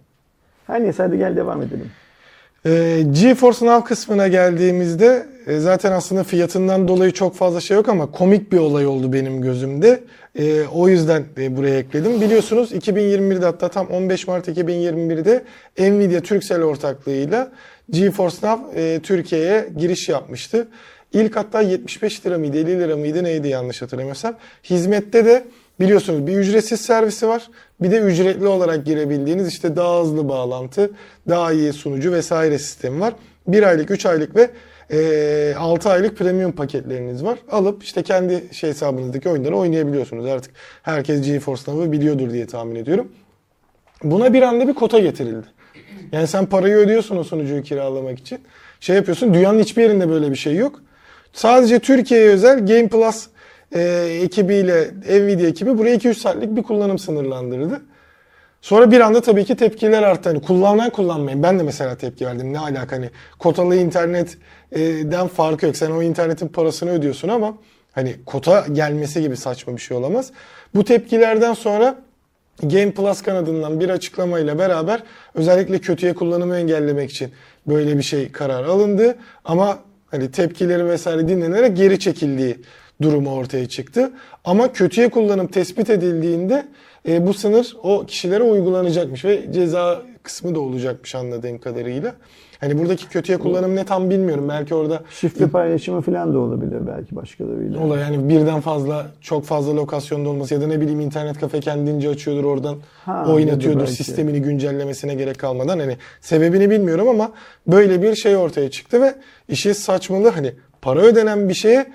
Her 0.68 0.84
neyse 0.84 1.04
hadi 1.04 1.18
gel 1.18 1.36
devam 1.38 1.62
edelim. 1.62 1.92
Ee, 2.66 3.04
GeForce 3.12 3.66
Now 3.66 3.88
kısmına 3.88 4.28
geldiğimizde 4.28 5.26
e, 5.48 5.60
zaten 5.60 5.92
aslında 5.92 6.24
fiyatından 6.24 6.88
dolayı 6.88 7.12
çok 7.12 7.36
fazla 7.36 7.62
şey 7.62 7.78
yok 7.78 7.90
ama 7.90 8.12
komik 8.12 8.52
bir 8.52 8.58
olay 8.58 8.88
oldu 8.88 9.14
benim 9.14 9.42
gözümde. 9.42 10.04
E, 10.40 10.64
o 10.64 10.90
yüzden 10.90 11.24
e, 11.38 11.58
buraya 11.58 11.80
ekledim. 11.80 12.22
Biliyorsunuz 12.22 12.72
2021'de 12.72 13.46
hatta 13.46 13.68
tam 13.70 13.88
15 13.88 14.28
Mart 14.28 14.48
2021'de 14.48 15.44
Nvidia 15.80 16.22
Turkcell 16.22 16.62
ortaklığıyla 16.62 17.52
GeForce 17.90 18.38
Now 18.44 18.82
e, 18.82 19.00
Türkiye'ye 19.00 19.70
giriş 19.78 20.10
yapmıştı. 20.10 20.68
İlk 21.14 21.36
hatta 21.36 21.62
75 21.62 22.26
lira 22.26 22.38
mıydı 22.38 22.58
50 22.58 22.80
lira 22.80 22.98
mıydı 22.98 23.24
neydi 23.24 23.48
yanlış 23.48 23.82
hatırlamıyorsam. 23.82 24.36
Hizmette 24.64 25.26
de 25.26 25.44
biliyorsunuz 25.84 26.28
bir 26.28 26.38
ücretsiz 26.38 26.82
servisi 26.82 27.28
var. 27.28 27.48
Bir 27.82 27.92
de 27.92 27.98
ücretli 27.98 28.48
olarak 28.48 28.86
girebildiğiniz 28.86 29.48
işte 29.48 29.76
daha 29.76 30.02
hızlı 30.02 30.30
bağlantı, 30.30 30.92
daha 31.30 31.52
iyi 31.52 31.74
sunucu 31.74 32.12
vesaire 32.12 32.60
sistemi 32.60 33.00
var. 33.00 33.14
1 33.48 33.64
aylık, 33.64 33.92
3 33.92 34.06
aylık 34.06 34.36
ve 34.36 34.50
e, 34.92 35.56
6 35.58 35.90
aylık 35.90 36.18
premium 36.18 36.52
paketleriniz 36.52 37.24
var. 37.24 37.40
Alıp 37.52 37.84
işte 37.84 38.04
kendi 38.04 38.44
şey 38.52 38.70
hesabınızdaki 38.70 39.30
oyunları 39.30 39.58
oynayabiliyorsunuz. 39.58 40.26
Artık 40.26 40.52
herkes 40.84 41.22
GeForce 41.22 41.62
Now'ı 41.68 41.92
biliyordur 41.92 42.32
diye 42.34 42.48
tahmin 42.48 42.76
ediyorum. 42.76 43.12
Buna 44.04 44.34
bir 44.34 44.42
anda 44.42 44.68
bir 44.68 44.74
kota 44.74 45.00
getirildi. 45.00 45.48
Yani 46.12 46.28
sen 46.28 46.46
parayı 46.46 46.76
ödüyorsun 46.76 47.18
o 47.18 47.24
sunucuyu 47.24 47.64
kiralamak 47.64 48.20
için. 48.20 48.40
Şey 48.80 48.96
yapıyorsun 48.96 49.34
dünyanın 49.34 49.60
hiçbir 49.60 49.82
yerinde 49.82 50.10
böyle 50.10 50.32
bir 50.32 50.36
şey 50.36 50.56
yok. 50.56 50.82
Sadece 51.34 51.80
Türkiye'ye 51.80 52.30
özel 52.30 52.66
Game 52.66 52.88
Plus 52.88 53.28
e, 53.74 53.82
ekibiyle 54.24 54.92
Nvidia 55.10 55.48
ekibi 55.48 55.78
buraya 55.78 55.96
2-3 55.96 56.14
saatlik 56.14 56.56
bir 56.56 56.64
kullanım 56.64 57.00
sınırlandırdı. 57.00 57.82
Sonra 58.62 58.92
bir 58.92 59.00
anda 59.00 59.22
tabii 59.22 59.46
ki 59.46 59.56
tepkiler 59.56 60.04
arttı. 60.04 60.30
Hani 60.30 60.42
kullanan 60.42 60.90
kullanmayın. 60.90 61.44
Ben 61.44 61.60
de 61.60 61.64
mesela 61.64 61.96
tepki 61.96 62.26
verdim. 62.26 62.54
Ne 62.54 62.60
alaka 62.60 62.96
hani 62.96 63.10
kotalı 63.40 63.76
internetten 63.76 65.28
farkı 65.28 65.66
yok. 65.66 65.78
Sen 65.78 65.92
o 65.92 66.04
internetin 66.04 66.48
parasını 66.48 66.92
ödüyorsun 66.92 67.28
ama 67.30 67.58
hani 67.92 68.16
kota 68.26 68.66
gelmesi 68.72 69.22
gibi 69.22 69.38
saçma 69.38 69.76
bir 69.76 69.82
şey 69.82 69.98
olamaz. 69.98 70.32
Bu 70.76 70.84
tepkilerden 70.84 71.54
sonra 71.54 71.96
Game 72.62 72.92
Plus 72.92 73.22
kanadından 73.22 73.80
bir 73.80 73.90
açıklamayla 73.90 74.60
beraber 74.60 75.04
özellikle 75.34 75.80
kötüye 75.80 76.14
kullanımı 76.14 76.58
engellemek 76.58 77.12
için 77.12 77.32
böyle 77.68 77.98
bir 77.98 78.04
şey 78.04 78.32
karar 78.32 78.64
alındı. 78.64 79.16
Ama 79.46 79.80
hani 80.12 80.32
tepkileri 80.32 80.86
vesaire 80.86 81.28
dinlenerek 81.28 81.78
geri 81.78 82.00
çekildiği 82.00 82.58
durumu 83.02 83.36
ortaya 83.36 83.68
çıktı. 83.68 84.12
Ama 84.46 84.72
kötüye 84.72 85.10
kullanım 85.10 85.48
tespit 85.48 85.90
edildiğinde 85.90 86.66
e, 87.08 87.28
bu 87.28 87.34
sınır 87.34 87.74
o 87.84 88.06
kişilere 88.06 88.44
uygulanacakmış 88.44 89.26
ve 89.26 89.54
ceza 89.54 90.02
kısmı 90.24 90.56
da 90.56 90.60
olacakmış 90.60 91.16
anladığım 91.16 91.58
kadarıyla. 91.58 92.14
Hani 92.60 92.80
buradaki 92.80 93.10
kötüye 93.10 93.38
kullanım 93.38 93.76
ne 93.76 93.86
tam 93.86 94.10
bilmiyorum. 94.10 94.50
Belki 94.50 94.76
orada 94.76 95.02
Şifre 95.12 95.48
paylaşımı 95.48 96.02
falan 96.02 96.34
da 96.34 96.40
olabilir 96.40 96.88
belki 96.88 97.16
başkalarıyla. 97.16 97.80
olay 97.80 98.00
yani 98.02 98.30
birden 98.30 98.62
fazla 98.62 99.08
çok 99.22 99.46
fazla 99.46 99.76
lokasyonda 99.76 100.30
olması 100.30 100.54
ya 100.54 100.62
da 100.62 100.68
ne 100.68 100.82
bileyim 100.82 101.00
internet 101.00 101.40
kafe 101.40 101.60
kendince 101.60 102.10
açıyordur 102.10 102.44
oradan 102.44 102.78
Ha, 103.06 103.26
oynatıyordur 103.34 103.88
sistemini 103.88 104.42
güncellemesine 104.42 105.16
gerek 105.16 105.40
kalmadan 105.40 105.80
hani 105.80 105.98
sebebini 106.22 106.70
bilmiyorum 106.70 107.08
ama 107.08 107.32
böyle 107.68 108.02
bir 108.02 108.16
şey 108.16 108.36
ortaya 108.36 108.72
çıktı 108.72 109.02
ve 109.02 109.16
işi 109.50 109.74
saçmalığı 109.74 110.30
hani 110.30 110.52
para 110.82 111.00
ödenen 111.02 111.50
bir 111.50 111.54
şeye 111.54 111.86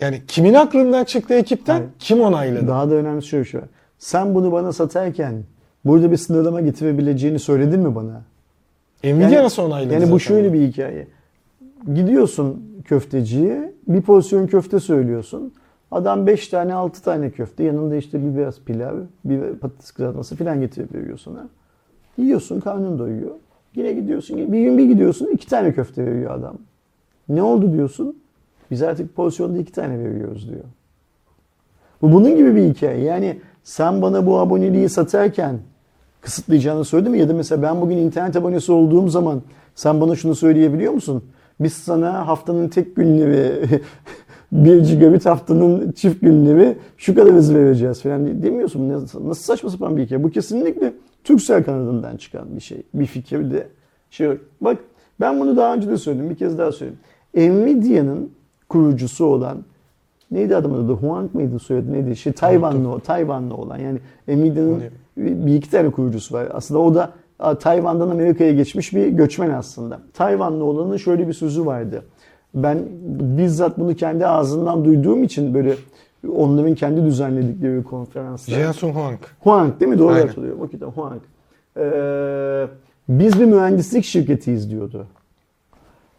yani 0.00 0.22
kimin 0.28 0.54
aklından 0.54 1.04
çıktı 1.04 1.34
ekipten 1.34 1.74
Hayır. 1.74 1.88
kim 1.98 2.20
onayladı? 2.20 2.68
Daha 2.68 2.90
da 2.90 2.94
önemli 2.94 3.22
şu 3.22 3.44
şu. 3.44 3.60
Sen 3.98 4.34
bunu 4.34 4.52
bana 4.52 4.72
satarken 4.72 5.34
burada 5.84 6.10
bir 6.10 6.16
sınırlama 6.16 6.60
getirebileceğini 6.60 7.38
söyledin 7.38 7.80
mi 7.80 7.94
bana? 7.94 8.22
Nvidia 9.04 9.42
nasıl 9.42 9.62
onayladı 9.62 9.94
Yani 9.94 10.10
bu 10.10 10.20
şöyle 10.20 10.52
bir 10.52 10.60
hikaye. 10.60 11.06
Gidiyorsun 11.94 12.62
köfteciye 12.84 13.72
bir 13.88 14.02
porsiyon 14.02 14.46
köfte 14.46 14.80
söylüyorsun. 14.80 15.52
Adam 15.90 16.26
5 16.26 16.48
tane 16.48 16.74
6 16.74 17.02
tane 17.02 17.30
köfte 17.30 17.64
yanında 17.64 17.96
işte 17.96 18.22
bir 18.24 18.36
biraz 18.36 18.60
pilav, 18.60 18.94
bir 19.24 19.40
patates 19.40 19.90
kızartması 19.90 20.36
falan 20.36 20.60
getirip 20.60 20.94
veriyor 20.94 21.18
sana. 21.18 21.48
Yiyorsun 22.18 22.60
karnın 22.60 22.98
doyuyor. 22.98 23.30
Yine 23.74 23.92
gidiyorsun 23.92 24.52
bir 24.52 24.60
gün 24.60 24.78
bir 24.78 24.84
gidiyorsun 24.84 25.26
iki 25.32 25.46
tane 25.46 25.72
köfte 25.72 26.06
veriyor 26.06 26.30
adam. 26.34 26.56
Ne 27.28 27.42
oldu 27.42 27.72
diyorsun? 27.72 28.16
Biz 28.70 28.82
artık 28.82 29.16
porsiyonda 29.16 29.58
iki 29.58 29.72
tane 29.72 29.98
veriyoruz 29.98 30.48
diyor. 30.48 30.64
Bu 32.02 32.12
bunun 32.12 32.36
gibi 32.36 32.56
bir 32.56 32.62
hikaye. 32.62 33.00
Yani 33.00 33.40
sen 33.62 34.02
bana 34.02 34.26
bu 34.26 34.38
aboneliği 34.38 34.88
satarken 34.88 35.58
kısıtlayacağını 36.20 36.84
söyledin 36.84 37.12
mi? 37.12 37.18
Ya 37.18 37.28
da 37.28 37.34
mesela 37.34 37.62
ben 37.62 37.80
bugün 37.80 37.96
internet 37.96 38.36
abonesi 38.36 38.72
olduğum 38.72 39.08
zaman 39.08 39.42
sen 39.74 40.00
bana 40.00 40.16
şunu 40.16 40.34
söyleyebiliyor 40.34 40.92
musun? 40.92 41.24
Biz 41.60 41.72
sana 41.72 42.26
haftanın 42.26 42.68
tek 42.68 42.96
günleri 42.96 43.80
1 44.52 44.78
gigabit 44.78 45.26
haftanın 45.26 45.92
çift 45.92 46.20
günleri 46.20 46.78
şu 46.96 47.14
kadar 47.14 47.34
hız 47.34 47.54
vereceğiz 47.54 48.02
falan 48.02 48.42
demiyorsun. 48.42 48.88
Nasıl, 48.88 49.34
saçma 49.34 49.70
sapan 49.70 49.96
bir 49.96 50.04
hikaye. 50.04 50.22
Bu 50.22 50.30
kesinlikle 50.30 50.92
Türksel 51.24 51.64
kanadından 51.64 52.16
çıkan 52.16 52.56
bir 52.56 52.60
şey. 52.60 52.82
Bir 52.94 53.06
fikir 53.06 53.50
de. 53.50 53.68
Şey, 54.10 54.38
bak 54.60 54.78
ben 55.20 55.40
bunu 55.40 55.56
daha 55.56 55.74
önce 55.74 55.90
de 55.90 55.96
söyledim. 55.96 56.30
Bir 56.30 56.36
kez 56.36 56.58
daha 56.58 56.72
söyleyeyim. 56.72 56.98
Nvidia'nın 57.36 58.30
kurucusu 58.74 59.24
olan 59.24 59.64
neydi 60.30 60.56
adamın 60.56 60.84
adı? 60.84 60.92
Huang 60.92 61.34
mıydı 61.34 61.58
soyadı 61.58 61.92
neydi? 61.92 62.16
Şey 62.16 62.32
Tayvanlı 62.32 62.90
o, 62.92 63.00
Tayvanlı 63.00 63.54
olan. 63.54 63.78
Yani 63.78 63.98
Nvidia'nın 64.28 64.82
bir 65.16 65.54
iki 65.54 65.70
tane 65.70 65.90
kurucusu 65.90 66.34
var. 66.34 66.48
Aslında 66.52 66.80
o 66.80 66.94
da 66.94 67.12
Tayvan'dan 67.60 68.10
Amerika'ya 68.10 68.52
geçmiş 68.52 68.94
bir 68.94 69.08
göçmen 69.08 69.50
aslında. 69.50 70.00
Tayvanlı 70.14 70.64
olanın 70.64 70.96
şöyle 70.96 71.28
bir 71.28 71.32
sözü 71.32 71.66
vardı. 71.66 72.02
Ben 72.54 72.78
bizzat 73.38 73.78
bunu 73.78 73.94
kendi 73.94 74.26
ağzından 74.26 74.84
duyduğum 74.84 75.22
için 75.22 75.54
böyle 75.54 75.74
onların 76.36 76.74
kendi 76.74 77.04
düzenledikleri 77.04 77.78
bir 77.78 77.84
konferansta. 77.84 78.52
Jensun 78.52 78.90
Huang. 78.90 79.18
Huang 79.40 79.80
değil 79.80 79.90
mi? 79.90 79.98
Doğru 79.98 80.12
Aynen. 80.12 80.26
hatırlıyorum. 80.26 80.60
O 80.62 80.68
kitap 80.68 80.96
Huang. 80.96 81.20
Ee, 81.76 82.66
biz 83.08 83.40
bir 83.40 83.44
mühendislik 83.44 84.04
şirketiyiz 84.04 84.70
diyordu. 84.70 85.06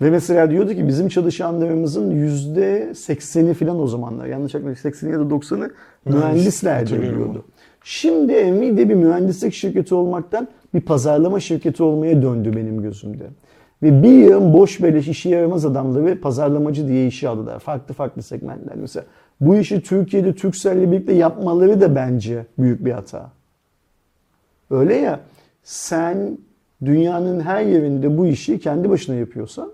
Ve 0.01 0.09
mesela 0.09 0.51
diyordu 0.51 0.73
ki 0.73 0.87
bizim 0.87 1.07
çalışanlarımızın 1.07 2.11
yüzde 2.11 2.93
sekseni 2.95 3.53
falan 3.53 3.79
o 3.79 3.87
zamanlar 3.87 4.25
yanlış 4.25 4.53
hatırlamıyorsam 4.53 4.91
80 4.91 5.09
ya 5.09 5.19
da 5.19 5.23
90'ı 5.23 5.71
mühendislerdi 6.05 7.01
diyordu. 7.01 7.45
Şimdi 7.83 8.33
Nvidia 8.33 8.89
bir 8.89 8.95
mühendislik 8.95 9.53
şirketi 9.53 9.95
olmaktan 9.95 10.47
bir 10.73 10.81
pazarlama 10.81 11.39
şirketi 11.39 11.83
olmaya 11.83 12.21
döndü 12.21 12.55
benim 12.55 12.81
gözümde. 12.81 13.23
Ve 13.83 14.03
bir 14.03 14.11
yığın 14.11 14.53
boş 14.53 14.83
beleş 14.83 15.07
işe 15.07 15.29
yaramaz 15.29 15.65
adamları 15.65 16.21
pazarlamacı 16.21 16.87
diye 16.87 17.07
işe 17.07 17.29
aldılar. 17.29 17.59
Farklı 17.59 17.93
farklı 17.93 18.23
segmentler. 18.23 18.75
Mesela 18.75 19.05
bu 19.41 19.55
işi 19.55 19.81
Türkiye'de 19.81 20.35
Turkcell'le 20.35 20.91
birlikte 20.91 21.13
yapmaları 21.13 21.81
da 21.81 21.95
bence 21.95 22.45
büyük 22.57 22.85
bir 22.85 22.91
hata. 22.91 23.31
Öyle 24.69 24.95
ya 24.95 25.19
sen 25.63 26.37
dünyanın 26.85 27.39
her 27.39 27.61
yerinde 27.61 28.17
bu 28.17 28.25
işi 28.25 28.59
kendi 28.59 28.89
başına 28.89 29.15
yapıyorsan 29.15 29.71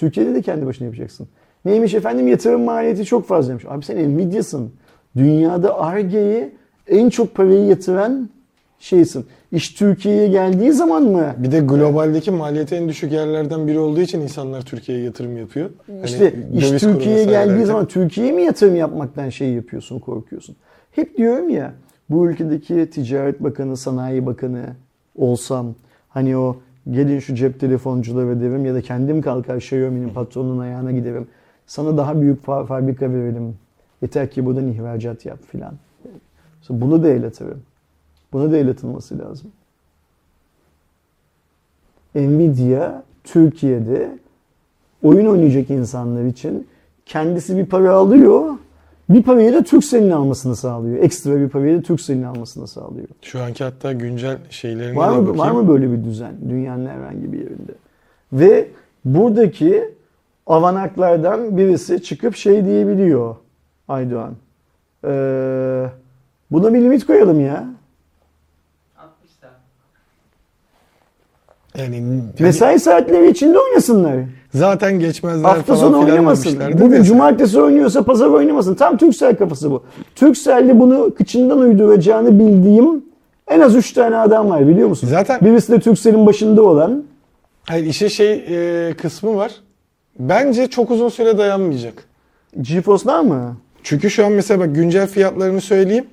Türkiye'de 0.00 0.34
de 0.34 0.42
kendi 0.42 0.66
başına 0.66 0.84
yapacaksın. 0.84 1.28
Neymiş 1.64 1.94
efendim 1.94 2.28
yatırım 2.28 2.62
maliyeti 2.64 3.04
çok 3.04 3.26
fazlaymış. 3.26 3.64
Abi 3.68 3.84
sen 3.84 4.16
Nvidia'sın. 4.16 4.72
Dünyada 5.16 5.78
Ar-Ge'yi 5.80 6.50
en 6.88 7.10
çok 7.10 7.34
parayı 7.34 7.64
yatıran 7.64 8.30
şeysin. 8.78 9.26
İş 9.52 9.74
Türkiye'ye 9.74 10.28
geldiği 10.28 10.72
zaman 10.72 11.02
mı? 11.02 11.34
Bir 11.38 11.52
de 11.52 11.60
globaldeki 11.60 12.30
maliyeti 12.30 12.74
en 12.74 12.88
düşük 12.88 13.12
yerlerden 13.12 13.66
biri 13.66 13.78
olduğu 13.78 14.00
için 14.00 14.20
insanlar 14.20 14.62
Türkiye'ye 14.62 15.04
yatırım 15.04 15.36
yapıyor. 15.38 15.70
Hani 15.86 16.04
İşte 16.04 16.34
iş 16.54 16.70
döviz 16.70 16.82
kuru 16.82 16.92
Türkiye'ye 16.92 17.24
geldiği 17.24 17.50
derken. 17.50 17.64
zaman 17.64 17.86
Türkiye'ye 17.86 18.32
mi 18.32 18.42
yatırım 18.42 18.76
yapmaktan 18.76 19.28
şey 19.28 19.48
yapıyorsun, 19.52 19.98
korkuyorsun? 19.98 20.56
Hep 20.92 21.16
diyorum 21.16 21.48
ya 21.48 21.72
bu 22.10 22.30
ülkedeki 22.30 22.90
Ticaret 22.90 23.42
Bakanı, 23.42 23.76
Sanayi 23.76 24.26
Bakanı 24.26 24.66
olsam 25.16 25.74
hani 26.08 26.36
o 26.36 26.56
gelin 26.90 27.18
şu 27.18 27.34
cep 27.34 27.60
telefoncuları 27.60 28.40
derim 28.40 28.64
ya 28.64 28.74
da 28.74 28.80
kendim 28.80 29.22
kalkar 29.22 29.56
Xiaomi'nin 29.56 30.08
patronunun 30.08 30.58
ayağına 30.58 30.92
giderim. 30.92 31.26
Sana 31.66 31.96
daha 31.96 32.20
büyük 32.20 32.44
fa- 32.44 32.66
fabrika 32.66 33.12
verelim. 33.12 33.56
Yeter 34.02 34.30
ki 34.30 34.46
buradan 34.46 34.68
ihracat 34.68 35.26
yap 35.26 35.38
filan. 35.46 35.74
Bunu 36.70 37.02
da 37.02 37.08
eğletirim. 37.08 37.62
Buna 38.32 38.52
da 38.52 38.56
eğletilmesi 38.56 39.18
lazım. 39.18 39.50
Nvidia 42.14 43.02
Türkiye'de 43.24 44.18
oyun 45.02 45.26
oynayacak 45.26 45.70
insanlar 45.70 46.24
için 46.24 46.66
kendisi 47.06 47.56
bir 47.56 47.66
para 47.66 47.92
alıyor. 47.94 48.54
Bir 49.10 49.22
parayı 49.22 49.52
da 49.52 49.64
Turkcell'in 49.64 50.10
almasını 50.10 50.56
sağlıyor. 50.56 50.98
Ekstra 51.02 51.40
bir 51.40 51.48
parayı 51.48 51.78
da 51.78 51.82
Turkcell'in 51.82 52.22
almasını 52.22 52.66
sağlıyor. 52.68 53.08
Şu 53.22 53.42
anki 53.42 53.64
hatta 53.64 53.92
güncel 53.92 54.38
şeylerine 54.50 54.96
Var 54.96 55.10
de 55.12 55.16
mı, 55.16 55.20
bakayım. 55.28 55.38
var 55.38 55.50
mı 55.50 55.68
böyle 55.68 55.92
bir 55.92 56.04
düzen 56.04 56.32
dünyanın 56.48 56.86
herhangi 56.86 57.32
bir 57.32 57.38
yerinde? 57.38 57.72
Ve 58.32 58.68
buradaki 59.04 59.94
avanaklardan 60.46 61.56
birisi 61.56 62.02
çıkıp 62.02 62.36
şey 62.36 62.64
diyebiliyor 62.64 63.36
Aydoğan. 63.88 64.34
Ee, 65.04 65.86
buna 66.50 66.74
bir 66.74 66.80
limit 66.80 67.06
koyalım 67.06 67.40
ya. 67.40 67.64
60 68.98 69.30
tane. 69.40 69.52
Yani 71.78 72.00
hani 72.00 72.22
Mesai 72.40 72.80
saatleri 72.80 73.30
içinde 73.30 73.58
oynasınlar. 73.58 74.16
Zaten 74.54 74.98
geçmezler 75.00 75.48
Hafta 75.48 75.62
falan 75.62 75.76
sonu 75.76 76.00
filan 76.00 76.10
oynamasın. 76.10 76.58
Bugün 76.80 77.02
cumartesi 77.02 77.60
oynuyorsa 77.60 78.04
pazar 78.04 78.26
oynamasın. 78.26 78.74
Tam 78.74 78.96
Türksel 78.96 79.36
kafası 79.36 79.70
bu. 79.70 79.82
Turkcell'de 80.16 80.80
bunu 80.80 81.14
kıçından 81.14 81.58
uyduracağını 81.58 82.38
bildiğim 82.38 83.04
en 83.48 83.60
az 83.60 83.76
3 83.76 83.92
tane 83.92 84.16
adam 84.16 84.50
var 84.50 84.68
biliyor 84.68 84.88
musun? 84.88 85.08
Zaten 85.10 85.40
Birisi 85.40 85.72
de 85.72 85.80
Turkcell'in 85.80 86.26
başında 86.26 86.62
olan. 86.62 87.04
hayır, 87.68 87.86
işe 87.86 88.08
şey 88.08 88.32
e, 88.48 88.94
kısmı 88.94 89.36
var. 89.36 89.52
Bence 90.18 90.66
çok 90.66 90.90
uzun 90.90 91.08
süre 91.08 91.38
dayanmayacak. 91.38 92.04
GeForce'lar 92.60 93.20
mı? 93.20 93.56
Çünkü 93.82 94.10
şu 94.10 94.26
an 94.26 94.32
mesela 94.32 94.60
bak 94.60 94.74
güncel 94.74 95.06
fiyatlarını 95.06 95.60
söyleyeyim. 95.60 96.04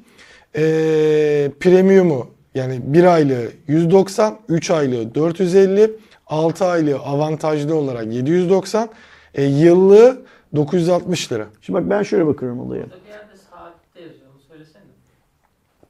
Ee, 0.55 1.51
premium'u 1.59 2.27
yani 2.55 2.79
1 2.83 3.03
aylığı 3.03 3.45
190, 3.67 4.33
3 4.49 4.71
aylığı 4.71 5.15
450, 5.15 5.91
6 6.29 6.65
aylığı 6.65 6.95
avantajlı 6.99 7.75
olarak 7.75 8.13
790, 8.13 8.89
e, 9.35 9.43
yıllığı 9.43 10.21
960 10.55 11.31
lira. 11.31 11.45
Şimdi 11.61 11.79
bak 11.79 11.89
ben 11.89 12.03
şöyle 12.03 12.27
bakıyorum 12.27 12.59
olaya. 12.59 12.83
Burada 12.83 12.95
bir 13.05 13.09
yerde 13.09 13.37
saatte 13.51 14.01
yazıyor. 14.01 14.27
Onu 14.35 14.41
söylesene. 14.47 14.81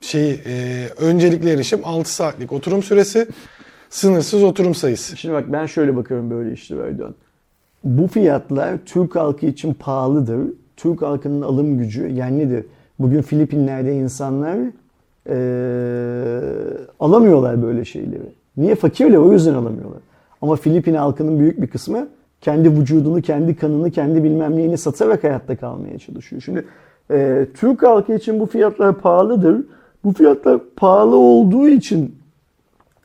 Şey, 0.02 0.32
e, 0.46 0.88
öncelikli 0.98 1.50
erişim 1.50 1.80
6 1.84 2.14
saatlik 2.14 2.52
oturum 2.52 2.84
süresi. 2.84 3.28
sınırsız 3.90 4.44
oturum 4.44 4.76
sayısı. 4.76 5.18
Şimdi 5.18 5.36
bak 5.36 5.46
ben 5.52 5.66
şöyle 5.66 5.96
bakıyorum 5.96 6.30
böyle 6.30 6.54
işte 6.54 6.76
Erdoğan. 6.76 7.16
Bu 7.84 8.08
fiyatlar 8.08 8.78
Türk 8.86 9.16
halkı 9.16 9.46
için 9.46 9.74
pahalıdır. 9.74 10.40
Türk 10.78 11.02
halkının 11.02 11.42
alım 11.42 11.78
gücü 11.78 12.08
yenlidir. 12.08 12.66
Bugün 13.00 13.22
Filipinler'de 13.22 13.94
insanlar 13.96 14.58
eee, 15.30 16.78
alamıyorlar 17.00 17.64
böyle 17.64 17.86
şeyleri. 17.86 18.30
Niye? 18.58 18.76
Fakirler 18.76 19.18
o 19.18 19.34
yüzden 19.34 19.54
alamıyorlar. 19.54 20.00
Ama 20.42 20.56
Filipin 20.56 20.96
halkının 20.96 21.40
büyük 21.40 21.62
bir 21.62 21.68
kısmı 21.68 22.08
kendi 22.42 22.80
vücudunu, 22.80 23.22
kendi 23.22 23.56
kanını, 23.56 23.92
kendi 23.92 24.24
bilmem 24.24 24.56
neyini 24.56 24.78
satarak 24.78 25.24
hayatta 25.24 25.56
kalmaya 25.56 26.00
çalışıyor. 26.00 26.42
Şimdi 26.42 26.66
eee, 27.12 27.48
Türk 27.54 27.84
halkı 27.84 28.14
için 28.14 28.40
bu 28.40 28.46
fiyatlar 28.46 28.98
pahalıdır. 28.98 29.66
Bu 30.04 30.14
fiyatlar 30.14 30.60
pahalı 30.76 31.16
olduğu 31.16 31.68
için 31.68 32.16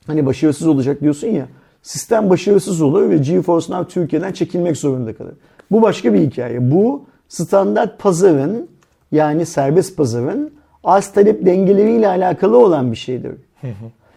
hani 0.07 0.26
başarısız 0.26 0.66
olacak 0.66 1.01
diyorsun 1.01 1.28
ya. 1.28 1.47
Sistem 1.83 2.30
başarısız 2.30 2.83
olur 2.83 3.11
ve 3.11 3.16
GeForce 3.16 3.72
Now 3.72 3.93
Türkiye'den 3.93 4.33
çekilmek 4.33 4.76
zorunda 4.76 5.14
kalır. 5.16 5.35
Bu 5.70 5.83
başka 5.83 6.14
bir 6.14 6.20
hikaye. 6.20 6.70
Bu 6.70 7.05
standart 7.28 7.99
pazarın 7.99 8.68
yani 9.12 9.47
serbest 9.47 9.97
pazarın 9.97 10.51
arz 10.85 11.09
talep 11.09 11.47
dengeleriyle 11.47 12.09
alakalı 12.09 12.59
olan 12.59 12.93
bir 12.93 12.97
şeydir. 12.97 13.33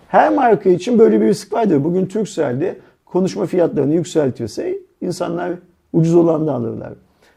Her 0.08 0.34
marka 0.34 0.70
için 0.70 1.00
böyle 1.00 1.22
bir 1.22 1.26
risk 1.26 1.54
vardır. 1.54 1.84
Bugün 1.84 2.06
Turkcell'de 2.06 2.78
konuşma 3.16 3.46
fiyatlarını 3.46 3.94
yükseltiyorsa 3.94 4.64
insanlar 5.02 5.52
ucuz 5.94 6.16
olanı 6.16 6.48
da 6.48 6.54
alırlar. 6.54 6.94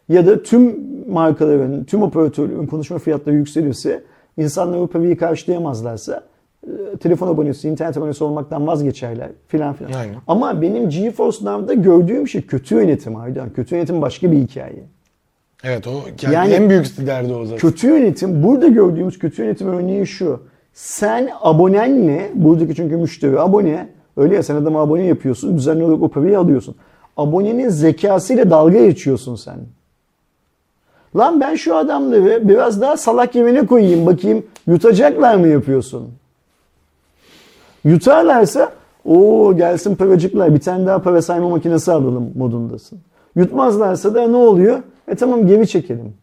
Ya 0.08 0.26
da 0.26 0.42
tüm 0.42 0.76
markaların, 1.08 1.84
tüm 1.84 2.02
operatörlerin 2.02 2.66
konuşma 2.66 2.98
fiyatları 2.98 3.36
yükselirse 3.36 4.02
insanlar 4.36 4.78
o 4.78 4.86
parayı 4.86 5.16
karşılayamazlarsa 5.16 6.24
e, 6.66 6.96
telefon 6.96 7.28
abonesi, 7.28 7.68
internet 7.68 7.96
abonesi 7.96 8.24
olmaktan 8.24 8.66
vazgeçerler 8.66 9.28
filan 9.48 9.74
filan. 9.74 9.92
Aynen. 9.92 10.14
Ama 10.26 10.62
benim 10.62 10.88
GeForce 10.88 11.44
Now'da 11.44 11.74
gördüğüm 11.74 12.28
şey 12.28 12.42
kötü 12.42 12.74
yönetim 12.74 13.16
Aydan. 13.16 13.52
Kötü 13.52 13.74
yönetim 13.74 14.02
başka 14.02 14.32
bir 14.32 14.38
hikaye. 14.38 14.84
Evet 15.64 15.86
o 15.86 15.90
yani, 16.22 16.34
Yani- 16.34 16.52
en 16.52 16.70
büyük 16.70 17.06
derdi 17.06 17.34
o 17.34 17.44
zaten. 17.44 17.58
Kötü 17.58 17.86
yönetim, 17.86 18.42
burada 18.42 18.68
gördüğümüz 18.68 19.18
kötü 19.18 19.42
yönetim 19.42 19.68
örneği 19.68 20.06
şu. 20.06 20.40
Sen 20.72 21.30
abonenle, 21.40 22.30
buradaki 22.34 22.74
çünkü 22.74 22.96
müşteri 22.96 23.40
abone, 23.40 23.97
öyle 24.18 24.34
ya 24.34 24.42
sen 24.42 24.54
adama 24.56 24.80
abone 24.80 25.04
yapıyorsun, 25.04 25.56
düzenli 25.56 25.84
olarak 25.84 26.02
o 26.02 26.08
parayı 26.08 26.38
alıyorsun. 26.38 26.74
Abonenin 27.16 27.68
zekasıyla 27.68 28.50
dalga 28.50 28.86
geçiyorsun 28.86 29.36
sen. 29.36 29.58
Lan 31.16 31.40
ben 31.40 31.54
şu 31.54 31.76
adamları 31.76 32.48
biraz 32.48 32.80
daha 32.80 32.96
salak 32.96 33.34
yerine 33.34 33.66
koyayım 33.66 34.06
bakayım 34.06 34.46
yutacaklar 34.66 35.34
mı 35.34 35.48
yapıyorsun? 35.48 36.08
Yutarlarsa 37.84 38.72
o 39.04 39.54
gelsin 39.56 39.96
paracıklar 39.96 40.54
bir 40.54 40.60
tane 40.60 40.86
daha 40.86 41.02
para 41.02 41.22
sayma 41.22 41.48
makinesi 41.48 41.92
alalım 41.92 42.32
modundasın. 42.36 42.98
Yutmazlarsa 43.36 44.14
da 44.14 44.28
ne 44.28 44.36
oluyor? 44.36 44.82
E 45.08 45.14
tamam 45.14 45.46
geri 45.46 45.68
çekelim. 45.68 46.14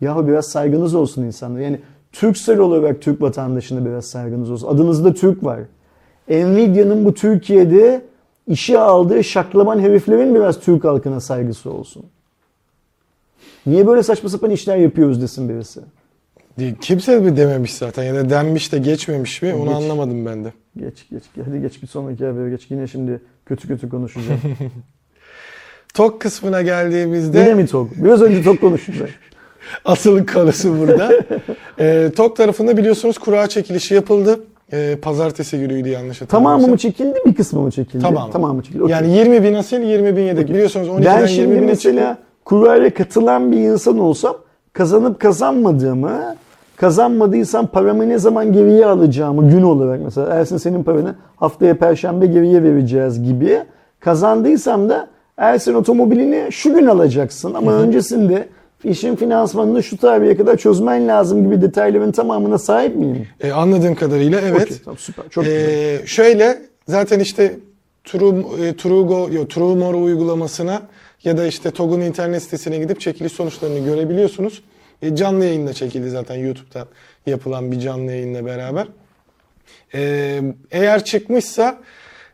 Yahu 0.00 0.28
biraz 0.28 0.46
saygınız 0.46 0.94
olsun 0.94 1.22
insanlar. 1.22 1.60
Yani 1.60 1.80
Türksel 2.12 2.58
olarak 2.58 3.02
Türk 3.02 3.22
vatandaşına 3.22 3.84
biraz 3.84 4.04
saygınız 4.04 4.50
olsun. 4.50 4.68
Adınızda 4.68 5.14
Türk 5.14 5.44
var. 5.44 5.60
Nvidia'nın 6.30 7.04
bu 7.04 7.14
Türkiye'de 7.14 8.02
işe 8.46 8.78
aldığı 8.78 9.24
şaklaman 9.24 9.78
heriflerin 9.80 10.34
biraz 10.34 10.60
Türk 10.60 10.84
halkına 10.84 11.20
saygısı 11.20 11.70
olsun. 11.72 12.04
Niye 13.66 13.86
böyle 13.86 14.02
saçma 14.02 14.28
sapan 14.28 14.50
işler 14.50 14.76
yapıyoruz 14.76 15.22
desin 15.22 15.48
birisi. 15.48 15.80
Kimse 16.80 17.18
mi 17.20 17.36
dememiş 17.36 17.74
zaten 17.74 18.02
ya 18.04 18.14
da 18.14 18.30
denmiş 18.30 18.72
de 18.72 18.78
geçmemiş 18.78 19.42
mi 19.42 19.54
onu 19.54 19.64
Geç. 19.64 19.74
anlamadım 19.74 20.26
ben 20.26 20.44
de. 20.44 20.52
Geç 20.76 21.06
geç 21.10 21.22
hadi 21.46 21.60
geç 21.60 21.82
bir 21.82 21.86
sonraki 21.86 22.24
habere 22.26 22.50
geç. 22.50 22.66
Yine 22.70 22.86
şimdi 22.86 23.20
kötü 23.46 23.68
kötü 23.68 23.88
konuşacağım. 23.88 24.40
Tok 25.94 26.20
kısmına 26.20 26.62
geldiğimizde 26.62 27.38
Yine 27.38 27.54
mi 27.54 27.66
tok? 27.66 27.96
Biraz 27.96 28.22
önce 28.22 28.42
tok 28.42 28.60
konuştuk. 28.60 28.94
asıl 29.84 30.26
konusu 30.26 30.78
burada. 30.78 31.12
Ee, 31.80 32.10
Tok 32.16 32.36
tarafında 32.36 32.76
biliyorsunuz 32.76 33.18
kura 33.18 33.46
çekilişi 33.46 33.94
yapıldı. 33.94 34.40
Ee, 34.72 34.96
pazartesi 35.02 35.58
günüydü 35.58 35.88
yanlış 35.88 36.20
hatırlamıyorsam. 36.20 36.58
Tamamı 36.58 36.72
mı 36.72 36.78
çekildi 36.78 37.18
bir 37.26 37.34
kısmı 37.34 37.60
mı 37.60 37.70
çekildi? 37.70 38.02
Tamamı. 38.02 38.32
Tamamı 38.32 38.62
çekildi. 38.62 38.82
Okey. 38.82 38.96
Yani 38.96 39.16
20 39.16 39.42
bin 39.42 39.54
asil 39.54 39.80
20 39.82 40.16
bin 40.16 40.22
yedek. 40.22 40.48
Biliyorsunuz 40.48 40.88
12'den 40.88 41.04
Ben 41.04 41.16
20 41.18 41.28
şimdi 41.28 41.54
bine 41.56 41.60
mesela 41.66 42.08
çıktı. 42.10 42.24
kuraya 42.44 42.94
katılan 42.94 43.52
bir 43.52 43.56
insan 43.56 43.98
olsam 43.98 44.36
kazanıp 44.72 45.20
kazanmadığımı 45.20 46.36
kazanmadıysam 46.76 47.66
paramı 47.66 48.08
ne 48.08 48.18
zaman 48.18 48.52
geriye 48.52 48.86
alacağımı 48.86 49.50
gün 49.50 49.62
olarak 49.62 50.00
mesela 50.04 50.26
Ersin 50.34 50.56
senin 50.56 50.82
paranı 50.82 51.14
haftaya 51.36 51.78
perşembe 51.78 52.26
geriye 52.26 52.62
vereceğiz 52.62 53.22
gibi 53.22 53.58
kazandıysam 54.00 54.88
da 54.88 55.08
Ersin 55.36 55.74
otomobilini 55.74 56.52
şu 56.52 56.74
gün 56.74 56.86
alacaksın 56.86 57.54
ama 57.54 57.72
öncesinde 57.72 58.48
işin 58.84 59.16
finansmanını 59.16 59.82
şu 59.82 59.96
tarihe 59.96 60.36
kadar 60.36 60.56
çözmen 60.56 61.08
lazım 61.08 61.44
gibi 61.44 61.62
detayların 61.62 62.12
tamamına 62.12 62.58
sahip 62.58 62.96
miyim? 62.96 63.26
Ee, 63.40 63.50
anladığım 63.50 63.94
kadarıyla 63.94 64.40
evet. 64.40 64.62
Okey, 64.62 64.76
tamam, 64.84 64.98
süper. 64.98 65.28
Çok 65.30 65.44
güzel. 65.44 65.58
Ee, 65.58 66.06
şöyle 66.06 66.58
zaten 66.88 67.20
işte 67.20 67.56
True, 68.04 68.66
e, 68.66 68.76
Trugo, 68.76 69.28
yo, 69.32 69.48
Truemore 69.48 69.96
uygulamasına 69.96 70.82
ya 71.24 71.38
da 71.38 71.46
işte 71.46 71.70
TOG'un 71.70 72.00
internet 72.00 72.42
sitesine 72.42 72.78
gidip 72.78 73.00
çekiliş 73.00 73.32
sonuçlarını 73.32 73.78
görebiliyorsunuz. 73.78 74.62
E, 75.02 75.16
canlı 75.16 75.44
yayında 75.44 75.72
çekildi 75.72 76.10
zaten 76.10 76.36
YouTube'dan 76.36 76.86
yapılan 77.26 77.72
bir 77.72 77.80
canlı 77.80 78.10
yayınla 78.12 78.46
beraber. 78.46 78.86
Ee, 79.94 80.40
eğer 80.70 81.04
çıkmışsa 81.04 81.80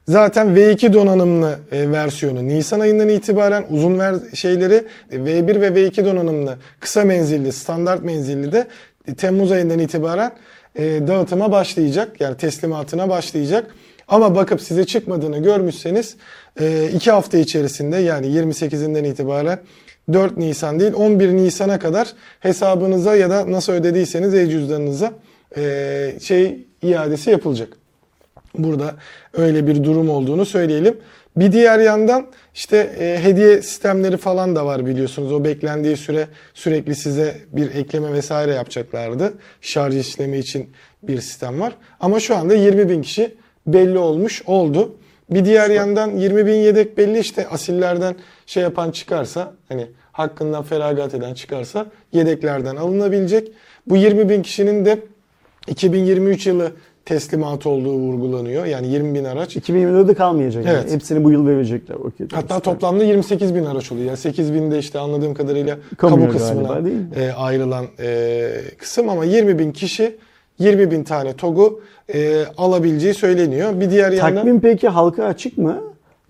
zaten 0.08 0.56
V2 0.56 0.92
donanımlı 0.92 1.58
e, 1.72 1.90
versiyonu 1.92 2.48
Nisan 2.48 2.80
ayından 2.80 3.08
itibaren 3.08 3.64
uzun 3.70 3.98
ver 3.98 4.14
şeyleri 4.34 4.84
e, 5.10 5.16
V1 5.16 5.60
ve 5.60 5.68
V2 5.68 6.04
donanımlı 6.04 6.58
kısa 6.80 7.04
menzilli 7.04 7.52
standart 7.52 8.04
menzilli 8.04 8.52
de 8.52 8.66
e, 9.08 9.14
Temmuz 9.14 9.52
ayından 9.52 9.78
itibaren 9.78 10.32
e, 10.76 10.82
dağıtıma 11.06 11.52
başlayacak. 11.52 12.20
Yani 12.20 12.36
teslimatına 12.36 13.08
başlayacak. 13.08 13.74
Ama 14.08 14.34
bakıp 14.34 14.60
size 14.60 14.84
çıkmadığını 14.84 15.38
görmüşseniz 15.38 16.16
e, 16.60 16.90
iki 16.94 17.10
hafta 17.10 17.38
içerisinde 17.38 17.96
yani 17.96 18.26
28'inden 18.26 19.04
itibaren 19.04 19.58
4 20.12 20.36
Nisan 20.36 20.80
değil 20.80 20.92
11 20.92 21.28
Nisan'a 21.28 21.78
kadar 21.78 22.12
hesabınıza 22.40 23.16
ya 23.16 23.30
da 23.30 23.52
nasıl 23.52 23.72
ödediyseniz 23.72 24.34
e-cüzdanınıza 24.34 25.12
e, 25.56 26.12
şey 26.20 26.66
iadesi 26.82 27.30
yapılacak. 27.30 27.85
Burada 28.58 28.94
öyle 29.32 29.66
bir 29.66 29.84
durum 29.84 30.10
olduğunu 30.10 30.46
söyleyelim. 30.46 30.98
Bir 31.36 31.52
diğer 31.52 31.78
yandan 31.78 32.26
işte 32.54 32.76
e, 32.76 33.18
hediye 33.22 33.62
sistemleri 33.62 34.16
falan 34.16 34.56
da 34.56 34.66
var 34.66 34.86
biliyorsunuz. 34.86 35.32
O 35.32 35.44
beklendiği 35.44 35.96
süre 35.96 36.28
sürekli 36.54 36.94
size 36.94 37.36
bir 37.52 37.74
ekleme 37.74 38.12
vesaire 38.12 38.54
yapacaklardı. 38.54 39.32
Şarj 39.60 39.96
işlemi 39.96 40.38
için 40.38 40.70
bir 41.02 41.20
sistem 41.20 41.60
var. 41.60 41.72
Ama 42.00 42.20
şu 42.20 42.36
anda 42.36 42.54
20 42.54 42.88
bin 42.88 43.02
kişi 43.02 43.34
belli 43.66 43.98
olmuş 43.98 44.42
oldu. 44.46 44.96
Bir 45.30 45.44
diğer 45.44 45.70
yandan 45.70 46.16
20 46.16 46.46
bin 46.46 46.54
yedek 46.54 46.98
belli 46.98 47.18
işte 47.18 47.48
asillerden 47.48 48.16
şey 48.46 48.62
yapan 48.62 48.90
çıkarsa 48.90 49.52
hani 49.68 49.86
hakkından 50.12 50.62
feragat 50.62 51.14
eden 51.14 51.34
çıkarsa 51.34 51.86
yedeklerden 52.12 52.76
alınabilecek. 52.76 53.52
Bu 53.86 53.96
20 53.96 54.28
bin 54.28 54.42
kişinin 54.42 54.84
de 54.84 54.98
2023 55.66 56.46
yılı 56.46 56.72
teslimat 57.06 57.66
olduğu 57.66 57.92
vurgulanıyor. 57.92 58.64
Yani 58.64 58.86
20 58.86 59.14
bin 59.14 59.24
araç. 59.24 59.56
2024'de 59.56 60.14
kalmayacak. 60.14 60.64
yani. 60.64 60.78
Evet. 60.80 60.92
Hepsini 60.92 61.24
bu 61.24 61.32
yıl 61.32 61.46
verecekler. 61.46 61.94
Okey, 61.94 62.26
Hatta 62.32 62.60
toplamda 62.60 63.04
28 63.04 63.54
bin 63.54 63.64
araç 63.64 63.92
oluyor. 63.92 64.06
Yani 64.06 64.16
8 64.16 64.54
bin 64.54 64.70
de 64.70 64.78
işte 64.78 64.98
anladığım 64.98 65.34
kadarıyla 65.34 65.78
Kamuya 65.96 66.28
kamu 66.28 66.38
kısmına 66.38 66.80
e, 67.16 67.32
ayrılan 67.32 67.86
e, 68.00 68.50
kısım 68.78 69.08
ama 69.08 69.24
20 69.24 69.58
bin 69.58 69.72
kişi 69.72 70.16
20 70.58 70.90
bin 70.90 71.04
tane 71.04 71.32
TOG'u 71.32 71.80
e, 72.14 72.44
alabileceği 72.58 73.14
söyleniyor. 73.14 73.80
Bir 73.80 73.90
diğer 73.90 74.12
yandan 74.12 74.34
Takvim 74.34 74.60
peki 74.60 74.88
halka 74.88 75.24
açık 75.24 75.58
mı? 75.58 75.80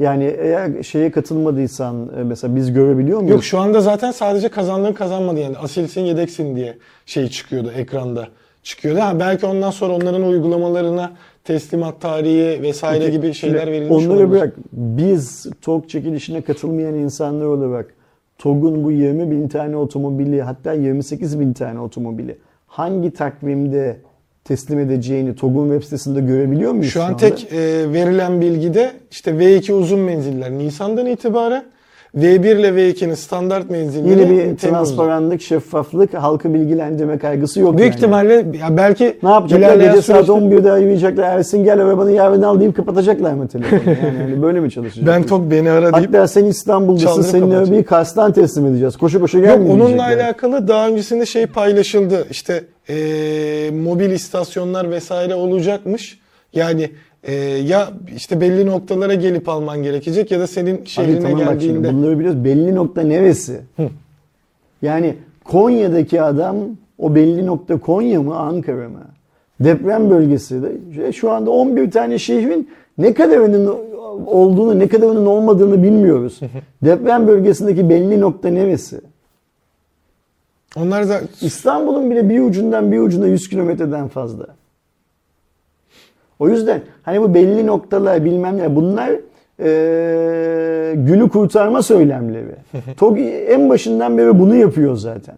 Yani 0.01 0.25
eğer 0.25 0.83
şeye 0.83 1.11
katılmadıysan 1.11 2.11
e, 2.21 2.23
mesela 2.23 2.57
biz 2.57 2.73
görebiliyor 2.73 3.19
muyuz? 3.19 3.33
yok 3.33 3.45
şu 3.45 3.59
anda 3.59 3.81
zaten 3.81 4.11
sadece 4.11 4.49
kazandığın 4.49 4.93
kazanmadı 4.93 5.41
yani 5.41 5.59
asilsin 5.59 6.01
yedeksin 6.01 6.57
diye 6.57 6.75
şey 7.07 7.29
çıkıyordu 7.29 7.73
ekranda 7.77 8.29
çıkıyordu. 8.67 9.01
Ha, 9.01 9.21
belki 9.21 9.47
ondan 9.47 9.71
sonra 9.71 9.93
onların 9.93 10.23
uygulamalarına 10.23 11.13
teslimat 11.45 12.01
tarihi 12.01 12.63
vesaire 12.63 13.05
Okey. 13.05 13.11
gibi 13.17 13.35
şeyler 13.35 13.73
verilmiş 13.73 14.07
Onları 14.07 14.19
olabilir. 14.19 14.31
bırak. 14.31 14.55
Biz 14.73 15.47
TOG 15.63 15.89
çekilişine 15.89 16.41
katılmayan 16.41 16.95
insanlar 16.95 17.45
olarak 17.45 17.95
TOG'un 18.39 18.85
bu 18.85 18.93
20 18.93 19.31
bin 19.31 19.49
tane 19.49 19.77
otomobili 19.77 20.43
hatta 20.43 20.73
28 20.73 21.41
bin 21.41 21.53
tane 21.53 21.81
otomobili 21.81 22.39
hangi 22.67 23.11
takvimde 23.11 24.01
teslim 24.45 24.79
edeceğini 24.79 25.35
TOG'un 25.35 25.69
web 25.69 25.83
sitesinde 25.83 26.21
görebiliyor 26.21 26.73
muyuz? 26.73 26.93
Şu 26.93 27.03
an 27.03 27.17
tek 27.17 27.53
e, 27.53 27.93
verilen 27.93 28.41
bilgide 28.41 28.93
işte 29.11 29.31
V2 29.31 29.73
uzun 29.73 30.01
menziller 30.01 30.51
Nisan'dan 30.51 31.07
itibaren 31.07 31.65
V1 32.17 32.61
ile 32.61 32.69
V2'nin 32.69 33.15
standart 33.15 33.71
menzilleri 33.71 34.11
Yine 34.21 34.31
bir 34.53 34.57
transparanlık, 34.57 35.43
şeffaflık, 35.43 36.15
halkı 36.15 36.55
bilgilendirme 36.55 37.19
kaygısı 37.19 37.61
yok 37.61 37.79
Büyük 37.79 37.91
yani. 37.91 37.97
ihtimalle 37.99 38.35
ya 38.35 38.77
belki 38.77 39.19
Ne 39.23 39.29
yapacaklar? 39.31 39.75
Gece 39.77 39.93
saat 39.93 40.05
süreçte- 40.05 40.33
11'de 40.33 40.71
arayacaklar. 40.73 41.25
Ersin 41.25 41.65
gel 41.65 41.81
arabanı 41.83 42.13
yarın 42.13 42.43
al 42.43 42.61
deyip 42.61 42.77
kapatacaklar 42.77 43.33
mı 43.33 43.49
telefonu? 43.49 43.81
Yani 43.87 44.19
hani 44.19 44.43
böyle 44.43 44.61
mi 44.61 44.71
çalışacak? 44.71 45.07
Ben 45.09 45.23
Tok 45.23 45.51
beni 45.51 45.71
ara 45.71 45.93
deyip 45.95 46.09
Hatta 46.15 46.29
sen 46.29 46.45
İstanbul'dasın. 46.45 47.23
Senin 47.23 47.51
arabayı 47.51 47.85
Kars'tan 47.85 48.33
teslim 48.33 48.67
edeceğiz. 48.67 48.97
Koşu 48.97 49.21
koşu 49.21 49.39
Yok 49.39 49.47
gelmeyecekler. 49.47 49.87
onunla 49.87 50.03
alakalı 50.07 50.69
daha 50.69 50.89
öncesinde 50.89 51.27
şey 51.27 51.47
paylaşıldı. 51.47 52.27
İşte 52.31 52.65
eee, 52.89 53.71
mobil 53.71 54.11
istasyonlar 54.11 54.91
vesaire 54.91 55.35
olacakmış. 55.35 56.19
Yani 56.55 56.91
eee, 57.27 57.35
ya 57.59 57.89
işte 58.17 58.41
belli 58.41 58.67
noktalara 58.67 59.15
gelip 59.15 59.49
alman 59.49 59.83
gerekecek 59.83 60.31
ya 60.31 60.41
da 60.41 60.47
senin 60.47 60.85
şehrine 60.85 61.21
tamam 61.21 61.41
bak 61.41 61.47
şimdi 61.49 61.63
geldiğinde. 61.63 61.93
bunları 61.93 62.19
biliyoruz. 62.19 62.45
Belli 62.45 62.75
nokta 62.75 63.03
neresi? 63.03 63.61
Yani 64.83 65.15
Konya'daki 65.45 66.23
adam 66.23 66.57
o 66.99 67.15
belli 67.15 67.47
nokta 67.47 67.81
Konya 67.81 68.23
mı 68.23 68.37
Ankara 68.37 68.89
mı? 68.89 69.03
Deprem 69.61 70.11
bölgesi 70.11 70.63
de 70.63 71.13
şu 71.13 71.31
anda 71.31 71.51
11 71.51 71.91
tane 71.91 72.19
şehrin 72.19 72.71
ne 72.99 73.15
kadarının 73.15 73.75
olduğunu 74.27 74.79
ne 74.79 74.89
kadarının 74.89 75.27
olmadığını 75.27 75.83
bilmiyoruz. 75.83 76.41
Deprem 76.85 77.27
bölgesindeki 77.29 77.91
belli 77.91 78.21
nokta 78.21 78.49
neresi? 78.49 79.01
Onlar 80.77 81.09
da 81.09 81.21
İstanbul'un 81.41 82.11
bile 82.11 82.29
bir 82.29 82.41
ucundan 82.41 82.93
bir 82.93 82.99
ucuna 82.99 83.27
100 83.27 83.49
kilometreden 83.49 84.09
fazla. 84.09 84.47
O 86.39 86.49
yüzden 86.49 86.83
hani 87.03 87.21
bu 87.21 87.35
belli 87.35 87.67
noktalar 87.67 88.25
bilmem 88.25 88.59
ne 88.59 88.77
bunlar 88.77 89.11
eee, 89.11 90.95
günü 90.95 91.29
kurtarma 91.29 91.83
söylemleri. 91.83 92.55
TOG 92.97 93.19
en 93.49 93.69
başından 93.69 94.19
beri 94.19 94.39
bunu 94.39 94.55
yapıyor 94.57 94.97
zaten. 94.97 95.37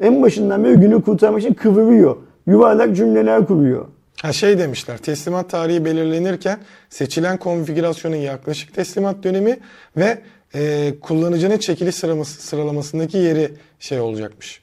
En 0.00 0.22
başından 0.22 0.64
beri 0.64 0.74
günü 0.74 1.02
kurtarmak 1.02 1.40
için 1.40 1.54
kıvırıyor. 1.54 2.16
Yuvarlak 2.46 2.96
cümleler 2.96 3.46
kuruyor. 3.46 3.86
Ha 4.22 4.32
şey 4.32 4.58
demişler 4.58 4.98
teslimat 4.98 5.50
tarihi 5.50 5.84
belirlenirken 5.84 6.58
seçilen 6.90 7.36
konfigürasyonun 7.36 8.16
yaklaşık 8.16 8.74
teslimat 8.74 9.22
dönemi 9.22 9.58
ve 9.96 10.18
e, 10.54 10.94
kullanıcının 11.00 11.58
çekiliş 11.58 11.94
sıraması, 11.94 12.42
sıralamasındaki 12.42 13.18
yeri 13.18 13.50
şey 13.78 14.00
olacakmış. 14.00 14.60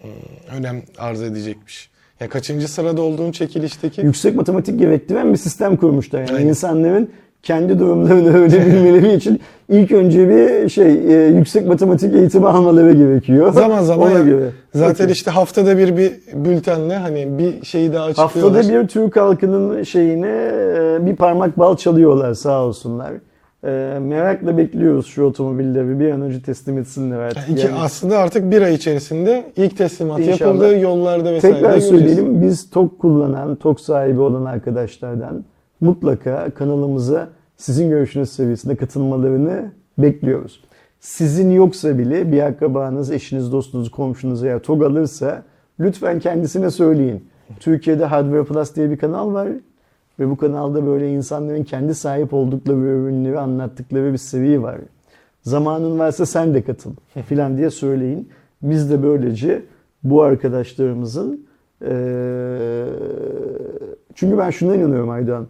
Hmm, 0.00 0.10
önem 0.58 0.82
arz 0.98 1.22
edecekmiş. 1.22 1.89
Ya 2.20 2.28
kaçıncı 2.28 2.68
sırada 2.68 3.02
olduğun 3.02 3.32
çekilişteki 3.32 4.00
Yüksek 4.00 4.34
matematik 4.36 4.78
gerektiren 4.78 5.32
bir 5.32 5.38
sistem 5.38 5.76
kurmuşlar. 5.76 6.20
Yani 6.20 6.32
Aynen. 6.32 6.48
insanların 6.48 7.08
kendi 7.42 7.78
durumlarını 7.78 8.28
öğrenebilmeleri 8.36 9.14
için 9.14 9.40
ilk 9.68 9.92
önce 9.92 10.28
bir 10.28 10.68
şey 10.68 10.86
e, 10.92 11.26
yüksek 11.36 11.66
matematik 11.66 12.14
eğitimi 12.14 12.48
almaları 12.48 12.92
gerekiyor. 12.92 13.52
zaman 13.52 13.82
zaman 13.82 14.06
Ona 14.10 14.18
ya- 14.18 14.24
göre. 14.24 14.50
zaten 14.74 15.04
Okey. 15.04 15.12
işte 15.12 15.30
haftada 15.30 15.78
bir 15.78 15.96
bir 15.96 16.12
bültenle 16.34 16.96
hani 16.96 17.38
bir 17.38 17.64
şeyi 17.64 17.92
daha 17.92 18.04
açıklıyorlar. 18.04 18.54
Haftada 18.56 18.82
bir 18.82 18.88
Türk 18.88 19.16
halkının 19.16 19.82
şeyine 19.82 20.28
e, 20.76 21.06
bir 21.06 21.16
parmak 21.16 21.58
bal 21.58 21.76
çalıyorlar 21.76 22.34
sağ 22.34 22.62
olsunlar. 22.64 23.12
E, 23.64 23.98
merakla 24.02 24.58
bekliyoruz 24.58 25.06
şu 25.06 25.22
otomobilleri 25.22 26.00
bir 26.00 26.10
an 26.10 26.20
önce 26.20 26.42
teslim 26.42 26.78
etsinler 26.78 27.18
artık. 27.18 27.48
Yani 27.48 27.58
iki, 27.58 27.66
Yani 27.66 27.78
aslında 27.78 28.18
artık 28.18 28.50
bir 28.50 28.62
ay 28.62 28.74
içerisinde 28.74 29.52
ilk 29.56 29.76
teslimat 29.76 30.20
İnşallah. 30.20 30.40
yapıldığı 30.40 30.78
yollarda 30.78 31.32
vesaire 31.32 31.54
tekrar 31.54 31.70
göreceğiz. 31.70 32.00
söyleyelim 32.00 32.42
biz 32.42 32.70
TOK 32.70 32.98
kullanan, 32.98 33.56
TOK 33.56 33.80
sahibi 33.80 34.20
olan 34.20 34.44
arkadaşlardan 34.44 35.44
mutlaka 35.80 36.50
kanalımıza 36.50 37.28
sizin 37.56 37.90
görüşünüz 37.90 38.30
seviyesinde 38.30 38.76
katılmalarını 38.76 39.72
bekliyoruz. 39.98 40.60
Sizin 41.00 41.50
yoksa 41.50 41.98
bile 41.98 42.32
bir 42.32 42.42
akrabanız, 42.42 43.10
eşiniz, 43.10 43.52
dostunuz, 43.52 43.90
komşunuz 43.90 44.44
eğer 44.44 44.58
TOG 44.58 44.82
alırsa 44.82 45.42
lütfen 45.80 46.20
kendisine 46.20 46.70
söyleyin. 46.70 47.24
Türkiye'de 47.60 48.04
Hardware 48.04 48.44
Plus 48.44 48.76
diye 48.76 48.90
bir 48.90 48.96
kanal 48.96 49.32
var 49.32 49.48
ve 50.20 50.30
bu 50.30 50.36
kanalda 50.36 50.86
böyle 50.86 51.12
insanların 51.12 51.64
kendi 51.64 51.94
sahip 51.94 52.34
oldukları 52.34 52.78
ürünleri 52.78 53.38
anlattıkları 53.38 54.12
bir 54.12 54.18
seviye 54.18 54.62
var. 54.62 54.78
Zamanın 55.42 55.98
varsa 55.98 56.26
sen 56.26 56.54
de 56.54 56.62
katıl 56.62 56.90
filan 57.26 57.56
diye 57.56 57.70
söyleyin. 57.70 58.28
Biz 58.62 58.90
de 58.90 59.02
böylece 59.02 59.62
bu 60.04 60.22
arkadaşlarımızın 60.22 61.46
eee, 61.82 62.84
çünkü 64.14 64.38
ben 64.38 64.50
şuna 64.50 64.74
inanıyorum 64.76 65.10
Aydoğan. 65.10 65.46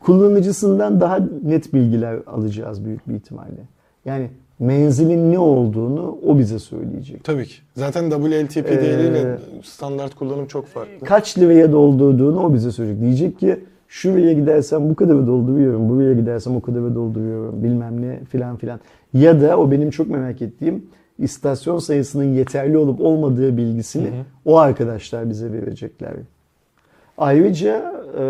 Kullanıcısından 0.00 1.00
daha 1.00 1.18
net 1.44 1.74
bilgiler 1.74 2.18
alacağız 2.26 2.84
büyük 2.84 3.08
bir 3.08 3.14
ihtimalle. 3.14 3.68
Yani 4.04 4.30
menzilin 4.58 5.32
ne 5.32 5.38
olduğunu 5.38 6.18
o 6.26 6.38
bize 6.38 6.58
söyleyecek. 6.58 7.24
Tabii 7.24 7.44
ki. 7.46 7.54
Zaten 7.74 8.10
WLTP 8.10 8.66
Ee, 8.72 8.82
değeriyle 8.82 9.38
standart 9.62 10.14
kullanım 10.14 10.46
çok 10.46 10.66
farklı. 10.66 11.06
Kaç 11.06 11.38
liraya 11.38 11.72
doldurduğunu 11.72 12.40
o 12.44 12.54
bize 12.54 12.72
söyleyecek. 12.72 13.02
Diyecek 13.02 13.38
ki 13.40 13.64
şuraya 13.96 14.32
gidersem 14.32 14.90
bu 14.90 14.94
kadarı 14.94 15.26
dolduruyorum, 15.26 15.88
buraya 15.88 16.14
gidersem 16.14 16.56
o 16.56 16.60
kadarı 16.60 16.94
dolduruyorum 16.94 17.62
bilmem 17.62 18.02
ne 18.02 18.24
filan 18.24 18.56
filan. 18.56 18.80
Ya 19.12 19.40
da 19.40 19.58
o 19.58 19.70
benim 19.70 19.90
çok 19.90 20.10
merak 20.10 20.42
ettiğim 20.42 20.84
istasyon 21.18 21.78
sayısının 21.78 22.24
yeterli 22.24 22.78
olup 22.78 23.00
olmadığı 23.00 23.56
bilgisini 23.56 24.10
o 24.44 24.58
arkadaşlar 24.58 25.30
bize 25.30 25.52
verecekler. 25.52 26.12
Ayrıca 27.18 27.92
e, 28.18 28.24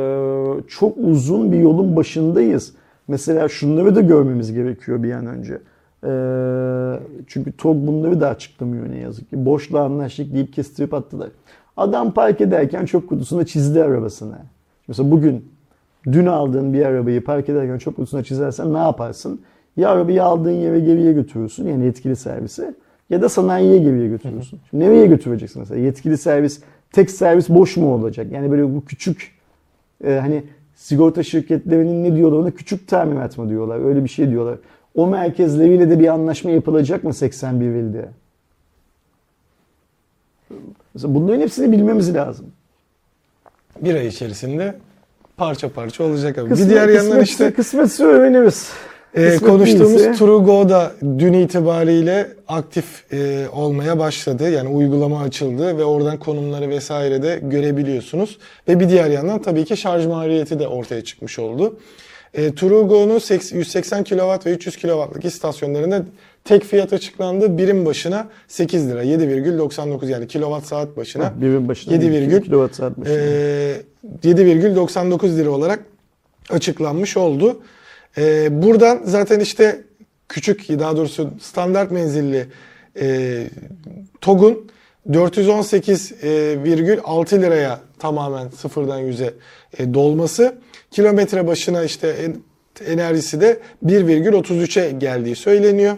çok 0.69 0.97
uzun 0.99 1.53
bir 1.53 1.59
yolun 1.59 1.97
başındayız. 1.97 2.75
Mesela 3.09 3.49
şunları 3.49 3.95
da 3.95 4.01
görmemiz 4.01 4.53
gerekiyor 4.53 5.03
bir 5.03 5.13
an 5.13 5.27
önce. 5.27 5.59
E, 6.05 6.13
çünkü 7.27 7.53
TOG 7.53 7.77
bunları 7.87 8.21
da 8.21 8.29
açıklamıyor 8.29 8.91
ne 8.91 8.99
yazık 8.99 9.31
ki. 9.31 9.45
Boşla 9.45 9.83
anlaştık 9.83 10.35
deyip 10.35 10.53
kestirip 10.53 10.95
attılar. 10.95 11.29
Adam 11.77 12.15
park 12.15 12.41
ederken 12.41 12.85
çöp 12.85 13.09
kutusuna 13.09 13.47
çizdi 13.47 13.83
arabasını. 13.83 14.37
Mesela 14.89 15.11
bugün 15.11 15.56
dün 16.13 16.27
aldığın 16.27 16.73
bir 16.73 16.85
arabayı 16.85 17.25
park 17.25 17.49
ederken 17.49 17.79
çöp 17.79 17.97
kutusuna 17.97 18.23
çizersen 18.23 18.75
ne 18.75 18.79
yaparsın? 18.79 19.41
Ya 19.77 19.89
arabayı 19.89 20.25
aldığın 20.25 20.51
yere 20.51 20.81
geriye 20.81 21.13
götürürsün 21.13 21.69
yani 21.69 21.85
yetkili 21.85 22.17
servise 22.17 22.75
ya 23.11 23.23
da 23.23 23.29
sanayiye 23.29 23.79
geriye 23.79 24.09
götürürsün. 24.09 24.61
Şimdi 24.71 24.85
nereye 24.85 25.07
götüreceksin 25.07 25.61
mesela? 25.61 25.81
Yetkili 25.81 26.19
servis 26.19 26.61
tek 26.93 27.11
servis 27.11 27.49
boş 27.49 27.77
mu 27.77 27.95
olacak? 27.95 28.33
Yani 28.33 28.51
böyle 28.51 28.75
bu 28.75 28.85
küçük 28.85 29.33
e, 30.05 30.13
hani 30.15 30.45
sigorta 30.75 31.23
şirketlerinin 31.23 32.05
ne 32.05 32.17
diyorlar 32.17 32.39
ona 32.39 32.51
küçük 32.51 32.89
tamirat 32.89 33.39
mı 33.39 33.49
diyorlar? 33.49 33.85
Öyle 33.85 34.05
bir 34.05 34.09
şey 34.09 34.31
diyorlar. 34.31 34.59
O 34.95 35.07
merkezleriyle 35.07 35.91
de 35.91 35.99
bir 35.99 36.09
anlaşma 36.09 36.51
yapılacak 36.51 37.05
mı 37.05 37.15
81 37.15 37.67
ilde? 37.67 38.09
Mesela 40.95 41.15
bunların 41.15 41.41
hepsini 41.41 41.73
bilmemiz 41.73 42.15
lazım. 42.15 42.47
Bir 43.81 43.95
ay 43.95 44.07
içerisinde 44.07 44.75
parça 45.37 45.69
parça 45.69 46.05
olacak 46.05 46.39
abi. 46.39 46.49
Kısmet- 46.49 46.67
bir 46.69 46.75
diğer 46.75 46.89
yandan 46.89 47.19
kısmetse- 47.19 47.23
işte 47.25 47.53
kısmetse 47.53 48.05
öğreniriz. 48.05 48.69
e, 49.15 49.25
kısmet 49.25 49.51
konuştuğumuz 49.51 49.93
değilse- 50.05 50.13
TrueGo 50.13 50.69
da 50.69 50.93
dün 51.19 51.33
itibariyle 51.33 52.29
aktif 52.49 53.13
e, 53.13 53.47
olmaya 53.53 53.99
başladı. 53.99 54.51
Yani 54.51 54.69
uygulama 54.69 55.21
açıldı 55.23 55.79
ve 55.79 55.85
oradan 55.85 56.19
konumları 56.19 56.69
vesaire 56.71 57.23
de 57.23 57.41
görebiliyorsunuz. 57.43 58.39
Ve 58.69 58.81
bir 58.81 58.89
diğer 58.89 59.11
yandan 59.11 59.43
tabii 59.43 59.65
ki 59.65 59.77
şarj 59.77 60.07
maliyeti 60.07 60.59
de 60.59 60.69
ortaya 60.69 61.05
çıkmış 61.05 61.39
oldu. 61.39 61.79
E, 62.35 62.55
TrueGo'nun 62.55 63.19
80 63.19 63.59
180 63.59 64.05
kW 64.05 64.51
ve 64.51 64.55
300 64.55 64.77
kW'lık 64.77 65.25
istasyonlarında 65.25 66.03
tek 66.45 66.65
fiyat 66.65 66.93
açıklandı. 66.93 67.59
Birim 67.59 67.87
başına 67.87 68.29
8 68.49 68.89
lira 68.91 69.03
7,99 69.05 70.09
yani 70.09 70.27
kilowatt 70.29 70.67
saat 70.67 70.97
başına. 70.97 71.33
Birin 71.41 71.69
başına 71.69 71.95
7 71.95 72.11
virgül, 72.11 72.43
kilowatt 72.43 72.75
saat 72.77 72.97
başına. 72.99 73.15
Ee, 73.15 73.75
7,99 74.25 75.37
lira 75.37 75.51
olarak 75.51 75.85
açıklanmış 76.51 77.17
oldu. 77.17 77.63
Ee, 78.19 78.63
buradan 78.63 79.01
zaten 79.05 79.41
işte 79.41 79.81
küçük 80.29 80.69
daha 80.69 80.97
doğrusu 80.97 81.31
standart 81.41 81.91
menzilli 81.91 82.47
e, 83.01 83.47
TOG'un 84.21 84.71
418,6 85.11 87.43
liraya 87.43 87.81
tamamen 87.99 88.49
sıfırdan 88.49 88.99
yüze 88.99 89.35
e, 89.79 89.95
dolması 89.95 90.59
kilometre 90.91 91.47
başına 91.47 91.85
işte 91.85 92.09
en- 92.09 92.37
enerjisi 92.93 93.41
de 93.41 93.59
1,33'e 93.85 94.91
geldiği 94.91 95.37
söyleniyor. 95.37 95.97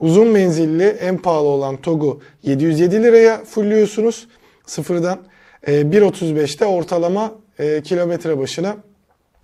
Uzun 0.00 0.28
menzilli 0.28 0.84
en 0.84 1.18
pahalı 1.18 1.46
olan 1.46 1.76
TOG'u 1.76 2.20
707 2.42 3.02
liraya 3.02 3.44
fulluyorsunuz 3.44 4.28
sıfırdan. 4.66 5.18
E, 5.66 5.72
1.35'te 5.72 6.66
ortalama 6.66 7.32
e, 7.58 7.82
kilometre 7.82 8.38
başına 8.38 8.76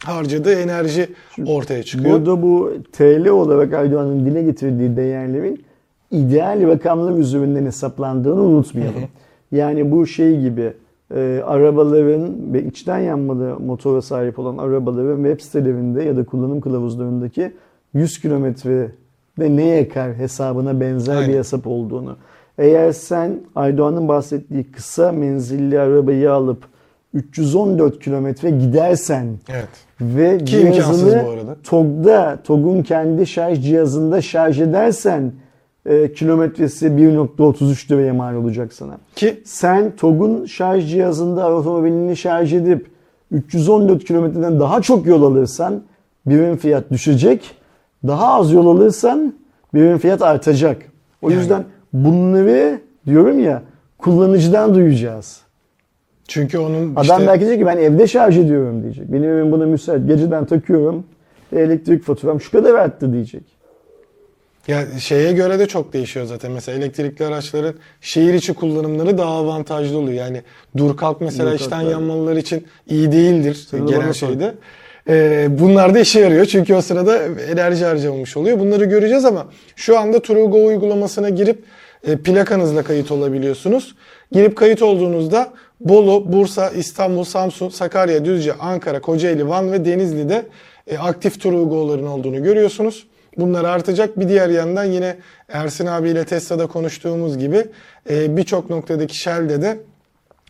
harcadığı 0.05 0.55
enerji 0.55 1.09
ortaya 1.47 1.83
çıkıyor. 1.83 2.15
Burada 2.15 2.43
bu 2.43 2.73
TL 2.93 3.29
olarak 3.29 3.75
Aydoğan'ın 3.75 4.27
dile 4.27 4.43
getirdiği 4.43 4.97
değerlerin 4.97 5.65
ideal 6.11 6.69
rakamlar 6.69 7.19
üzerinden 7.19 7.67
hesaplandığını 7.67 8.43
unutmayalım. 8.43 9.03
Yani 9.53 9.91
bu 9.91 10.07
şey 10.07 10.41
gibi 10.41 10.73
e, 11.15 11.43
arabaların 11.47 12.53
ve 12.53 12.65
içten 12.65 12.99
yanmalı 12.99 13.61
motora 13.61 14.03
sahip 14.03 14.39
olan 14.39 14.59
arabaların 14.59 15.25
web 15.25 15.41
sitelerinde 15.41 16.03
ya 16.03 16.17
da 16.17 16.25
kullanım 16.25 16.61
kılavuzlarındaki 16.61 17.53
100 17.95 18.21
kilometre 18.21 18.91
ve 19.39 19.57
ne 19.57 19.65
yakar 19.65 20.15
hesabına 20.15 20.81
benzer 20.81 21.17
Aynen. 21.17 21.29
bir 21.29 21.39
hesap 21.39 21.67
olduğunu. 21.67 22.17
Eğer 22.59 22.93
sen 22.93 23.41
Aydoğan'ın 23.55 24.09
bahsettiği 24.09 24.73
kısa 24.73 25.13
menzilli 25.13 25.81
arabayı 25.81 26.33
alıp 26.33 26.65
314 27.15 27.99
kilometre 28.05 28.51
gidersen 28.51 29.27
Evet. 29.49 29.69
ve 30.01 30.39
Ki 30.39 30.73
cihazını. 30.75 31.25
TOG'da, 31.65 32.39
TOG'un 32.45 32.83
kendi 32.83 33.27
şarj 33.27 33.61
cihazında 33.65 34.23
şarj 34.23 34.61
edersen 34.61 35.33
e, 35.87 36.13
kilometresi 36.13 36.87
1.33 36.87 37.91
liraya 37.93 38.15
mal 38.15 38.35
olacak 38.35 38.73
sana. 38.73 38.99
Ki 39.17 39.41
Sen 39.45 39.97
TOG'un 39.97 40.45
şarj 40.47 40.91
cihazında 40.91 41.55
otomobilini 41.55 42.17
şarj 42.17 42.55
edip 42.55 42.87
314 43.31 44.05
kilometreden 44.05 44.61
daha 44.61 44.83
çok 44.83 45.07
yol 45.07 45.23
alırsan 45.23 45.83
birim 46.27 46.57
fiyat 46.57 46.91
düşecek. 46.91 47.51
Daha 48.07 48.27
az 48.35 48.53
yol 48.53 48.77
alırsan 48.77 49.35
birim 49.75 49.99
fiyat 49.99 50.23
artacak. 50.23 50.77
O 51.23 51.31
Yani. 51.31 51.39
yüzden 51.41 51.65
bunları 51.93 52.81
diyorum 53.07 53.39
ya 53.39 53.63
kullanıcıdan 53.99 54.75
duyacağız. 54.75 55.41
Çünkü 56.31 56.59
onun 56.59 56.93
Adam 56.95 57.03
işte 57.03 57.27
belki 57.27 57.41
diyecek 57.41 57.59
ki 57.61 57.67
ben 57.67 57.77
evde 57.77 58.07
şarj 58.07 58.39
ediyorum 58.39 58.83
diyecek. 58.83 59.13
Benim 59.13 59.31
evim 59.31 59.53
buna 59.53 59.67
müsait. 59.67 60.09
Geceden 60.09 60.45
takıyorum. 60.45 61.05
Elektrik 61.57 62.05
faturam 62.05 62.41
şu 62.41 62.51
kadar 62.51 62.75
arttı 62.75 63.13
diyecek. 63.13 63.43
ya 64.69 64.83
şeye 64.99 65.33
göre 65.33 65.59
de 65.59 65.67
çok 65.67 65.93
değişiyor 65.93 66.27
zaten. 66.27 66.53
Mesela 66.53 66.79
elektrikli 66.79 67.25
araçların 67.25 67.75
şehir 68.01 68.35
içi 68.35 68.55
kullanımları 68.55 69.19
daha 69.19 69.31
avantajlı 69.31 69.99
oluyor. 69.99 70.19
Yani 70.19 70.43
dur 70.77 70.97
kalk 70.97 71.21
mesela 71.21 71.45
Dur 71.45 71.51
kalk, 71.51 71.61
işten 71.61 71.81
tabii. 71.81 71.91
yanmalılar 71.91 72.37
için 72.37 72.67
iyi 72.89 73.13
değildir 73.13 73.69
de 73.73 73.79
genel 73.79 74.13
sor. 74.13 74.29
şeyde. 74.29 74.55
Ee, 75.09 75.49
bunlar 75.51 75.95
da 75.95 75.99
işe 75.99 76.21
yarıyor 76.21 76.45
çünkü 76.45 76.75
o 76.75 76.81
sırada 76.81 77.19
enerji 77.53 77.85
harcamış 77.85 78.37
oluyor. 78.37 78.59
Bunları 78.61 78.85
göreceğiz 78.85 79.25
ama 79.25 79.47
şu 79.77 79.99
anda 79.99 80.23
Trugo 80.23 80.65
uygulamasına 80.65 81.29
girip 81.29 81.65
e, 82.07 82.17
plakanızla 82.17 82.83
kayıt 82.83 83.11
olabiliyorsunuz. 83.11 83.95
Girip 84.33 84.57
kayıt 84.57 84.83
olduğunuzda 84.83 85.51
Bolu, 85.81 86.33
Bursa, 86.33 86.71
İstanbul, 86.71 87.25
Samsun, 87.25 87.69
Sakarya, 87.69 88.25
Düzce, 88.25 88.55
Ankara, 88.55 89.01
Kocaeli, 89.01 89.49
Van 89.49 89.73
ve 89.73 89.85
Denizli'de 89.85 90.47
e, 90.87 90.99
aktif 90.99 91.41
Trugo'ların 91.41 92.07
olduğunu 92.07 92.43
görüyorsunuz. 92.43 93.07
Bunlar 93.37 93.65
artacak. 93.65 94.21
Bir 94.21 94.29
diğer 94.29 94.49
yandan 94.49 94.85
yine 94.85 95.17
Ersin 95.49 95.87
abiyle 95.87 96.25
Tesla'da 96.25 96.67
konuştuğumuz 96.67 97.39
gibi 97.39 97.65
e, 98.11 98.37
birçok 98.37 98.71
noktadaki 98.71 99.19
Shell'de 99.19 99.63
de 99.63 99.81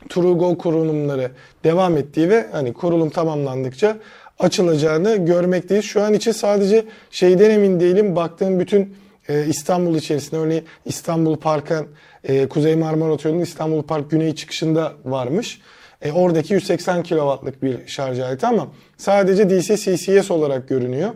Trugo 0.09 0.59
kurulumları 0.59 1.31
devam 1.65 1.97
ettiği 1.97 2.31
ve 2.31 2.47
hani 2.53 2.73
kurulum 2.73 3.11
tamamlandıkça 3.11 3.97
açılacağını 4.39 5.17
görmekteyiz. 5.17 5.85
Şu 5.85 6.03
an 6.03 6.15
için 6.15 6.33
sadece 6.33 6.85
şeyden 7.11 7.51
emin 7.51 7.81
değilim. 7.81 8.17
Baktığım 8.17 8.61
bütün 8.61 8.95
e, 9.29 9.47
İstanbul 9.47 9.95
içerisinde 9.95 10.41
örneğin 10.41 10.65
İstanbul 10.85 11.37
Park'a 11.37 11.85
e, 12.25 12.49
Kuzey 12.49 12.77
Marmara 12.77 13.13
Otoyolu'nun 13.13 13.43
İstanbul 13.43 13.83
Park 13.83 14.11
güney 14.11 14.35
çıkışında 14.35 14.93
varmış. 15.05 15.61
E, 16.03 16.13
oradaki 16.13 16.55
180 16.55 17.03
kW'lık 17.03 17.63
bir 17.63 17.87
şarj 17.87 18.21
aleti 18.21 18.47
ama 18.47 18.69
sadece 18.97 19.51
DC 19.51 19.77
CCS 19.77 20.31
olarak 20.31 20.69
görünüyor. 20.69 21.11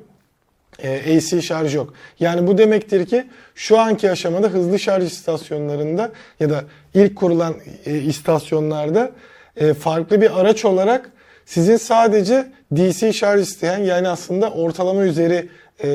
E, 0.82 1.16
AC 1.16 1.42
şarj 1.42 1.74
yok. 1.74 1.94
Yani 2.20 2.46
bu 2.46 2.59
demektir 2.59 3.07
ki 3.07 3.24
şu 3.55 3.78
anki 3.78 4.11
aşamada 4.11 4.48
hızlı 4.48 4.78
şarj 4.78 5.05
istasyonlarında 5.05 6.12
ya 6.40 6.50
da 6.50 6.64
ilk 6.94 7.16
kurulan 7.16 7.55
e, 7.86 7.98
istasyonlarda 7.98 9.11
e, 9.57 9.74
farklı 9.74 10.20
bir 10.20 10.40
araç 10.40 10.64
olarak 10.64 11.11
sizin 11.46 11.76
sadece 11.76 12.46
DC 12.76 13.12
şarj 13.12 13.42
isteyen 13.42 13.78
yani 13.78 14.09
aslında 14.09 14.50
ortalama 14.50 15.05
üzeri 15.05 15.48
e, 15.82 15.88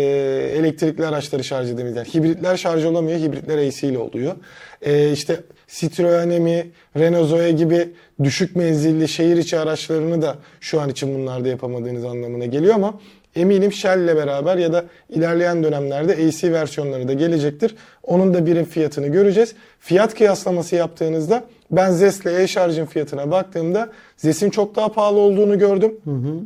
elektrikli 0.57 1.05
araçları 1.05 1.43
şarj 1.43 1.71
edemeyiz. 1.71 1.97
Yani 1.97 2.07
hibritler 2.07 2.57
şarj 2.57 2.85
olamıyor, 2.85 3.19
hibritler 3.19 3.67
AC 3.67 3.87
ile 3.87 3.97
oluyor. 3.97 4.35
E, 4.81 5.11
işte 5.11 5.39
Citroen 5.67 6.41
mi, 6.41 6.71
Renault 6.97 7.29
Zoe 7.29 7.51
gibi 7.51 7.89
düşük 8.23 8.55
menzilli 8.55 9.07
şehir 9.07 9.37
içi 9.37 9.59
araçlarını 9.59 10.21
da 10.21 10.35
şu 10.59 10.81
an 10.81 10.89
için 10.89 11.15
bunlarda 11.15 11.47
yapamadığınız 11.47 12.05
anlamına 12.05 12.45
geliyor 12.45 12.75
ama 12.75 12.99
eminim 13.35 13.73
Shell 13.73 13.99
ile 14.03 14.15
beraber 14.15 14.57
ya 14.57 14.73
da 14.73 14.85
ilerleyen 15.09 15.63
dönemlerde 15.63 16.13
AC 16.13 16.53
versiyonları 16.53 17.07
da 17.07 17.13
gelecektir. 17.13 17.75
Onun 18.03 18.33
da 18.33 18.45
birim 18.45 18.65
fiyatını 18.65 19.07
göreceğiz. 19.07 19.55
Fiyat 19.79 20.15
kıyaslaması 20.15 20.75
yaptığınızda 20.75 21.43
ben 21.71 21.91
ZES 21.91 22.21
ile 22.21 22.43
e-şarjın 22.43 22.85
fiyatına 22.85 23.31
baktığımda 23.31 23.89
ZES'in 24.17 24.49
çok 24.49 24.75
daha 24.75 24.91
pahalı 24.91 25.19
olduğunu 25.19 25.59
gördüm. 25.59 25.97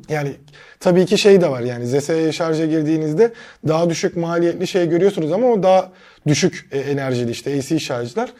Yani 0.09 0.31
tabii 0.79 1.05
ki 1.05 1.17
şey 1.17 1.41
de 1.41 1.49
var 1.49 1.61
yani 1.61 1.87
ZES'e 1.87 2.27
e-şarja 2.27 2.65
girdiğinizde 2.65 3.33
daha 3.67 3.89
düşük 3.89 4.17
maliyetli 4.17 4.67
şey 4.67 4.89
görüyorsunuz 4.89 5.31
ama 5.31 5.47
o 5.47 5.63
daha 5.63 5.91
düşük 6.27 6.67
e, 6.71 6.79
enerjili 6.79 7.31
işte 7.31 7.57
AC 7.57 7.79
şarjlar. 7.79 8.33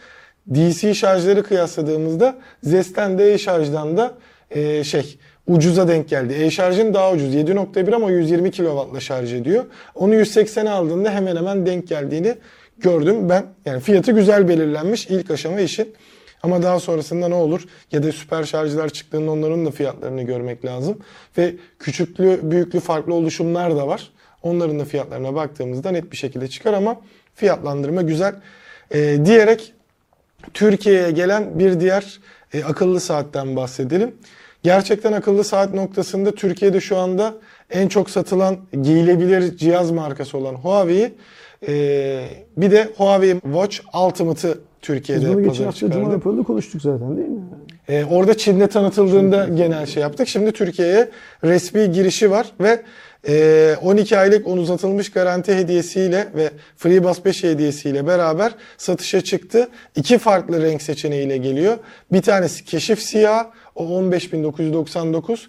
DC 0.53 0.93
şarjları 0.93 1.43
kıyasladığımızda 1.43 2.35
ZES'ten 2.63 3.17
de 3.17 3.33
e-şarjdan 3.33 3.97
da 3.97 4.13
e, 4.51 4.83
şey 4.83 5.17
ucuza 5.47 5.87
denk 5.87 6.09
geldi. 6.09 6.33
E-şarjın 6.33 6.93
daha 6.93 7.11
ucuz 7.11 7.35
7.1 7.35 7.95
ama 7.95 8.11
120 8.11 8.51
kW'la 8.51 8.99
şarj 8.99 9.33
ediyor. 9.33 9.65
Onu 9.95 10.15
180'e 10.15 10.69
aldığında 10.69 11.11
hemen 11.11 11.35
hemen 11.35 11.65
denk 11.65 11.87
geldiğini 11.87 12.35
gördüm 12.77 13.29
ben. 13.29 13.45
Yani 13.65 13.79
fiyatı 13.79 14.11
güzel 14.11 14.47
belirlenmiş 14.47 15.07
ilk 15.07 15.31
aşama 15.31 15.59
işin. 15.59 15.93
Ama 16.43 16.63
daha 16.63 16.79
sonrasında 16.79 17.27
ne 17.27 17.35
olur? 17.35 17.65
Ya 17.91 18.03
da 18.03 18.11
süper 18.11 18.43
şarjlar 18.43 18.89
çıktığında 18.89 19.31
onların 19.31 19.65
da 19.65 19.71
fiyatlarını 19.71 20.23
görmek 20.23 20.65
lazım. 20.65 20.99
Ve 21.37 21.55
küçüklü, 21.79 22.39
büyüklü 22.43 22.79
farklı 22.79 23.13
oluşumlar 23.13 23.75
da 23.75 23.87
var. 23.87 24.11
Onların 24.43 24.79
da 24.79 24.85
fiyatlarına 24.85 25.35
baktığımızda 25.35 25.91
net 25.91 26.11
bir 26.11 26.17
şekilde 26.17 26.47
çıkar 26.47 26.73
ama 26.73 27.01
fiyatlandırma 27.35 28.01
güzel. 28.01 28.35
Ee, 28.91 29.17
diyerek 29.25 29.73
Türkiye'ye 30.53 31.11
gelen 31.11 31.59
bir 31.59 31.79
diğer 31.79 32.19
e, 32.53 32.63
akıllı 32.63 32.99
saatten 32.99 33.55
bahsedelim. 33.55 34.15
Gerçekten 34.63 35.13
akıllı 35.13 35.43
saat 35.43 35.73
noktasında 35.73 36.35
Türkiye'de 36.35 36.81
şu 36.81 36.97
anda 36.97 37.33
en 37.69 37.87
çok 37.87 38.09
satılan 38.09 38.57
giyilebilir 38.81 39.57
cihaz 39.57 39.91
markası 39.91 40.37
olan 40.37 40.55
Huawei 40.55 41.13
e, 41.67 42.27
bir 42.57 42.71
de 42.71 42.89
Huawei 42.97 43.39
Watch 43.41 43.79
Ultimate'ı 43.93 44.57
Türkiye'de 44.83 45.25
Biz 45.25 45.33
bunu 45.33 45.43
geçen 45.43 45.71
Cuma 45.71 46.13
raporunda 46.13 46.43
konuştuk 46.43 46.81
zaten 46.81 47.17
değil 47.17 47.29
mi? 47.29 47.41
Ee, 47.89 48.05
orada 48.05 48.37
Çin'de 48.37 48.67
tanıtıldığında 48.67 49.47
genel 49.47 49.85
şey 49.85 50.01
yaptık. 50.01 50.27
Şimdi 50.27 50.51
Türkiye'ye 50.51 51.09
resmi 51.43 51.91
girişi 51.91 52.31
var 52.31 52.47
ve 52.59 52.81
e, 53.27 53.75
12 53.81 54.17
aylık 54.17 54.47
on 54.47 54.57
uzatılmış 54.57 55.11
garanti 55.11 55.55
hediyesiyle 55.55 56.27
ve 56.35 56.49
FreeBus 56.77 57.25
5 57.25 57.43
hediyesiyle 57.43 58.07
beraber 58.07 58.51
satışa 58.77 59.21
çıktı. 59.21 59.67
İki 59.95 60.17
farklı 60.17 60.61
renk 60.61 60.81
seçeneğiyle 60.81 61.37
geliyor. 61.37 61.77
Bir 62.11 62.21
tanesi 62.21 62.65
keşif 62.65 63.01
siyah, 63.01 63.45
o 63.75 63.83
15.999. 63.83 65.39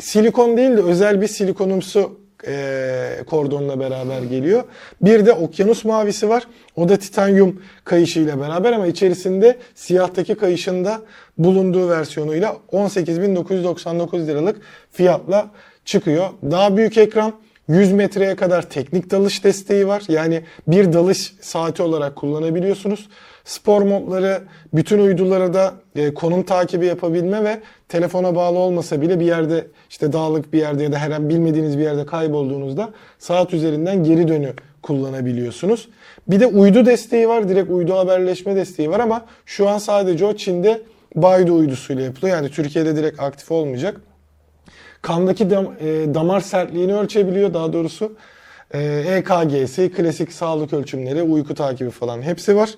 Silikon 0.00 0.56
değil 0.56 0.70
de 0.70 0.82
özel 0.82 1.20
bir 1.20 1.28
silikonumsu 1.28 2.27
e, 2.46 3.22
kordonla 3.26 3.80
beraber 3.80 4.22
geliyor. 4.22 4.64
Bir 5.02 5.26
de 5.26 5.32
okyanus 5.32 5.84
mavisi 5.84 6.28
var. 6.28 6.42
O 6.76 6.88
da 6.88 6.96
titanyum 6.96 7.62
kayışıyla 7.84 8.40
beraber 8.40 8.72
ama 8.72 8.86
içerisinde 8.86 9.56
siyahtaki 9.74 10.34
kayışında 10.34 11.00
bulunduğu 11.38 11.88
versiyonuyla 11.88 12.56
18.999 12.72 14.26
liralık 14.26 14.56
fiyatla 14.92 15.50
çıkıyor. 15.84 16.28
Daha 16.50 16.76
büyük 16.76 16.98
ekran 16.98 17.32
100 17.68 17.92
metreye 17.92 18.36
kadar 18.36 18.70
teknik 18.70 19.10
dalış 19.10 19.44
desteği 19.44 19.86
var. 19.86 20.02
Yani 20.08 20.42
bir 20.68 20.92
dalış 20.92 21.34
saati 21.40 21.82
olarak 21.82 22.16
kullanabiliyorsunuz. 22.16 23.08
Spor 23.48 23.82
modları, 23.82 24.42
bütün 24.74 24.98
uydulara 24.98 25.54
da 25.54 25.74
e, 25.96 26.14
konum 26.14 26.42
takibi 26.42 26.86
yapabilme 26.86 27.44
ve 27.44 27.60
telefona 27.88 28.34
bağlı 28.34 28.58
olmasa 28.58 29.00
bile 29.00 29.20
bir 29.20 29.26
yerde 29.26 29.66
işte 29.90 30.12
dağlık 30.12 30.52
bir 30.52 30.58
yerde 30.58 30.82
ya 30.82 30.92
da 30.92 30.98
her 30.98 31.28
bilmediğiniz 31.28 31.78
bir 31.78 31.82
yerde 31.82 32.06
kaybolduğunuzda 32.06 32.90
saat 33.18 33.54
üzerinden 33.54 34.04
geri 34.04 34.28
dönü 34.28 34.52
kullanabiliyorsunuz. 34.82 35.88
Bir 36.28 36.40
de 36.40 36.46
uydu 36.46 36.86
desteği 36.86 37.28
var. 37.28 37.48
Direkt 37.48 37.70
uydu 37.70 37.94
haberleşme 37.94 38.56
desteği 38.56 38.90
var 38.90 39.00
ama 39.00 39.24
şu 39.46 39.68
an 39.68 39.78
sadece 39.78 40.24
o 40.24 40.36
Çin'de 40.36 40.82
Baidu 41.14 41.54
uydusuyla 41.54 42.02
yapılıyor. 42.02 42.36
Yani 42.36 42.50
Türkiye'de 42.50 42.96
direkt 42.96 43.20
aktif 43.20 43.50
olmayacak. 43.50 44.00
Kandaki 45.02 45.44
dam- 45.44 45.74
e, 45.80 46.14
damar 46.14 46.40
sertliğini 46.40 46.94
ölçebiliyor 46.94 47.54
daha 47.54 47.72
doğrusu. 47.72 48.12
E, 48.74 48.80
EKG'si, 49.06 49.92
klasik 49.92 50.32
sağlık 50.32 50.72
ölçümleri, 50.72 51.22
uyku 51.22 51.54
takibi 51.54 51.90
falan 51.90 52.22
hepsi 52.22 52.56
var. 52.56 52.70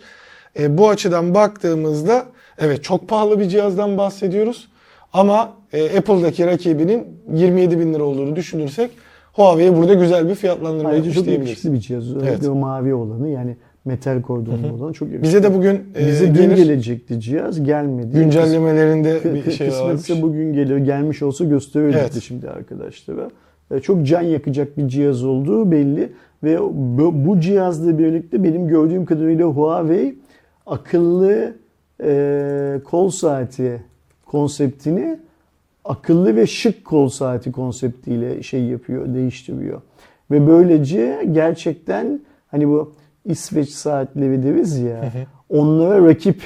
E, 0.58 0.78
bu 0.78 0.88
açıdan 0.88 1.34
baktığımızda 1.34 2.24
evet 2.58 2.84
çok 2.84 3.08
pahalı 3.08 3.40
bir 3.40 3.48
cihazdan 3.48 3.98
bahsediyoruz. 3.98 4.68
Ama 5.12 5.52
e, 5.72 5.98
Apple'daki 5.98 6.46
rakibinin 6.46 7.04
27 7.34 7.78
bin 7.80 7.94
lira 7.94 8.02
olduğunu 8.04 8.36
düşünürsek 8.36 8.90
Huawei 9.32 9.76
burada 9.76 9.94
güzel 9.94 10.28
bir 10.28 10.34
fiyatlandırma 10.34 10.88
Ayrıca 10.88 11.06
yapmış 11.08 11.24
çok 11.26 11.34
yakışıklı 11.34 11.72
bir 11.72 11.78
cihaz. 11.80 12.04
Özellikle 12.16 12.28
Evet. 12.30 12.48
o 12.48 12.54
mavi 12.54 12.94
olanı 12.94 13.28
yani 13.28 13.56
metal 13.84 14.22
kordonlu 14.22 14.72
olanı 14.78 14.92
çok 14.92 15.08
yakışıklı. 15.08 15.22
Bize 15.22 15.42
de 15.42 15.54
bugün 15.54 15.82
e, 16.00 16.06
Bize 16.06 16.26
dün 16.26 16.34
gelir. 16.34 16.56
gelecekti 16.56 17.20
cihaz 17.20 17.64
gelmedi. 17.64 18.12
güncellemelerinde 18.18 19.18
Kı- 19.18 19.34
bir 19.34 19.50
şey 19.52 19.68
varmış. 19.68 19.80
Kısmetse 20.00 20.22
bugün 20.22 20.52
geliyor. 20.52 20.78
Gelmiş 20.78 21.22
olsa 21.22 21.44
gösterirdik 21.44 21.98
Evet. 22.00 22.22
şimdi 22.22 22.48
arkadaşlara. 22.50 23.30
e, 23.74 23.80
çok 23.80 24.06
can 24.06 24.22
yakacak 24.22 24.78
bir 24.78 24.88
cihaz 24.88 25.24
olduğu 25.24 25.70
belli. 25.70 26.12
Ve 26.44 26.60
bu, 26.60 27.26
bu 27.26 27.40
cihazla 27.40 27.98
birlikte 27.98 28.44
benim 28.44 28.68
gördüğüm 28.68 29.04
kadarıyla 29.06 29.46
Huawei 29.46 30.14
akıllı 30.70 31.54
e, 32.02 32.80
kol 32.84 33.10
saati 33.10 33.82
konseptini 34.26 35.18
akıllı 35.84 36.36
ve 36.36 36.46
şık 36.46 36.84
kol 36.84 37.08
saati 37.08 37.52
konseptiyle 37.52 38.42
şey 38.42 38.64
yapıyor, 38.64 39.14
değiştiriyor. 39.14 39.80
Ve 40.30 40.46
böylece 40.46 41.28
gerçekten 41.32 42.20
hani 42.50 42.68
bu 42.68 42.92
İsveç 43.24 43.68
saatleri 43.68 44.42
deriz 44.42 44.78
ya 44.78 45.12
onlara 45.48 46.06
rakip 46.06 46.42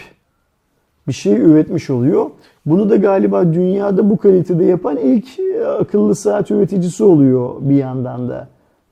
bir 1.09 1.13
şey 1.13 1.35
üretmiş 1.35 1.91
oluyor. 1.91 2.31
Bunu 2.67 2.91
da 2.91 2.97
galiba 2.97 3.53
dünyada 3.53 4.11
bu 4.11 4.17
kalitede 4.17 4.65
yapan 4.65 4.97
ilk 4.97 5.39
e, 5.39 5.67
akıllı 5.67 6.15
saat 6.15 6.51
üreticisi 6.51 7.05
oluyor 7.05 7.55
bir 7.61 7.75
yandan 7.75 8.29
da. 8.29 8.49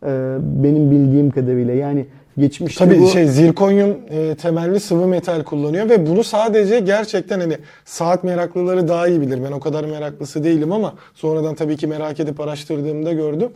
Ee, 0.07 0.37
benim 0.41 0.91
bildiğim 0.91 1.31
kadarıyla. 1.31 1.75
Yani 1.75 2.07
geçmişte 2.39 2.85
Tabii 2.85 3.01
bu 3.01 3.09
şey 3.09 3.27
zirkonyum 3.27 3.97
e, 4.11 4.35
temelli 4.35 4.81
sıvı 4.81 5.07
metal 5.07 5.43
kullanıyor 5.43 5.89
ve 5.89 6.07
bunu 6.07 6.25
sadece 6.25 6.81
gerçekten 6.81 7.41
hani 7.41 7.59
saat 7.85 8.25
meraklıları 8.25 8.89
daha 8.89 9.09
iyi 9.09 9.21
bilir. 9.21 9.45
Ben 9.45 9.53
o 9.53 9.61
kadar 9.61 9.85
meraklısı 9.85 10.45
değilim 10.45 10.73
ama 10.73 10.95
sonradan 11.15 11.55
tabii 11.55 11.77
ki 11.77 11.87
merak 11.87 12.21
edip 12.21 12.41
araştırdığımda 12.41 13.13
gördüm. 13.13 13.49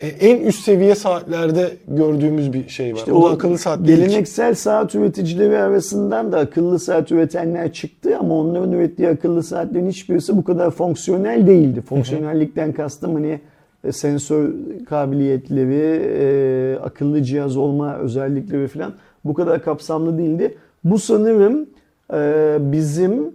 E, 0.00 0.06
en 0.06 0.40
üst 0.40 0.64
seviye 0.64 0.94
saatlerde 0.94 1.70
gördüğümüz 1.88 2.52
bir 2.52 2.68
şey 2.68 2.92
var. 2.92 2.98
İşte 2.98 3.12
o, 3.12 3.28
da 3.28 3.34
akıllı 3.34 3.58
saat 3.58 3.86
değil. 3.86 3.98
Geleneksel 3.98 4.54
saat 4.54 4.94
üreticileri 4.94 5.58
arasından 5.58 6.32
da 6.32 6.38
akıllı 6.38 6.78
saat 6.78 7.12
üretenler 7.12 7.72
çıktı 7.72 8.16
ama 8.20 8.34
onların 8.34 8.72
ürettiği 8.72 9.08
akıllı 9.08 9.42
saatlerin 9.42 9.88
hiçbirisi 9.88 10.36
bu 10.36 10.44
kadar 10.44 10.70
fonksiyonel 10.70 11.46
değildi. 11.46 11.80
Fonksiyonellikten 11.80 12.72
kastım 12.72 13.14
hani 13.14 13.40
e, 13.84 13.92
sensör 13.92 14.50
kabiliyetleri, 14.88 16.02
e, 16.18 16.78
akıllı 16.82 17.22
cihaz 17.22 17.56
olma 17.56 17.96
özellikleri 17.96 18.68
falan 18.68 18.92
bu 19.24 19.34
kadar 19.34 19.62
kapsamlı 19.62 20.18
değildi. 20.18 20.54
Bu 20.84 20.98
sanırım 20.98 21.66
e, 22.12 22.56
bizim 22.60 23.32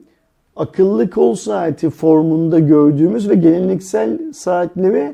akıllı 0.55 1.09
kol 1.09 1.35
saati 1.35 1.89
formunda 1.89 2.59
gördüğümüz 2.59 3.29
ve 3.29 3.35
geleneksel 3.35 4.33
saatleri 4.33 5.13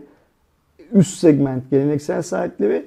üst 0.93 1.19
segment 1.19 1.69
geleneksel 1.71 2.21
saatleri 2.21 2.86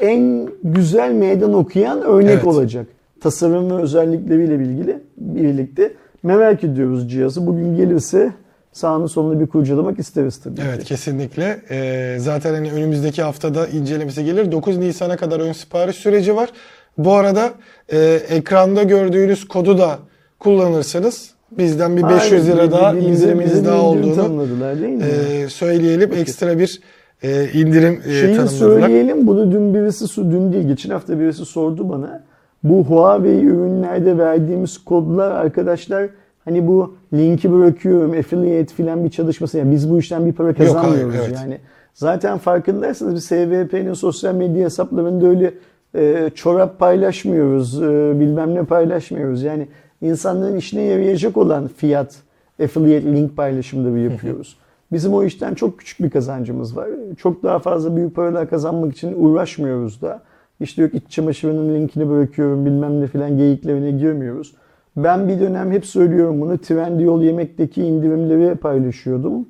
en 0.00 0.48
güzel 0.64 1.12
meydan 1.12 1.54
okuyan 1.54 2.02
örnek 2.02 2.30
Evet. 2.30 2.44
olacak. 2.44 2.86
Tasarım 3.20 3.70
ve 3.70 3.74
özellikleriyle 3.74 4.54
ilgili 4.54 4.98
birlikte 5.16 5.92
merak 6.22 6.64
ediyoruz 6.64 7.10
cihazı. 7.10 7.46
Bugün 7.46 7.76
gelirse 7.76 8.32
sağını 8.78 9.08
solunu 9.08 9.40
bir 9.40 9.46
kurcalamak 9.46 9.98
isteriz 9.98 10.40
tabii 10.40 10.60
Evet 10.68 10.78
ki. 10.78 10.84
kesinlikle. 10.84 11.60
Ee, 11.70 12.16
zaten 12.20 12.54
hani 12.54 12.72
önümüzdeki 12.72 13.22
haftada 13.22 13.66
incelemesi 13.66 14.24
gelir. 14.24 14.52
9 14.52 14.76
Nisan'a 14.78 15.16
kadar 15.16 15.40
ön 15.40 15.52
sipariş 15.52 15.96
süreci 15.96 16.36
var. 16.36 16.48
Bu 16.98 17.12
arada 17.12 17.50
e, 17.92 17.98
ekranda 18.30 18.82
gördüğünüz 18.82 19.48
kodu 19.48 19.78
da 19.78 19.98
kullanırsanız 20.38 21.30
bizden 21.50 21.96
bir 21.96 22.02
500 22.02 22.30
Hayır, 22.32 22.44
lira 22.56 22.70
daha 22.72 22.96
bize- 22.96 23.06
indiriminiz 23.08 23.50
bize 23.52 23.62
bir 23.62 23.68
daha 23.68 23.82
olduğunu 23.82 24.46
e, 25.02 25.48
söyleyelim. 25.48 26.12
Ekstra 26.12 26.58
bir 26.58 26.80
e, 27.22 27.48
indirim 27.52 28.00
e, 28.06 28.10
Şeyi 28.10 28.22
tanımladılar. 28.36 28.46
söyleyelim. 28.80 29.26
Bunu 29.26 29.52
dün 29.52 29.74
birisi 29.74 30.16
dün 30.30 30.52
değil 30.52 30.66
geçen 30.68 30.90
hafta 30.90 31.20
birisi 31.20 31.44
sordu 31.44 31.88
bana. 31.88 32.22
Bu 32.62 32.84
Huawei 32.84 33.44
ürünlerde 33.44 34.18
verdiğimiz 34.18 34.78
kodlar 34.78 35.30
arkadaşlar 35.30 36.08
hani 36.48 36.66
bu 36.66 36.94
linki 37.14 37.52
bırakıyorum 37.52 38.12
affiliate 38.12 38.74
filan 38.74 39.04
bir 39.04 39.10
çalışması 39.10 39.58
yani 39.58 39.72
biz 39.72 39.90
bu 39.90 39.98
işten 39.98 40.26
bir 40.26 40.32
para 40.32 40.46
hayır, 40.46 40.56
kazanmıyoruz 40.56 41.14
evet. 41.18 41.32
yani. 41.34 41.58
Zaten 41.94 42.38
farkındaysanız 42.38 43.14
biz 43.14 43.24
SVP'nin 43.24 43.92
sosyal 43.92 44.34
medya 44.34 44.64
hesaplarında 44.64 45.26
öyle 45.26 45.54
e, 45.94 46.30
çorap 46.34 46.78
paylaşmıyoruz, 46.78 47.82
e, 47.82 48.20
bilmem 48.20 48.54
ne 48.54 48.64
paylaşmıyoruz. 48.64 49.42
Yani 49.42 49.68
insanların 50.00 50.56
işine 50.56 50.82
yarayacak 50.82 51.36
olan 51.36 51.68
fiyat 51.68 52.16
affiliate 52.62 53.06
link 53.06 53.36
paylaşımları 53.36 53.98
yapıyoruz. 53.98 54.56
Bizim 54.92 55.14
o 55.14 55.24
işten 55.24 55.54
çok 55.54 55.78
küçük 55.78 56.02
bir 56.02 56.10
kazancımız 56.10 56.76
var. 56.76 56.88
Çok 57.16 57.42
daha 57.42 57.58
fazla 57.58 57.96
büyük 57.96 58.14
paralar 58.14 58.50
kazanmak 58.50 58.92
için 58.92 59.14
uğraşmıyoruz 59.16 60.02
da. 60.02 60.22
İşte 60.60 60.82
yok 60.82 60.94
iç 60.94 61.02
çamaşırının 61.10 61.74
linkini 61.74 62.10
bırakıyorum 62.10 62.66
bilmem 62.66 63.00
ne 63.00 63.06
filan 63.06 63.36
geyiklerine 63.36 63.90
girmiyoruz. 63.90 64.54
Ben 65.04 65.28
bir 65.28 65.40
dönem 65.40 65.72
hep 65.72 65.86
söylüyorum 65.86 66.40
bunu. 66.40 66.58
Trendyol 66.58 67.22
yemekteki 67.22 67.82
indirimleri 67.82 68.54
paylaşıyordum. 68.54 69.48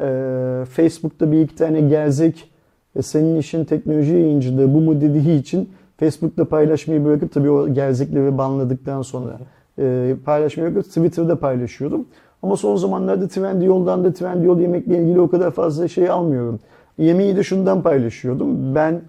Ee, 0.00 0.64
Facebook'ta 0.70 1.32
bir 1.32 1.40
iki 1.40 1.54
tane 1.54 1.80
gerzek 1.80 2.50
e, 2.96 3.02
senin 3.02 3.38
işin 3.38 3.64
teknoloji 3.64 4.12
yayıncılığı 4.12 4.74
bu 4.74 4.80
mu 4.80 5.00
dediği 5.00 5.40
için 5.40 5.68
Facebook'ta 5.96 6.44
paylaşmayı 6.44 7.04
bırakıp 7.04 7.32
tabii 7.32 7.50
o 7.50 7.74
gerzekleri 7.74 8.38
banladıktan 8.38 9.02
sonra 9.02 9.38
e, 9.78 10.14
paylaşmayı 10.24 10.74
bırakıp 10.74 10.88
Twitter'da 10.88 11.38
paylaşıyordum. 11.38 12.06
Ama 12.42 12.56
son 12.56 12.76
zamanlarda 12.76 13.28
Trendyol'dan 13.28 14.04
da 14.04 14.12
Trendyol 14.12 14.60
yemekle 14.60 15.02
ilgili 15.02 15.20
o 15.20 15.28
kadar 15.28 15.50
fazla 15.50 15.88
şey 15.88 16.10
almıyorum. 16.10 16.60
Yemeği 16.98 17.36
de 17.36 17.42
şundan 17.42 17.82
paylaşıyordum. 17.82 18.74
Ben 18.74 19.00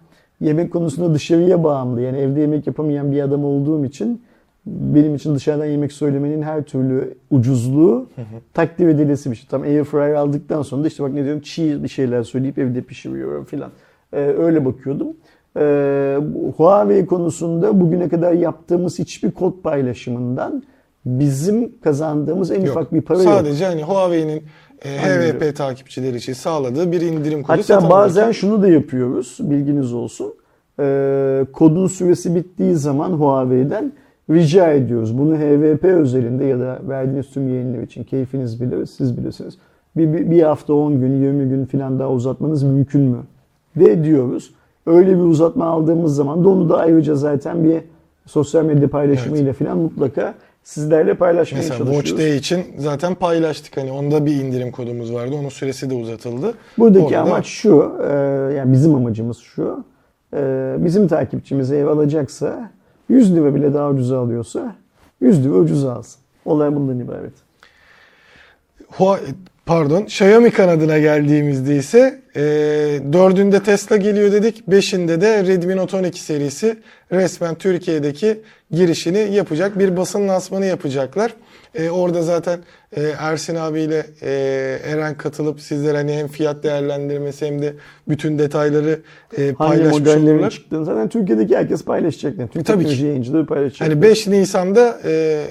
yemek 0.41 0.73
konusunda 0.73 1.13
dışarıya 1.13 1.63
bağımlı 1.63 2.01
yani 2.01 2.17
evde 2.17 2.39
yemek 2.41 2.67
yapamayan 2.67 3.11
bir 3.11 3.21
adam 3.21 3.45
olduğum 3.45 3.85
için 3.85 4.21
benim 4.65 5.15
için 5.15 5.35
dışarıdan 5.35 5.65
yemek 5.65 5.91
söylemenin 5.91 6.41
her 6.41 6.63
türlü 6.63 7.13
ucuzluğu 7.31 8.07
takdir 8.53 8.87
edilesi 8.87 9.31
bir 9.31 9.35
şey. 9.35 9.47
Tam 9.49 9.61
airfryer 9.61 10.13
aldıktan 10.13 10.61
sonra 10.61 10.83
da 10.83 10.87
işte 10.87 11.03
bak 11.03 11.13
ne 11.13 11.23
diyorum 11.23 11.41
çiğ 11.41 11.83
bir 11.83 11.87
şeyler 11.87 12.23
söyleyip 12.23 12.57
evde 12.57 12.81
pişiriyorum 12.81 13.45
filan. 13.45 13.71
Ee, 14.13 14.19
öyle 14.19 14.65
bakıyordum. 14.65 15.07
Ee, 15.57 16.17
Huawei 16.57 17.05
konusunda 17.05 17.81
bugüne 17.81 18.09
kadar 18.09 18.33
yaptığımız 18.33 18.99
hiçbir 18.99 19.31
kod 19.31 19.61
paylaşımından 19.63 20.63
bizim 21.05 21.71
kazandığımız 21.81 22.51
en 22.51 22.61
Yok. 22.61 22.69
ufak 22.69 22.93
bir 22.93 23.01
para 23.01 23.23
yok. 23.23 23.33
Sadece 23.33 23.65
hani 23.65 23.83
Huawei'nin 23.83 24.43
e. 24.85 24.89
HVP 24.89 25.55
takipçileri 25.55 26.17
için 26.17 26.33
sağladığı 26.33 26.91
bir 26.91 27.01
indirim 27.01 27.43
kodu 27.43 27.57
Hatta 27.57 27.89
bazen 27.89 28.31
şunu 28.31 28.61
da 28.61 28.67
yapıyoruz, 28.67 29.37
bilginiz 29.39 29.93
olsun. 29.93 30.33
Ee, 30.79 31.45
kodun 31.53 31.87
süresi 31.87 32.35
bittiği 32.35 32.75
zaman 32.75 33.09
Huawei'den 33.09 33.93
rica 34.29 34.71
ediyoruz. 34.73 35.17
Bunu 35.17 35.35
HVP 35.37 35.83
özelinde 35.83 36.45
ya 36.45 36.59
da 36.59 36.79
verdiğiniz 36.89 37.29
tüm 37.29 37.47
yayınlar 37.49 37.81
için 37.81 38.03
keyfiniz 38.03 38.61
bilir, 38.61 38.85
siz 38.85 39.17
bilirsiniz. 39.17 39.57
Bir, 39.97 40.13
bir, 40.13 40.31
bir 40.31 40.43
hafta 40.43 40.73
10 40.73 40.99
gün, 40.99 41.21
20 41.21 41.49
gün 41.49 41.65
falan 41.65 41.99
daha 41.99 42.11
uzatmanız 42.11 42.63
mümkün 42.63 43.01
mü? 43.01 43.17
De 43.75 44.03
diyoruz. 44.03 44.53
Öyle 44.85 45.11
bir 45.11 45.23
uzatma 45.23 45.65
aldığımız 45.65 46.15
zaman 46.15 46.43
da 46.43 46.49
onu 46.49 46.69
da 46.69 46.77
ayrıca 46.77 47.15
zaten 47.15 47.63
bir 47.63 47.81
sosyal 48.25 48.65
medya 48.65 48.87
paylaşımıyla 48.89 49.53
falan 49.53 49.77
mutlaka 49.77 50.33
sizlerle 50.63 51.13
paylaşmaya 51.13 51.57
Mesela 51.57 51.77
çalışıyoruz. 51.77 52.09
Watch 52.09 52.23
Day 52.23 52.37
için 52.37 52.63
zaten 52.77 53.15
paylaştık. 53.15 53.77
Hani 53.77 53.91
onda 53.91 54.25
bir 54.25 54.35
indirim 54.35 54.71
kodumuz 54.71 55.13
vardı. 55.13 55.35
Onun 55.39 55.49
süresi 55.49 55.89
de 55.89 55.93
uzatıldı. 55.95 56.53
Buradaki 56.77 57.05
Orada- 57.05 57.21
amaç 57.21 57.45
şu, 57.45 57.91
e, 58.09 58.13
yani 58.57 58.71
bizim 58.73 58.95
amacımız 58.95 59.37
şu. 59.37 59.83
e, 60.33 60.75
bizim 60.79 61.07
takipçimiz 61.07 61.71
ev 61.71 61.87
alacaksa 61.87 62.69
100 63.09 63.35
lira 63.35 63.55
bile 63.55 63.73
daha 63.73 63.89
ucuza 63.89 64.19
alıyorsa 64.19 64.75
100 65.21 65.45
lira 65.45 65.53
ucuza 65.53 65.93
alsın. 65.93 66.21
Olay 66.45 66.75
bundan 66.75 66.99
ibaret. 66.99 67.33
Pardon 69.65 70.01
Xiaomi 70.03 70.51
kanadına 70.51 70.99
geldiğimizde 70.99 71.75
ise 71.75 72.21
e, 72.35 72.41
dördünde 73.13 73.63
Tesla 73.63 73.97
geliyor 73.97 74.31
dedik. 74.31 74.67
Beşinde 74.67 75.21
de 75.21 75.43
Redmi 75.43 75.75
Note 75.75 75.97
12 75.97 76.21
serisi 76.21 76.79
resmen 77.11 77.55
Türkiye'deki 77.55 78.41
girişini 78.71 79.35
yapacak. 79.35 79.79
Bir 79.79 79.97
basın 79.97 80.27
lansmanı 80.27 80.65
yapacaklar. 80.65 81.33
E, 81.75 81.89
orada 81.89 82.21
zaten 82.21 82.59
e, 82.95 83.01
Ersin 83.19 83.55
abiyle 83.55 84.05
e, 84.21 84.31
Eren 84.85 85.17
katılıp 85.17 85.61
sizlere 85.61 85.97
hani 85.97 86.13
hem 86.13 86.27
fiyat 86.27 86.63
değerlendirmesi 86.63 87.45
hem 87.45 87.61
de 87.61 87.73
bütün 88.09 88.39
detayları 88.39 88.99
e, 89.37 89.41
Hangi 89.41 89.53
paylaşmış 89.55 89.99
modellerin 89.99 90.35
olurlar. 90.35 90.49
çıktığını 90.51 90.85
zaten 90.85 91.09
Türkiye'deki 91.09 91.57
herkes 91.57 91.85
paylaşacak. 91.85 92.39
Yani. 92.39 92.49
Tüm 92.49 92.63
Tabii 92.63 92.77
ki. 92.77 92.89
teknoloji 92.89 93.05
yayıncıları 93.05 93.45
paylaşacak. 93.45 93.87
Hani 93.89 94.01
5 94.01 94.27
Nisan'da 94.27 94.99
e, 95.05 95.43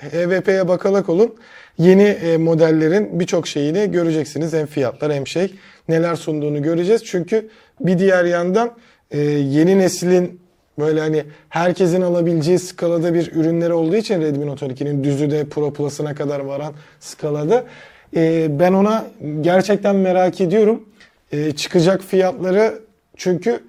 HVP'ye 0.00 0.68
bakalak 0.68 1.08
olun. 1.08 1.34
Yeni 1.78 2.02
e, 2.02 2.36
modellerin 2.36 3.20
birçok 3.20 3.46
şeyini 3.46 3.90
göreceksiniz. 3.90 4.52
Hem 4.52 4.66
fiyatlar 4.66 5.12
hem 5.12 5.26
şey 5.26 5.54
neler 5.88 6.14
sunduğunu 6.14 6.62
göreceğiz. 6.62 7.04
Çünkü 7.04 7.48
bir 7.80 7.98
diğer 7.98 8.24
yandan 8.24 8.70
e, 9.10 9.20
yeni 9.20 9.78
neslin 9.78 10.40
böyle 10.78 11.00
hani 11.00 11.24
herkesin 11.48 12.00
alabileceği 12.00 12.58
skalada 12.58 13.14
bir 13.14 13.32
ürünleri 13.32 13.72
olduğu 13.72 13.96
için 13.96 14.20
Redmi 14.20 14.46
Note 14.46 14.66
12'nin 14.66 15.04
düzü 15.04 15.30
de 15.30 15.44
Pro 15.44 15.72
Plus'ına 15.72 16.14
kadar 16.14 16.40
varan 16.40 16.72
skalada 17.00 17.64
e, 18.16 18.46
ben 18.58 18.72
ona 18.72 19.04
gerçekten 19.40 19.96
merak 19.96 20.40
ediyorum. 20.40 20.82
E, 21.32 21.52
çıkacak 21.52 22.02
fiyatları 22.02 22.78
çünkü 23.16 23.60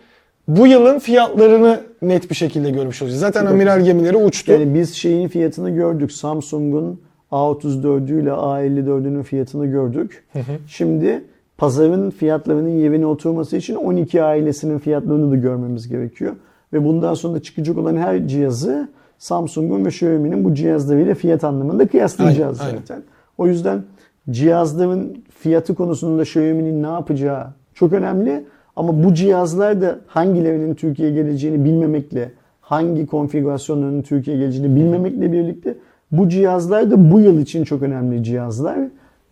bu 0.48 0.68
yılın 0.68 1.00
fiyatlarını 1.00 1.82
net 2.02 2.30
bir 2.30 2.36
şekilde 2.36 2.70
görmüş 2.70 3.02
olacağız. 3.02 3.20
Zaten 3.20 3.46
amiral 3.46 3.82
gemileri 3.82 4.18
uçtu. 4.18 4.52
Yani 4.52 4.74
biz 4.74 4.94
şeyin 4.94 5.28
fiyatını 5.28 5.70
gördük. 5.70 6.12
Samsung'un 6.12 7.02
A34'ü 7.32 8.22
ile 8.22 8.30
A54'ünün 8.30 9.24
fiyatını 9.24 9.66
gördük. 9.66 10.24
Şimdi 10.68 11.24
pazarın 11.58 12.10
fiyatlarının 12.10 12.78
yerine 12.80 13.06
oturması 13.06 13.58
için 13.58 13.76
12 13.76 14.24
ailesinin 14.24 14.80
fiyatlarını 14.80 15.32
da 15.32 15.36
görmemiz 15.36 15.88
gerekiyor. 15.88 16.36
Ve 16.74 16.86
bundan 16.86 17.14
sonra 17.14 17.40
çıkacak 17.40 17.78
olan 17.78 17.96
her 17.98 18.28
cihazı 18.28 18.90
Samsung'un 19.18 19.86
ve 19.86 19.90
Xiaomi'nin 19.90 20.44
bu 20.44 20.54
cihazlarıyla 20.54 21.16
fiyat 21.16 21.44
anlamında 21.44 21.88
kıyaslayacağız 21.88 22.62
Aynen, 22.62 22.70
aynen. 22.70 22.82
zaten. 22.82 23.04
O 23.38 23.48
yüzden 23.48 23.84
cihazların 24.30 25.24
fiyatı 25.40 25.76
konusunda 25.76 26.22
Xiaomi'nin 26.22 26.84
ne 26.84 26.88
yapacağı 26.88 27.48
çok 27.74 27.94
önemli. 27.94 28.44
Ama 28.76 29.04
bu 29.04 29.14
cihazlar 29.14 29.82
da 29.82 30.00
hangilerinin 30.08 30.76
Türkiye'ye 30.76 31.14
geleceğini 31.14 31.66
bilmemekle, 31.66 32.32
hangi 32.62 33.06
konfigürasyonların 33.06 34.02
Türkiye'ye 34.02 34.44
geleceğini 34.44 34.76
bilmemekle 34.76 35.32
birlikte 35.32 35.78
bu 36.12 36.30
cihazlar 36.30 36.92
da 36.92 37.12
bu 37.12 37.20
yıl 37.20 37.40
için 37.40 37.64
çok 37.64 37.82
önemli 37.82 38.24
cihazlar. 38.24 38.80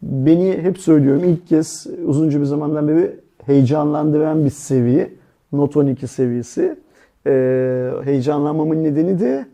Beni 0.01 0.57
hep 0.61 0.77
söylüyorum 0.77 1.23
ilk 1.23 1.47
kez 1.47 1.87
uzunca 2.05 2.39
bir 2.39 2.45
zamandan 2.45 2.87
beri 2.87 3.15
heyecanlandıran 3.45 4.45
bir 4.45 4.49
seviye. 4.49 5.09
Note 5.53 5.79
12 5.79 6.07
seviyesi. 6.07 6.75
Ee, 7.27 7.91
heyecanlanmamın 8.03 8.83
nedeni 8.83 9.19
de 9.19 9.45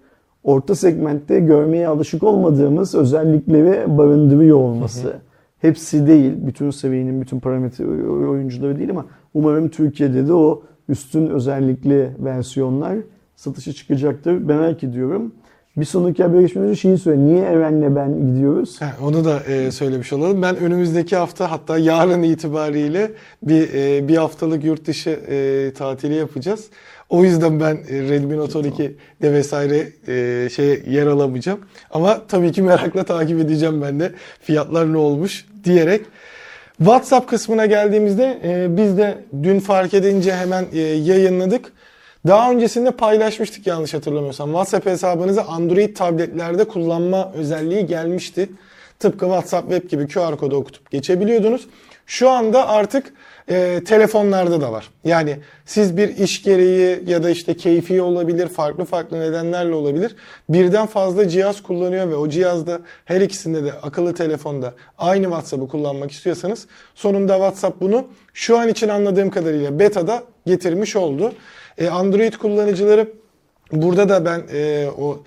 orta 0.44 0.76
segmentte 0.76 1.40
görmeye 1.40 1.88
alışık 1.88 2.24
olmadığımız 2.24 2.96
özellikleri 2.96 3.98
barındırıyor 3.98 4.58
olması. 4.58 5.14
Hepsi 5.60 6.08
değil, 6.08 6.34
bütün 6.38 6.72
seviyenin 6.72 7.22
bütün 7.22 7.40
parametre 7.40 7.86
oyuncuları 8.30 8.78
değil 8.80 8.90
ama 8.90 9.06
umarım 9.34 9.70
Türkiye'de 9.70 10.28
de 10.28 10.34
o 10.34 10.64
üstün 10.90 11.28
özellikli 11.28 12.10
versiyonlar 12.20 12.98
satışa 13.36 13.74
çıkacaktır. 13.74 14.32
Merak 14.32 14.84
ediyorum. 14.84 15.32
Bir 15.78 15.86
sonraki 15.86 16.24
haber 16.24 16.42
geçmeden 16.42 16.70
önce 16.70 16.80
şeyi 16.80 16.98
söyle. 16.98 17.26
Niye 17.26 17.44
Eren'le 17.44 17.96
ben 17.96 18.28
gidiyoruz? 18.28 18.82
Ha, 18.82 18.92
onu 19.04 19.26
da 19.26 19.40
e, 19.40 19.72
söylemiş 19.72 20.14
olalım. 20.14 20.42
Ben 20.42 20.56
önümüzdeki 20.56 21.16
hafta 21.16 21.52
hatta 21.52 21.78
yarın 21.78 22.24
itibariyle 22.24 23.12
bir 23.44 23.74
e, 23.74 24.08
bir 24.08 24.18
haftalık 24.18 24.64
yurt 24.64 24.88
dışı 24.88 25.10
e, 25.10 25.72
tatili 25.78 26.14
yapacağız. 26.14 26.70
O 27.10 27.24
yüzden 27.24 27.60
ben 27.60 27.78
Redmi 27.88 28.38
Note 28.38 28.60
12'de 28.60 29.34
vesaire 29.34 29.90
e, 30.08 30.50
şey 30.50 30.84
yer 30.88 31.08
alamayacağım. 31.08 31.60
Ama 31.92 32.22
tabii 32.28 32.52
ki 32.52 32.62
merakla 32.62 33.04
takip 33.04 33.40
edeceğim 33.40 33.82
ben 33.82 34.00
de 34.00 34.12
fiyatlar 34.42 34.94
ne 34.94 34.98
olmuş 34.98 35.46
diyerek. 35.64 36.02
WhatsApp 36.78 37.30
kısmına 37.30 37.66
geldiğimizde 37.66 38.40
e, 38.44 38.78
biz 38.78 38.98
de 38.98 39.18
dün 39.44 39.60
fark 39.60 39.94
edince 39.94 40.36
hemen 40.36 40.66
e, 40.74 40.80
yayınladık. 40.80 41.72
Daha 42.28 42.52
öncesinde 42.52 42.92
paylaşmıştık 42.92 43.68
yanlış 43.68 43.94
hatırlamıyorsam. 43.94 44.50
WhatsApp 44.50 44.86
hesabınızı 44.86 45.44
Android 45.44 45.96
tabletlerde 45.96 46.64
kullanma 46.64 47.32
özelliği 47.36 47.86
gelmişti. 47.86 48.50
Tıpkı 49.00 49.26
WhatsApp 49.26 49.70
Web 49.72 49.90
gibi 49.90 50.08
QR 50.08 50.38
kodu 50.38 50.56
okutup 50.56 50.92
geçebiliyordunuz. 50.92 51.68
Şu 52.06 52.30
anda 52.30 52.68
artık 52.68 53.14
e, 53.50 53.82
telefonlarda 53.86 54.62
da 54.62 54.72
var. 54.72 54.90
Yani 55.04 55.38
siz 55.66 55.98
bir 55.98 56.18
iş 56.18 56.44
gereği 56.44 57.04
ya 57.08 57.24
da 57.24 57.30
işte 57.30 57.58
keyfi 57.58 58.02
olabilir, 58.02 58.48
farklı 58.48 58.86
farklı 58.86 59.20
nedenlerle 59.20 59.74
olabilir. 59.74 60.16
Birden 60.50 60.86
fazla 60.86 61.28
cihaz 61.28 61.64
kullanıyor 61.64 62.10
ve 62.10 62.16
o 62.16 62.30
cihazda 62.30 62.80
her 63.06 63.22
ikisinde 63.22 63.64
de 63.64 63.74
akıllı 63.74 64.14
telefonda 64.14 64.74
aynı 64.98 65.24
WhatsApp'ı 65.24 65.68
kullanmak 65.68 66.12
istiyorsanız 66.12 66.68
sonunda 66.96 67.34
WhatsApp 67.34 67.82
bunu 67.82 68.08
şu 68.34 68.60
an 68.60 68.70
için 68.70 68.90
anladığım 68.90 69.30
kadarıyla 69.30 69.80
beta'da 69.80 70.24
getirmiş 70.46 70.96
oldu. 70.96 71.34
E, 71.78 71.90
Android 71.90 72.34
kullanıcıları 72.34 73.08
burada 73.72 74.10
da 74.10 74.26
ben 74.26 74.44
e, 74.54 74.88
o 74.98 75.24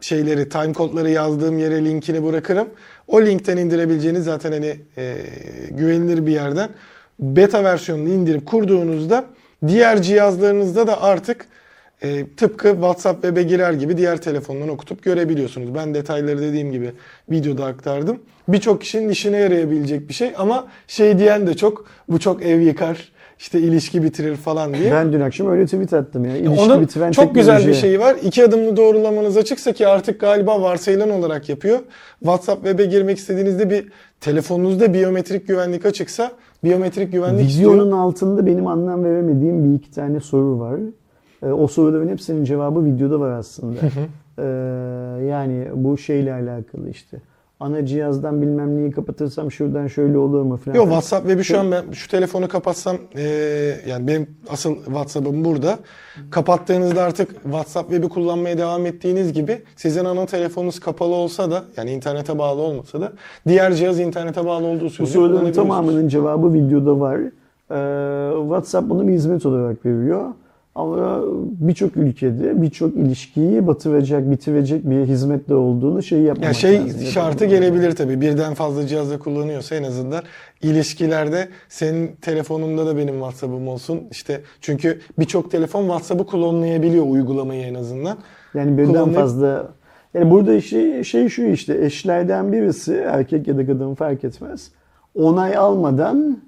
şeyleri, 0.00 0.48
time 0.48 0.72
kodları 0.72 1.10
yazdığım 1.10 1.58
yere 1.58 1.84
linkini 1.84 2.24
bırakırım. 2.24 2.68
O 3.08 3.22
linkten 3.22 3.56
indirebileceğiniz 3.56 4.24
zaten 4.24 4.52
hani 4.52 4.76
e, 4.96 5.16
güvenilir 5.70 6.26
bir 6.26 6.32
yerden 6.32 6.70
beta 7.18 7.64
versiyonunu 7.64 8.08
indirip 8.08 8.46
kurduğunuzda 8.46 9.24
diğer 9.66 10.02
cihazlarınızda 10.02 10.86
da 10.86 11.02
artık 11.02 11.46
e, 12.02 12.26
tıpkı 12.36 12.68
WhatsApp 12.68 13.22
web'e 13.22 13.42
girer 13.42 13.72
gibi 13.72 13.96
diğer 13.96 14.16
telefondan 14.16 14.68
okutup 14.68 15.02
görebiliyorsunuz. 15.02 15.74
Ben 15.74 15.94
detayları 15.94 16.42
dediğim 16.42 16.72
gibi 16.72 16.92
videoda 17.30 17.64
aktardım. 17.64 18.18
Birçok 18.48 18.80
kişinin 18.80 19.08
işine 19.08 19.36
yarayabilecek 19.36 20.08
bir 20.08 20.14
şey 20.14 20.32
ama 20.38 20.66
şey 20.86 21.18
diyen 21.18 21.46
de 21.46 21.54
çok 21.54 21.86
bu 22.08 22.18
çok 22.18 22.42
ev 22.42 22.60
yıkar 22.60 23.12
işte 23.38 23.60
ilişki 23.60 24.02
bitirir 24.02 24.36
falan 24.36 24.74
diye. 24.74 24.92
Ben 24.92 25.12
dün 25.12 25.20
akşam 25.20 25.50
öyle 25.50 25.64
tweet 25.64 25.92
attım 25.92 26.24
ya. 26.24 26.36
İlişki 26.36 26.60
Onun 26.60 26.80
bitiren 26.80 27.12
çok 27.12 27.34
güzel 27.34 27.66
bir 27.66 27.74
şeyi 27.74 28.00
var. 28.00 28.16
İki 28.22 28.44
adımlı 28.44 28.76
doğrulamanız 28.76 29.36
açıksa 29.36 29.72
ki 29.72 29.88
artık 29.88 30.20
galiba 30.20 30.62
varsayılan 30.62 31.10
olarak 31.10 31.48
yapıyor. 31.48 31.78
WhatsApp 32.18 32.64
web'e 32.64 32.84
girmek 32.84 33.18
istediğinizde 33.18 33.70
bir 33.70 33.86
telefonunuzda 34.20 34.94
biyometrik 34.94 35.48
güvenlik 35.48 35.86
açıksa 35.86 36.32
biyometrik 36.64 37.12
güvenlik 37.12 37.48
Videonun 37.48 37.78
istiyor. 37.78 37.98
altında 37.98 38.46
benim 38.46 38.66
anlam 38.66 39.04
veremediğim 39.04 39.64
bir 39.64 39.78
iki 39.78 39.90
tane 39.90 40.20
soru 40.20 40.58
var. 40.58 40.80
Ee, 41.42 41.46
o 41.46 41.66
soruların 41.66 42.08
hepsinin 42.08 42.44
cevabı 42.44 42.84
videoda 42.84 43.20
var 43.20 43.30
aslında. 43.30 43.78
Ee, 44.38 44.44
yani 45.26 45.68
bu 45.74 45.98
şeyle 45.98 46.32
alakalı 46.32 46.90
işte. 46.90 47.20
Ana 47.60 47.86
cihazdan 47.86 48.42
bilmem 48.42 48.76
neyi 48.76 48.90
kapatırsam 48.90 49.50
şuradan 49.50 49.86
şöyle 49.86 50.18
olur 50.18 50.42
mu 50.42 50.56
falan. 50.56 50.76
Yok 50.76 50.84
WhatsApp 50.86 51.26
web'i 51.26 51.44
şu 51.44 51.58
an 51.60 51.70
ben 51.72 51.84
şu 51.92 52.08
telefonu 52.10 52.48
kapatsam 52.48 52.96
eee, 53.16 53.80
yani 53.88 54.06
benim 54.06 54.26
asıl 54.48 54.74
WhatsApp'ım 54.84 55.44
burada. 55.44 55.78
Kapattığınızda 56.30 57.02
artık 57.02 57.42
WhatsApp 57.42 57.90
web'i 57.90 58.08
kullanmaya 58.08 58.58
devam 58.58 58.86
ettiğiniz 58.86 59.32
gibi 59.32 59.62
sizin 59.76 60.04
ana 60.04 60.26
telefonunuz 60.26 60.80
kapalı 60.80 61.14
olsa 61.14 61.50
da 61.50 61.64
yani 61.76 61.90
internete 61.90 62.38
bağlı 62.38 62.60
olmasa 62.60 63.00
da 63.00 63.12
diğer 63.48 63.74
cihaz 63.74 64.00
internete 64.00 64.46
bağlı 64.46 64.66
olduğu 64.66 64.84
Bu 64.84 64.90
sürece 64.90 65.12
soruların 65.12 65.30
kullanabiliyorsunuz. 65.30 65.68
tamamının 65.68 66.08
cevabı 66.08 66.52
videoda 66.54 67.00
var. 67.00 67.18
Ee, 67.70 68.40
WhatsApp 68.42 68.88
bunu 68.90 69.08
bir 69.08 69.12
hizmet 69.12 69.46
olarak 69.46 69.86
veriyor. 69.86 70.24
Ama 70.76 71.20
birçok 71.60 71.96
ülkede 71.96 72.62
birçok 72.62 72.96
ilişkiyi 72.96 73.66
batıracak, 73.66 74.30
bitirecek 74.30 74.90
bir 74.90 75.04
hizmetle 75.06 75.54
olduğunu 75.54 76.02
şey 76.02 76.20
yapmamak 76.20 76.46
Ya 76.48 76.54
şey 76.54 76.80
lazım. 76.80 77.00
şartı 77.00 77.44
gelebilir 77.44 77.92
tabii. 77.96 78.20
Birden 78.20 78.54
fazla 78.54 78.86
cihazda 78.86 79.18
kullanıyorsa 79.18 79.74
en 79.74 79.82
azından 79.82 80.22
ilişkilerde 80.62 81.48
senin 81.68 82.10
telefonunda 82.22 82.86
da 82.86 82.96
benim 82.96 83.14
WhatsApp'ım 83.14 83.68
olsun. 83.68 84.00
İşte 84.10 84.40
çünkü 84.60 84.98
birçok 85.18 85.50
telefon 85.50 85.82
WhatsApp'ı 85.82 86.26
klonlayabiliyor 86.26 87.04
uygulamayı 87.08 87.62
en 87.62 87.74
azından. 87.74 88.18
Yani 88.54 88.78
birden 88.78 88.92
Kullanmayı- 88.92 89.14
fazla. 89.14 89.68
Yani 90.14 90.30
burada 90.30 90.54
işte 90.54 91.04
şey 91.04 91.28
şu 91.28 91.42
işte 91.42 91.84
eşlerden 91.84 92.52
birisi 92.52 92.94
erkek 92.94 93.48
ya 93.48 93.56
da 93.58 93.66
kadın 93.66 93.94
fark 93.94 94.24
etmez. 94.24 94.70
Onay 95.14 95.56
almadan 95.56 96.38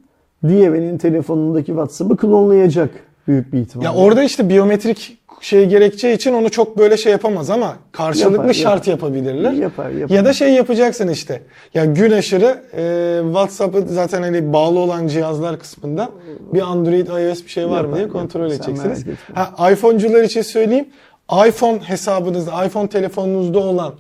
diğerinin 0.48 0.98
telefonundaki 0.98 1.66
WhatsApp'ı 1.66 2.16
klonlayacak 2.16 2.90
büyük 3.28 3.52
bir 3.52 3.59
ihtimalle. 3.59 3.86
Ya 3.86 3.94
orada 3.94 4.22
işte 4.22 4.48
biyometrik 4.48 5.18
şey 5.40 5.66
gerekçeği 5.66 6.16
için 6.16 6.32
onu 6.32 6.50
çok 6.50 6.78
böyle 6.78 6.96
şey 6.96 7.12
yapamaz 7.12 7.50
ama 7.50 7.76
karşılıklı 7.92 8.36
Yapar, 8.36 8.52
şart 8.52 8.86
yapar. 8.86 9.09
yapabilirler. 9.09 9.52
Yapar, 9.52 9.90
yapar. 9.90 10.14
Ya 10.14 10.24
da 10.24 10.32
şey 10.32 10.52
yapacaksın 10.52 11.09
işte. 11.09 11.42
Ya 11.74 11.84
gün 11.84 12.10
aşırı 12.10 12.62
e, 12.76 13.20
WhatsApp'ı 13.24 13.84
zaten 13.88 14.22
hani 14.22 14.52
bağlı 14.52 14.78
olan 14.78 15.06
cihazlar 15.06 15.59
kısmında 15.59 16.09
bir 16.55 16.60
Android 16.60 17.06
iOS 17.06 17.44
bir 17.44 17.50
şey 17.50 17.68
var 17.68 17.80
mı 17.80 17.86
Yapar, 17.86 17.96
diye 17.96 18.09
kontrol 18.09 18.50
yapar. 18.50 18.55
Edeceksiniz. 18.56 19.05
Ha 19.34 19.70
iPhone'cular 19.72 20.22
için 20.22 20.42
söyleyeyim. 20.42 20.88
iPhone 21.48 21.78
hesabınızda, 21.78 22.64
iPhone 22.64 22.88
telefonunuzda 22.88 23.59
olan 23.59 23.94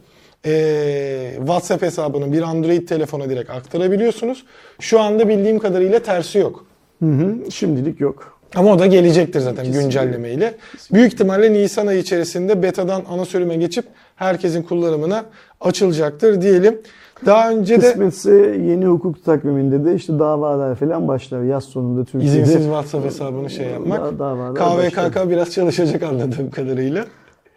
e, 0.46 1.32
WhatsApp 1.38 1.82
hesabını 1.82 2.32
bir 2.32 2.42
Android 2.42 2.88
telefona 2.88 3.30
direkt 3.30 3.50
aktarabiliyorsunuz. 3.50 4.44
Şu 4.80 5.00
anda 5.00 5.28
bildiğim 5.28 5.58
kadarıyla 5.58 5.98
tersi 5.98 6.38
yok. 6.38 6.64
Hı 7.02 7.06
hı, 7.10 7.50
şimdilik 7.50 8.00
yok. 8.00 8.37
Ama 8.56 8.72
o 8.72 8.78
da 8.78 8.86
gelecektir 8.86 9.40
zaten 9.40 9.56
Kesinlikle. 9.64 9.82
güncellemeyle. 9.82 10.54
Büyük 10.92 11.12
ihtimalle 11.12 11.52
Nisan 11.52 11.86
ayı 11.86 11.98
içerisinde 12.00 12.62
betadan 12.62 13.02
ana 13.10 13.24
sürüme 13.24 13.56
geçip 13.56 13.84
herkesin 14.16 14.62
kullanımına 14.62 15.24
açılacaktır 15.60 16.42
diyelim. 16.42 16.78
Daha 17.26 17.50
önce 17.50 17.76
de 17.82 17.86
Kısmetse 17.90 18.32
yeni 18.66 18.86
hukuk 18.86 19.24
takviminde 19.24 19.84
de 19.84 19.94
işte 19.94 20.18
davalar 20.18 20.74
falan 20.74 21.08
başlar. 21.08 21.42
Yaz 21.42 21.64
sonunda 21.64 22.04
Türkiye'de. 22.04 22.40
izinsiz 22.42 22.64
WhatsApp 22.64 23.04
hesabını 23.06 23.50
şey 23.50 23.66
yapmak. 23.66 24.00
Da- 24.00 24.18
davalar 24.18 24.54
başlar. 24.54 25.10
KVKK 25.12 25.30
biraz 25.30 25.50
çalışacak 25.50 26.02
anladığım 26.02 26.50
kadarıyla. 26.50 27.04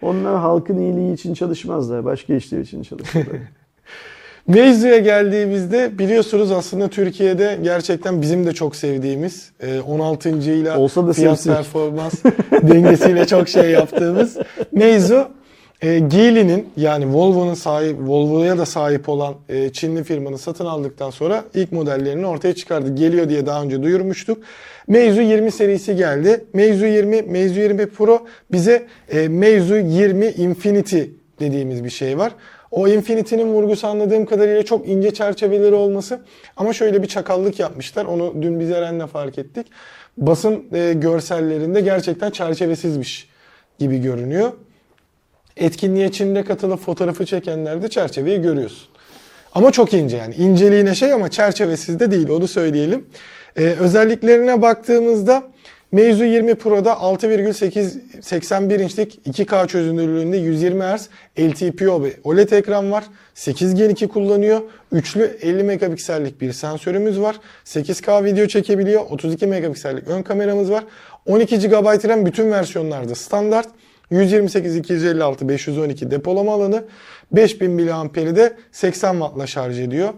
Onlar 0.01 0.35
halkın 0.39 0.77
iyiliği 0.77 1.13
için 1.13 1.33
çalışmazlar. 1.33 2.05
Başka 2.05 2.33
işler 2.33 2.59
için 2.59 2.83
çalışırlar. 2.83 3.25
Mevzuya 4.47 4.97
geldiğimizde 4.97 5.99
biliyorsunuz 5.99 6.51
aslında 6.51 6.87
Türkiye'de 6.87 7.59
gerçekten 7.63 8.21
bizim 8.21 8.45
de 8.45 8.51
çok 8.53 8.75
sevdiğimiz 8.75 9.51
e, 9.59 9.79
16. 9.79 10.29
ile 10.29 10.71
Olsa 10.71 11.07
da 11.07 11.13
fiyat 11.13 11.39
sevsek. 11.39 11.55
performans 11.55 12.13
dengesiyle 12.51 13.27
çok 13.27 13.49
şey 13.49 13.71
yaptığımız 13.71 14.37
mevzu 14.71 15.27
e, 15.81 15.99
Geely'nin 15.99 16.69
yani 16.77 17.13
Volvo'nun 17.13 17.53
sahip 17.53 17.97
Volvo'ya 17.99 18.57
da 18.57 18.65
sahip 18.65 19.09
olan 19.09 19.35
e, 19.49 19.69
Çinli 19.69 20.03
firmanın 20.03 20.35
satın 20.35 20.65
aldıktan 20.65 21.09
sonra 21.09 21.43
ilk 21.53 21.71
modellerini 21.71 22.25
ortaya 22.25 22.55
çıkardı. 22.55 22.95
Geliyor 22.95 23.29
diye 23.29 23.45
daha 23.45 23.63
önce 23.63 23.83
duyurmuştuk. 23.83 24.37
Meizu 24.87 25.21
20 25.21 25.51
serisi 25.51 25.95
geldi. 25.95 26.45
Meizu 26.53 26.85
20, 26.85 27.21
Meizu 27.21 27.59
20 27.59 27.85
Pro 27.85 28.25
bize 28.51 28.87
e, 29.09 29.27
Meizu 29.27 29.75
20 29.75 30.25
Infinity 30.25 31.01
dediğimiz 31.39 31.83
bir 31.83 31.89
şey 31.89 32.17
var. 32.17 32.31
O 32.71 32.87
Infinity'nin 32.87 33.53
vurgusu 33.53 33.87
anladığım 33.87 34.25
kadarıyla 34.25 34.63
çok 34.63 34.87
ince 34.87 35.13
çerçeveleri 35.13 35.75
olması. 35.75 36.19
Ama 36.57 36.73
şöyle 36.73 37.03
bir 37.03 37.07
çakallık 37.07 37.59
yapmışlar. 37.59 38.05
Onu 38.05 38.33
dün 38.41 38.59
biz 38.59 38.71
Eren'le 38.71 39.07
fark 39.07 39.37
ettik. 39.37 39.67
Basın 40.17 40.63
e, 40.73 40.93
görsellerinde 40.93 41.81
gerçekten 41.81 42.31
çerçevesizmiş 42.31 43.29
gibi 43.79 44.01
görünüyor. 44.01 44.51
Etkinliğe 45.57 46.11
Çin'de 46.11 46.43
katılıp 46.43 46.79
fotoğrafı 46.79 47.25
çekenlerde 47.25 47.87
çerçeveyi 47.89 48.41
görüyorsun. 48.41 48.87
Ama 49.53 49.71
çok 49.71 49.93
ince 49.93 50.17
yani. 50.17 50.35
İnceliğine 50.35 50.95
şey 50.95 51.13
ama 51.13 51.31
çerçevesiz 51.31 51.99
de 51.99 52.11
değil 52.11 52.29
onu 52.29 52.47
söyleyelim. 52.47 53.05
Ee, 53.57 53.61
özelliklerine 53.61 54.61
baktığımızda 54.61 55.43
Meizu 55.91 56.23
20 56.23 56.55
Pro'da 56.55 56.91
6,81 56.91 58.83
inçlik 58.83 59.19
2K 59.27 59.67
çözünürlüğünde 59.67 60.37
120 60.37 60.83
Hz 60.83 61.09
LTPO 61.39 62.03
ve 62.03 62.13
OLED 62.23 62.49
ekran 62.49 62.91
var. 62.91 63.03
8 63.33 63.75
Gen 63.75 63.89
2 63.89 64.07
kullanıyor. 64.07 64.61
Üçlü 64.91 65.37
50 65.41 65.63
megapiksellik 65.63 66.41
bir 66.41 66.53
sensörümüz 66.53 67.19
var. 67.19 67.35
8K 67.65 68.23
video 68.23 68.47
çekebiliyor. 68.47 69.01
32 69.09 69.47
megapiksellik 69.47 70.07
ön 70.07 70.23
kameramız 70.23 70.71
var. 70.71 70.83
12 71.25 71.59
GB 71.59 72.09
RAM 72.09 72.25
bütün 72.25 72.51
versiyonlarda 72.51 73.15
standart. 73.15 73.67
128, 74.11 74.75
256, 74.75 75.49
512 75.49 76.11
depolama 76.11 76.53
alanı. 76.53 76.83
5000 77.31 77.71
mAh'i 77.71 78.35
de 78.35 78.53
80 78.71 79.11
Watt'la 79.11 79.47
şarj 79.47 79.79
ediyor. 79.79 80.13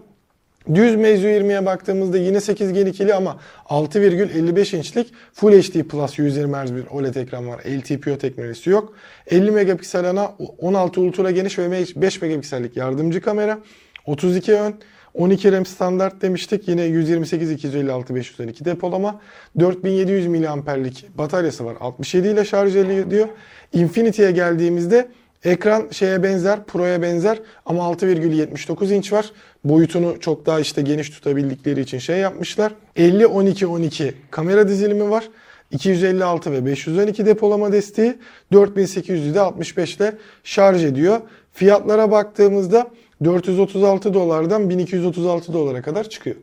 Düz 0.74 0.96
Meizu 0.96 1.26
20'ye 1.26 1.66
baktığımızda 1.66 2.18
yine 2.18 2.40
8 2.40 2.72
Gen 2.72 2.86
2'li 2.86 3.14
ama 3.14 3.38
6,55 3.68 4.76
inçlik 4.76 5.12
Full 5.32 5.52
HD 5.52 5.82
Plus 5.82 6.18
120 6.18 6.56
Hz 6.56 6.74
bir 6.74 6.86
OLED 6.86 7.14
ekran 7.14 7.48
var. 7.48 7.60
LTPO 7.60 8.18
teknolojisi 8.18 8.70
yok. 8.70 8.92
50 9.30 9.50
megapiksel 9.50 10.10
ana 10.10 10.34
16 10.58 11.00
ultra 11.00 11.30
geniş 11.30 11.58
ve 11.58 11.84
5 11.96 12.22
megapiksellik 12.22 12.76
yardımcı 12.76 13.20
kamera. 13.20 13.58
32 14.06 14.52
ön 14.52 14.74
12 15.14 15.52
RAM 15.52 15.66
standart 15.66 16.22
demiştik. 16.22 16.68
Yine 16.68 16.82
128, 16.82 17.50
256, 17.50 18.14
512 18.14 18.64
depolama. 18.64 19.20
4700 19.60 20.26
mAh'lik 20.26 21.06
bataryası 21.18 21.64
var. 21.64 21.76
67 21.80 22.28
ile 22.28 22.44
şarj 22.44 22.76
ediyor. 22.76 23.28
Infinity'ye 23.72 24.30
geldiğimizde 24.30 25.08
ekran 25.44 25.88
şeye 25.90 26.22
benzer, 26.22 26.64
Pro'ya 26.64 27.02
benzer 27.02 27.38
ama 27.66 27.82
6,79 27.82 28.94
inç 28.94 29.12
var. 29.12 29.32
Boyutunu 29.64 30.20
çok 30.20 30.46
daha 30.46 30.60
işte 30.60 30.82
geniş 30.82 31.10
tutabildikleri 31.10 31.80
için 31.80 31.98
şey 31.98 32.18
yapmışlar. 32.18 32.72
50 32.96 33.26
12 33.26 33.66
12 33.66 34.14
kamera 34.30 34.68
dizilimi 34.68 35.10
var. 35.10 35.28
256 35.70 36.52
ve 36.52 36.66
512 36.66 37.26
depolama 37.26 37.72
desteği 37.72 38.18
4800'ü 38.52 39.34
de 39.34 39.40
65 39.40 39.96
ile 39.96 40.14
şarj 40.44 40.84
ediyor. 40.84 41.20
Fiyatlara 41.52 42.10
baktığımızda 42.10 42.86
436 43.24 44.14
dolardan 44.14 44.70
1236 44.70 45.52
dolara 45.52 45.82
kadar 45.82 46.08
çıkıyor. 46.08 46.36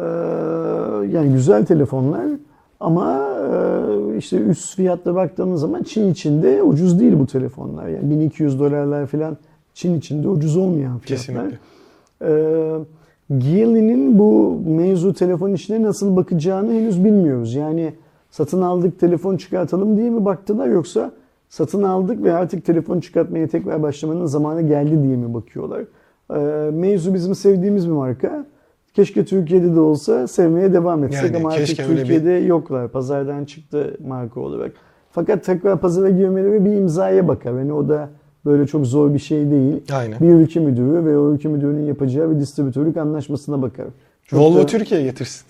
Ee, 0.00 0.04
yani 1.12 1.32
güzel 1.32 1.66
telefonlar 1.66 2.26
ama 2.80 3.27
işte 4.18 4.36
üst 4.36 4.76
fiyatla 4.76 5.14
baktığımız 5.14 5.60
zaman 5.60 5.82
Çin 5.82 6.10
içinde 6.12 6.62
ucuz 6.62 7.00
değil 7.00 7.18
bu 7.18 7.26
telefonlar. 7.26 7.88
Yani 7.88 8.10
1200 8.10 8.60
dolarlar 8.60 9.06
falan 9.06 9.36
Çin 9.74 9.98
içinde 9.98 10.28
ucuz 10.28 10.56
olmayan 10.56 10.98
fiyatlar. 10.98 11.06
Kesinlikle. 11.06 11.58
Ee, 12.22 12.78
Geely'nin 13.38 14.18
bu 14.18 14.60
mevzu 14.66 15.14
telefon 15.14 15.52
işine 15.52 15.82
nasıl 15.82 16.16
bakacağını 16.16 16.72
henüz 16.72 17.04
bilmiyoruz. 17.04 17.54
Yani 17.54 17.92
satın 18.30 18.62
aldık 18.62 19.00
telefon 19.00 19.36
çıkartalım 19.36 19.96
diye 19.96 20.10
mi 20.10 20.24
baktılar 20.24 20.66
yoksa 20.66 21.12
satın 21.48 21.82
aldık 21.82 22.22
ve 22.22 22.32
artık 22.32 22.64
telefon 22.64 23.00
çıkartmaya 23.00 23.48
tekrar 23.48 23.82
başlamanın 23.82 24.26
zamanı 24.26 24.62
geldi 24.62 25.02
diye 25.02 25.16
mi 25.16 25.34
bakıyorlar? 25.34 25.84
Ee, 26.34 26.70
mevzu 26.70 27.14
bizim 27.14 27.34
sevdiğimiz 27.34 27.86
bir 27.88 27.92
marka. 27.92 28.46
Keşke 28.94 29.24
Türkiye'de 29.24 29.74
de 29.74 29.80
olsa 29.80 30.26
sevmeye 30.26 30.72
devam 30.72 31.04
etsek 31.04 31.24
Yani 31.24 31.36
ama 31.36 31.48
artık 31.52 31.80
öyle 31.80 31.92
bir- 31.92 31.96
Türkiye'de 31.96 32.30
yoklar. 32.30 32.88
Pazardan 32.88 33.44
çıktı 33.44 33.96
marka 34.06 34.40
olarak. 34.40 34.72
Fakat 35.10 35.44
tekrar 35.44 35.80
pazara 35.80 36.10
girmeleri 36.10 36.64
bir 36.64 36.72
imzaya 36.72 37.28
bakar. 37.28 37.52
Yani 37.58 37.72
o 37.72 37.88
da 37.88 38.08
böyle 38.44 38.66
çok 38.66 38.86
zor 38.86 39.14
bir 39.14 39.18
şey 39.18 39.50
değil. 39.50 39.82
Aynen. 39.92 40.20
Bir 40.20 40.28
ülke 40.34 40.60
müdürü 40.60 41.04
ve 41.04 41.18
o 41.18 41.32
ülke 41.32 41.48
müdürünün 41.48 41.82
yapacağı 41.86 42.30
bir 42.30 42.40
distribütörlük 42.40 42.96
anlaşmasına 42.96 43.62
bakar. 43.62 43.86
Çok 44.24 44.40
Volvo 44.40 44.58
da 44.58 44.66
Türkiye'ye 44.66 45.06
getirsin. 45.06 45.46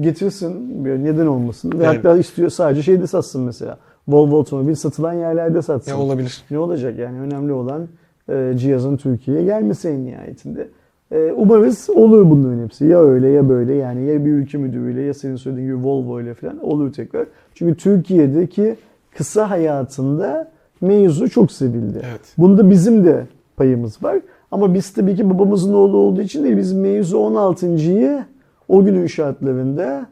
getirsin, 0.00 0.84
neden 0.84 1.26
olmasın. 1.26 1.72
Ve 1.78 1.84
Yani. 1.84 1.96
hatta 1.96 2.16
istiyor 2.16 2.50
sadece 2.50 2.82
şeyde 2.82 3.06
satsın 3.06 3.42
mesela. 3.42 3.78
Volvo 4.08 4.36
otomobil 4.38 4.74
satılan 4.74 5.12
yerlerde 5.12 5.62
satsın. 5.62 5.90
Ya 5.90 5.98
olabilir. 5.98 6.42
Ne 6.50 6.58
olacak 6.58 6.98
yani 6.98 7.20
önemli 7.20 7.52
olan 7.52 7.88
e, 8.28 8.52
cihazın 8.56 8.96
Türkiye'ye 8.96 9.44
gelmesi 9.44 9.88
en 9.88 10.04
nihayetinde. 10.04 10.68
E, 11.12 11.32
umarız 11.32 11.90
olur 11.90 12.30
bunların 12.30 12.64
hepsi. 12.64 12.84
Ya 12.84 13.02
öyle 13.02 13.28
ya 13.28 13.48
böyle 13.48 13.74
yani 13.74 14.04
ya 14.04 14.24
bir 14.24 14.30
ülke 14.30 14.58
müdürüyle 14.58 15.02
ya 15.02 15.14
senin 15.14 15.36
söylediğin 15.36 15.66
gibi 15.66 15.86
Volvo 15.86 16.20
ile 16.20 16.34
falan 16.34 16.64
olur 16.64 16.92
tekrar. 16.92 17.26
Çünkü 17.54 17.76
Türkiye'deki 17.76 18.76
kısa 19.16 19.50
hayatında 19.50 20.50
mevzu 20.80 21.30
çok 21.30 21.52
sevildi. 21.52 22.02
Evet. 22.10 22.34
Bunda 22.38 22.70
bizim 22.70 23.04
de 23.04 23.26
payımız 23.56 24.02
var. 24.02 24.18
Ama 24.50 24.74
biz 24.74 24.92
tabii 24.92 25.16
ki 25.16 25.30
babamızın 25.30 25.74
oğlu 25.74 25.96
olduğu 25.96 26.22
için 26.22 26.44
değil. 26.44 26.56
Biz 26.56 26.72
mevzu 26.72 27.16
16.yı 27.16 28.24
o 28.68 28.84
günün 28.84 29.06
şartlarında 29.06 30.06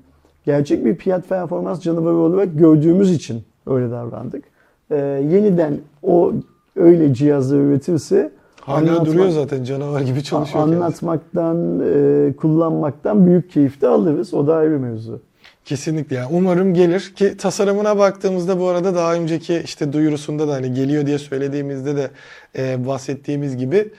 gerçek 0.44 0.84
bir 0.84 0.94
fiyat 0.94 1.28
performans 1.28 1.80
canavarı 1.80 2.16
olarak 2.16 2.58
gördüğümüz 2.58 3.10
için 3.12 3.42
öyle 3.66 3.90
davrandık. 3.90 4.44
Ee, 4.90 4.96
yeniden 5.30 5.78
o 6.02 6.32
öyle 6.76 7.14
cihazlar 7.14 7.58
üretirse 7.58 8.30
Hala 8.70 9.06
duruyor 9.06 9.28
zaten 9.28 9.64
canavar 9.64 10.00
gibi 10.00 10.22
çalışıyor. 10.24 10.64
anlatmaktan, 10.64 11.80
e, 11.80 12.32
kullanmaktan 12.36 13.26
büyük 13.26 13.50
keyif 13.50 13.80
de 13.80 13.88
alırız. 13.88 14.34
O 14.34 14.46
da 14.46 14.54
ayrı 14.54 14.78
mevzu. 14.78 15.20
Kesinlikle 15.64 16.16
yani 16.16 16.28
umarım 16.32 16.74
gelir 16.74 17.12
ki 17.16 17.36
tasarımına 17.36 17.98
baktığımızda 17.98 18.60
bu 18.60 18.68
arada 18.68 18.94
daha 18.94 19.14
önceki 19.14 19.62
işte 19.64 19.92
duyurusunda 19.92 20.48
da 20.48 20.52
hani 20.52 20.74
geliyor 20.74 21.06
diye 21.06 21.18
söylediğimizde 21.18 21.96
de 21.96 22.10
e, 22.58 22.86
bahsettiğimiz 22.86 23.56
gibi 23.56 23.90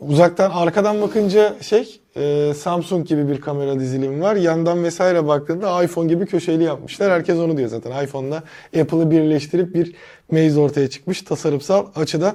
uzaktan 0.00 0.50
arkadan 0.50 1.00
bakınca 1.00 1.56
şey 1.60 2.00
e, 2.16 2.54
Samsung 2.54 3.06
gibi 3.06 3.28
bir 3.28 3.40
kamera 3.40 3.80
dizilimi 3.80 4.22
var. 4.22 4.36
Yandan 4.36 4.84
vesaire 4.84 5.26
baktığında 5.26 5.84
iPhone 5.84 6.08
gibi 6.08 6.26
köşeli 6.26 6.64
yapmışlar. 6.64 7.12
Herkes 7.12 7.38
onu 7.38 7.56
diyor 7.56 7.68
zaten. 7.68 8.04
iPhone'la 8.04 8.42
Apple'ı 8.80 9.10
birleştirip 9.10 9.74
bir 9.74 9.94
Maze 10.32 10.60
ortaya 10.60 10.90
çıkmış 10.90 11.22
tasarımsal 11.22 11.86
açıda. 11.96 12.34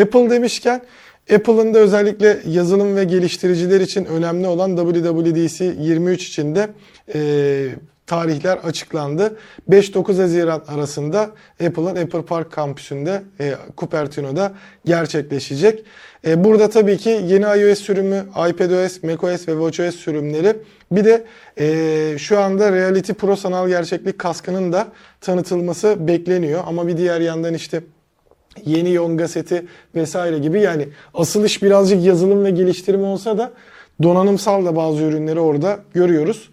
Apple 0.00 0.30
demişken 0.30 0.82
Apple'ın 1.34 1.74
da 1.74 1.78
özellikle 1.78 2.38
yazılım 2.46 2.96
ve 2.96 3.04
geliştiriciler 3.04 3.80
için 3.80 4.04
önemli 4.04 4.46
olan 4.46 4.76
WWDC 4.76 5.64
23 5.64 6.28
için 6.28 6.54
de 6.54 6.68
e, 7.14 7.68
tarihler 8.06 8.56
açıklandı. 8.56 9.36
5-9 9.70 10.16
Haziran 10.16 10.62
arasında 10.68 11.30
Apple'ın 11.66 11.96
Apple 11.96 12.22
Park 12.22 12.52
kampüsünde 12.52 13.22
e, 13.40 13.54
Cupertino'da 13.78 14.52
gerçekleşecek. 14.84 15.84
E, 16.26 16.44
burada 16.44 16.70
tabii 16.70 16.96
ki 16.96 17.08
yeni 17.08 17.44
iOS 17.44 17.78
sürümü, 17.78 18.24
iPadOS, 18.50 19.02
macOS 19.02 19.48
ve 19.48 19.52
watchOS 19.52 19.96
sürümleri 19.96 20.56
bir 20.92 21.04
de 21.04 21.24
e, 21.58 22.18
şu 22.18 22.40
anda 22.40 22.72
Reality 22.72 23.12
Pro 23.12 23.36
sanal 23.36 23.68
gerçeklik 23.68 24.18
kaskının 24.18 24.72
da 24.72 24.88
tanıtılması 25.20 26.08
bekleniyor. 26.08 26.62
Ama 26.66 26.86
bir 26.86 26.96
diğer 26.96 27.20
yandan 27.20 27.54
işte 27.54 27.80
yeni 28.64 28.92
Yonga 28.92 29.28
seti 29.28 29.66
vesaire 29.94 30.38
gibi 30.38 30.60
yani 30.60 30.88
asıl 31.14 31.44
iş 31.44 31.62
birazcık 31.62 32.04
yazılım 32.04 32.44
ve 32.44 32.50
geliştirme 32.50 33.06
olsa 33.06 33.38
da 33.38 33.52
donanımsal 34.02 34.66
da 34.66 34.76
bazı 34.76 35.02
ürünleri 35.02 35.40
orada 35.40 35.78
görüyoruz. 35.94 36.50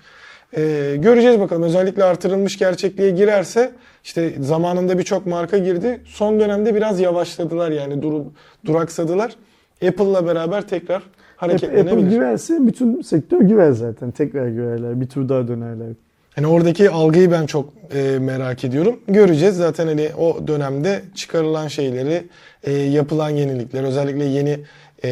Ee, 0.58 0.96
göreceğiz 1.00 1.40
bakalım 1.40 1.64
özellikle 1.64 2.04
artırılmış 2.04 2.58
gerçekliğe 2.58 3.10
girerse 3.10 3.72
işte 4.04 4.34
zamanında 4.40 4.98
birçok 4.98 5.26
marka 5.26 5.58
girdi. 5.58 6.02
Son 6.06 6.40
dönemde 6.40 6.76
biraz 6.76 7.00
yavaşladılar 7.00 7.72
yani 7.72 8.02
dur, 8.02 8.22
duraksadılar. 8.66 9.36
Apple'la 9.88 10.28
beraber 10.28 10.68
tekrar 10.68 10.96
Apple 10.96 11.12
hareketlenebilir. 11.36 12.10
girerse 12.10 12.68
bütün 12.68 13.02
sektör 13.02 13.42
girer 13.42 13.72
zaten. 13.72 14.12
Tekrar 14.12 14.48
girerler. 14.48 15.02
Bir 15.02 15.08
tur 15.08 15.30
daha 15.30 15.48
dönerler. 15.48 15.88
Hani 16.36 16.48
oradaki 16.48 16.90
algıyı 16.90 17.32
ben 17.32 17.46
çok 17.46 17.74
e, 17.96 18.20
merak 18.20 18.64
ediyorum. 18.64 19.00
Göreceğiz 19.08 19.56
zaten 19.56 19.88
hani 19.88 20.10
o 20.18 20.48
dönemde 20.48 21.02
çıkarılan 21.16 21.68
şeyleri, 21.68 22.24
e, 22.64 22.72
yapılan 22.72 23.30
yenilikler, 23.30 23.84
özellikle 23.84 24.26
yeni 24.26 24.60
e, 25.04 25.10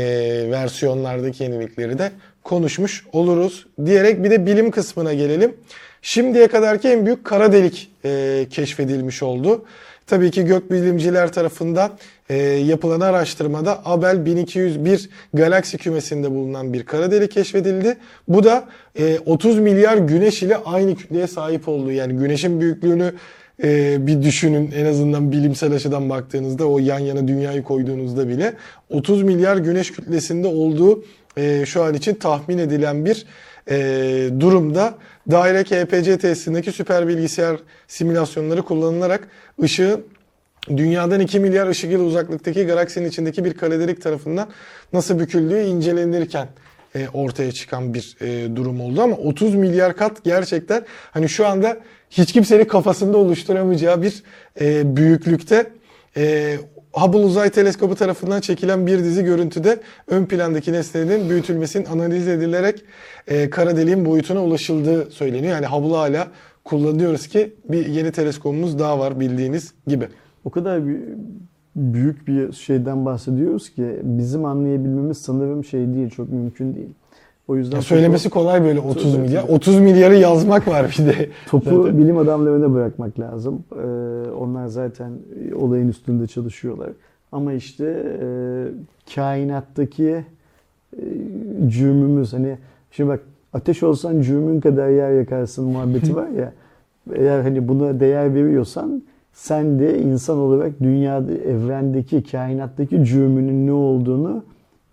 versiyonlardaki 0.52 1.43
yenilikleri 1.43 1.98
de 1.98 2.11
konuşmuş 2.43 3.06
oluruz. 3.14 3.65
Diyerek 3.85 4.23
bir 4.23 4.31
de 4.31 4.45
bilim 4.45 4.72
kısmına 4.72 5.14
gelelim. 5.14 5.56
Şimdiye 6.02 6.48
kadarki 6.48 6.88
en 6.89 7.06
büyük 7.06 7.26
kara 7.26 7.52
delik 7.53 7.91
e, 8.06 8.45
keşfedilmiş 8.49 9.23
oldu. 9.23 9.65
Tabii 10.12 10.32
ki 10.32 10.46
gökbilimciler 10.46 11.32
tarafından 11.32 11.92
e, 12.30 12.36
yapılan 12.44 13.00
araştırmada 13.00 13.82
Abel 13.86 14.26
1201 14.26 15.10
galaksi 15.34 15.78
kümesinde 15.78 16.32
bulunan 16.32 16.74
bir 16.74 16.84
kara 16.84 17.12
delik 17.12 17.32
keşfedildi. 17.32 17.98
Bu 18.28 18.44
da 18.44 18.66
e, 19.00 19.20
30 19.26 19.60
milyar 19.60 19.98
güneş 19.98 20.44
ile 20.44 20.58
aynı 20.58 20.96
kütleye 20.96 21.28
sahip 21.28 21.68
olduğu 21.68 21.92
yani 21.92 22.14
güneşin 22.14 22.62
büyüklüğünü 22.62 23.14
e, 23.64 23.98
bir 24.08 24.22
düşünün 24.22 24.72
en 24.72 24.86
azından 24.86 25.32
bilimsel 25.32 25.74
açıdan 25.74 26.10
baktığınızda 26.10 26.66
o 26.68 26.80
yan 26.80 27.00
yana 27.00 27.28
dünyayı 27.28 27.64
koyduğunuzda 27.64 28.28
bile 28.28 28.54
30 28.90 29.24
milyar 29.24 29.58
güneş 29.58 29.92
kütlesinde 29.92 30.48
olduğu 30.48 31.04
e, 31.38 31.66
şu 31.66 31.84
an 31.84 31.94
için 31.94 32.14
tahmin 32.14 32.58
edilen 32.58 33.06
bir 33.06 33.26
e, 33.70 34.30
durumda 34.40 34.94
Direct 35.30 35.72
EPC 35.72 36.18
testindeki 36.18 36.72
süper 36.72 37.07
bilgisayar 37.07 37.57
simülasyonları 37.88 38.61
kullanılarak 38.61 39.27
ışığın 39.64 40.06
Dünyadan 40.77 41.19
2 41.19 41.39
milyar 41.39 41.68
ışık 41.68 41.91
yılı 41.91 42.03
uzaklıktaki 42.03 42.65
galaksinin 42.65 43.10
içindeki 43.10 43.45
bir 43.45 43.53
kara 43.53 43.80
delik 43.80 44.02
tarafından 44.02 44.49
nasıl 44.93 45.19
büküldüğü 45.19 45.61
incelenirken 45.61 46.48
e, 46.95 47.07
ortaya 47.14 47.52
çıkan 47.52 47.93
bir 47.93 48.18
e, 48.22 48.56
durum 48.56 48.81
oldu. 48.81 49.02
Ama 49.02 49.15
30 49.15 49.56
milyar 49.56 49.95
kat 49.95 50.23
gerçekten 50.23 50.85
hani 51.11 51.30
şu 51.30 51.48
anda 51.48 51.77
hiç 52.10 52.34
kimsenin 52.34 52.65
kafasında 52.65 53.18
oluşturamayacağı 53.18 54.02
bir 54.02 54.23
e, 54.61 54.95
büyüklükte 54.95 55.72
Hubble 56.93 57.18
Uzay 57.18 57.49
Teleskobu 57.49 57.95
tarafından 57.95 58.41
çekilen 58.41 58.88
bir 58.88 58.99
dizi 58.99 59.23
görüntüde 59.23 59.80
ön 60.07 60.26
plandaki 60.26 60.73
nesnelerin 60.73 61.30
büyütülmesinin 61.30 61.85
analiz 61.85 62.27
edilerek 62.27 62.84
e, 63.27 63.49
kara 63.49 63.77
deliğin 63.77 64.05
boyutuna 64.05 64.43
ulaşıldığı 64.43 65.11
söyleniyor. 65.11 65.53
Yani 65.53 65.65
Hubble 65.65 65.95
hala 65.95 66.27
kullanıyoruz 66.63 67.27
ki 67.27 67.53
bir 67.69 67.85
yeni 67.85 68.11
teleskopumuz 68.11 68.80
daha 68.80 68.99
var 68.99 69.19
bildiğiniz 69.19 69.73
gibi. 69.88 70.07
O 70.45 70.49
kadar 70.49 70.80
bü- 70.80 71.15
büyük 71.76 72.27
bir 72.27 72.51
şeyden 72.51 73.05
bahsediyoruz 73.05 73.69
ki 73.69 73.99
bizim 74.03 74.45
anlayabilmemiz 74.45 75.18
sanırım 75.18 75.65
şey 75.65 75.93
değil, 75.93 76.09
çok 76.09 76.30
mümkün 76.30 76.76
değil. 76.76 76.89
O 77.52 77.56
yüzden 77.57 77.76
Ya 77.76 77.82
söylemesi 77.82 78.30
kolay 78.30 78.64
böyle 78.64 78.80
30 78.80 79.11
Tabii, 79.14 79.22
milyar. 79.22 79.41
tabii. 79.41 79.52
30 79.52 79.80
milyarı 79.80 80.15
yazmak 80.18 80.68
var 80.68 80.95
bir 80.99 81.06
de. 81.06 81.30
topu 81.48 81.84
Zaten. 81.84 81.98
bilim 81.98 82.18
adamlarına 82.18 82.73
bırakmak 82.73 83.19
lazım. 83.19 83.64
Ee, 83.72 84.30
onlar 84.32 84.68
zaten 84.68 85.11
olayın 85.56 85.88
üstünde 85.88 86.28
çalışıyorlar. 86.28 86.90
Ama 87.32 87.53
işte 87.53 87.86
e, 88.22 88.26
kainattaki 89.15 90.26
e, 90.98 91.03
cürmümüz 91.68 92.34
hani 92.34 92.57
şimdi 92.91 93.10
bak 93.10 93.19
ateş 93.53 93.84
olsan 93.84 94.22
cürmün 94.22 94.61
kadar 94.61 94.90
yer 94.90 95.11
yakarsın 95.11 95.65
muhabbeti 95.65 96.15
var 96.15 96.28
ya. 96.30 96.53
Eğer 97.15 97.41
hani 97.41 97.68
buna 97.68 97.99
değer 97.99 98.34
veriyorsan 98.36 99.03
sen 99.34 99.80
de 99.80 99.99
insan 99.99 100.38
olarak 100.38 100.80
dünyada, 100.82 101.32
evrendeki, 101.34 102.23
kainattaki 102.23 103.06
cürmünün 103.06 103.68
ne 103.68 103.72
olduğunu 103.72 104.44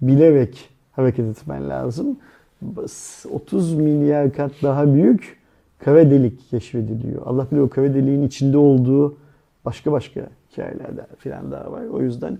bilerek 0.02 0.68
hareket 0.92 1.26
etmen 1.26 1.68
lazım. 1.68 2.16
Bas- 2.62 3.26
30 3.32 3.74
milyar 3.74 4.32
kat 4.32 4.52
daha 4.62 4.94
büyük 4.94 5.36
kara 5.84 6.10
delik 6.10 6.50
keşfediliyor. 6.50 7.22
Allah 7.26 7.46
bilir 7.52 7.60
o 7.60 7.68
kara 7.68 7.94
deliğin 7.94 8.22
içinde 8.22 8.58
olduğu 8.58 9.16
başka 9.64 9.92
başka 9.92 10.20
hikayeler 10.52 10.96
de 10.96 11.06
falan 11.18 11.52
daha 11.52 11.72
var. 11.72 11.82
O 11.92 12.02
yüzden 12.02 12.38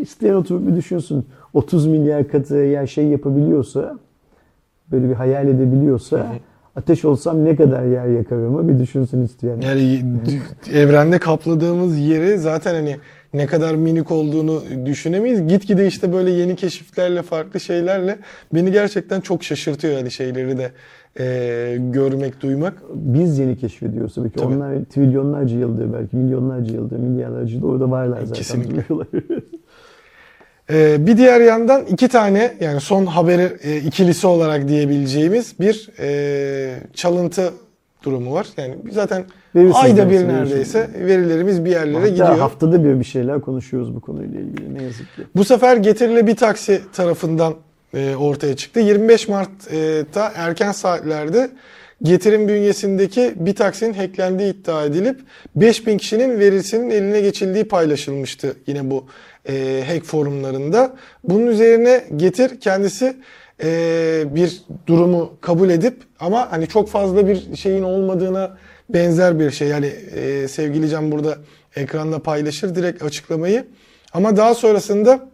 isteyen 0.00 0.34
oturup 0.34 0.66
bir 0.66 0.76
düşünsün. 0.76 1.26
30 1.54 1.86
milyar 1.86 2.28
katı 2.28 2.58
eğer 2.62 2.86
şey 2.86 3.04
yapabiliyorsa 3.06 3.98
böyle 4.92 5.08
bir 5.08 5.14
hayal 5.14 5.48
edebiliyorsa 5.48 6.26
ateş 6.76 7.04
olsam 7.04 7.44
ne 7.44 7.56
kadar 7.56 7.84
yer 7.84 8.06
yakarımı 8.06 8.68
bir 8.68 8.78
düşünsün 8.78 9.22
isteyen. 9.24 9.60
Yani 9.60 10.02
evrende 10.72 11.18
kapladığımız 11.18 11.98
yeri 11.98 12.38
zaten 12.38 12.74
hani 12.74 12.96
ne 13.34 13.46
kadar 13.46 13.74
minik 13.74 14.10
olduğunu 14.10 14.62
düşünemeyiz. 14.86 15.46
Gitgide 15.46 15.86
işte 15.86 16.12
böyle 16.12 16.30
yeni 16.30 16.56
keşiflerle, 16.56 17.22
farklı 17.22 17.60
şeylerle 17.60 18.18
beni 18.54 18.72
gerçekten 18.72 19.20
çok 19.20 19.44
şaşırtıyor 19.44 19.96
hani 19.96 20.10
şeyleri 20.10 20.58
de 20.58 20.72
e, 21.18 21.76
görmek, 21.78 22.40
duymak. 22.40 22.82
Biz 22.94 23.38
yeni 23.38 23.56
keşfediyoruz 23.56 24.14
tabii 24.14 24.30
ki. 24.30 24.36
Tabii. 24.36 24.54
Onlar 24.54 24.84
trilyonlarca 24.84 25.58
yıldır 25.58 25.92
belki 25.92 26.16
milyonlarca 26.16 26.74
yıldır, 26.74 26.96
milyarlarca 26.96 27.54
yıldır 27.54 27.68
orada 27.68 27.90
varlar 27.90 28.20
zaten. 28.20 28.34
Kesinlikle. 28.34 28.84
Ee, 30.70 30.96
bir 31.06 31.16
diğer 31.16 31.40
yandan 31.40 31.84
iki 31.84 32.08
tane 32.08 32.54
yani 32.60 32.80
son 32.80 33.06
haberi 33.06 33.52
e, 33.62 33.76
ikilisi 33.76 34.26
olarak 34.26 34.68
diyebileceğimiz 34.68 35.60
bir 35.60 35.90
e, 36.00 36.78
çalıntı 36.94 37.52
durumu 38.04 38.34
var. 38.34 38.46
Yani 38.56 38.76
zaten 38.90 39.24
Veri 39.54 39.72
ayda 39.72 40.10
bir 40.10 40.28
neredeyse 40.28 40.90
verilerimiz 40.98 41.64
bir 41.64 41.70
yerlere 41.70 41.94
Hatta 41.94 42.08
gidiyor. 42.08 42.38
haftada 42.38 42.84
bir 42.84 43.00
bir 43.00 43.04
şeyler 43.04 43.40
konuşuyoruz 43.40 43.94
bu 43.94 44.00
konuyla 44.00 44.40
ilgili 44.40 44.74
ne 44.74 44.82
yazık 44.82 45.16
ki. 45.16 45.22
Bu 45.36 45.44
sefer 45.44 45.76
Getirile 45.76 46.26
bir 46.26 46.36
taksi 46.36 46.80
tarafından 46.92 47.54
e, 47.94 48.16
ortaya 48.16 48.56
çıktı. 48.56 48.80
25 48.80 49.28
Mart'ta 49.28 50.32
erken 50.36 50.72
saatlerde 50.72 51.50
Getir'in 52.02 52.48
bünyesindeki 52.48 53.34
bir 53.36 53.54
taksinin 53.54 53.94
hacklendiği 53.94 54.54
iddia 54.54 54.84
edilip 54.84 55.20
5000 55.56 55.98
kişinin 55.98 56.38
verisinin 56.38 56.90
eline 56.90 57.20
geçildiği 57.20 57.64
paylaşılmıştı 57.64 58.56
yine 58.66 58.90
bu 58.90 59.04
e, 59.48 59.84
hack 59.88 60.04
forumlarında. 60.04 60.92
Bunun 61.24 61.46
üzerine 61.46 62.04
Getir 62.16 62.60
kendisi 62.60 63.16
e, 63.62 64.24
bir 64.34 64.62
durumu 64.86 65.32
kabul 65.40 65.70
edip 65.70 66.02
ama 66.20 66.52
hani 66.52 66.66
çok 66.66 66.88
fazla 66.88 67.26
bir 67.26 67.56
şeyin 67.56 67.82
olmadığına 67.82 68.56
benzer 68.88 69.38
bir 69.38 69.50
şey. 69.50 69.68
Yani 69.68 69.86
e, 69.86 70.48
sevgili 70.48 70.88
Can 70.88 71.12
burada 71.12 71.38
ekranda 71.76 72.18
paylaşır 72.18 72.74
direkt 72.74 73.02
açıklamayı. 73.02 73.64
Ama 74.12 74.36
daha 74.36 74.54
sonrasında 74.54 75.28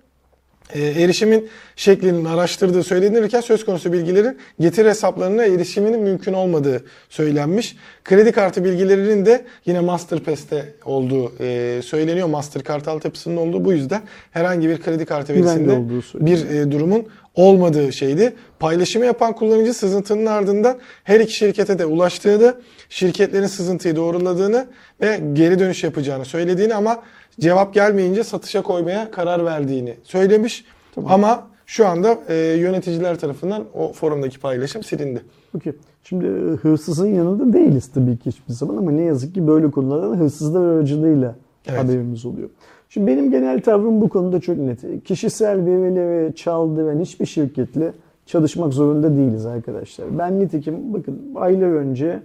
e, 0.74 0.86
erişimin 0.86 1.48
şeklinin 1.76 2.24
araştırdığı 2.24 2.82
söylenirken 2.82 3.40
söz 3.40 3.64
konusu 3.64 3.92
bilgilerin 3.92 4.38
getir 4.60 4.86
hesaplarına 4.86 5.44
erişiminin 5.44 6.00
mümkün 6.00 6.32
olmadığı 6.32 6.84
söylenmiş. 7.08 7.76
Kredi 8.04 8.32
kartı 8.32 8.64
bilgilerinin 8.64 9.26
de 9.26 9.44
yine 9.66 9.80
Masterpass'te 9.80 10.74
olduğu 10.84 11.32
e, 11.40 11.80
söyleniyor. 11.82 12.28
Mastercard 12.28 12.86
altyapısının 12.86 13.36
olduğu 13.36 13.64
bu 13.64 13.72
yüzden 13.72 14.02
herhangi 14.30 14.68
bir 14.68 14.80
kredi 14.80 15.04
kartı 15.04 15.34
verisinde 15.34 15.80
bir 16.14 16.50
e, 16.50 16.70
durumun 16.70 17.06
olmadığı 17.40 17.92
şeydi. 17.92 18.32
Paylaşımı 18.58 19.04
yapan 19.04 19.32
kullanıcı 19.32 19.74
sızıntının 19.74 20.26
ardından 20.26 20.76
her 21.04 21.20
iki 21.20 21.32
şirkete 21.34 21.78
de 21.78 21.86
ulaştığını, 21.86 22.54
şirketlerin 22.88 23.46
sızıntıyı 23.46 23.96
doğruladığını 23.96 24.66
ve 25.00 25.20
geri 25.32 25.58
dönüş 25.58 25.84
yapacağını 25.84 26.24
söylediğini 26.24 26.74
ama 26.74 27.02
cevap 27.40 27.74
gelmeyince 27.74 28.24
satışa 28.24 28.62
koymaya 28.62 29.10
karar 29.10 29.44
verdiğini 29.44 29.94
söylemiş. 30.04 30.64
Ama 31.06 31.46
şu 31.66 31.86
anda 31.86 32.18
e, 32.28 32.34
yöneticiler 32.34 33.18
tarafından 33.18 33.64
o 33.74 33.92
forumdaki 33.92 34.40
paylaşım 34.40 34.82
silindi. 34.82 35.22
Okey. 35.56 35.72
Şimdi 36.04 36.26
e, 36.26 36.56
hırsızın 36.56 37.06
yanında 37.14 37.52
değiliz 37.52 37.90
tabii 37.94 38.16
ki 38.16 38.30
hiçbir 38.30 38.54
zaman 38.54 38.76
ama 38.76 38.90
ne 38.90 39.02
yazık 39.02 39.34
ki 39.34 39.46
böyle 39.46 39.70
konularda 39.70 40.16
hırsızlar 40.16 40.66
aracılığıyla 40.66 41.36
Evet. 41.68 41.84
haberimiz 41.84 42.26
oluyor. 42.26 42.48
Şimdi 42.92 43.06
benim 43.06 43.30
genel 43.30 43.60
tavrım 43.60 44.00
bu 44.00 44.08
konuda 44.08 44.40
çok 44.40 44.58
net. 44.58 45.04
Kişisel 45.04 45.66
verileri 45.66 46.34
çaldıran 46.34 47.00
hiçbir 47.00 47.26
şirketle 47.26 47.92
çalışmak 48.26 48.72
zorunda 48.72 49.16
değiliz 49.16 49.46
arkadaşlar. 49.46 50.18
Ben 50.18 50.40
nitekim 50.40 50.94
bakın 50.94 51.20
aylar 51.34 51.68
önce 51.68 52.22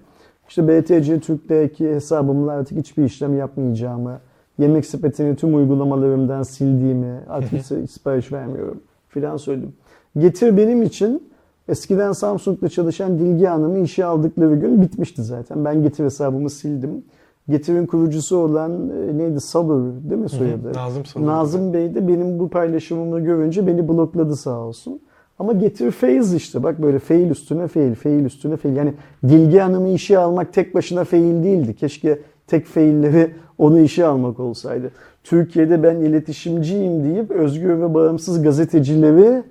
işte 0.50 0.68
BTC 0.68 1.20
Türk'teki 1.20 1.90
hesabımla 1.90 2.52
artık 2.52 2.78
hiçbir 2.78 3.04
işlem 3.04 3.38
yapmayacağımı, 3.38 4.20
yemek 4.60 4.86
sepetini 4.86 5.36
tüm 5.36 5.56
uygulamalarımdan 5.56 6.44
sildiğimi, 6.44 7.20
artık 7.30 7.66
sipariş 7.92 8.32
vermiyorum 8.32 8.82
filan 9.10 9.38
söyledim. 9.38 9.74
Getir 10.18 10.58
benim 10.58 10.84
için 10.84 11.24
eskiden 11.68 12.12
Samsung'da 12.12 12.70
çalışan 12.70 13.20
Dilge 13.20 13.48
Hanım'ı 13.48 13.80
işe 13.80 14.06
aldıkları 14.06 14.56
gün 14.56 14.82
bitmişti 14.82 15.24
zaten. 15.24 15.66
Ben 15.66 15.84
Getir 15.84 16.04
hesabımı 16.04 16.50
sildim. 16.50 17.04
Getir'in 17.50 17.86
kurucusu 17.86 18.38
olan 18.38 18.90
e, 18.90 19.18
neydi 19.18 19.42
Sabır 19.42 19.82
değil 20.10 20.22
mi 20.22 20.30
soyadı? 20.30 20.74
Nazım 20.74 21.06
Sabır. 21.06 21.26
Nazım 21.26 21.74
Bey 21.74 21.96
de 21.96 22.08
benim 22.08 22.40
bu 22.40 22.50
paylaşımımı 22.50 23.20
görünce 23.20 23.68
beni 23.68 23.88
blokladı 23.88 24.36
sağ 24.36 24.60
olsun. 24.60 25.02
Ama 25.40 25.54
Getir 25.54 25.92
Faiz 25.92 26.34
işte 26.34 26.64
bak 26.64 26.82
böyle 26.82 27.00
fail 27.00 27.30
üstüne 27.30 27.68
fail, 27.68 27.96
fail 27.96 28.26
üstüne 28.26 28.58
fail. 28.58 28.76
Yani 28.76 28.94
Dilge 29.24 29.60
Hanım'ı 29.60 29.90
işe 29.90 30.18
almak 30.18 30.54
tek 30.54 30.76
başına 30.76 31.04
fail 31.04 31.44
değildi. 31.44 31.76
Keşke 31.76 32.20
tek 32.48 32.66
failleri 32.66 33.32
onu 33.58 33.80
işe 33.80 34.06
almak 34.06 34.40
olsaydı. 34.40 34.92
Türkiye'de 35.24 35.84
ben 35.84 35.96
iletişimciyim 35.96 37.04
deyip 37.04 37.32
özgür 37.32 37.82
ve 37.82 37.94
bağımsız 37.94 38.44
gazetecileri 38.44 39.44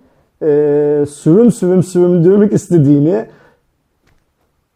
e, 0.42 1.06
sürüm 1.06 1.52
sürüm 1.52 1.82
süründürmek 1.82 2.52
istediğini 2.52 3.26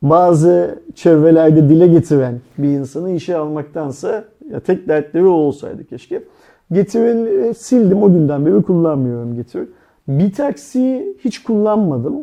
bazı 0.03 0.79
çevrelerde 0.95 1.69
dile 1.69 1.87
getiren 1.87 2.41
bir 2.59 2.69
insanı 2.69 3.11
işe 3.11 3.37
almaktansa 3.37 4.25
ya 4.51 4.61
tek 4.61 4.89
dertleri 4.89 5.27
o 5.27 5.31
olsaydı 5.31 5.85
keşke. 5.85 6.23
Getirin 6.73 7.45
e, 7.45 7.55
sildim 7.55 8.03
o 8.03 8.12
günden 8.12 8.47
beri 8.47 8.62
kullanmıyorum 8.62 9.35
Getir. 9.35 9.69
Bir 10.09 10.33
taksi 10.33 11.16
hiç 11.25 11.43
kullanmadım. 11.43 12.15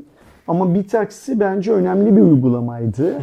Ama 0.47 0.73
bir 0.73 0.88
taksi 0.88 1.39
bence 1.39 1.72
önemli 1.72 2.15
bir 2.15 2.22
uygulamaydı. 2.22 3.14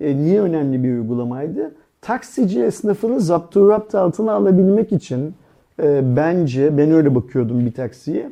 E, 0.00 0.16
niye 0.16 0.40
önemli 0.40 0.84
bir 0.84 0.92
uygulamaydı? 0.92 1.74
Taksici 2.00 2.62
esnafını 2.62 3.20
zapturapt 3.20 3.94
altına 3.94 4.32
alabilmek 4.32 4.92
için 4.92 5.34
e, 5.82 6.16
bence 6.16 6.78
ben 6.78 6.90
öyle 6.90 7.14
bakıyordum 7.14 7.66
bir 7.66 7.72
taksiye. 7.72 8.30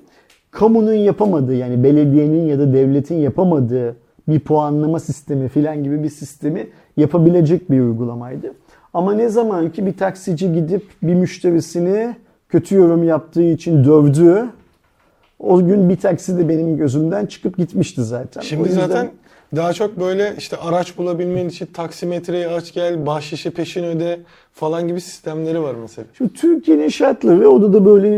Kamunun 0.51 0.93
yapamadığı 0.93 1.55
yani 1.55 1.85
belediyenin 1.85 2.47
ya 2.47 2.59
da 2.59 2.73
devletin 2.73 3.17
yapamadığı 3.17 3.97
bir 4.29 4.41
puanlama 4.41 5.01
sistemi 5.01 5.49
filan 5.49 5.85
gibi 5.85 6.03
bir 6.03 6.09
sistemi 6.11 6.67
yapabilecek 6.97 7.71
bir 7.71 7.81
uygulamaydı. 7.81 8.53
Ama 8.95 9.13
ne 9.15 9.29
zaman 9.29 9.71
ki 9.73 9.87
bir 9.87 9.97
taksici 9.97 10.53
gidip 10.53 10.83
bir 11.03 11.15
müşterisini 11.15 12.17
kötü 12.49 12.75
yorum 12.77 13.05
yaptığı 13.05 13.43
için 13.43 13.85
dövdü, 13.85 14.45
o 15.39 15.67
gün 15.67 15.89
bir 15.89 15.97
taksi 15.97 16.39
de 16.39 16.49
benim 16.49 16.77
gözümden 16.77 17.27
çıkıp 17.27 17.57
gitmişti 17.57 18.03
zaten. 18.05 18.41
O 18.41 18.45
Şimdi 18.45 18.69
yüzden- 18.69 18.89
zaten 18.89 19.11
daha 19.57 19.73
çok 19.73 20.01
böyle 20.01 20.35
işte 20.39 20.57
araç 20.57 20.99
bulabilmen 20.99 21.49
için 21.49 21.67
taksimetreyi 21.67 22.49
aç 22.49 22.73
gel, 22.75 23.07
bahşişi 23.07 23.51
peşin 23.51 23.85
öde 23.85 24.21
falan 24.53 24.89
gibi 24.89 25.01
sistemleri 25.01 25.63
var 25.63 25.75
mesela. 25.83 26.07
Şu 26.13 26.33
Türkiye'nin 26.33 26.89
şartları 26.89 27.51
o 27.51 27.63
da 27.63 27.73
da 27.73 27.85
böyle 27.85 28.09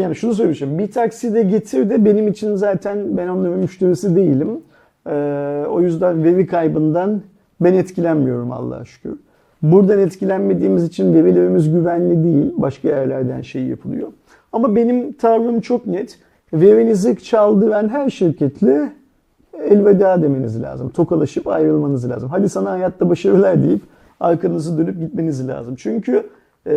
yani 0.00 0.16
şunu 0.16 0.34
söyleyeceğim. 0.34 0.78
Bir 0.78 0.92
taksi 0.92 1.34
de 1.34 1.42
getir 1.42 1.90
de 1.90 2.04
benim 2.04 2.28
için 2.28 2.54
zaten 2.56 3.16
ben 3.16 3.28
onların 3.28 3.58
müşterisi 3.58 4.16
değilim. 4.16 4.60
Ee, 5.06 5.64
o 5.70 5.80
yüzden 5.80 6.24
veri 6.24 6.46
kaybından 6.46 7.22
ben 7.60 7.74
etkilenmiyorum 7.74 8.52
Allah'a 8.52 8.84
şükür. 8.84 9.18
Buradan 9.62 9.98
etkilenmediğimiz 9.98 10.84
için 10.84 11.14
verilerimiz 11.14 11.72
güvenli 11.72 12.24
değil. 12.24 12.52
Başka 12.56 12.88
yerlerden 12.88 13.40
şey 13.40 13.62
yapılıyor. 13.62 14.08
Ama 14.52 14.76
benim 14.76 15.12
tavrım 15.12 15.60
çok 15.60 15.86
net. 15.86 16.18
Verinizi 16.52 17.16
çaldıran 17.22 17.88
her 17.88 18.10
şirketle 18.10 18.92
elveda 19.62 20.22
demeniz 20.22 20.62
lazım. 20.62 20.88
Tokalaşıp 20.88 21.48
ayrılmanız 21.48 22.10
lazım. 22.10 22.28
Hadi 22.28 22.48
sana 22.48 22.70
hayatta 22.70 23.10
başarılar 23.10 23.62
deyip 23.62 23.82
arkanızı 24.20 24.78
dönüp 24.78 25.00
gitmeniz 25.00 25.48
lazım. 25.48 25.74
Çünkü 25.78 26.26
e, 26.66 26.74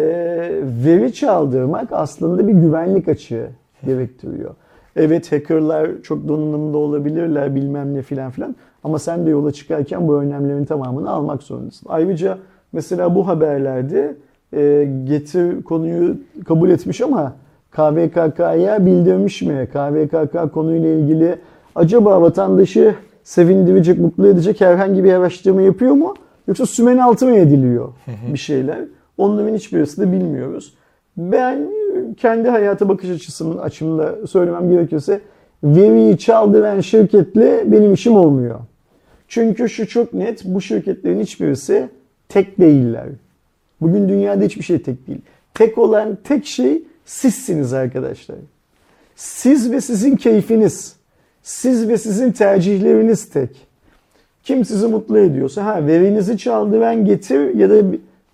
veri 0.85 1.13
çaldırmak 1.13 1.87
aslında 1.91 2.47
bir 2.47 2.53
güvenlik 2.53 3.07
açığı 3.07 3.47
gerektiriyor. 3.85 4.55
Evet 4.95 5.31
hackerlar 5.31 5.89
çok 6.03 6.27
donanımlı 6.27 6.77
olabilirler 6.77 7.55
bilmem 7.55 7.93
ne 7.93 8.01
filan 8.01 8.31
filan 8.31 8.55
ama 8.83 8.99
sen 8.99 9.25
de 9.25 9.29
yola 9.29 9.51
çıkarken 9.51 10.07
bu 10.07 10.15
önlemlerin 10.15 10.65
tamamını 10.65 11.09
almak 11.09 11.43
zorundasın. 11.43 11.87
Ayrıca 11.89 12.37
mesela 12.73 13.15
bu 13.15 13.27
haberlerde 13.27 14.15
e, 14.53 14.89
getir 15.03 15.63
konuyu 15.63 16.17
kabul 16.45 16.69
etmiş 16.69 17.01
ama 17.01 17.33
KVKK'ya 17.71 18.85
bildirmiş 18.85 19.41
mi? 19.41 19.67
KVKK 19.73 20.53
konuyla 20.53 20.89
ilgili 20.89 21.35
acaba 21.75 22.21
vatandaşı 22.21 22.95
sevindirecek, 23.23 23.99
mutlu 23.99 24.27
edecek 24.27 24.61
herhangi 24.61 25.03
bir 25.03 25.13
araştırma 25.13 25.61
yapıyor 25.61 25.93
mu? 25.93 26.13
Yoksa 26.47 26.65
sümen 26.65 26.97
altı 26.97 27.25
mı 27.25 27.35
ediliyor 27.35 27.89
bir 28.33 28.37
şeyler? 28.37 28.79
Onların 29.17 29.53
hiçbirisini 29.55 30.07
de 30.07 30.11
bilmiyoruz. 30.11 30.73
Ben 31.17 31.67
kendi 32.17 32.49
hayata 32.49 32.89
bakış 32.89 33.09
açısının 33.09 33.57
açımda 33.57 34.27
söylemem 34.27 34.69
gerekirse 34.69 35.21
veriyi 35.63 36.17
çaldıran 36.17 36.79
şirketle 36.79 37.71
benim 37.71 37.93
işim 37.93 38.15
olmuyor. 38.15 38.59
Çünkü 39.27 39.69
şu 39.69 39.87
çok 39.87 40.13
net, 40.13 40.45
bu 40.45 40.61
şirketlerin 40.61 41.19
hiçbirisi 41.19 41.89
tek 42.29 42.59
değiller. 42.59 43.07
Bugün 43.81 44.09
dünyada 44.09 44.43
hiçbir 44.43 44.63
şey 44.63 44.81
tek 44.81 45.07
değil. 45.07 45.21
Tek 45.53 45.77
olan 45.77 46.17
tek 46.23 46.45
şey 46.45 46.83
sizsiniz 47.05 47.73
arkadaşlar. 47.73 48.37
Siz 49.15 49.71
ve 49.71 49.81
sizin 49.81 50.15
keyfiniz. 50.15 50.95
Siz 51.43 51.87
ve 51.87 51.97
sizin 51.97 52.31
tercihleriniz 52.31 53.29
tek. 53.29 53.49
Kim 54.43 54.65
sizi 54.65 54.87
mutlu 54.87 55.19
ediyorsa, 55.19 55.65
ha 55.65 55.87
verinizi 55.87 56.37
çaldıran 56.37 57.05
getir 57.05 57.55
ya 57.55 57.69
da 57.69 57.75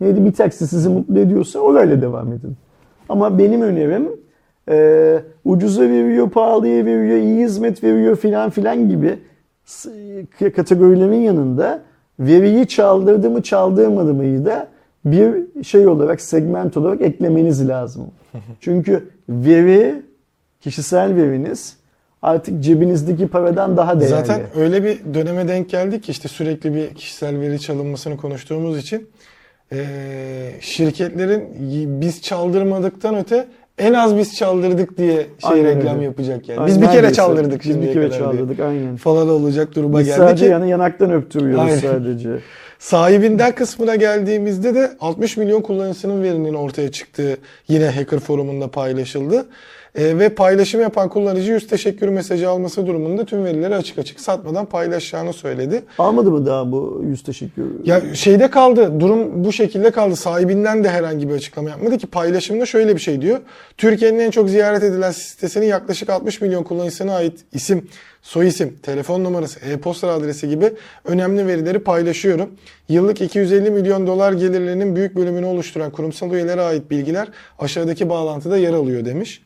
neydi 0.01 0.25
bir 0.25 0.33
taksi 0.33 0.67
sizi 0.67 0.89
mutlu 0.89 1.19
ediyorsa 1.19 1.59
orayla 1.59 2.01
devam 2.01 2.33
edin. 2.33 2.55
Ama 3.11 3.37
benim 3.37 3.61
önerim 3.61 4.09
e, 4.69 5.19
ucuza 5.45 5.81
veriyor, 5.81 6.29
pahalıya 6.29 6.85
veriyor, 6.85 7.17
iyi 7.17 7.43
hizmet 7.43 7.83
veriyor 7.83 8.15
filan 8.15 8.49
filan 8.49 8.89
gibi 8.89 9.19
s- 9.65 9.89
kategorilerin 10.55 11.21
yanında 11.21 11.81
veriyi 12.19 12.67
çaldırdı 12.67 13.29
mı 13.29 13.41
çaldırmadı 13.41 14.13
mıyı 14.13 14.45
da 14.45 14.67
bir 15.05 15.63
şey 15.63 15.87
olarak 15.87 16.21
segment 16.21 16.77
olarak 16.77 17.01
eklemeniz 17.01 17.67
lazım. 17.69 18.11
Çünkü 18.59 19.09
veri 19.29 19.95
kişisel 20.59 21.15
veriniz 21.15 21.77
artık 22.21 22.63
cebinizdeki 22.63 23.27
paradan 23.27 23.77
daha 23.77 23.99
değerli. 23.99 24.09
Zaten 24.09 24.41
öyle 24.55 24.83
bir 24.83 25.13
döneme 25.13 25.47
denk 25.47 25.69
geldik 25.69 26.03
ki 26.03 26.11
işte 26.11 26.27
sürekli 26.27 26.75
bir 26.75 26.89
kişisel 26.95 27.39
veri 27.39 27.59
çalınmasını 27.59 28.17
konuştuğumuz 28.17 28.77
için 28.77 29.09
eee, 29.71 29.77
şirketlerin 30.59 31.43
biz 32.01 32.21
çaldırmadıktan 32.21 33.15
öte 33.15 33.47
en 33.77 33.93
az 33.93 34.17
biz 34.17 34.35
çaldırdık 34.35 34.97
diye 34.97 35.13
şey 35.15 35.25
Aynen 35.43 35.65
reklam 35.65 35.95
öyle. 35.95 36.05
yapacak 36.05 36.49
yani. 36.49 36.59
Aynen, 36.59 36.67
Biz 36.67 36.81
bir 36.81 36.85
kere 36.85 36.95
neredeyse. 36.95 37.15
çaldırdık 37.15 37.63
Biz 37.65 37.81
bir 37.81 37.93
kere 37.93 38.09
diye. 38.09 38.19
çaldırdık 38.19 38.59
aynen. 38.59 38.95
falan 38.95 39.29
olacak 39.29 39.75
duruma 39.75 39.99
Biz 39.99 40.05
geldi 40.07 40.17
sadece 40.17 40.45
ki 40.45 40.51
yani 40.51 40.69
yanaktan 40.69 41.11
öptürüyoruz 41.11 41.59
Aynen. 41.59 41.77
sadece. 41.77 42.29
sahibinden 42.79 43.51
kısmına 43.55 43.95
geldiğimizde 43.95 44.75
de 44.75 44.91
60 44.99 45.37
milyon 45.37 45.61
kullanıcısının 45.61 46.23
verinin 46.23 46.53
ortaya 46.53 46.91
çıktığı 46.91 47.37
yine 47.67 47.85
hacker 47.89 48.19
forumunda 48.19 48.67
paylaşıldı. 48.71 49.45
Ee, 49.95 50.19
ve 50.19 50.29
paylaşım 50.29 50.81
yapan 50.81 51.09
kullanıcı 51.09 51.51
yüz 51.51 51.67
teşekkür 51.67 52.07
mesajı 52.07 52.49
alması 52.49 52.87
durumunda 52.87 53.25
tüm 53.25 53.45
verileri 53.45 53.75
açık 53.75 53.99
açık 53.99 54.19
satmadan 54.19 54.65
paylaşacağını 54.65 55.33
söyledi. 55.33 55.83
Almadı 55.97 56.31
mı 56.31 56.45
daha 56.45 56.71
bu 56.71 57.01
yüz 57.05 57.23
teşekkür? 57.23 57.63
Ya 57.85 58.15
şeyde 58.15 58.49
kaldı. 58.49 58.99
Durum 58.99 59.43
bu 59.43 59.53
şekilde 59.53 59.91
kaldı. 59.91 60.15
Sahibinden 60.15 60.83
de 60.83 60.89
herhangi 60.89 61.29
bir 61.29 61.33
açıklama 61.33 61.69
yapmadı 61.69 61.97
ki 61.97 62.07
paylaşımda 62.07 62.65
şöyle 62.65 62.95
bir 62.95 63.01
şey 63.01 63.21
diyor. 63.21 63.39
Türkiye'nin 63.77 64.19
en 64.19 64.31
çok 64.31 64.49
ziyaret 64.49 64.83
edilen 64.83 65.11
sitesinin 65.11 65.65
yaklaşık 65.65 66.09
60 66.09 66.41
milyon 66.41 66.63
kullanıcısına 66.63 67.15
ait 67.15 67.39
isim, 67.53 67.87
soy 68.21 68.47
isim, 68.47 68.77
telefon 68.83 69.23
numarası, 69.23 69.59
e-posta 69.59 70.11
adresi 70.11 70.49
gibi 70.49 70.73
önemli 71.05 71.47
verileri 71.47 71.79
paylaşıyorum. 71.79 72.49
Yıllık 72.89 73.21
250 73.21 73.71
milyon 73.71 74.07
dolar 74.07 74.33
gelirlerinin 74.33 74.95
büyük 74.95 75.15
bölümünü 75.15 75.45
oluşturan 75.45 75.91
kurumsal 75.91 76.33
üyelere 76.33 76.61
ait 76.61 76.91
bilgiler 76.91 77.27
aşağıdaki 77.59 78.09
bağlantıda 78.09 78.57
yer 78.57 78.73
alıyor 78.73 79.05
demiş. 79.05 79.41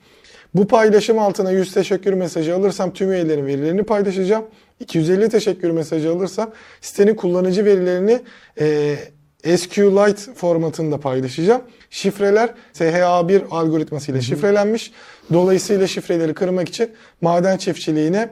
Bu 0.55 0.67
paylaşım 0.67 1.19
altına 1.19 1.51
100 1.51 1.73
teşekkür 1.73 2.13
mesajı 2.13 2.55
alırsam 2.55 2.93
tüm 2.93 3.11
üyelerin 3.11 3.45
verilerini 3.45 3.83
paylaşacağım. 3.83 4.45
250 4.79 5.29
teşekkür 5.29 5.71
mesajı 5.71 6.11
alırsam 6.11 6.51
sitenin 6.81 7.15
kullanıcı 7.15 7.65
verilerini 7.65 8.21
e, 8.59 9.57
SQLite 9.57 10.33
formatında 10.33 10.99
paylaşacağım. 10.99 11.61
Şifreler 11.89 12.53
SHA1 12.73 13.41
algoritmasıyla 13.51 14.21
şifrelenmiş. 14.21 14.91
Dolayısıyla 15.33 15.87
şifreleri 15.87 16.33
kırmak 16.33 16.69
için 16.69 16.91
maden 17.21 17.57
çiftçiliğine 17.57 18.29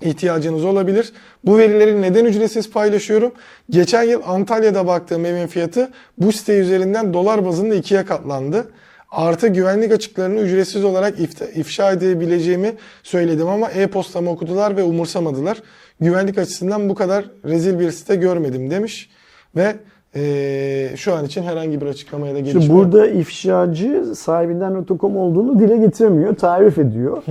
ihtiyacınız 0.00 0.64
olabilir. 0.64 1.12
Bu 1.44 1.58
verileri 1.58 2.02
neden 2.02 2.24
ücretsiz 2.24 2.70
paylaşıyorum? 2.70 3.32
Geçen 3.70 4.02
yıl 4.02 4.22
Antalya'da 4.26 4.86
baktığım 4.86 5.24
evin 5.24 5.46
fiyatı 5.46 5.90
bu 6.18 6.32
site 6.32 6.58
üzerinden 6.58 7.14
dolar 7.14 7.46
bazında 7.46 7.74
ikiye 7.74 8.04
katlandı. 8.04 8.70
Artı 9.10 9.48
güvenlik 9.48 9.92
açıklarını 9.92 10.40
ücretsiz 10.40 10.84
olarak 10.84 11.14
ifşa 11.54 11.92
edebileceğimi 11.92 12.72
söyledim 13.02 13.48
ama 13.48 13.70
e-postamı 13.70 14.30
okudular 14.30 14.76
ve 14.76 14.82
umursamadılar. 14.82 15.62
Güvenlik 16.00 16.38
açısından 16.38 16.88
bu 16.88 16.94
kadar 16.94 17.24
rezil 17.44 17.78
bir 17.78 17.90
site 17.90 18.16
görmedim 18.16 18.70
demiş 18.70 19.10
ve 19.56 19.76
eee, 20.14 20.96
şu 20.96 21.14
an 21.14 21.24
için 21.24 21.42
herhangi 21.42 21.80
bir 21.80 21.86
açıklamaya 21.86 22.34
da 22.34 22.38
gelişme 22.38 22.60
Şimdi 22.60 22.74
burada 22.74 23.06
ifşacı 23.06 24.04
sahibinden.com 24.14 25.16
olduğunu 25.16 25.58
dile 25.58 25.76
getirmiyor, 25.76 26.36
tarif 26.36 26.78
ediyor. 26.78 27.22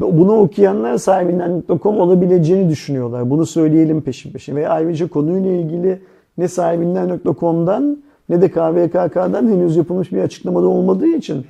Bunu 0.00 0.32
okuyanlar 0.40 0.98
sahibinden.com 0.98 2.00
olabileceğini 2.00 2.70
düşünüyorlar. 2.70 3.30
Bunu 3.30 3.46
söyleyelim 3.46 4.02
peşin 4.02 4.32
peşin. 4.32 4.56
Ve 4.56 4.68
ayrıca 4.68 5.08
konuyla 5.08 5.50
ilgili 5.50 6.00
ne 6.38 6.48
sahibinden.com'dan 6.48 8.04
ne 8.28 8.42
de 8.42 8.48
KVKK'dan 8.50 9.46
henüz 9.46 9.76
yapılmış 9.76 10.12
bir 10.12 10.18
açıklamada 10.22 10.66
olmadığı 10.68 11.06
için 11.06 11.46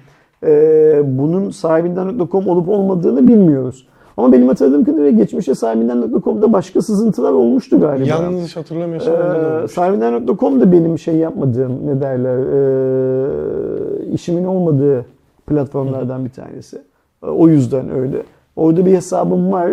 e, 0.46 1.02
bunun 1.05 1.51
sahibinden.com 1.51 2.48
olup 2.48 2.68
olmadığını 2.68 3.28
bilmiyoruz. 3.28 3.86
Ama 4.16 4.32
benim 4.32 4.48
hatırladığım 4.48 4.84
kadarıyla 4.84 5.10
geçmişte 5.10 5.55
sahibinden.com'da 5.55 6.52
başka 6.52 6.82
sızıntılar 6.82 7.32
olmuştu 7.32 7.80
galiba. 7.80 8.09
Yanlış 8.09 8.56
hatırlamıyorsam 8.56 9.14
Ee, 9.14 9.68
sahibinden.com 9.68 10.60
da 10.60 10.72
benim 10.72 10.98
şey 10.98 11.16
yapmadığım 11.16 11.86
ne 11.86 12.01
derler 12.01 12.38
e, 12.38 14.06
işimin 14.12 14.44
olmadığı 14.44 15.06
platformlardan 15.46 16.24
bir 16.24 16.30
tanesi. 16.30 16.82
E, 17.22 17.26
O 17.26 17.48
yüzden 17.48 17.90
öyle. 17.90 18.22
Orada 18.56 18.86
bir 18.86 18.92
hesabım 18.92 19.52
var. 19.52 19.70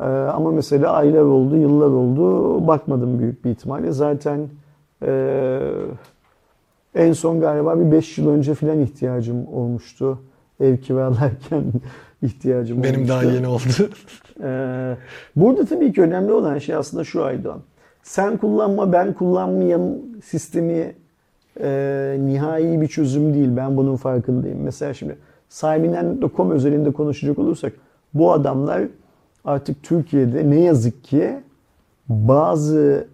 E, 0.00 0.04
ama 0.30 0.50
mesela 0.50 0.90
aylar 0.92 1.22
oldu, 1.22 1.56
yıllar 1.56 1.86
oldu. 1.88 2.66
Bakmadım 2.66 3.18
büyük 3.18 3.44
bir 3.44 3.50
ihtimalle. 3.50 3.92
Zaten 3.92 4.40
e, 5.06 5.58
en 6.94 7.12
son 7.12 7.40
galiba 7.40 7.80
bir 7.80 7.92
5 7.92 8.18
yıl 8.18 8.28
önce 8.28 8.54
filan 8.54 8.80
ihtiyacım 8.80 9.48
olmuştu. 9.54 10.18
Ev 10.60 10.76
kiralarken 10.76 11.64
ihtiyacım 12.22 12.82
Benim 12.82 12.94
olmuştu. 12.94 13.14
daha 13.14 13.22
yeni 13.22 13.46
oldu. 13.46 13.62
Ee, 14.44 14.96
burada 15.36 15.64
tabii 15.64 15.92
ki 15.92 16.02
önemli 16.02 16.32
olan 16.32 16.58
şey 16.58 16.74
aslında 16.74 17.04
şu 17.04 17.24
Aydoğan. 17.24 17.60
Sen 18.02 18.36
kullanma 18.36 18.92
ben 18.92 19.12
kullanmayayım 19.12 19.98
sistemi 20.24 20.94
e, 21.60 22.16
nihai 22.20 22.80
bir 22.80 22.88
çözüm 22.88 23.34
değil. 23.34 23.48
Ben 23.56 23.76
bunun 23.76 23.96
farkındayım. 23.96 24.62
Mesela 24.62 24.94
şimdi 24.94 25.16
sahibinden.com 25.48 26.50
özelinde 26.50 26.92
konuşacak 26.92 27.38
olursak 27.38 27.72
bu 28.14 28.32
adamlar 28.32 28.82
artık 29.44 29.82
Türkiye'de 29.82 30.50
ne 30.50 30.60
yazık 30.60 31.04
ki 31.04 31.36
bazı 32.08 33.06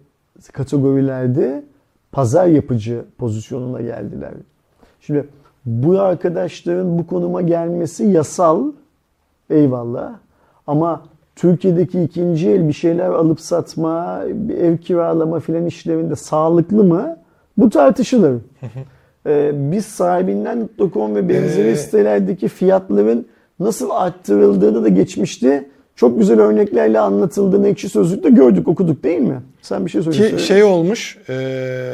kategorilerde 0.53 1.63
pazar 2.11 2.47
yapıcı 2.47 3.05
pozisyonuna 3.17 3.81
geldiler. 3.81 4.31
Şimdi 5.01 5.27
bu 5.65 5.99
arkadaşların 5.99 6.99
bu 6.99 7.07
konuma 7.07 7.41
gelmesi 7.41 8.03
yasal 8.03 8.71
eyvallah 9.49 10.13
ama 10.67 11.01
Türkiye'deki 11.35 12.03
ikinci 12.03 12.49
el 12.49 12.67
bir 12.67 12.73
şeyler 12.73 13.09
alıp 13.09 13.39
satma, 13.39 14.21
bir 14.27 14.57
ev 14.57 14.77
kiralama 14.77 15.39
filan 15.39 15.65
işlerinde 15.65 16.15
sağlıklı 16.15 16.83
mı? 16.83 17.17
Bu 17.57 17.69
tartışılır. 17.69 18.41
Ee, 19.25 19.51
biz 19.53 19.85
sahibinden.com 19.85 21.15
ve 21.15 21.29
benzeri 21.29 21.69
Ee, 21.69 21.75
sitelerdeki 21.75 22.47
fiyatların 22.47 23.25
nasıl 23.59 23.89
arttırıldığını 23.89 24.83
da 24.83 24.87
geçmişte 24.87 25.69
çok 25.99 26.19
güzel 26.19 26.39
örneklerle 26.39 26.99
anlatıldığını 26.99 27.67
ekşi 27.67 27.89
sözlükte 27.89 28.29
gördük, 28.29 28.67
okuduk 28.67 29.03
değil 29.03 29.19
mi? 29.19 29.41
Sen 29.61 29.85
bir 29.85 29.91
şey 29.91 30.01
Ki 30.01 30.05
söylüyorsun. 30.05 30.37
şey 30.37 30.63
olmuş, 30.63 31.17
e, 31.29 31.93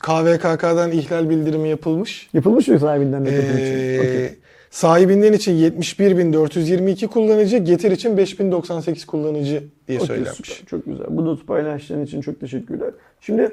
KVKK'dan 0.00 0.92
ihlal 0.92 1.30
bildirimi 1.30 1.68
yapılmış. 1.68 2.28
Yapılmış 2.32 2.68
mı 2.68 2.78
sahibinden.com 2.78 3.34
için? 3.34 3.44
Ee, 3.58 3.98
Okey. 3.98 4.30
sahibinden 4.70 5.32
için 5.32 5.52
71.422 5.52 7.06
kullanıcı, 7.06 7.56
Getir 7.56 7.90
için 7.90 8.16
5098 8.16 9.04
kullanıcı 9.04 9.62
diye 9.88 9.98
Okey, 9.98 10.06
söylenmiş. 10.06 10.32
süper, 10.34 10.66
çok 10.66 10.84
güzel. 10.84 11.06
Bu 11.10 11.24
notu 11.24 11.46
paylaştığın 11.46 12.04
için 12.04 12.20
çok 12.20 12.40
teşekkürler. 12.40 12.90
Şimdi 13.20 13.50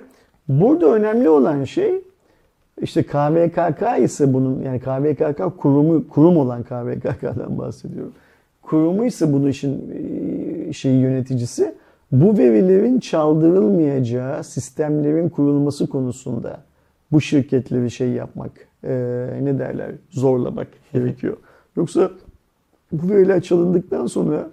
burada 0.47 0.93
önemli 0.93 1.29
olan 1.29 1.63
şey 1.63 2.01
işte 2.81 3.03
KVKK 3.03 4.03
ise 4.03 4.33
bunun 4.33 4.61
yani 4.61 4.79
KVKK 4.79 5.57
kurumu 5.57 6.07
kurum 6.09 6.37
olan 6.37 6.63
KVKK'dan 6.63 7.57
bahsediyorum. 7.57 8.13
Kurumu 8.71 9.05
ise 9.05 9.33
bu 9.33 9.49
işin 9.49 9.91
e, 10.69 10.73
şeyi 10.73 11.01
yöneticisi 11.01 11.75
bu 12.11 12.37
verilerin 12.37 12.99
çaldırılmayacağı 12.99 14.43
sistemlerin 14.43 15.29
kurulması 15.29 15.87
konusunda 15.87 16.63
bu 17.11 17.21
şirketleri 17.21 17.91
şey 17.91 18.09
yapmak 18.09 18.51
e, 18.83 18.89
ne 19.41 19.59
derler 19.59 19.91
zorlamak 20.09 20.67
gerekiyor. 20.93 21.37
Yoksa 21.75 22.11
bu 22.91 23.09
veriler 23.09 23.41
çalındıktan 23.41 24.05
sonra 24.05 24.49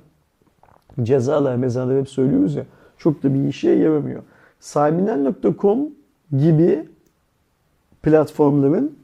cezalar 1.02 1.56
mezalar 1.56 2.00
hep 2.00 2.08
söylüyoruz 2.08 2.54
ya 2.54 2.64
çok 2.98 3.22
da 3.22 3.34
bir 3.34 3.44
işe 3.44 3.70
yaramıyor. 3.70 4.22
Sahibinden.com 4.60 5.78
gibi 6.38 6.88
platformların 8.02 8.96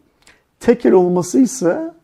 tekel 0.60 0.92
olmasıysa 0.92 1.94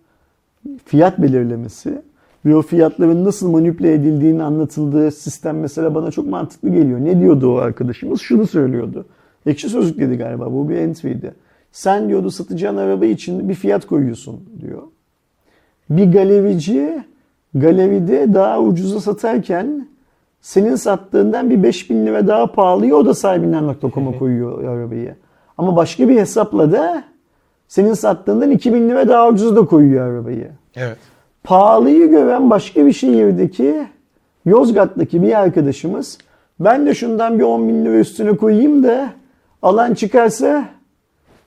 fiyat 0.84 1.18
belirlemesi 1.18 2.02
ve 2.44 2.56
o 2.56 2.62
fiyatların 2.62 3.24
nasıl 3.24 3.50
manipüle 3.50 3.94
edildiğini 3.94 4.42
anlatıldığı 4.42 5.10
sistem 5.10 5.60
mesela 5.60 5.94
bana 5.94 6.10
çok 6.10 6.26
mantıklı 6.26 6.68
geliyor. 6.68 7.00
Ne 7.00 7.20
diyordu 7.20 7.54
o 7.54 7.56
arkadaşımız? 7.56 8.20
Şunu 8.20 8.46
söylüyordu. 8.46 9.06
Ekşi 9.46 9.68
Sözlük 9.68 9.98
dedi 9.98 10.16
galiba 10.16 10.52
bu 10.52 10.68
bir 10.68 10.76
entry'di. 10.76 11.34
Sen 11.72 12.08
diyordu 12.08 12.30
satacağın 12.30 12.76
araba 12.76 13.04
için 13.04 13.48
bir 13.48 13.54
fiyat 13.54 13.86
koyuyorsun 13.86 14.40
diyor. 14.60 14.82
Bir 15.90 16.12
galerici 16.12 17.04
galeride 17.54 18.34
daha 18.34 18.60
ucuza 18.60 19.00
satarken 19.00 19.88
senin 20.40 20.74
sattığından 20.74 21.50
bir 21.50 21.62
5000 21.62 22.06
lira 22.06 22.26
daha 22.26 22.46
pahalıya 22.46 22.96
o 22.96 23.06
da 23.06 23.14
sahibinden.com'a 23.14 24.12
koyuyor 24.18 24.64
arabayı. 24.64 25.14
Ama 25.58 25.76
başka 25.76 26.08
bir 26.08 26.16
hesapla 26.16 26.72
da 26.72 27.04
senin 27.68 27.94
sattığından 27.94 28.50
2000 28.50 28.88
lira 28.88 29.08
daha 29.08 29.28
ucuza 29.28 29.56
da 29.56 29.66
koyuyor 29.66 30.06
arabayı. 30.06 30.50
Evet. 30.76 30.98
Pahalıyı 31.44 32.10
gören 32.10 32.50
başka 32.50 32.86
bir 32.86 32.92
şehirdeki 32.92 33.86
Yozgat'taki 34.44 35.22
bir 35.22 35.40
arkadaşımız 35.40 36.18
ben 36.60 36.86
de 36.86 36.94
şundan 36.94 37.38
bir 37.38 37.44
10 37.44 37.68
bin 37.68 37.84
lira 37.84 37.98
üstüne 37.98 38.36
koyayım 38.36 38.82
da 38.82 39.10
alan 39.62 39.94
çıkarsa 39.94 40.64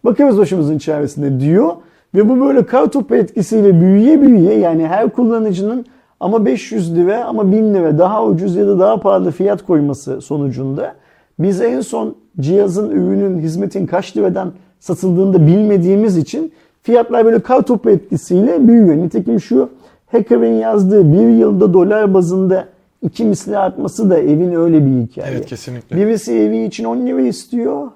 bakarız 0.06 0.38
başımızın 0.38 0.78
çaresine 0.78 1.40
diyor. 1.40 1.72
Ve 2.16 2.30
bu 2.30 2.40
böyle 2.40 2.66
kar 2.66 2.92
topu 2.92 3.16
etkisiyle 3.16 3.82
büyüye 3.82 4.22
büyüye 4.22 4.60
yani 4.60 4.88
her 4.88 5.10
kullanıcının 5.10 5.86
ama 6.20 6.46
500 6.46 6.96
lira 6.96 7.26
ama 7.26 7.52
1000 7.52 7.74
lira 7.74 7.98
daha 7.98 8.26
ucuz 8.26 8.56
ya 8.56 8.68
da 8.68 8.80
daha 8.80 9.00
pahalı 9.00 9.32
fiyat 9.32 9.66
koyması 9.66 10.22
sonucunda 10.22 10.96
biz 11.40 11.62
en 11.62 11.82
son 11.82 12.16
cihazın, 12.40 12.90
ürünün, 12.90 13.40
hizmetin 13.40 13.86
kaç 13.86 14.18
liradan 14.18 14.54
satıldığını 14.80 15.34
da 15.34 15.48
bilmediğimiz 15.48 16.18
için 16.18 16.52
fiyatlar 16.84 17.26
böyle 17.26 17.40
kar 17.40 17.62
topu 17.62 17.90
etkisiyle 17.90 18.68
büyüyor. 18.68 18.98
Nitekim 18.98 19.40
şu 19.42 19.70
hacker'ın 20.14 20.54
yazdığı 20.54 21.14
bir 21.14 21.30
yılda 21.30 21.74
dolar 21.74 22.14
bazında 22.14 22.68
iki 23.02 23.26
misli 23.26 23.58
artması 23.58 24.10
da 24.10 24.18
evin 24.18 24.54
öyle 24.56 24.86
bir 24.86 25.02
hikaye. 25.02 25.32
Evet 25.32 25.46
kesinlikle. 25.46 25.98
Birisi 25.98 26.34
evi 26.34 26.64
için 26.64 26.84
10 26.84 27.08
lira 27.08 27.22
istiyor. 27.22 27.88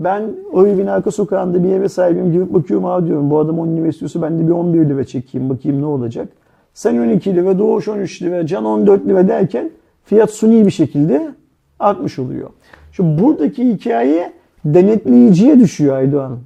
Ben 0.00 0.22
o 0.52 0.66
evin 0.66 0.86
arka 0.86 1.10
sokağında 1.10 1.64
bir 1.64 1.68
eve 1.68 1.88
sahibim 1.88 2.32
girip 2.32 2.54
bakıyorum 2.54 2.84
ha 2.84 3.06
diyorum 3.06 3.30
bu 3.30 3.38
adam 3.38 3.58
10 3.58 3.76
lira 3.76 3.88
istiyorsa 3.88 4.22
ben 4.22 4.38
de 4.38 4.46
bir 4.46 4.52
11 4.52 4.88
lira 4.88 5.04
çekeyim 5.04 5.50
bakayım 5.50 5.80
ne 5.80 5.86
olacak. 5.86 6.28
Sen 6.74 6.98
12 6.98 7.34
lira, 7.34 7.58
Doğuş 7.58 7.88
13 7.88 8.22
lira, 8.22 8.46
Can 8.46 8.64
14 8.64 9.06
lira 9.06 9.28
derken 9.28 9.70
fiyat 10.04 10.30
suni 10.30 10.66
bir 10.66 10.70
şekilde 10.70 11.34
artmış 11.78 12.18
oluyor. 12.18 12.50
Şimdi 12.92 13.22
buradaki 13.22 13.72
hikaye 13.72 14.32
denetleyiciye 14.64 15.60
düşüyor 15.60 15.96
Aydoğan. 15.96 16.38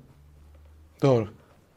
Doğru. 1.02 1.24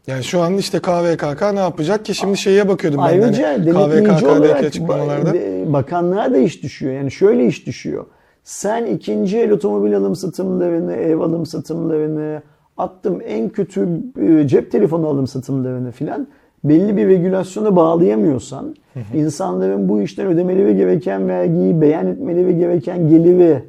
Yani 0.10 0.24
şu 0.24 0.42
an 0.42 0.58
işte 0.58 0.80
KVKK 0.80 1.54
ne 1.54 1.60
yapacak 1.60 2.06
ki 2.06 2.16
şimdi 2.16 2.38
şeye 2.38 2.68
bakıyordum 2.68 3.00
ben 3.00 3.04
Ayrıca 3.04 3.50
hani 3.50 3.66
KVKK'daki 3.66 4.56
açıklamalarda. 4.68 5.30
ba- 5.30 5.74
bakanlığa 5.74 6.34
da 6.34 6.38
iş 6.38 6.64
düşüyor. 6.64 6.94
Yani 6.94 7.12
şöyle 7.12 7.46
iş 7.48 7.68
düşüyor. 7.68 8.06
Sen 8.44 8.86
ikinci 8.86 9.38
el 9.38 9.52
otomobil 9.52 9.98
alım 9.98 10.16
satımlarını, 10.16 10.96
ev 10.96 11.20
alım 11.20 11.46
satımlarını, 11.46 12.42
attım 12.78 13.22
en 13.26 13.50
kötü 13.50 13.90
e, 14.22 14.48
cep 14.48 14.72
telefonu 14.72 15.08
alım 15.08 15.28
satımlarını 15.28 15.92
filan 15.92 16.28
belli 16.64 16.98
bir 16.98 17.08
regülasyona 17.08 17.76
bağlayamıyorsan, 17.76 18.76
insanların 19.14 19.90
bu 19.90 20.02
işten 20.02 20.28
ödemeleri 20.28 20.78
gereken 20.78 21.28
vergiyi, 21.28 21.82
beyan 21.82 22.08
etmeleri 22.08 22.58
gereken 22.58 23.10
geliri 23.10 23.64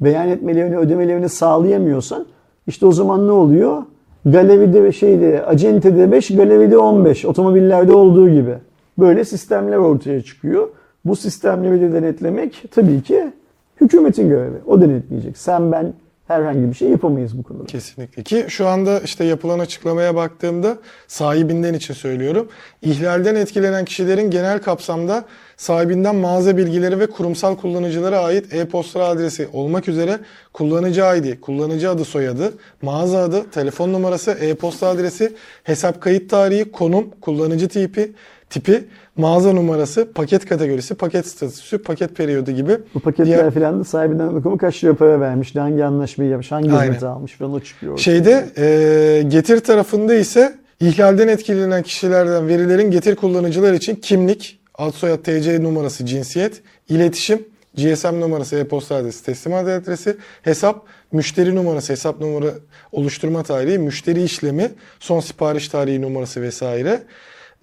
beyan 0.00 0.28
etmelerini, 0.28 0.76
ödemelerini 0.76 1.28
sağlayamıyorsan 1.28 2.26
işte 2.66 2.86
o 2.86 2.92
zaman 2.92 3.28
ne 3.28 3.32
oluyor? 3.32 3.82
Galeride 4.26 4.84
ve 4.84 4.92
şeyde, 4.92 5.44
acentede 5.46 6.12
5, 6.12 6.28
galeride 6.28 6.78
15. 6.78 7.24
Otomobillerde 7.24 7.92
olduğu 7.92 8.30
gibi. 8.30 8.54
Böyle 8.98 9.24
sistemler 9.24 9.76
ortaya 9.76 10.22
çıkıyor. 10.22 10.68
Bu 11.04 11.16
sistemleri 11.16 11.80
de 11.80 11.92
denetlemek 11.92 12.64
tabii 12.70 13.02
ki 13.02 13.32
hükümetin 13.80 14.28
görevi. 14.28 14.56
O 14.66 14.80
denetleyecek. 14.80 15.38
Sen 15.38 15.72
ben 15.72 15.92
herhangi 16.28 16.68
bir 16.68 16.74
şey 16.74 16.90
yapamayız 16.90 17.38
bu 17.38 17.42
konuda. 17.42 17.64
Kesinlikle 17.64 18.22
ki 18.22 18.44
şu 18.48 18.66
anda 18.66 19.00
işte 19.00 19.24
yapılan 19.24 19.58
açıklamaya 19.58 20.14
baktığımda 20.14 20.76
sahibinden 21.06 21.74
için 21.74 21.94
söylüyorum. 21.94 22.48
İhlalden 22.82 23.34
etkilenen 23.34 23.84
kişilerin 23.84 24.30
genel 24.30 24.58
kapsamda 24.58 25.24
sahibinden 25.62 26.16
mağaza 26.16 26.56
bilgileri 26.56 26.98
ve 27.00 27.06
kurumsal 27.06 27.56
kullanıcılara 27.56 28.18
ait 28.18 28.54
e-posta 28.54 29.04
adresi 29.04 29.48
olmak 29.52 29.88
üzere 29.88 30.18
kullanıcı 30.52 31.00
ID, 31.00 31.40
kullanıcı 31.40 31.90
adı 31.90 32.04
soyadı, 32.04 32.52
mağaza 32.82 33.18
adı, 33.18 33.50
telefon 33.50 33.92
numarası, 33.92 34.30
e-posta 34.30 34.88
adresi, 34.88 35.32
hesap 35.64 36.00
kayıt 36.00 36.30
tarihi, 36.30 36.72
konum, 36.72 37.06
kullanıcı 37.20 37.68
tipi, 37.68 38.12
tipi, 38.50 38.84
mağaza 39.16 39.52
numarası, 39.52 40.12
paket 40.12 40.48
kategorisi, 40.48 40.94
paket 40.94 41.26
statüsü, 41.26 41.78
paket 41.78 42.16
periyodu 42.16 42.50
gibi 42.50 42.78
Bu 42.94 43.00
paketler 43.00 43.26
diğer- 43.26 43.50
falan 43.50 43.82
sahibinden 43.82 44.34
bakımı 44.34 44.58
kaç 44.58 44.84
lira 44.84 44.94
para 44.94 45.20
vermiş, 45.20 45.56
hangi 45.56 45.84
anlaşmayı 45.84 46.30
yapmış, 46.30 46.52
hangi 46.52 46.68
hizmeti 46.70 47.06
almış 47.06 47.32
falan 47.32 47.52
o 47.52 47.60
çıkıyor. 47.60 47.98
Şeyde 47.98 48.46
e, 48.58 49.22
getir 49.28 49.60
tarafında 49.60 50.14
ise 50.14 50.54
ihlalden 50.80 51.28
etkilenen 51.28 51.82
kişilerden 51.82 52.48
verilerin 52.48 52.90
getir 52.90 53.16
kullanıcılar 53.16 53.72
için 53.72 53.94
kimlik, 53.94 54.61
ad 54.74 54.92
soyad 54.92 55.18
TC 55.18 55.62
numarası, 55.62 56.06
cinsiyet, 56.06 56.62
iletişim, 56.88 57.46
GSM 57.74 58.20
numarası, 58.20 58.56
e-posta 58.56 58.94
adresi, 58.94 59.24
teslimat 59.24 59.68
adresi, 59.68 60.16
hesap, 60.42 60.86
müşteri 61.12 61.54
numarası, 61.54 61.92
hesap 61.92 62.20
numara 62.20 62.54
oluşturma 62.92 63.42
tarihi, 63.42 63.78
müşteri 63.78 64.22
işlemi, 64.22 64.70
son 65.00 65.20
sipariş 65.20 65.68
tarihi 65.68 66.02
numarası 66.02 66.42
vesaire. 66.42 67.02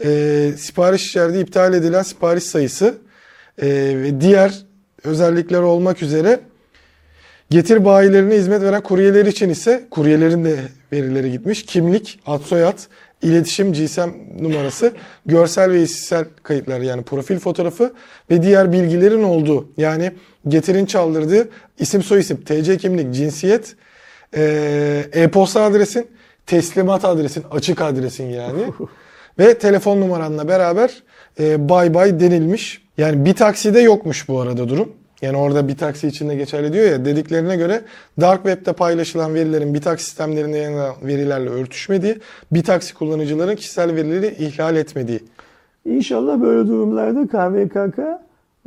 E, 0.05 0.51
sipariş 0.57 1.05
içerdiği 1.09 1.43
iptal 1.43 1.73
edilen 1.73 2.03
sipariş 2.03 2.43
sayısı 2.43 2.97
e, 3.61 3.67
ve 3.95 4.21
diğer 4.21 4.65
özellikler 5.03 5.59
olmak 5.59 6.03
üzere 6.03 6.39
Getir 7.49 7.85
bayilerine 7.85 8.35
hizmet 8.35 8.61
veren 8.61 8.83
kuryeler 8.83 9.25
için 9.25 9.49
ise 9.49 9.87
kuryelerin 9.91 10.45
de 10.45 10.59
verileri 10.91 11.31
gitmiş. 11.31 11.65
Kimlik, 11.65 12.19
ad 12.25 12.39
soyad, 12.39 12.77
iletişim, 13.21 13.73
GSM 13.73 14.09
numarası, 14.39 14.93
görsel 15.25 15.71
ve 15.71 15.83
işitsel 15.83 16.25
kayıtlar 16.43 16.81
yani 16.81 17.03
profil 17.03 17.39
fotoğrafı 17.39 17.93
ve 18.29 18.43
diğer 18.43 18.71
bilgilerin 18.71 19.23
olduğu 19.23 19.67
yani 19.77 20.11
Getir'in 20.47 20.85
çaldırdığı 20.85 21.49
isim 21.79 22.03
soyisim, 22.03 22.41
TC 22.41 22.77
kimlik, 22.77 23.15
cinsiyet, 23.15 23.75
e-posta 25.13 25.63
adresin, 25.63 26.07
teslimat 26.45 27.05
adresin, 27.05 27.43
açık 27.51 27.81
adresin 27.81 28.25
yani 28.25 28.63
ve 29.39 29.57
telefon 29.57 30.01
numaranla 30.01 30.47
beraber 30.47 31.03
e, 31.39 31.69
bay 31.69 31.93
bay 31.93 32.19
denilmiş. 32.19 32.81
Yani 32.97 33.25
bir 33.25 33.33
takside 33.33 33.79
yokmuş 33.79 34.27
bu 34.27 34.41
arada 34.41 34.69
durum. 34.69 34.93
Yani 35.21 35.37
orada 35.37 35.67
bir 35.67 35.77
taksi 35.77 36.07
içinde 36.07 36.35
geçerli 36.35 36.73
diyor 36.73 36.91
ya 36.91 37.05
dediklerine 37.05 37.55
göre 37.55 37.81
Dark 38.21 38.43
Web'de 38.43 38.73
paylaşılan 38.73 39.33
verilerin 39.33 39.73
bir 39.73 39.81
taksi 39.81 40.05
sistemlerinde 40.05 40.57
yayınlanan 40.57 40.95
verilerle 41.03 41.49
örtüşmediği, 41.49 42.17
bir 42.51 42.63
taksi 42.63 42.93
kullanıcıların 42.93 43.55
kişisel 43.55 43.95
verileri 43.95 44.35
ihlal 44.39 44.75
etmediği. 44.75 45.19
İnşallah 45.85 46.41
böyle 46.41 46.69
durumlarda 46.69 47.27
KVKK 47.27 47.99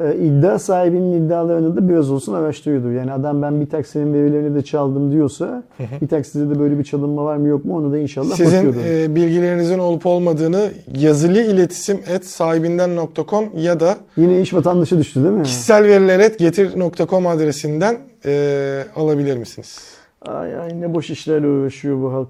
e, 0.05 0.17
iddia 0.17 0.59
sahibinin 0.59 1.27
iddialarını 1.27 1.77
da 1.77 1.89
biraz 1.89 2.11
olsun 2.11 2.35
araştırıyordur. 2.35 2.91
Yani 2.91 3.13
adam 3.13 3.43
ben 3.43 3.61
bir 3.61 3.67
taksinin 3.71 4.15
verilerini 4.15 4.55
de 4.55 4.63
çaldım 4.63 5.13
diyorsa 5.13 5.63
bir 6.03 6.09
takside 6.09 6.51
de 6.55 6.59
böyle 6.61 6.79
bir 6.79 6.85
çalınma 6.85 7.25
var 7.25 7.37
mı 7.37 7.49
yok 7.49 7.65
mu 7.65 7.77
onu 7.77 7.93
da 7.93 7.99
inşallah 7.99 8.35
Sizin 8.35 8.69
bakıyordur. 8.69 8.81
e, 8.91 9.15
bilgilerinizin 9.15 9.79
olup 9.79 10.07
olmadığını 10.07 10.71
yazılı 10.97 11.39
iletişim 11.43 11.99
et 12.15 12.27
sahibinden.com 12.27 13.45
ya 13.57 13.81
da 13.81 13.97
Yine 14.17 14.41
iş 14.41 14.55
vatandaşa 14.55 14.99
düştü 14.99 15.23
değil 15.25 15.35
mi? 15.35 15.43
kişisel 15.43 15.85
veriler 15.85 16.21
et 16.21 16.39
getir.com 16.39 17.27
adresinden 17.27 17.97
e, 18.27 18.85
alabilir 18.97 19.37
misiniz? 19.37 19.79
Ay 20.23 20.57
ay 20.59 20.81
ne 20.81 20.95
boş 20.95 21.11
işlerle 21.11 21.47
uğraşıyor 21.47 22.03
bu 22.03 22.13
halk. 22.13 22.29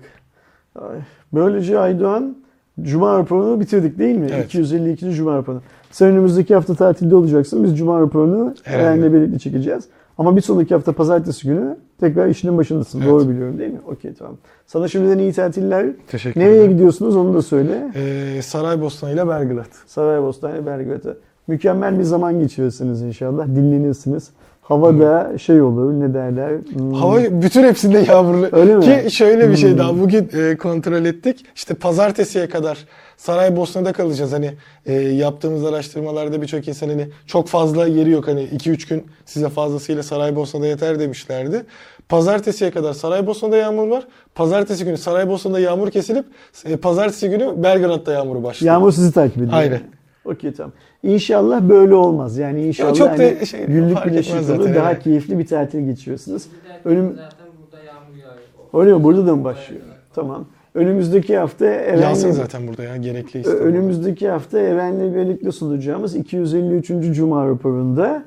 Ay. 0.76 0.96
Böylece 1.34 1.78
Aydoğan 1.78 2.36
Cuma 2.82 3.18
raporunu 3.18 3.60
bitirdik 3.60 3.98
değil 3.98 4.16
mi? 4.16 4.28
Evet. 4.34 4.44
252. 4.46 5.10
Cuma 5.10 5.36
raporunu. 5.36 5.62
Sen 5.92 6.08
önümüzdeki 6.08 6.54
hafta 6.54 6.74
tatilde 6.74 7.16
olacaksın. 7.16 7.64
Biz 7.64 7.78
Cuma 7.78 8.00
raporunu. 8.00 8.54
Eren'le 8.64 9.12
birlikte 9.12 9.38
çekeceğiz. 9.38 9.84
Ama 10.18 10.36
bir 10.36 10.40
sonraki 10.40 10.74
hafta 10.74 10.92
pazartesi 10.92 11.46
günü 11.48 11.76
tekrar 12.00 12.26
işinin 12.28 12.58
başındasın. 12.58 13.00
Evet. 13.00 13.10
Doğru 13.10 13.28
biliyorum 13.28 13.58
değil 13.58 13.72
mi? 13.72 13.80
Okey 13.86 14.14
tamam. 14.14 14.36
Sana 14.66 14.88
şimdiden 14.88 15.18
iyi 15.18 15.32
tatiller. 15.32 15.86
Teşekkür 16.08 16.40
Nereye 16.40 16.56
ederim. 16.56 16.70
gidiyorsunuz 16.72 17.16
onu 17.16 17.34
da 17.34 17.42
söyle. 17.42 17.92
E, 17.94 18.42
Saraybosna 18.42 19.10
ile 19.10 19.28
Belgrad. 19.28 19.64
Saraybosna, 19.86 20.66
Belgrad'a. 20.66 21.14
Mükemmel 21.46 21.98
bir 21.98 22.04
zaman 22.04 22.40
geçirirsiniz 22.40 23.02
inşallah. 23.02 23.46
Dinlenirsiniz. 23.46 24.30
Havada 24.62 25.38
şey 25.38 25.62
olur 25.62 25.92
ne 25.92 26.14
derler. 26.14 26.52
hmm, 26.72 26.92
Hava 26.92 27.18
bütün 27.42 27.62
hepsinde 27.64 27.98
yağmurlu. 27.98 28.48
Öyle 28.52 28.76
mi? 28.76 28.84
Ki 28.84 29.10
şöyle 29.10 29.50
bir 29.50 29.56
şey 29.56 29.70
Hmm. 29.70 29.78
daha 29.78 29.98
bugün 30.00 30.30
e, 30.38 30.56
kontrol 30.56 31.04
ettik. 31.04 31.44
İşte 31.54 31.74
pazartesiye 31.74 32.48
kadar 32.48 32.78
Saraybosna'da 33.16 33.92
kalacağız. 33.92 34.32
Hani 34.32 34.50
e, 34.86 34.92
yaptığımız 34.94 35.64
araştırmalarda 35.64 36.42
birçok 36.42 36.68
insan 36.68 36.88
hani 36.88 37.08
çok 37.26 37.48
fazla 37.48 37.86
yeri 37.86 38.10
yok. 38.10 38.28
Hani 38.28 38.42
2-3 38.42 38.88
gün 38.88 39.04
size 39.24 39.48
fazlasıyla 39.48 40.02
Saraybosna'da 40.02 40.66
yeter 40.66 40.98
demişlerdi. 41.00 41.64
Pazartesiye 42.08 42.70
kadar 42.70 42.92
Saraybosna'da 42.92 43.56
yağmur 43.56 43.88
var. 43.88 44.04
Pazartesi 44.34 44.84
günü 44.84 44.96
Saraybosna'da 44.96 45.60
yağmur 45.60 45.90
kesilip 45.90 46.24
e, 46.64 46.76
pazartesi 46.76 47.30
günü 47.30 47.52
Belgrad'da 47.62 48.12
yağmuru 48.12 48.42
başlıyor. 48.42 48.74
Yağmur 48.74 48.92
sizi 48.92 49.12
takip 49.12 49.36
ediyor. 49.36 49.52
Aynen. 49.52 49.80
Okey 50.24 50.52
tamam. 50.52 50.72
İnşallah 51.02 51.68
böyle 51.68 51.94
olmaz. 51.94 52.38
Yani 52.38 52.66
inşallah 52.66 52.94
çok 52.94 53.08
da 53.08 53.12
hani 53.12 53.46
şey, 53.46 53.66
güllük 53.66 54.04
güneşlik 54.04 54.50
olur. 54.50 54.74
Daha 54.74 54.92
evet. 54.92 55.02
keyifli 55.02 55.38
bir 55.38 55.46
tatil 55.46 55.86
geçiriyorsunuz. 55.86 56.42
Önüm- 56.84 57.16
zaten 57.16 57.46
burada 57.62 57.84
yağmur 57.84 58.16
yağıyor. 58.16 58.86
Öyle 58.86 58.94
mi? 58.94 59.04
Burada 59.04 59.26
da 59.26 59.36
mı 59.36 59.44
başlıyor? 59.44 59.82
Tamam. 60.14 60.46
Önümüzdeki 60.74 61.36
hafta 61.36 61.64
Yansın 61.64 62.28
Eren'le 62.28 62.34
zaten 62.34 62.68
burada 62.68 62.82
ya 62.82 62.96
gerekli 62.96 63.40
işte. 63.40 63.52
önümüzdeki 63.52 64.28
hafta 64.28 64.58
Eren'le 64.58 65.14
birlikte 65.14 65.52
sunacağımız 65.52 66.16
253. 66.16 66.88
Cuma 67.12 67.46
raporunda 67.46 68.24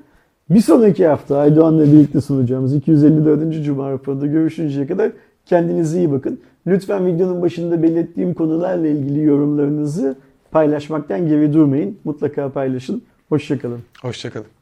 bir 0.50 0.62
sonraki 0.62 1.08
hafta 1.08 1.38
Aydoğan'la 1.38 1.84
birlikte 1.84 2.22
sunacağımız 2.22 2.76
254. 2.76 3.64
Cuma 3.64 3.92
raporunda 3.92 4.26
görüşünceye 4.26 4.88
kadar 4.88 5.12
kendinize 5.46 5.98
iyi 5.98 6.12
bakın. 6.12 6.40
Lütfen 6.68 7.06
videonun 7.06 7.42
başında 7.42 7.84
belirttiğim 7.84 8.34
konularla 8.34 8.88
ilgili 8.88 9.24
yorumlarınızı 9.24 10.16
paylaşmaktan 10.56 11.28
geri 11.28 11.54
durmayın. 11.54 12.00
Mutlaka 12.04 12.52
paylaşın. 12.52 13.04
Hoşçakalın. 13.30 13.84
Hoşçakalın. 14.02 14.55